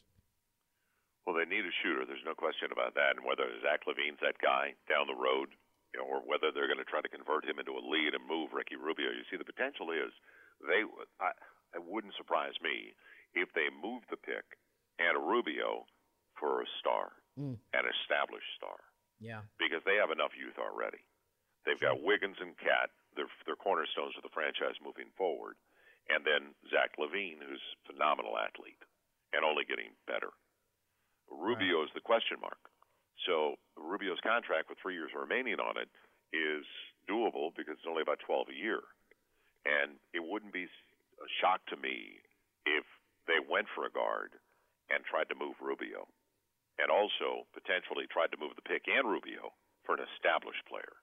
Well, 1.25 1.37
they 1.37 1.45
need 1.45 1.63
a 1.63 1.75
shooter. 1.83 2.05
There's 2.05 2.25
no 2.25 2.33
question 2.33 2.73
about 2.73 2.95
that. 2.95 3.15
And 3.15 3.23
whether 3.23 3.45
Zach 3.61 3.85
LaVine's 3.85 4.19
that 4.25 4.41
guy 4.41 4.73
down 4.89 5.05
the 5.05 5.15
road, 5.15 5.53
you 5.93 6.01
know, 6.01 6.07
or 6.09 6.25
whether 6.25 6.49
they're 6.49 6.69
going 6.69 6.81
to 6.81 6.89
try 6.89 7.05
to 7.05 7.11
convert 7.11 7.45
him 7.45 7.61
into 7.61 7.77
a 7.77 7.83
lead 7.85 8.17
and 8.17 8.25
move 8.25 8.49
Ricky 8.49 8.75
Rubio, 8.75 9.13
you 9.13 9.21
see, 9.29 9.37
the 9.37 9.45
potential 9.45 9.93
is 9.93 10.09
they. 10.65 10.81
I, 11.21 11.37
it 11.77 11.85
wouldn't 11.85 12.17
surprise 12.17 12.57
me 12.65 12.97
if 13.37 13.53
they 13.53 13.69
moved 13.69 14.09
the 14.09 14.17
pick 14.17 14.57
and 14.97 15.13
a 15.15 15.21
Rubio 15.21 15.85
for 16.39 16.65
a 16.65 16.67
star, 16.81 17.13
Mm. 17.39 17.55
an 17.71 17.85
established 17.87 18.51
star, 18.59 18.75
Yeah, 19.23 19.47
because 19.55 19.79
they 19.87 19.95
have 19.95 20.11
enough 20.11 20.35
youth 20.35 20.59
already. 20.59 20.99
They've 21.65 21.79
got 21.79 22.03
Wiggins 22.03 22.35
and 22.43 22.57
KAT. 22.59 22.91
They're, 23.15 23.31
they're 23.45 23.59
cornerstones 23.59 24.15
of 24.19 24.23
the 24.23 24.33
franchise 24.35 24.75
moving 24.83 25.07
forward. 25.15 25.55
And 26.09 26.25
then 26.25 26.55
Zach 26.67 26.97
LaVine, 26.97 27.39
who's 27.39 27.61
a 27.61 27.93
phenomenal 27.93 28.35
athlete 28.35 28.81
and 29.31 29.45
only 29.45 29.63
getting 29.63 29.93
better. 30.07 30.33
Rubio 31.29 31.83
is 31.85 31.93
the 31.93 32.01
question 32.01 32.41
mark. 32.41 32.57
So 33.27 33.55
Rubio's 33.77 34.19
contract 34.25 34.69
with 34.69 34.79
three 34.81 34.95
years 34.97 35.13
remaining 35.13 35.61
on 35.61 35.77
it 35.77 35.87
is 36.33 36.65
doable 37.05 37.53
because 37.53 37.77
it's 37.77 37.87
only 37.87 38.01
about 38.01 38.19
12 38.25 38.49
a 38.49 38.57
year. 38.57 38.81
And 39.67 40.01
it 40.13 40.23
wouldn't 40.25 40.53
be 40.53 40.65
a 40.65 41.29
shock 41.39 41.61
to 41.69 41.77
me 41.77 42.23
if 42.65 42.85
they 43.27 43.37
went 43.45 43.67
for 43.75 43.85
a 43.85 43.91
guard 43.93 44.33
and 44.89 45.05
tried 45.05 45.29
to 45.29 45.37
move 45.37 45.61
Rubio 45.61 46.09
and 46.79 46.87
also 46.89 47.43
potentially 47.53 48.07
tried 48.07 48.31
to 48.31 48.39
move 48.39 48.55
the 48.55 48.65
pick 48.65 48.87
and 48.87 49.03
Rubio 49.03 49.51
for 49.83 49.99
an 49.99 50.03
established 50.15 50.63
player. 50.65 50.95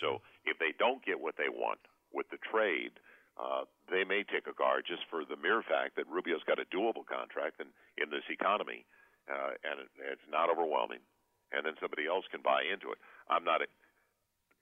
So 0.00 0.22
if 0.46 0.56
they 0.62 0.72
don't 0.78 1.04
get 1.04 1.20
what 1.20 1.36
they 1.36 1.50
want 1.50 1.82
with 2.14 2.30
the 2.30 2.40
trade, 2.40 2.96
uh, 3.36 3.66
they 3.90 4.04
may 4.04 4.22
take 4.22 4.46
a 4.46 4.56
guard 4.56 4.84
just 4.86 5.02
for 5.10 5.24
the 5.26 5.36
mere 5.36 5.64
fact 5.64 5.96
that 5.96 6.08
Rubio's 6.08 6.44
got 6.46 6.62
a 6.62 6.68
doable 6.68 7.04
contract 7.04 7.60
in, 7.60 7.68
in 8.00 8.08
this 8.12 8.24
economy, 8.30 8.84
uh, 9.28 9.56
and 9.64 9.82
it, 9.84 9.90
it's 10.12 10.28
not 10.30 10.48
overwhelming. 10.48 11.02
And 11.52 11.64
then 11.66 11.76
somebody 11.80 12.08
else 12.08 12.24
can 12.32 12.40
buy 12.40 12.64
into 12.64 12.92
it. 12.92 13.00
I'm 13.28 13.44
not 13.44 13.60
a 13.60 13.68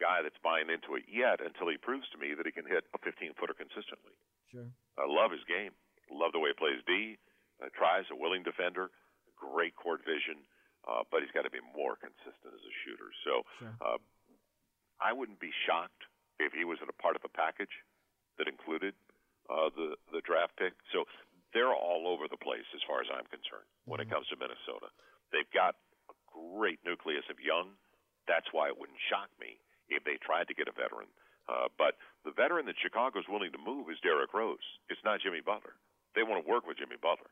guy 0.02 0.24
that's 0.24 0.38
buying 0.42 0.72
into 0.72 0.96
it 0.98 1.06
yet 1.06 1.38
until 1.38 1.70
he 1.70 1.78
proves 1.78 2.08
to 2.10 2.18
me 2.18 2.34
that 2.34 2.48
he 2.48 2.50
can 2.50 2.66
hit 2.66 2.88
a 2.90 2.98
15 2.98 3.36
footer 3.38 3.54
consistently. 3.54 4.16
sure. 4.50 4.66
I 4.98 5.06
love 5.06 5.30
his 5.30 5.44
game. 5.46 5.70
Love 6.10 6.34
the 6.34 6.42
way 6.42 6.50
he 6.50 6.58
plays 6.58 6.82
D. 6.88 7.18
Uh, 7.62 7.70
tries 7.76 8.08
a 8.10 8.16
willing 8.16 8.42
defender. 8.42 8.90
Great 9.40 9.72
court 9.74 10.04
vision. 10.04 10.44
Uh, 10.84 11.04
but 11.12 11.20
he's 11.24 11.32
got 11.36 11.44
to 11.44 11.52
be 11.52 11.60
more 11.76 11.96
consistent 11.96 12.52
as 12.52 12.64
a 12.64 12.74
shooter. 12.84 13.08
So 13.24 13.32
Sure. 13.60 13.74
uh, 13.84 13.98
I 15.00 15.12
wouldn't 15.12 15.40
be 15.40 15.52
shocked 15.66 16.04
if 16.40 16.52
he 16.52 16.64
was 16.64 16.80
in 16.80 16.88
a 16.88 16.96
part 17.00 17.16
of 17.16 17.24
a 17.24 17.32
package 17.32 17.72
that 18.40 18.48
included 18.48 18.94
uh, 19.48 19.68
the 19.76 19.96
the 20.12 20.20
draft 20.24 20.56
pick. 20.56 20.72
So 20.92 21.04
they're 21.52 21.72
all 21.74 22.08
over 22.08 22.28
the 22.28 22.40
place 22.40 22.64
as 22.72 22.80
far 22.88 23.00
as 23.04 23.08
I'm 23.12 23.26
concerned 23.28 23.68
when 23.84 24.00
it 24.00 24.08
comes 24.08 24.28
to 24.32 24.36
Minnesota. 24.40 24.88
They've 25.32 25.48
got 25.52 25.76
a 26.08 26.14
great 26.32 26.80
nucleus 26.84 27.24
of 27.28 27.40
young. 27.40 27.76
That's 28.28 28.46
why 28.52 28.68
it 28.72 28.76
wouldn't 28.78 29.00
shock 29.10 29.28
me 29.40 29.58
if 29.90 30.04
they 30.04 30.16
tried 30.22 30.46
to 30.48 30.54
get 30.54 30.68
a 30.68 30.72
veteran. 30.72 31.08
Uh, 31.50 31.66
but 31.76 31.98
the 32.24 32.30
veteran 32.30 32.64
that 32.70 32.78
Chicago's 32.78 33.26
willing 33.28 33.50
to 33.50 33.58
move 33.58 33.90
is 33.90 33.98
Derrick 34.00 34.30
Rose. 34.32 34.62
It's 34.88 35.02
not 35.02 35.18
Jimmy 35.20 35.40
Butler. 35.42 35.74
They 36.14 36.22
want 36.22 36.38
to 36.44 36.46
work 36.48 36.62
with 36.66 36.78
Jimmy 36.78 36.94
Butler. 37.00 37.30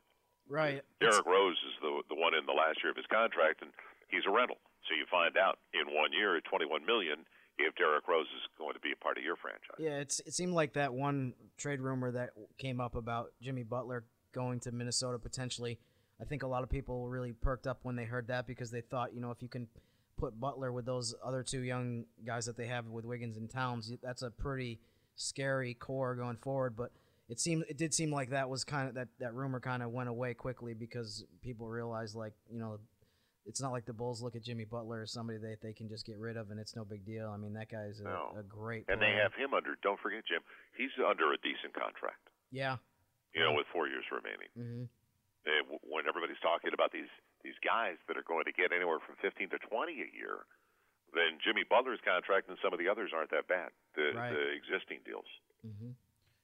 Right. 0.49 0.81
Derrick 0.99 1.25
Rose 1.25 1.57
is 1.69 1.75
the 1.81 2.01
the 2.09 2.19
one 2.19 2.33
in 2.33 2.45
the 2.45 2.57
last 2.57 2.81
year 2.83 2.91
of 2.91 2.97
his 2.97 3.05
contract, 3.07 3.61
and 3.61 3.71
he's 4.09 4.25
a 4.27 4.33
rental. 4.33 4.57
So 4.89 4.97
you 4.97 5.05
find 5.09 5.37
out 5.37 5.59
in 5.73 5.93
one 5.93 6.11
year 6.11 6.35
at 6.35 6.43
21 6.45 6.85
million 6.85 7.23
if 7.59 7.75
Derrick 7.75 8.07
Rose 8.07 8.25
is 8.25 8.43
going 8.57 8.73
to 8.73 8.79
be 8.79 8.91
a 8.91 8.95
part 9.03 9.17
of 9.17 9.23
your 9.23 9.35
franchise. 9.35 9.77
Yeah, 9.77 9.99
it's 10.01 10.19
it 10.25 10.33
seemed 10.33 10.53
like 10.53 10.73
that 10.73 10.93
one 10.93 11.33
trade 11.57 11.81
rumor 11.81 12.11
that 12.11 12.31
came 12.57 12.81
up 12.81 12.95
about 12.95 13.31
Jimmy 13.41 13.63
Butler 13.63 14.05
going 14.33 14.59
to 14.61 14.71
Minnesota 14.71 15.19
potentially. 15.19 15.79
I 16.21 16.25
think 16.25 16.43
a 16.43 16.47
lot 16.47 16.63
of 16.63 16.69
people 16.69 17.07
really 17.07 17.31
perked 17.31 17.67
up 17.67 17.79
when 17.83 17.95
they 17.95 18.05
heard 18.05 18.27
that 18.27 18.47
because 18.47 18.71
they 18.71 18.81
thought, 18.81 19.13
you 19.13 19.21
know, 19.21 19.31
if 19.31 19.41
you 19.41 19.47
can 19.47 19.67
put 20.17 20.39
Butler 20.39 20.71
with 20.71 20.85
those 20.85 21.15
other 21.23 21.43
two 21.43 21.61
young 21.61 22.05
guys 22.25 22.45
that 22.45 22.57
they 22.57 22.67
have 22.67 22.87
with 22.87 23.05
Wiggins 23.05 23.37
and 23.37 23.49
Towns, 23.49 23.91
that's 24.03 24.21
a 24.21 24.29
pretty 24.29 24.79
scary 25.15 25.73
core 25.73 26.15
going 26.15 26.37
forward. 26.37 26.75
But 26.75 26.91
it 27.29 27.39
seemed 27.39 27.63
it 27.69 27.77
did 27.77 27.93
seem 27.93 28.11
like 28.11 28.31
that 28.31 28.49
was 28.49 28.63
kind 28.63 28.89
of 28.89 28.95
that 28.95 29.07
that 29.19 29.33
rumor 29.33 29.59
kind 29.59 29.81
of 29.83 29.91
went 29.91 30.09
away 30.09 30.33
quickly 30.33 30.73
because 30.73 31.23
people 31.41 31.67
realized 31.67 32.15
like 32.15 32.33
you 32.49 32.59
know 32.59 32.79
it's 33.45 33.61
not 33.61 33.71
like 33.71 33.85
the 33.85 33.93
Bulls 33.93 34.21
look 34.21 34.35
at 34.35 34.43
Jimmy 34.43 34.65
Butler 34.65 35.01
as 35.01 35.11
somebody 35.11 35.39
that 35.39 35.57
they 35.63 35.73
can 35.73 35.87
just 35.89 36.05
get 36.05 36.19
rid 36.19 36.37
of 36.37 36.51
and 36.51 36.59
it's 36.59 36.75
no 36.75 36.83
big 36.85 37.05
deal. 37.05 37.29
I 37.29 37.37
mean 37.37 37.53
that 37.53 37.69
guy's 37.69 37.99
a, 37.99 38.03
No. 38.03 38.35
a 38.37 38.43
great 38.43 38.85
And 38.89 39.01
they 39.01 39.15
have 39.21 39.33
him 39.33 39.53
under. 39.53 39.77
Don't 39.81 39.99
forget, 39.99 40.25
Jim. 40.27 40.41
He's 40.77 40.91
under 41.01 41.31
a 41.33 41.37
decent 41.41 41.73
contract. 41.73 42.29
yeah. 42.51 42.77
You 43.33 43.41
know, 43.45 43.53
with 43.53 43.67
four 43.71 43.87
years 43.87 44.03
remaining. 44.11 44.49
hmm 44.57 44.83
Uh, 45.45 45.61
w- 45.69 45.79
when 45.85 46.03
everybody's 46.09 46.41
talking 46.41 46.73
about 46.73 46.91
these 46.91 47.09
these 47.45 47.57
guys 47.63 47.95
that 48.09 48.17
are 48.17 48.25
going 48.27 48.43
to 48.45 48.51
get 48.51 48.73
anywhere 48.75 48.99
from 49.05 49.15
15 49.21 49.49
to 49.55 49.57
20 49.69 49.93
a 50.01 50.09
year, 50.11 50.43
then 51.15 51.39
Jimmy 51.45 51.63
Butler's 51.63 52.01
contract 52.03 52.49
and 52.49 52.57
some 52.61 52.73
of 52.73 52.79
the 52.81 52.89
others 52.89 53.13
aren't 53.15 53.31
that 53.31 53.47
bad. 53.47 53.69
The 53.95 54.11
Right. 54.17 54.33
the 54.33 54.45
existing 54.57 54.99
deals. 55.05 55.29
hmm 55.63 55.93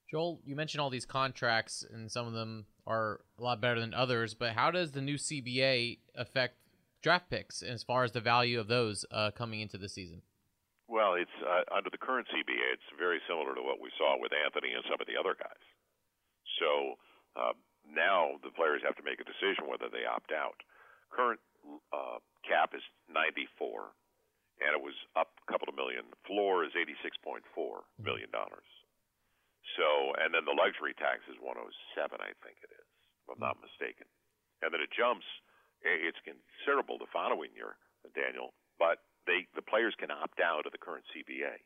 Joel, 0.09 0.39
you 0.45 0.55
mentioned 0.55 0.81
all 0.81 0.89
these 0.89 1.05
contracts, 1.05 1.83
and 1.91 2.11
some 2.11 2.27
of 2.27 2.33
them 2.33 2.65
are 2.85 3.21
a 3.39 3.43
lot 3.43 3.61
better 3.61 3.79
than 3.79 3.93
others. 3.93 4.33
But 4.33 4.53
how 4.53 4.69
does 4.71 4.91
the 4.91 5.01
new 5.01 5.15
CBA 5.17 5.99
affect 6.15 6.57
draft 7.01 7.29
picks 7.29 7.61
as 7.61 7.83
far 7.83 8.03
as 8.03 8.11
the 8.11 8.21
value 8.21 8.59
of 8.59 8.67
those 8.67 9.05
uh, 9.11 9.31
coming 9.31 9.61
into 9.61 9.77
the 9.77 9.89
season? 9.89 10.21
Well, 10.87 11.15
it's 11.17 11.33
uh, 11.41 11.65
under 11.75 11.89
the 11.89 11.97
current 11.97 12.27
CBA. 12.29 12.77
It's 12.77 12.89
very 12.97 13.17
similar 13.27 13.55
to 13.55 13.61
what 13.61 13.81
we 13.81 13.89
saw 13.97 14.21
with 14.21 14.31
Anthony 14.33 14.73
and 14.73 14.85
some 14.85 15.01
of 15.01 15.07
the 15.09 15.17
other 15.17 15.33
guys. 15.33 15.65
So 16.61 17.01
uh, 17.33 17.53
now 17.89 18.37
the 18.45 18.53
players 18.53 18.85
have 18.85 18.95
to 19.01 19.03
make 19.03 19.17
a 19.17 19.25
decision 19.25 19.65
whether 19.65 19.89
they 19.89 20.05
opt 20.05 20.29
out. 20.29 20.61
Current 21.09 21.41
uh, 21.89 22.21
cap 22.45 22.77
is 22.77 22.85
94, 23.09 23.49
and 24.61 24.77
it 24.77 24.81
was 24.81 24.93
up 25.17 25.33
a 25.41 25.45
couple 25.49 25.65
of 25.65 25.73
million. 25.73 26.05
Floor 26.29 26.61
is 26.61 26.77
86.4 26.77 27.41
million 27.97 28.29
dollars. 28.29 28.69
So, 29.75 30.15
and 30.23 30.31
then 30.31 30.47
the 30.47 30.55
luxury 30.55 30.95
tax 30.95 31.23
is 31.27 31.35
107, 31.43 31.67
I 32.21 32.31
think 32.43 32.57
it 32.63 32.71
is, 32.71 32.87
if 33.23 33.27
I'm 33.35 33.41
not 33.43 33.59
mistaken. 33.59 34.07
And 34.63 34.71
then 34.71 34.79
it 34.79 34.91
jumps. 34.95 35.27
It's 35.83 36.17
considerable 36.25 36.97
the 36.97 37.11
following 37.11 37.51
year, 37.53 37.75
Daniel, 38.15 38.55
but 38.79 39.03
they 39.27 39.45
the 39.53 39.61
players 39.61 39.93
can 39.99 40.09
opt 40.09 40.39
out 40.39 40.65
of 40.65 40.71
the 40.71 40.81
current 40.81 41.03
CBA 41.13 41.61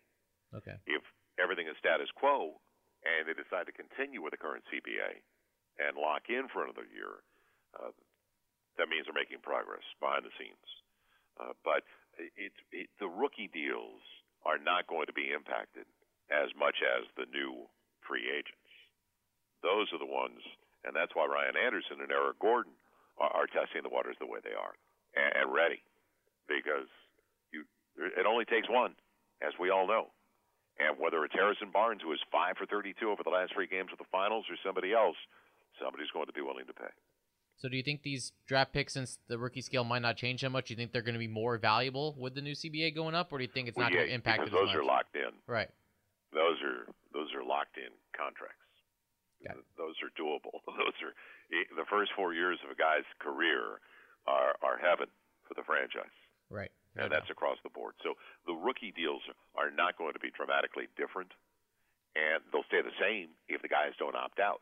Okay. 0.56 0.76
if 0.90 1.04
everything 1.38 1.68
is 1.70 1.78
status 1.78 2.10
quo 2.18 2.58
and 3.06 3.30
they 3.30 3.38
decide 3.38 3.70
to 3.70 3.76
continue 3.76 4.20
with 4.20 4.34
the 4.34 4.42
current 4.42 4.66
CBA 4.74 5.22
and 5.80 5.96
lock 5.96 6.28
in 6.28 6.50
for 6.52 6.66
another 6.66 6.88
year, 6.92 7.24
uh, 7.78 7.94
that 8.76 8.90
means 8.90 9.06
they're 9.08 9.16
making 9.16 9.40
progress 9.46 9.86
behind 10.02 10.26
the 10.26 10.34
scenes. 10.36 10.68
Uh, 11.40 11.54
but 11.64 11.84
it, 12.18 12.52
it, 12.74 12.90
the 13.00 13.08
rookie 13.08 13.48
deals 13.54 14.02
are 14.44 14.58
not 14.60 14.88
going 14.88 15.06
to 15.08 15.16
be 15.16 15.32
impacted 15.32 15.86
as 16.28 16.52
much 16.60 16.76
as 16.84 17.08
the 17.16 17.30
new 17.32 17.70
free 18.10 18.26
agents. 18.26 18.58
Those 19.62 19.88
are 19.94 20.02
the 20.02 20.10
ones, 20.10 20.42
and 20.84 20.96
that's 20.98 21.14
why 21.14 21.30
Ryan 21.30 21.54
Anderson 21.56 22.02
and 22.02 22.10
Eric 22.12 22.40
Gordon 22.42 22.74
are, 23.22 23.30
are 23.30 23.48
testing 23.48 23.84
the 23.86 23.94
waters 23.94 24.18
the 24.20 24.26
way 24.26 24.40
they 24.42 24.58
are 24.58 24.74
and, 25.14 25.46
and 25.46 25.48
ready, 25.54 25.80
because 26.50 26.90
you, 27.54 27.64
it 28.00 28.26
only 28.26 28.46
takes 28.50 28.66
one, 28.72 28.96
as 29.46 29.54
we 29.62 29.70
all 29.70 29.86
know. 29.88 30.10
And 30.80 30.96
whether 30.98 31.24
it's 31.28 31.36
Harrison 31.36 31.70
Barnes, 31.76 32.00
who 32.02 32.12
is 32.16 32.20
five 32.32 32.56
for 32.58 32.66
32 32.66 32.96
over 33.04 33.22
the 33.22 33.30
last 33.36 33.54
three 33.54 33.68
games 33.68 33.92
of 33.92 34.00
the 34.00 34.08
finals, 34.12 34.46
or 34.50 34.56
somebody 34.66 34.94
else, 34.96 35.18
somebody's 35.76 36.08
going 36.16 36.28
to 36.28 36.34
be 36.34 36.42
willing 36.42 36.66
to 36.68 36.74
pay. 36.74 36.88
So 37.60 37.68
do 37.68 37.76
you 37.76 37.84
think 37.84 38.04
these 38.04 38.32
draft 38.48 38.72
picks, 38.72 38.94
since 38.94 39.20
the 39.28 39.38
rookie 39.38 39.60
scale 39.62 39.84
might 39.84 40.02
not 40.02 40.16
change 40.16 40.40
that 40.42 40.50
much, 40.52 40.68
do 40.68 40.74
you 40.74 40.78
think 40.78 40.94
they're 40.94 41.02
going 41.02 41.20
to 41.20 41.20
be 41.20 41.28
more 41.28 41.58
valuable 41.58 42.16
with 42.18 42.34
the 42.34 42.40
new 42.42 42.54
CBA 42.56 42.96
going 42.96 43.14
up, 43.16 43.34
or 43.34 43.38
do 43.40 43.44
you 43.44 43.50
think 43.54 43.68
it's 43.68 43.76
Well, 43.76 43.88
not 43.88 43.92
yeah, 43.92 44.00
going 44.00 44.08
to 44.08 44.16
impact 44.16 44.44
it 44.48 44.52
those 44.52 44.68
much? 44.68 44.76
are 44.78 44.86
locked 44.86 45.16
in. 45.18 45.36
Right. 45.46 45.68
Those 46.34 46.62
are 46.62 46.86
those 47.14 47.34
are 47.34 47.44
locked 47.44 47.78
in 47.78 47.90
contracts. 48.14 48.70
Those 49.78 49.96
are 50.04 50.12
doable. 50.20 50.60
Those 50.68 50.98
are 51.02 51.16
the 51.50 51.88
first 51.90 52.12
four 52.16 52.34
years 52.36 52.60
of 52.64 52.70
a 52.70 52.78
guy's 52.78 53.08
career 53.24 53.80
are 54.28 54.54
are 54.62 54.78
heaven 54.78 55.08
for 55.48 55.56
the 55.56 55.64
franchise. 55.64 56.14
Right. 56.50 56.74
and 57.06 57.14
that's 57.14 57.30
across 57.30 57.58
the 57.62 57.70
board. 57.70 57.94
So 58.02 58.18
the 58.50 58.58
rookie 58.58 58.92
deals 58.92 59.22
are 59.54 59.70
not 59.70 59.98
going 59.98 60.14
to 60.14 60.20
be 60.20 60.34
dramatically 60.34 60.90
different, 60.98 61.30
and 62.18 62.42
they'll 62.50 62.66
stay 62.66 62.82
the 62.82 62.96
same 62.98 63.38
if 63.48 63.62
the 63.62 63.70
guys 63.70 63.94
don't 64.02 64.18
opt 64.18 64.42
out. 64.42 64.62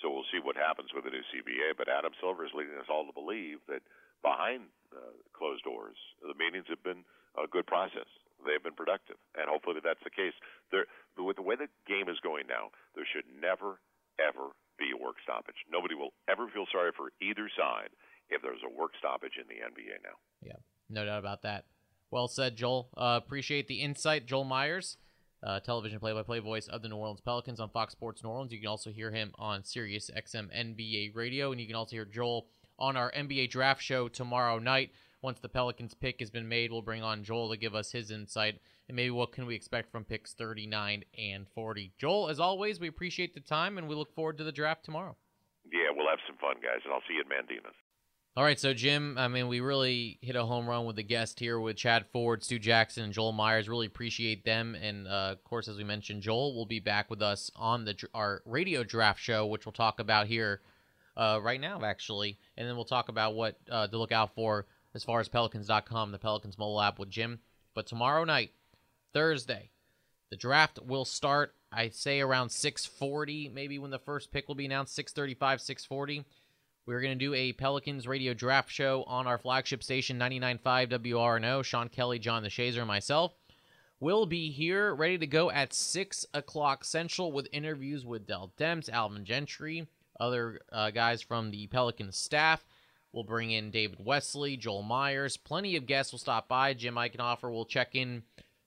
So 0.00 0.12
we'll 0.12 0.28
see 0.30 0.38
what 0.38 0.54
happens 0.54 0.92
with 0.94 1.04
the 1.04 1.10
new 1.10 1.24
CBA. 1.32 1.74
But 1.76 1.88
Adam 1.88 2.12
Silver 2.20 2.44
is 2.44 2.54
leading 2.54 2.78
us 2.78 2.86
all 2.92 3.08
to 3.08 3.16
believe 3.16 3.58
that 3.66 3.82
behind 4.22 4.70
uh, 4.94 5.16
closed 5.34 5.64
doors, 5.64 5.96
the 6.22 6.36
meetings 6.38 6.68
have 6.68 6.82
been 6.84 7.02
a 7.34 7.48
good 7.48 7.66
process. 7.66 8.06
They've 8.44 8.62
been 8.62 8.78
productive, 8.78 9.16
and 9.34 9.50
hopefully 9.50 9.80
that's 9.82 10.02
the 10.04 10.14
case. 10.14 10.34
There, 10.70 10.86
with 11.18 11.36
the 11.36 11.42
way 11.42 11.56
the 11.56 11.68
game 11.86 12.08
is 12.08 12.20
going 12.22 12.46
now, 12.46 12.70
there 12.94 13.06
should 13.06 13.26
never, 13.28 13.82
ever 14.18 14.54
be 14.78 14.94
a 14.94 14.98
work 14.98 15.16
stoppage. 15.22 15.58
Nobody 15.70 15.94
will 15.94 16.14
ever 16.30 16.46
feel 16.48 16.66
sorry 16.70 16.92
for 16.96 17.10
either 17.20 17.50
side 17.58 17.90
if 18.30 18.42
there's 18.42 18.62
a 18.62 18.70
work 18.70 18.92
stoppage 18.98 19.34
in 19.40 19.48
the 19.48 19.60
NBA 19.60 20.02
now. 20.04 20.16
Yeah, 20.40 20.62
no 20.88 21.04
doubt 21.04 21.18
about 21.18 21.42
that. 21.42 21.64
Well 22.10 22.28
said, 22.28 22.56
Joel. 22.56 22.88
Uh, 22.96 23.20
appreciate 23.22 23.68
the 23.68 23.82
insight, 23.82 24.26
Joel 24.26 24.44
Meyers, 24.44 24.96
uh, 25.42 25.60
television 25.60 25.98
play-by-play 25.98 26.38
voice 26.38 26.68
of 26.68 26.82
the 26.82 26.88
New 26.88 26.96
Orleans 26.96 27.20
Pelicans 27.20 27.60
on 27.60 27.70
Fox 27.70 27.92
Sports 27.92 28.22
New 28.22 28.30
Orleans. 28.30 28.52
You 28.52 28.60
can 28.60 28.68
also 28.68 28.90
hear 28.90 29.10
him 29.10 29.32
on 29.36 29.64
Sirius 29.64 30.10
XM 30.16 30.48
NBA 30.54 31.14
Radio, 31.14 31.52
and 31.52 31.60
you 31.60 31.66
can 31.66 31.76
also 31.76 31.96
hear 31.96 32.04
Joel 32.04 32.46
on 32.78 32.96
our 32.96 33.12
NBA 33.12 33.50
draft 33.50 33.82
show 33.82 34.08
tomorrow 34.08 34.58
night. 34.58 34.90
Once 35.20 35.40
the 35.40 35.48
Pelicans 35.48 35.94
pick 35.94 36.20
has 36.20 36.30
been 36.30 36.48
made, 36.48 36.70
we'll 36.70 36.82
bring 36.82 37.02
on 37.02 37.24
Joel 37.24 37.50
to 37.50 37.56
give 37.56 37.74
us 37.74 37.90
his 37.90 38.10
insight 38.10 38.60
and 38.88 38.94
maybe 38.94 39.10
what 39.10 39.32
can 39.32 39.46
we 39.46 39.54
expect 39.54 39.90
from 39.90 40.04
picks 40.04 40.32
39 40.32 41.04
and 41.18 41.46
40. 41.54 41.92
Joel, 41.98 42.28
as 42.28 42.38
always, 42.38 42.78
we 42.78 42.88
appreciate 42.88 43.34
the 43.34 43.40
time 43.40 43.78
and 43.78 43.88
we 43.88 43.96
look 43.96 44.14
forward 44.14 44.38
to 44.38 44.44
the 44.44 44.52
draft 44.52 44.84
tomorrow. 44.84 45.16
Yeah, 45.72 45.90
we'll 45.94 46.08
have 46.08 46.20
some 46.26 46.36
fun, 46.36 46.56
guys, 46.62 46.80
and 46.84 46.92
I'll 46.92 47.02
see 47.08 47.14
you 47.14 47.20
at 47.20 47.28
Mandina's. 47.28 47.74
All 48.36 48.44
right, 48.44 48.60
so 48.60 48.72
Jim, 48.72 49.18
I 49.18 49.26
mean, 49.26 49.48
we 49.48 49.58
really 49.58 50.18
hit 50.22 50.36
a 50.36 50.44
home 50.44 50.68
run 50.68 50.86
with 50.86 50.94
the 50.94 51.02
guest 51.02 51.40
here 51.40 51.58
with 51.58 51.76
Chad 51.76 52.06
Ford, 52.12 52.44
Stu 52.44 52.60
Jackson, 52.60 53.02
and 53.02 53.12
Joel 53.12 53.32
Meyers. 53.32 53.68
Really 53.68 53.88
appreciate 53.88 54.44
them, 54.44 54.76
and 54.76 55.08
uh, 55.08 55.30
of 55.32 55.42
course, 55.42 55.66
as 55.66 55.76
we 55.76 55.82
mentioned, 55.82 56.22
Joel 56.22 56.54
will 56.54 56.64
be 56.64 56.78
back 56.78 57.10
with 57.10 57.20
us 57.20 57.50
on 57.56 57.84
the 57.84 57.96
our 58.14 58.42
radio 58.46 58.84
draft 58.84 59.18
show, 59.18 59.44
which 59.46 59.66
we'll 59.66 59.72
talk 59.72 59.98
about 59.98 60.28
here 60.28 60.60
uh, 61.16 61.40
right 61.42 61.60
now, 61.60 61.80
actually, 61.82 62.38
and 62.56 62.68
then 62.68 62.76
we'll 62.76 62.84
talk 62.84 63.08
about 63.08 63.34
what 63.34 63.56
uh, 63.72 63.88
to 63.88 63.98
look 63.98 64.12
out 64.12 64.36
for 64.36 64.66
as 64.94 65.04
far 65.04 65.20
as 65.20 65.28
Pelicans.com, 65.28 66.12
the 66.12 66.18
Pelicans 66.18 66.58
mobile 66.58 66.80
app 66.80 66.98
with 66.98 67.10
Jim. 67.10 67.40
But 67.74 67.86
tomorrow 67.86 68.24
night, 68.24 68.52
Thursday, 69.12 69.70
the 70.30 70.36
draft 70.36 70.78
will 70.82 71.04
start. 71.04 71.54
I 71.72 71.88
say 71.90 72.20
around 72.20 72.48
6:40, 72.48 73.52
maybe 73.52 73.78
when 73.78 73.90
the 73.90 73.98
first 73.98 74.30
pick 74.30 74.48
will 74.48 74.54
be 74.54 74.66
announced, 74.66 74.94
6:35, 74.96 75.60
6:40. 75.60 76.24
We're 76.86 77.02
going 77.02 77.18
to 77.18 77.24
do 77.24 77.34
a 77.34 77.52
Pelicans 77.52 78.06
radio 78.06 78.32
draft 78.32 78.70
show 78.70 79.04
on 79.04 79.26
our 79.26 79.36
flagship 79.36 79.82
station, 79.82 80.18
99.5 80.18 80.88
WRNO. 80.88 81.62
Sean 81.62 81.90
Kelly, 81.90 82.18
John 82.18 82.42
DeShazier, 82.42 82.78
and 82.78 82.88
myself 82.88 83.34
will 84.00 84.26
be 84.26 84.50
here 84.50 84.94
ready 84.94 85.18
to 85.18 85.26
go 85.26 85.50
at 85.50 85.74
6 85.74 86.26
o'clock 86.32 86.84
Central 86.84 87.32
with 87.32 87.48
interviews 87.52 88.06
with 88.06 88.26
Dell 88.26 88.52
Demps, 88.56 88.88
Alvin 88.88 89.24
Gentry, 89.24 89.86
other 90.18 90.60
uh, 90.72 90.90
guys 90.90 91.20
from 91.20 91.50
the 91.50 91.66
Pelicans 91.66 92.16
staff. 92.16 92.64
We'll 93.12 93.24
bring 93.24 93.50
in 93.50 93.70
David 93.70 94.04
Wesley, 94.04 94.56
Joel 94.56 94.82
Meyers. 94.82 95.36
Plenty 95.36 95.76
of 95.76 95.86
guests 95.86 96.12
will 96.12 96.18
stop 96.18 96.48
by. 96.48 96.74
Jim 96.74 96.94
Eichenhofer 96.94 97.50
will 97.50 97.64
check 97.64 97.94
in 97.94 98.22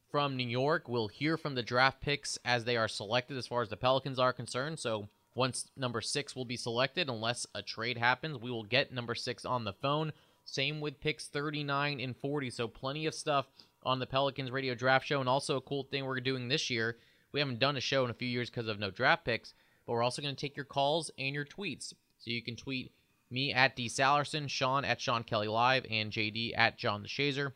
from 0.09 0.35
New 0.35 0.47
York. 0.47 0.89
We'll 0.89 1.07
hear 1.07 1.37
from 1.37 1.55
the 1.55 1.63
draft 1.63 2.01
picks 2.01 2.37
as 2.43 2.65
they 2.65 2.75
are 2.75 2.87
selected 2.87 3.37
as 3.37 3.47
far 3.47 3.61
as 3.61 3.69
the 3.69 3.77
Pelicans 3.77 4.19
are 4.19 4.33
concerned. 4.33 4.79
So 4.79 5.09
once 5.35 5.69
number 5.77 6.01
six 6.01 6.35
will 6.35 6.45
be 6.45 6.57
selected, 6.57 7.07
unless 7.07 7.47
a 7.55 7.61
trade 7.61 7.97
happens, 7.97 8.37
we 8.37 8.51
will 8.51 8.63
get 8.63 8.91
number 8.91 9.15
six 9.15 9.45
on 9.45 9.63
the 9.63 9.73
phone. 9.73 10.11
Same 10.43 10.81
with 10.81 10.99
picks 10.99 11.27
39 11.27 11.99
and 11.99 12.17
40. 12.17 12.49
So 12.49 12.67
plenty 12.67 13.05
of 13.05 13.13
stuff 13.13 13.45
on 13.83 13.99
the 13.99 14.07
Pelicans 14.07 14.51
radio 14.51 14.75
draft 14.75 15.05
show. 15.05 15.19
And 15.19 15.29
also 15.29 15.55
a 15.57 15.61
cool 15.61 15.83
thing 15.83 16.05
we're 16.05 16.19
doing 16.19 16.47
this 16.47 16.69
year. 16.69 16.97
We 17.31 17.39
haven't 17.39 17.59
done 17.59 17.77
a 17.77 17.81
show 17.81 18.03
in 18.03 18.11
a 18.11 18.15
few 18.15 18.27
years 18.27 18.49
because 18.49 18.67
of 18.67 18.79
no 18.79 18.91
draft 18.91 19.23
picks, 19.23 19.53
but 19.85 19.93
we're 19.93 20.03
also 20.03 20.21
going 20.21 20.35
to 20.35 20.39
take 20.39 20.57
your 20.57 20.65
calls 20.65 21.09
and 21.17 21.33
your 21.33 21.45
tweets. 21.45 21.93
So 22.19 22.29
you 22.29 22.41
can 22.41 22.55
tweet 22.55 22.91
me 23.31 23.53
at 23.53 23.75
D 23.75 23.87
Sallerson, 23.87 24.49
Sean 24.49 24.85
at 24.85 25.01
Sean 25.01 25.23
Kelly 25.23 25.47
Live, 25.47 25.85
and 25.89 26.11
JD 26.11 26.57
at 26.57 26.77
John 26.77 27.03
DeShazier. 27.03 27.53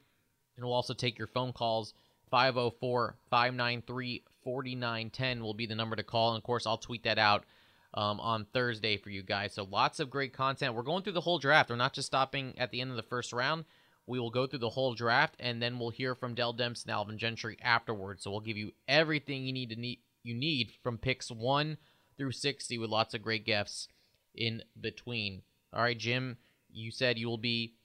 And 0.56 0.66
we'll 0.66 0.74
also 0.74 0.94
take 0.94 1.18
your 1.18 1.28
phone 1.28 1.54
calls 1.54 1.94
504 2.32 3.18
593 3.30 4.24
4910 4.44 5.44
will 5.44 5.54
be 5.54 5.66
the 5.66 5.76
number 5.76 5.96
to 5.96 6.04
call. 6.04 6.32
And 6.32 6.38
of 6.38 6.44
course, 6.44 6.66
I'll 6.68 6.78
tweet 6.78 7.04
that 7.04 7.18
out 7.18 7.46
um, 7.96 8.20
on 8.20 8.46
Thursday 8.54 8.98
for 8.98 9.10
you 9.10 9.24
guys. 9.24 9.54
So 9.54 9.64
lots 9.64 10.00
of 10.00 10.10
great 10.10 10.34
content. 10.34 10.76
We're 10.76 10.84
going 10.84 11.04
through 11.04 11.14
the 11.14 11.22
whole 11.22 11.40
draft. 11.40 11.70
We're 11.70 11.78
not 11.78 11.94
just 11.94 12.08
stopping 12.08 12.54
at 12.58 12.72
the 12.72 12.82
end 12.82 12.92
of 12.92 12.98
the 12.98 13.04
first 13.04 13.34
round. 13.34 13.66
We 14.08 14.20
will 14.20 14.30
go 14.30 14.46
through 14.46 14.60
the 14.60 14.70
whole 14.70 14.94
draft, 14.94 15.36
and 15.40 15.60
then 15.60 15.80
we'll 15.80 15.90
hear 15.90 16.14
from 16.14 16.36
Dell 16.36 16.54
Demps 16.54 16.84
and 16.84 16.92
Alvin 16.92 17.18
Gentry 17.18 17.58
afterwards. 17.64 18.24
So 18.24 18.30
we'll 18.30 18.40
give 18.42 18.58
you 18.58 18.72
everything 18.88 19.46
you 19.46 19.54
need 19.54 19.70
to 19.70 19.76
need 19.76 20.00
you 20.22 20.36
need 20.36 20.74
from 20.84 21.00
picks 21.00 21.32
one 21.32 21.78
through 22.16 22.34
sixty, 22.34 22.78
with 22.78 22.92
lots 22.92 23.16
of 23.16 23.24
great 23.24 23.46
gifts 23.46 23.88
in 24.36 24.62
between. 24.80 25.42
All 25.76 25.82
right, 25.82 25.98
Jim, 25.98 26.38
you 26.72 26.90
said 26.90 27.18
you 27.18 27.28
will 27.28 27.38
be 27.38 27.76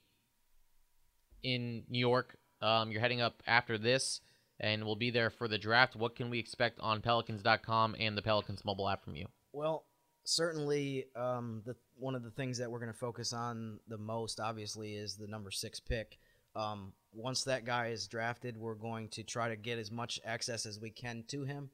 in 1.43 1.83
New 1.89 1.99
York. 1.99 2.37
Um, 2.63 2.93
you're 2.93 3.01
heading 3.01 3.21
up 3.21 3.43
after 3.47 3.79
this 3.79 4.21
and 4.61 4.85
we'll 4.85 4.95
be 4.95 5.11
there 5.11 5.31
for 5.31 5.49
the 5.49 5.59
draft. 5.59 5.97
What 5.97 6.15
can 6.15 6.31
we 6.31 6.39
expect 6.39 6.79
on 6.81 7.01
Pelicans.com 7.01 7.97
and 7.99 8.17
the 8.17 8.23
Pelicans 8.23 8.65
mobile 8.65 8.89
app 8.89 9.03
from 9.03 9.17
you? 9.17 9.27
Well, 9.53 9.87
certainly, 10.25 11.07
um, 11.17 11.63
the 11.65 11.75
one 11.97 12.15
of 12.15 12.23
the 12.23 12.31
things 12.31 12.59
that 12.59 12.71
we're 12.71 12.79
going 12.79 12.93
to 12.93 12.99
focus 12.99 13.33
on 13.33 13.81
the 13.89 13.99
most, 13.99 14.39
obviously, 14.39 14.95
is 14.95 15.17
the 15.17 15.27
number 15.27 15.51
six 15.51 15.81
pick. 15.81 16.19
Um, 16.55 16.93
once 17.13 17.45
that 17.45 17.65
guy 17.65 17.89
is 17.89 18.07
drafted, 18.07 18.57
we're 18.57 18.75
going 18.75 19.09
to 19.09 19.23
try 19.23 19.49
to 19.49 19.57
get 19.57 19.79
as 19.79 19.91
much 19.91 20.21
access 20.25 20.67
as 20.67 20.79
we 20.79 20.91
can 20.91 21.25
to 21.29 21.45
him. 21.45 21.71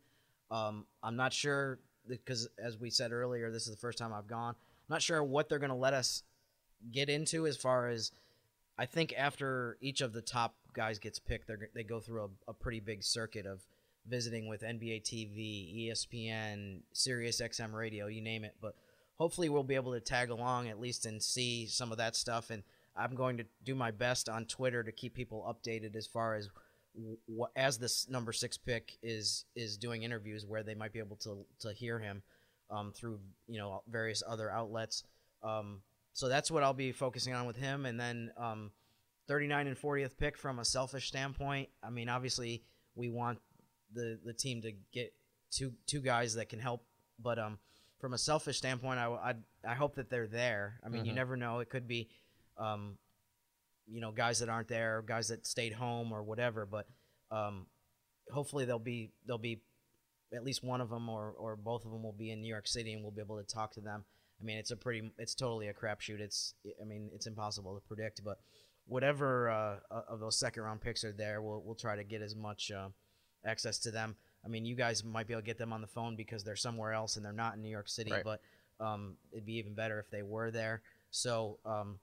Um, 0.51 0.87
I'm 1.03 1.17
not 1.17 1.33
sure 1.33 1.81
because, 2.09 2.49
as 2.59 2.79
we 2.79 2.89
said 2.89 3.13
earlier, 3.13 3.51
this 3.51 3.67
is 3.67 3.75
the 3.75 3.81
first 3.81 3.99
time 3.99 4.13
I've 4.13 4.29
gone. 4.29 4.55
Not 4.89 5.03
sure 5.03 5.23
what 5.23 5.49
they're 5.49 5.59
going 5.59 5.71
to 5.71 5.77
let 5.77 5.95
us 5.95 6.23
get 6.93 7.09
into 7.09 7.47
as 7.47 7.57
far 7.57 7.89
as 7.89 8.13
I 8.79 8.87
think 8.87 9.15
after 9.17 9.79
each 9.81 10.01
of 10.01 10.13
the 10.13 10.23
top 10.23 10.55
guys 10.75 10.99
gets 10.99 11.19
picked, 11.19 11.49
they 11.49 11.55
they 11.75 11.83
go 11.83 12.01
through 12.01 12.25
a, 12.25 12.51
a, 12.51 12.55
pretty 12.55 12.81
big 12.81 13.03
circuit 13.03 13.47
of 13.47 13.63
visiting 14.07 14.49
with 14.49 14.63
NBA 14.63 15.03
TV, 15.03 15.89
ESPN, 15.89 16.81
Sirius 16.93 17.41
XM 17.41 17.73
Radio, 17.73 18.07
you 18.07 18.21
name 18.21 18.45
it. 18.45 18.55
But 18.61 18.77
hopefully, 19.17 19.49
we'll 19.49 19.65
be 19.65 19.75
able 19.75 19.95
to 19.95 20.01
tag 20.01 20.31
along 20.31 20.69
at 20.69 20.79
least 20.79 21.07
and 21.07 21.23
see 21.23 21.67
some 21.67 21.91
of 21.91 21.99
that 21.99 22.15
stuff. 22.15 22.51
And 22.51 22.63
I'm 22.95 23.15
going 23.15 23.39
to 23.39 23.45
do 23.65 23.75
my 23.75 23.91
best 23.91 24.29
on 24.29 24.45
Twitter 24.45 24.83
to 24.83 24.93
keep 24.93 25.15
people 25.15 25.47
updated 25.49 25.97
as 25.97 26.07
far 26.07 26.35
as 26.35 26.51
as 27.57 27.79
this 27.79 28.09
number 28.09 28.33
six 28.33 28.57
pick 28.57 28.97
is 29.03 29.45
is 29.55 29.77
doing 29.77 30.03
interviews 30.03 30.47
where 30.47 30.63
they 30.63 30.75
might 30.75 30.93
be 30.93 30.99
able 30.99 31.17
to 31.17 31.45
to 31.61 31.73
hear 31.73 31.99
him 31.99 32.23
um, 32.71 32.93
through 32.93 33.21
you 33.47 33.59
know 33.59 33.83
various 33.89 34.23
other 34.27 34.51
outlets. 34.51 35.05
Um, 35.43 35.83
so 36.13 36.29
that's 36.29 36.51
what 36.51 36.63
I'll 36.63 36.75
be 36.75 36.93
focusing 36.93 37.35
on 37.35 37.47
with 37.47 37.57
him, 37.57 37.87
and 37.87 37.99
then. 37.99 38.31
Um, 38.37 38.71
39 39.29 39.67
and 39.67 39.77
40th 39.77 40.17
pick 40.17 40.39
from 40.39 40.61
a 40.61 40.65
selfish 40.65 41.09
standpoint. 41.09 41.69
I 41.83 41.91
mean, 41.91 42.09
obviously 42.09 42.63
we 42.95 43.09
want 43.09 43.39
the 43.93 44.19
the 44.25 44.33
team 44.33 44.63
to 44.63 44.73
get 44.93 45.13
two 45.51 45.73
two 45.87 46.01
guys 46.01 46.35
that 46.35 46.49
can 46.49 46.59
help, 46.59 46.85
but 47.19 47.39
um, 47.39 47.59
from 48.01 48.15
a 48.15 48.19
selfish 48.19 48.59
standpoint, 48.59 48.99
I 48.99 49.07
I, 49.07 49.35
I 49.73 49.75
hope 49.75 49.97
that 49.97 50.11
they're 50.11 50.27
there. 50.27 50.81
I 50.85 50.89
mean, 50.89 51.01
mm-hmm. 51.01 51.09
you 51.09 51.15
never 51.15 51.37
know; 51.37 51.61
it 51.61 51.71
could 51.71 51.89
be, 51.89 52.09
um, 52.59 52.99
you 53.87 54.01
know, 54.01 54.13
guys 54.13 54.41
that 54.41 54.49
aren't 54.49 54.69
there, 54.69 55.03
guys 55.07 55.29
that 55.29 55.47
stayed 55.47 55.73
home 55.73 56.13
or 56.13 56.23
whatever. 56.23 56.67
But 56.67 56.87
um, 57.31 57.67
hopefully 58.33 58.65
they'll 58.65 58.79
be 58.79 59.13
they'll 59.27 59.39
be 59.39 59.63
at 60.35 60.45
least 60.45 60.65
one 60.65 60.81
of 60.81 60.91
them 60.91 61.09
or 61.09 61.35
or 61.39 61.57
both 61.57 61.85
of 61.85 61.91
them 61.91 62.03
will 62.03 62.13
be 62.13 62.31
in 62.31 62.41
New 62.41 62.49
York 62.49 62.67
City, 62.67 62.93
and 62.93 63.03
we'll 63.03 63.13
be 63.13 63.21
able 63.21 63.39
to 63.39 63.45
talk 63.45 63.73
to 63.73 63.81
them. 63.81 64.05
I 64.41 64.45
mean, 64.45 64.59
it's 64.59 64.71
a 64.71 64.77
pretty, 64.77 65.11
it's 65.19 65.35
totally 65.35 65.69
a 65.69 65.73
crapshoot. 65.73 66.21
It's, 66.21 66.55
I 66.81 66.85
mean, 66.85 67.09
it's 67.15 67.27
impossible 67.27 67.75
to 67.75 67.81
predict, 67.81 68.23
but 68.23 68.39
whatever 68.87 69.49
uh, 69.49 69.77
of 70.09 70.21
those 70.21 70.39
second 70.39 70.63
round 70.63 70.81
picks 70.81 71.05
are 71.05 71.13
there, 71.13 71.41
we'll 71.41 71.63
we'll 71.65 71.75
try 71.75 71.97
to 71.97 72.05
get 72.05 72.23
as 72.23 72.37
much 72.37 72.71
uh, 72.71 72.89
access 73.45 73.79
to 73.79 73.91
them. 73.91 74.17
I 74.45 74.49
mean, 74.49 74.65
you 74.65 74.77
guys 74.77 75.03
might 75.05 75.27
be 75.27 75.33
able 75.33 75.43
to 75.43 75.47
get 75.47 75.59
them 75.59 75.73
on 75.73 75.81
the 75.81 75.87
phone 75.87 76.17
because 76.17 76.45
they're 76.45 76.55
somewhere 76.55 76.93
else 76.93 77.17
and 77.17 77.25
they're 77.25 77.33
not 77.33 77.55
in 77.57 77.63
New 77.63 77.71
York 77.71 77.89
City, 77.89 78.13
right. 78.13 78.23
but 78.23 78.41
um, 78.79 79.17
it'd 79.33 79.47
be 79.47 79.57
even 79.57 79.75
better 79.75 79.99
if 79.99 80.11
they 80.11 80.23
were 80.23 80.51
there. 80.51 80.83
So 81.11 81.59
um, 81.65 81.99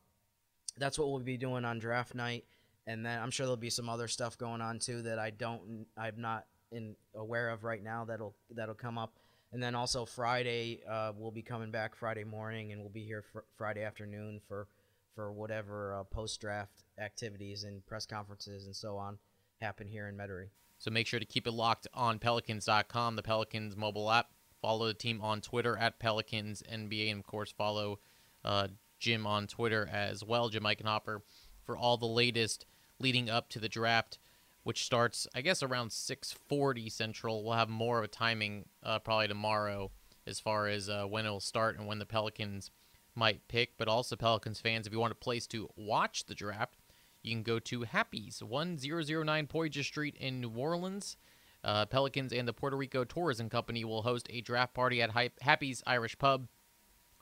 that's 0.77 0.97
what 0.97 1.09
we'll 1.09 1.19
be 1.19 1.37
doing 1.37 1.65
on 1.65 1.79
draft 1.79 2.15
night, 2.15 2.45
and 2.87 3.05
then 3.05 3.21
I'm 3.21 3.31
sure 3.31 3.45
there'll 3.45 3.57
be 3.57 3.69
some 3.69 3.89
other 3.89 4.07
stuff 4.07 4.37
going 4.37 4.59
on 4.61 4.79
too 4.79 5.03
that 5.03 5.19
I 5.19 5.29
don't, 5.29 5.85
I'm 5.95 6.19
not 6.19 6.45
in 6.73 6.95
aware 7.15 7.49
of 7.49 7.63
right 7.63 7.83
now. 7.83 8.05
That'll 8.05 8.35
that'll 8.51 8.75
come 8.75 8.97
up, 8.97 9.19
and 9.51 9.61
then 9.61 9.75
also 9.75 10.05
Friday 10.05 10.81
uh, 10.89 11.13
we'll 11.15 11.31
be 11.31 11.41
coming 11.41 11.71
back 11.71 11.95
Friday 11.95 12.23
morning, 12.23 12.71
and 12.71 12.81
we'll 12.81 12.89
be 12.89 13.03
here 13.03 13.23
fr- 13.31 13.39
Friday 13.57 13.83
afternoon 13.83 14.41
for 14.47 14.67
for 15.15 15.31
whatever 15.31 15.93
uh, 15.93 16.03
post 16.03 16.41
draft 16.41 16.83
activities 16.99 17.63
and 17.63 17.85
press 17.85 18.05
conferences 18.05 18.65
and 18.65 18.75
so 18.75 18.97
on 18.97 19.17
happen 19.61 19.87
here 19.87 20.07
in 20.07 20.17
Metairie. 20.17 20.49
So 20.79 20.91
make 20.91 21.07
sure 21.07 21.19
to 21.19 21.25
keep 21.25 21.47
it 21.47 21.51
locked 21.51 21.87
on 21.93 22.19
Pelicans.com, 22.19 23.15
the 23.15 23.23
Pelicans 23.23 23.77
mobile 23.77 24.11
app. 24.11 24.31
Follow 24.61 24.87
the 24.87 24.93
team 24.93 25.21
on 25.21 25.41
Twitter 25.41 25.77
at 25.77 25.99
Pelicans 25.99 26.63
NBA, 26.71 27.11
and 27.11 27.19
of 27.19 27.27
course 27.27 27.51
follow 27.51 27.99
uh, 28.43 28.67
Jim 28.99 29.27
on 29.27 29.47
Twitter 29.47 29.89
as 29.91 30.23
well, 30.23 30.49
Jim 30.49 30.63
Eichenhofer, 30.63 31.21
for 31.65 31.77
all 31.77 31.97
the 31.97 32.05
latest 32.05 32.65
leading 32.99 33.29
up 33.29 33.49
to 33.49 33.59
the 33.59 33.69
draft, 33.69 34.17
which 34.63 34.85
starts 34.85 35.27
I 35.35 35.41
guess 35.41 35.61
around 35.61 35.89
6:40 35.89 36.91
Central. 36.91 37.43
We'll 37.43 37.53
have 37.53 37.69
more 37.69 37.99
of 37.99 38.05
a 38.05 38.07
timing 38.07 38.65
uh, 38.81 38.99
probably 38.99 39.27
tomorrow 39.27 39.91
as 40.25 40.39
far 40.39 40.67
as 40.67 40.89
uh, 40.89 41.05
when 41.05 41.25
it 41.25 41.29
will 41.29 41.39
start 41.39 41.77
and 41.77 41.87
when 41.87 41.99
the 41.99 42.05
Pelicans 42.05 42.71
might 43.15 43.47
pick, 43.47 43.77
but 43.77 43.87
also 43.87 44.15
Pelicans 44.15 44.59
fans, 44.59 44.87
if 44.87 44.93
you 44.93 44.99
want 44.99 45.11
a 45.11 45.15
place 45.15 45.45
to 45.47 45.69
watch 45.75 46.25
the 46.25 46.35
draft, 46.35 46.77
you 47.21 47.33
can 47.33 47.43
go 47.43 47.59
to 47.59 47.83
Happy's, 47.83 48.41
1009 48.41 49.47
Poydras 49.47 49.85
Street 49.85 50.15
in 50.19 50.41
New 50.41 50.51
Orleans. 50.51 51.17
Uh, 51.63 51.85
Pelicans 51.85 52.33
and 52.33 52.47
the 52.47 52.53
Puerto 52.53 52.75
Rico 52.75 53.05
Tourism 53.05 53.49
Company 53.49 53.85
will 53.85 54.01
host 54.01 54.27
a 54.29 54.41
draft 54.41 54.73
party 54.73 55.01
at 55.01 55.11
Happy's 55.41 55.81
Irish 55.87 56.17
Pub 56.17 56.47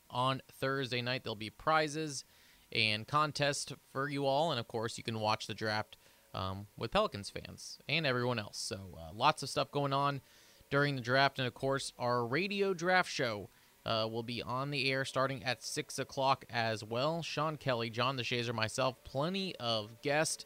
on 0.10 0.42
Thursday 0.52 1.02
night. 1.02 1.24
There'll 1.24 1.36
be 1.36 1.52
prizes 1.52 2.24
and 2.72 3.08
contests 3.08 3.72
for 3.92 4.10
you 4.10 4.26
all, 4.26 4.50
and 4.50 4.60
of 4.60 4.68
course, 4.68 4.98
you 4.98 5.04
can 5.04 5.20
watch 5.20 5.46
the 5.46 5.54
draft 5.54 5.98
um, 6.34 6.68
with 6.78 6.92
Pelicans 6.92 7.30
fans 7.30 7.80
and 7.88 8.06
everyone 8.06 8.40
else. 8.40 8.58
So, 8.58 8.98
uh, 8.98 9.12
lots 9.14 9.44
of 9.44 9.50
stuff 9.50 9.72
going 9.72 9.94
on 9.94 10.22
during 10.70 10.96
the 10.96 11.02
draft, 11.02 11.40
and 11.40 11.48
of 11.48 11.54
course, 11.54 11.94
our 12.00 12.26
radio 12.26 12.74
draft 12.74 13.12
show 13.12 13.50
uh, 13.86 14.08
will 14.10 14.24
be 14.24 14.42
on 14.42 14.72
the 14.72 14.92
air 14.92 15.06
starting 15.06 15.44
at 15.44 15.64
six 15.64 16.00
o'clock 16.00 16.46
as 16.50 16.84
well. 16.84 17.22
Sean 17.22 17.58
Kelly, 17.58 17.90
John 17.90 18.18
DeShazier, 18.18 18.54
myself, 18.54 18.96
plenty 19.04 19.56
of 19.58 20.02
guests, 20.02 20.46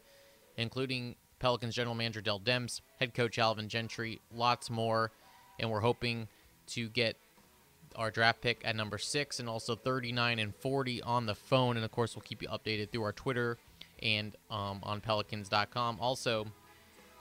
including 0.56 1.16
Pelicans 1.38 1.74
general 1.74 1.94
manager 1.94 2.20
Dell 2.20 2.40
Demps, 2.40 2.80
head 2.98 3.14
coach 3.14 3.38
Alvin 3.38 3.68
Gentry, 3.68 4.20
lots 4.34 4.70
more, 4.70 5.12
and 5.60 5.70
we're 5.70 5.80
hoping 5.80 6.28
to 6.68 6.88
get 6.88 7.16
our 7.94 8.10
draft 8.10 8.40
pick 8.40 8.60
at 8.64 8.76
number 8.76 8.98
six 8.98 9.38
and 9.40 9.48
also 9.48 9.74
39 9.74 10.38
and 10.38 10.54
40 10.54 11.02
on 11.02 11.26
the 11.26 11.34
phone. 11.34 11.76
And 11.76 11.84
of 11.84 11.90
course, 11.90 12.14
we'll 12.14 12.22
keep 12.22 12.42
you 12.42 12.48
updated 12.48 12.90
through 12.90 13.02
our 13.02 13.12
Twitter 13.12 13.58
and 14.02 14.36
um, 14.50 14.80
on 14.82 15.00
pelicans.com. 15.00 15.98
Also, 16.00 16.46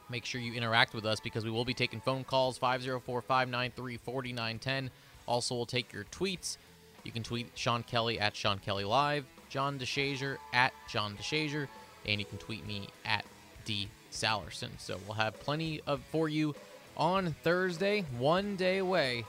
make 0.10 0.26
sure 0.26 0.41
you 0.41 0.53
interact 0.53 0.93
with 0.93 1.06
us 1.06 1.19
because 1.19 1.45
we 1.45 1.52
will 1.52 1.65
be 1.65 1.73
taking 1.73 1.99
phone 1.99 2.23
calls 2.23 2.57
504 2.57 3.22
593 3.22 3.97
4910. 3.97 4.91
Also, 5.27 5.56
we'll 5.56 5.65
take 5.65 5.91
your 5.93 6.03
tweets. 6.06 6.57
You 7.03 7.11
can 7.11 7.23
tweet 7.23 7.52
Sean 7.56 7.84
Kelly 7.84 8.19
at 8.19 8.35
Sean 8.35 8.60
Kelly 8.60 8.84
Live, 8.84 9.26
John 9.49 9.77
DeShazier 9.77 10.38
at 10.53 10.73
John 10.89 11.15
DeShazier, 11.18 11.68
and 12.06 12.19
you 12.19 12.26
can 12.26 12.38
tweet 12.38 12.65
me 12.65 12.88
at 13.06 13.26
D 13.64 13.89
Sallerson. 14.11 14.69
So 14.80 14.99
we'll 15.06 15.15
have 15.15 15.39
plenty 15.39 15.81
of 15.88 16.02
for 16.11 16.30
you 16.30 16.56
on 16.97 17.35
Thursday, 17.43 18.06
one 18.18 18.56
day 18.56 18.77
away 18.77 19.26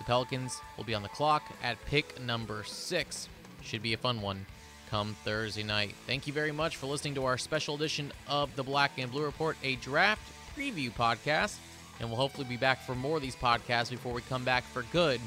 the 0.00 0.04
Pelicans 0.04 0.62
will 0.78 0.84
be 0.84 0.94
on 0.94 1.02
the 1.02 1.10
clock 1.10 1.42
at 1.62 1.76
pick 1.84 2.18
number 2.20 2.64
six. 2.64 3.28
Should 3.62 3.82
be 3.82 3.92
a 3.92 3.98
fun 3.98 4.22
one 4.22 4.46
come 4.90 5.16
Thursday 5.24 5.62
night. 5.62 5.94
Thank 6.06 6.26
you 6.26 6.32
very 6.32 6.52
much 6.52 6.76
for 6.76 6.86
listening 6.86 7.14
to 7.14 7.24
our 7.24 7.38
special 7.38 7.76
edition 7.76 8.12
of 8.26 8.54
the 8.56 8.64
Black 8.64 8.92
and 8.98 9.10
Blue 9.10 9.24
Report, 9.24 9.56
a 9.62 9.76
draft 9.76 10.22
preview 10.56 10.90
podcast. 10.90 11.56
And 12.00 12.08
we'll 12.08 12.18
hopefully 12.18 12.46
be 12.48 12.56
back 12.56 12.82
for 12.82 12.94
more 12.94 13.16
of 13.16 13.22
these 13.22 13.36
podcasts 13.36 13.90
before 13.90 14.12
we 14.12 14.22
come 14.22 14.44
back 14.44 14.64
for 14.64 14.84
good 14.92 15.20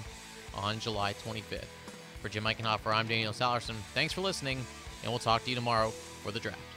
on 0.55 0.79
July 0.79 1.13
25th. 1.13 1.65
For 2.21 2.29
Jim 2.29 2.43
Eichenhofer, 2.43 2.93
I'm 2.93 3.07
Daniel 3.07 3.33
Sallerson. 3.33 3.75
Thanks 3.93 4.13
for 4.13 4.21
listening, 4.21 4.65
and 5.03 5.11
we'll 5.11 5.19
talk 5.19 5.43
to 5.43 5.49
you 5.49 5.55
tomorrow 5.55 5.89
for 5.89 6.31
the 6.31 6.39
draft. 6.39 6.72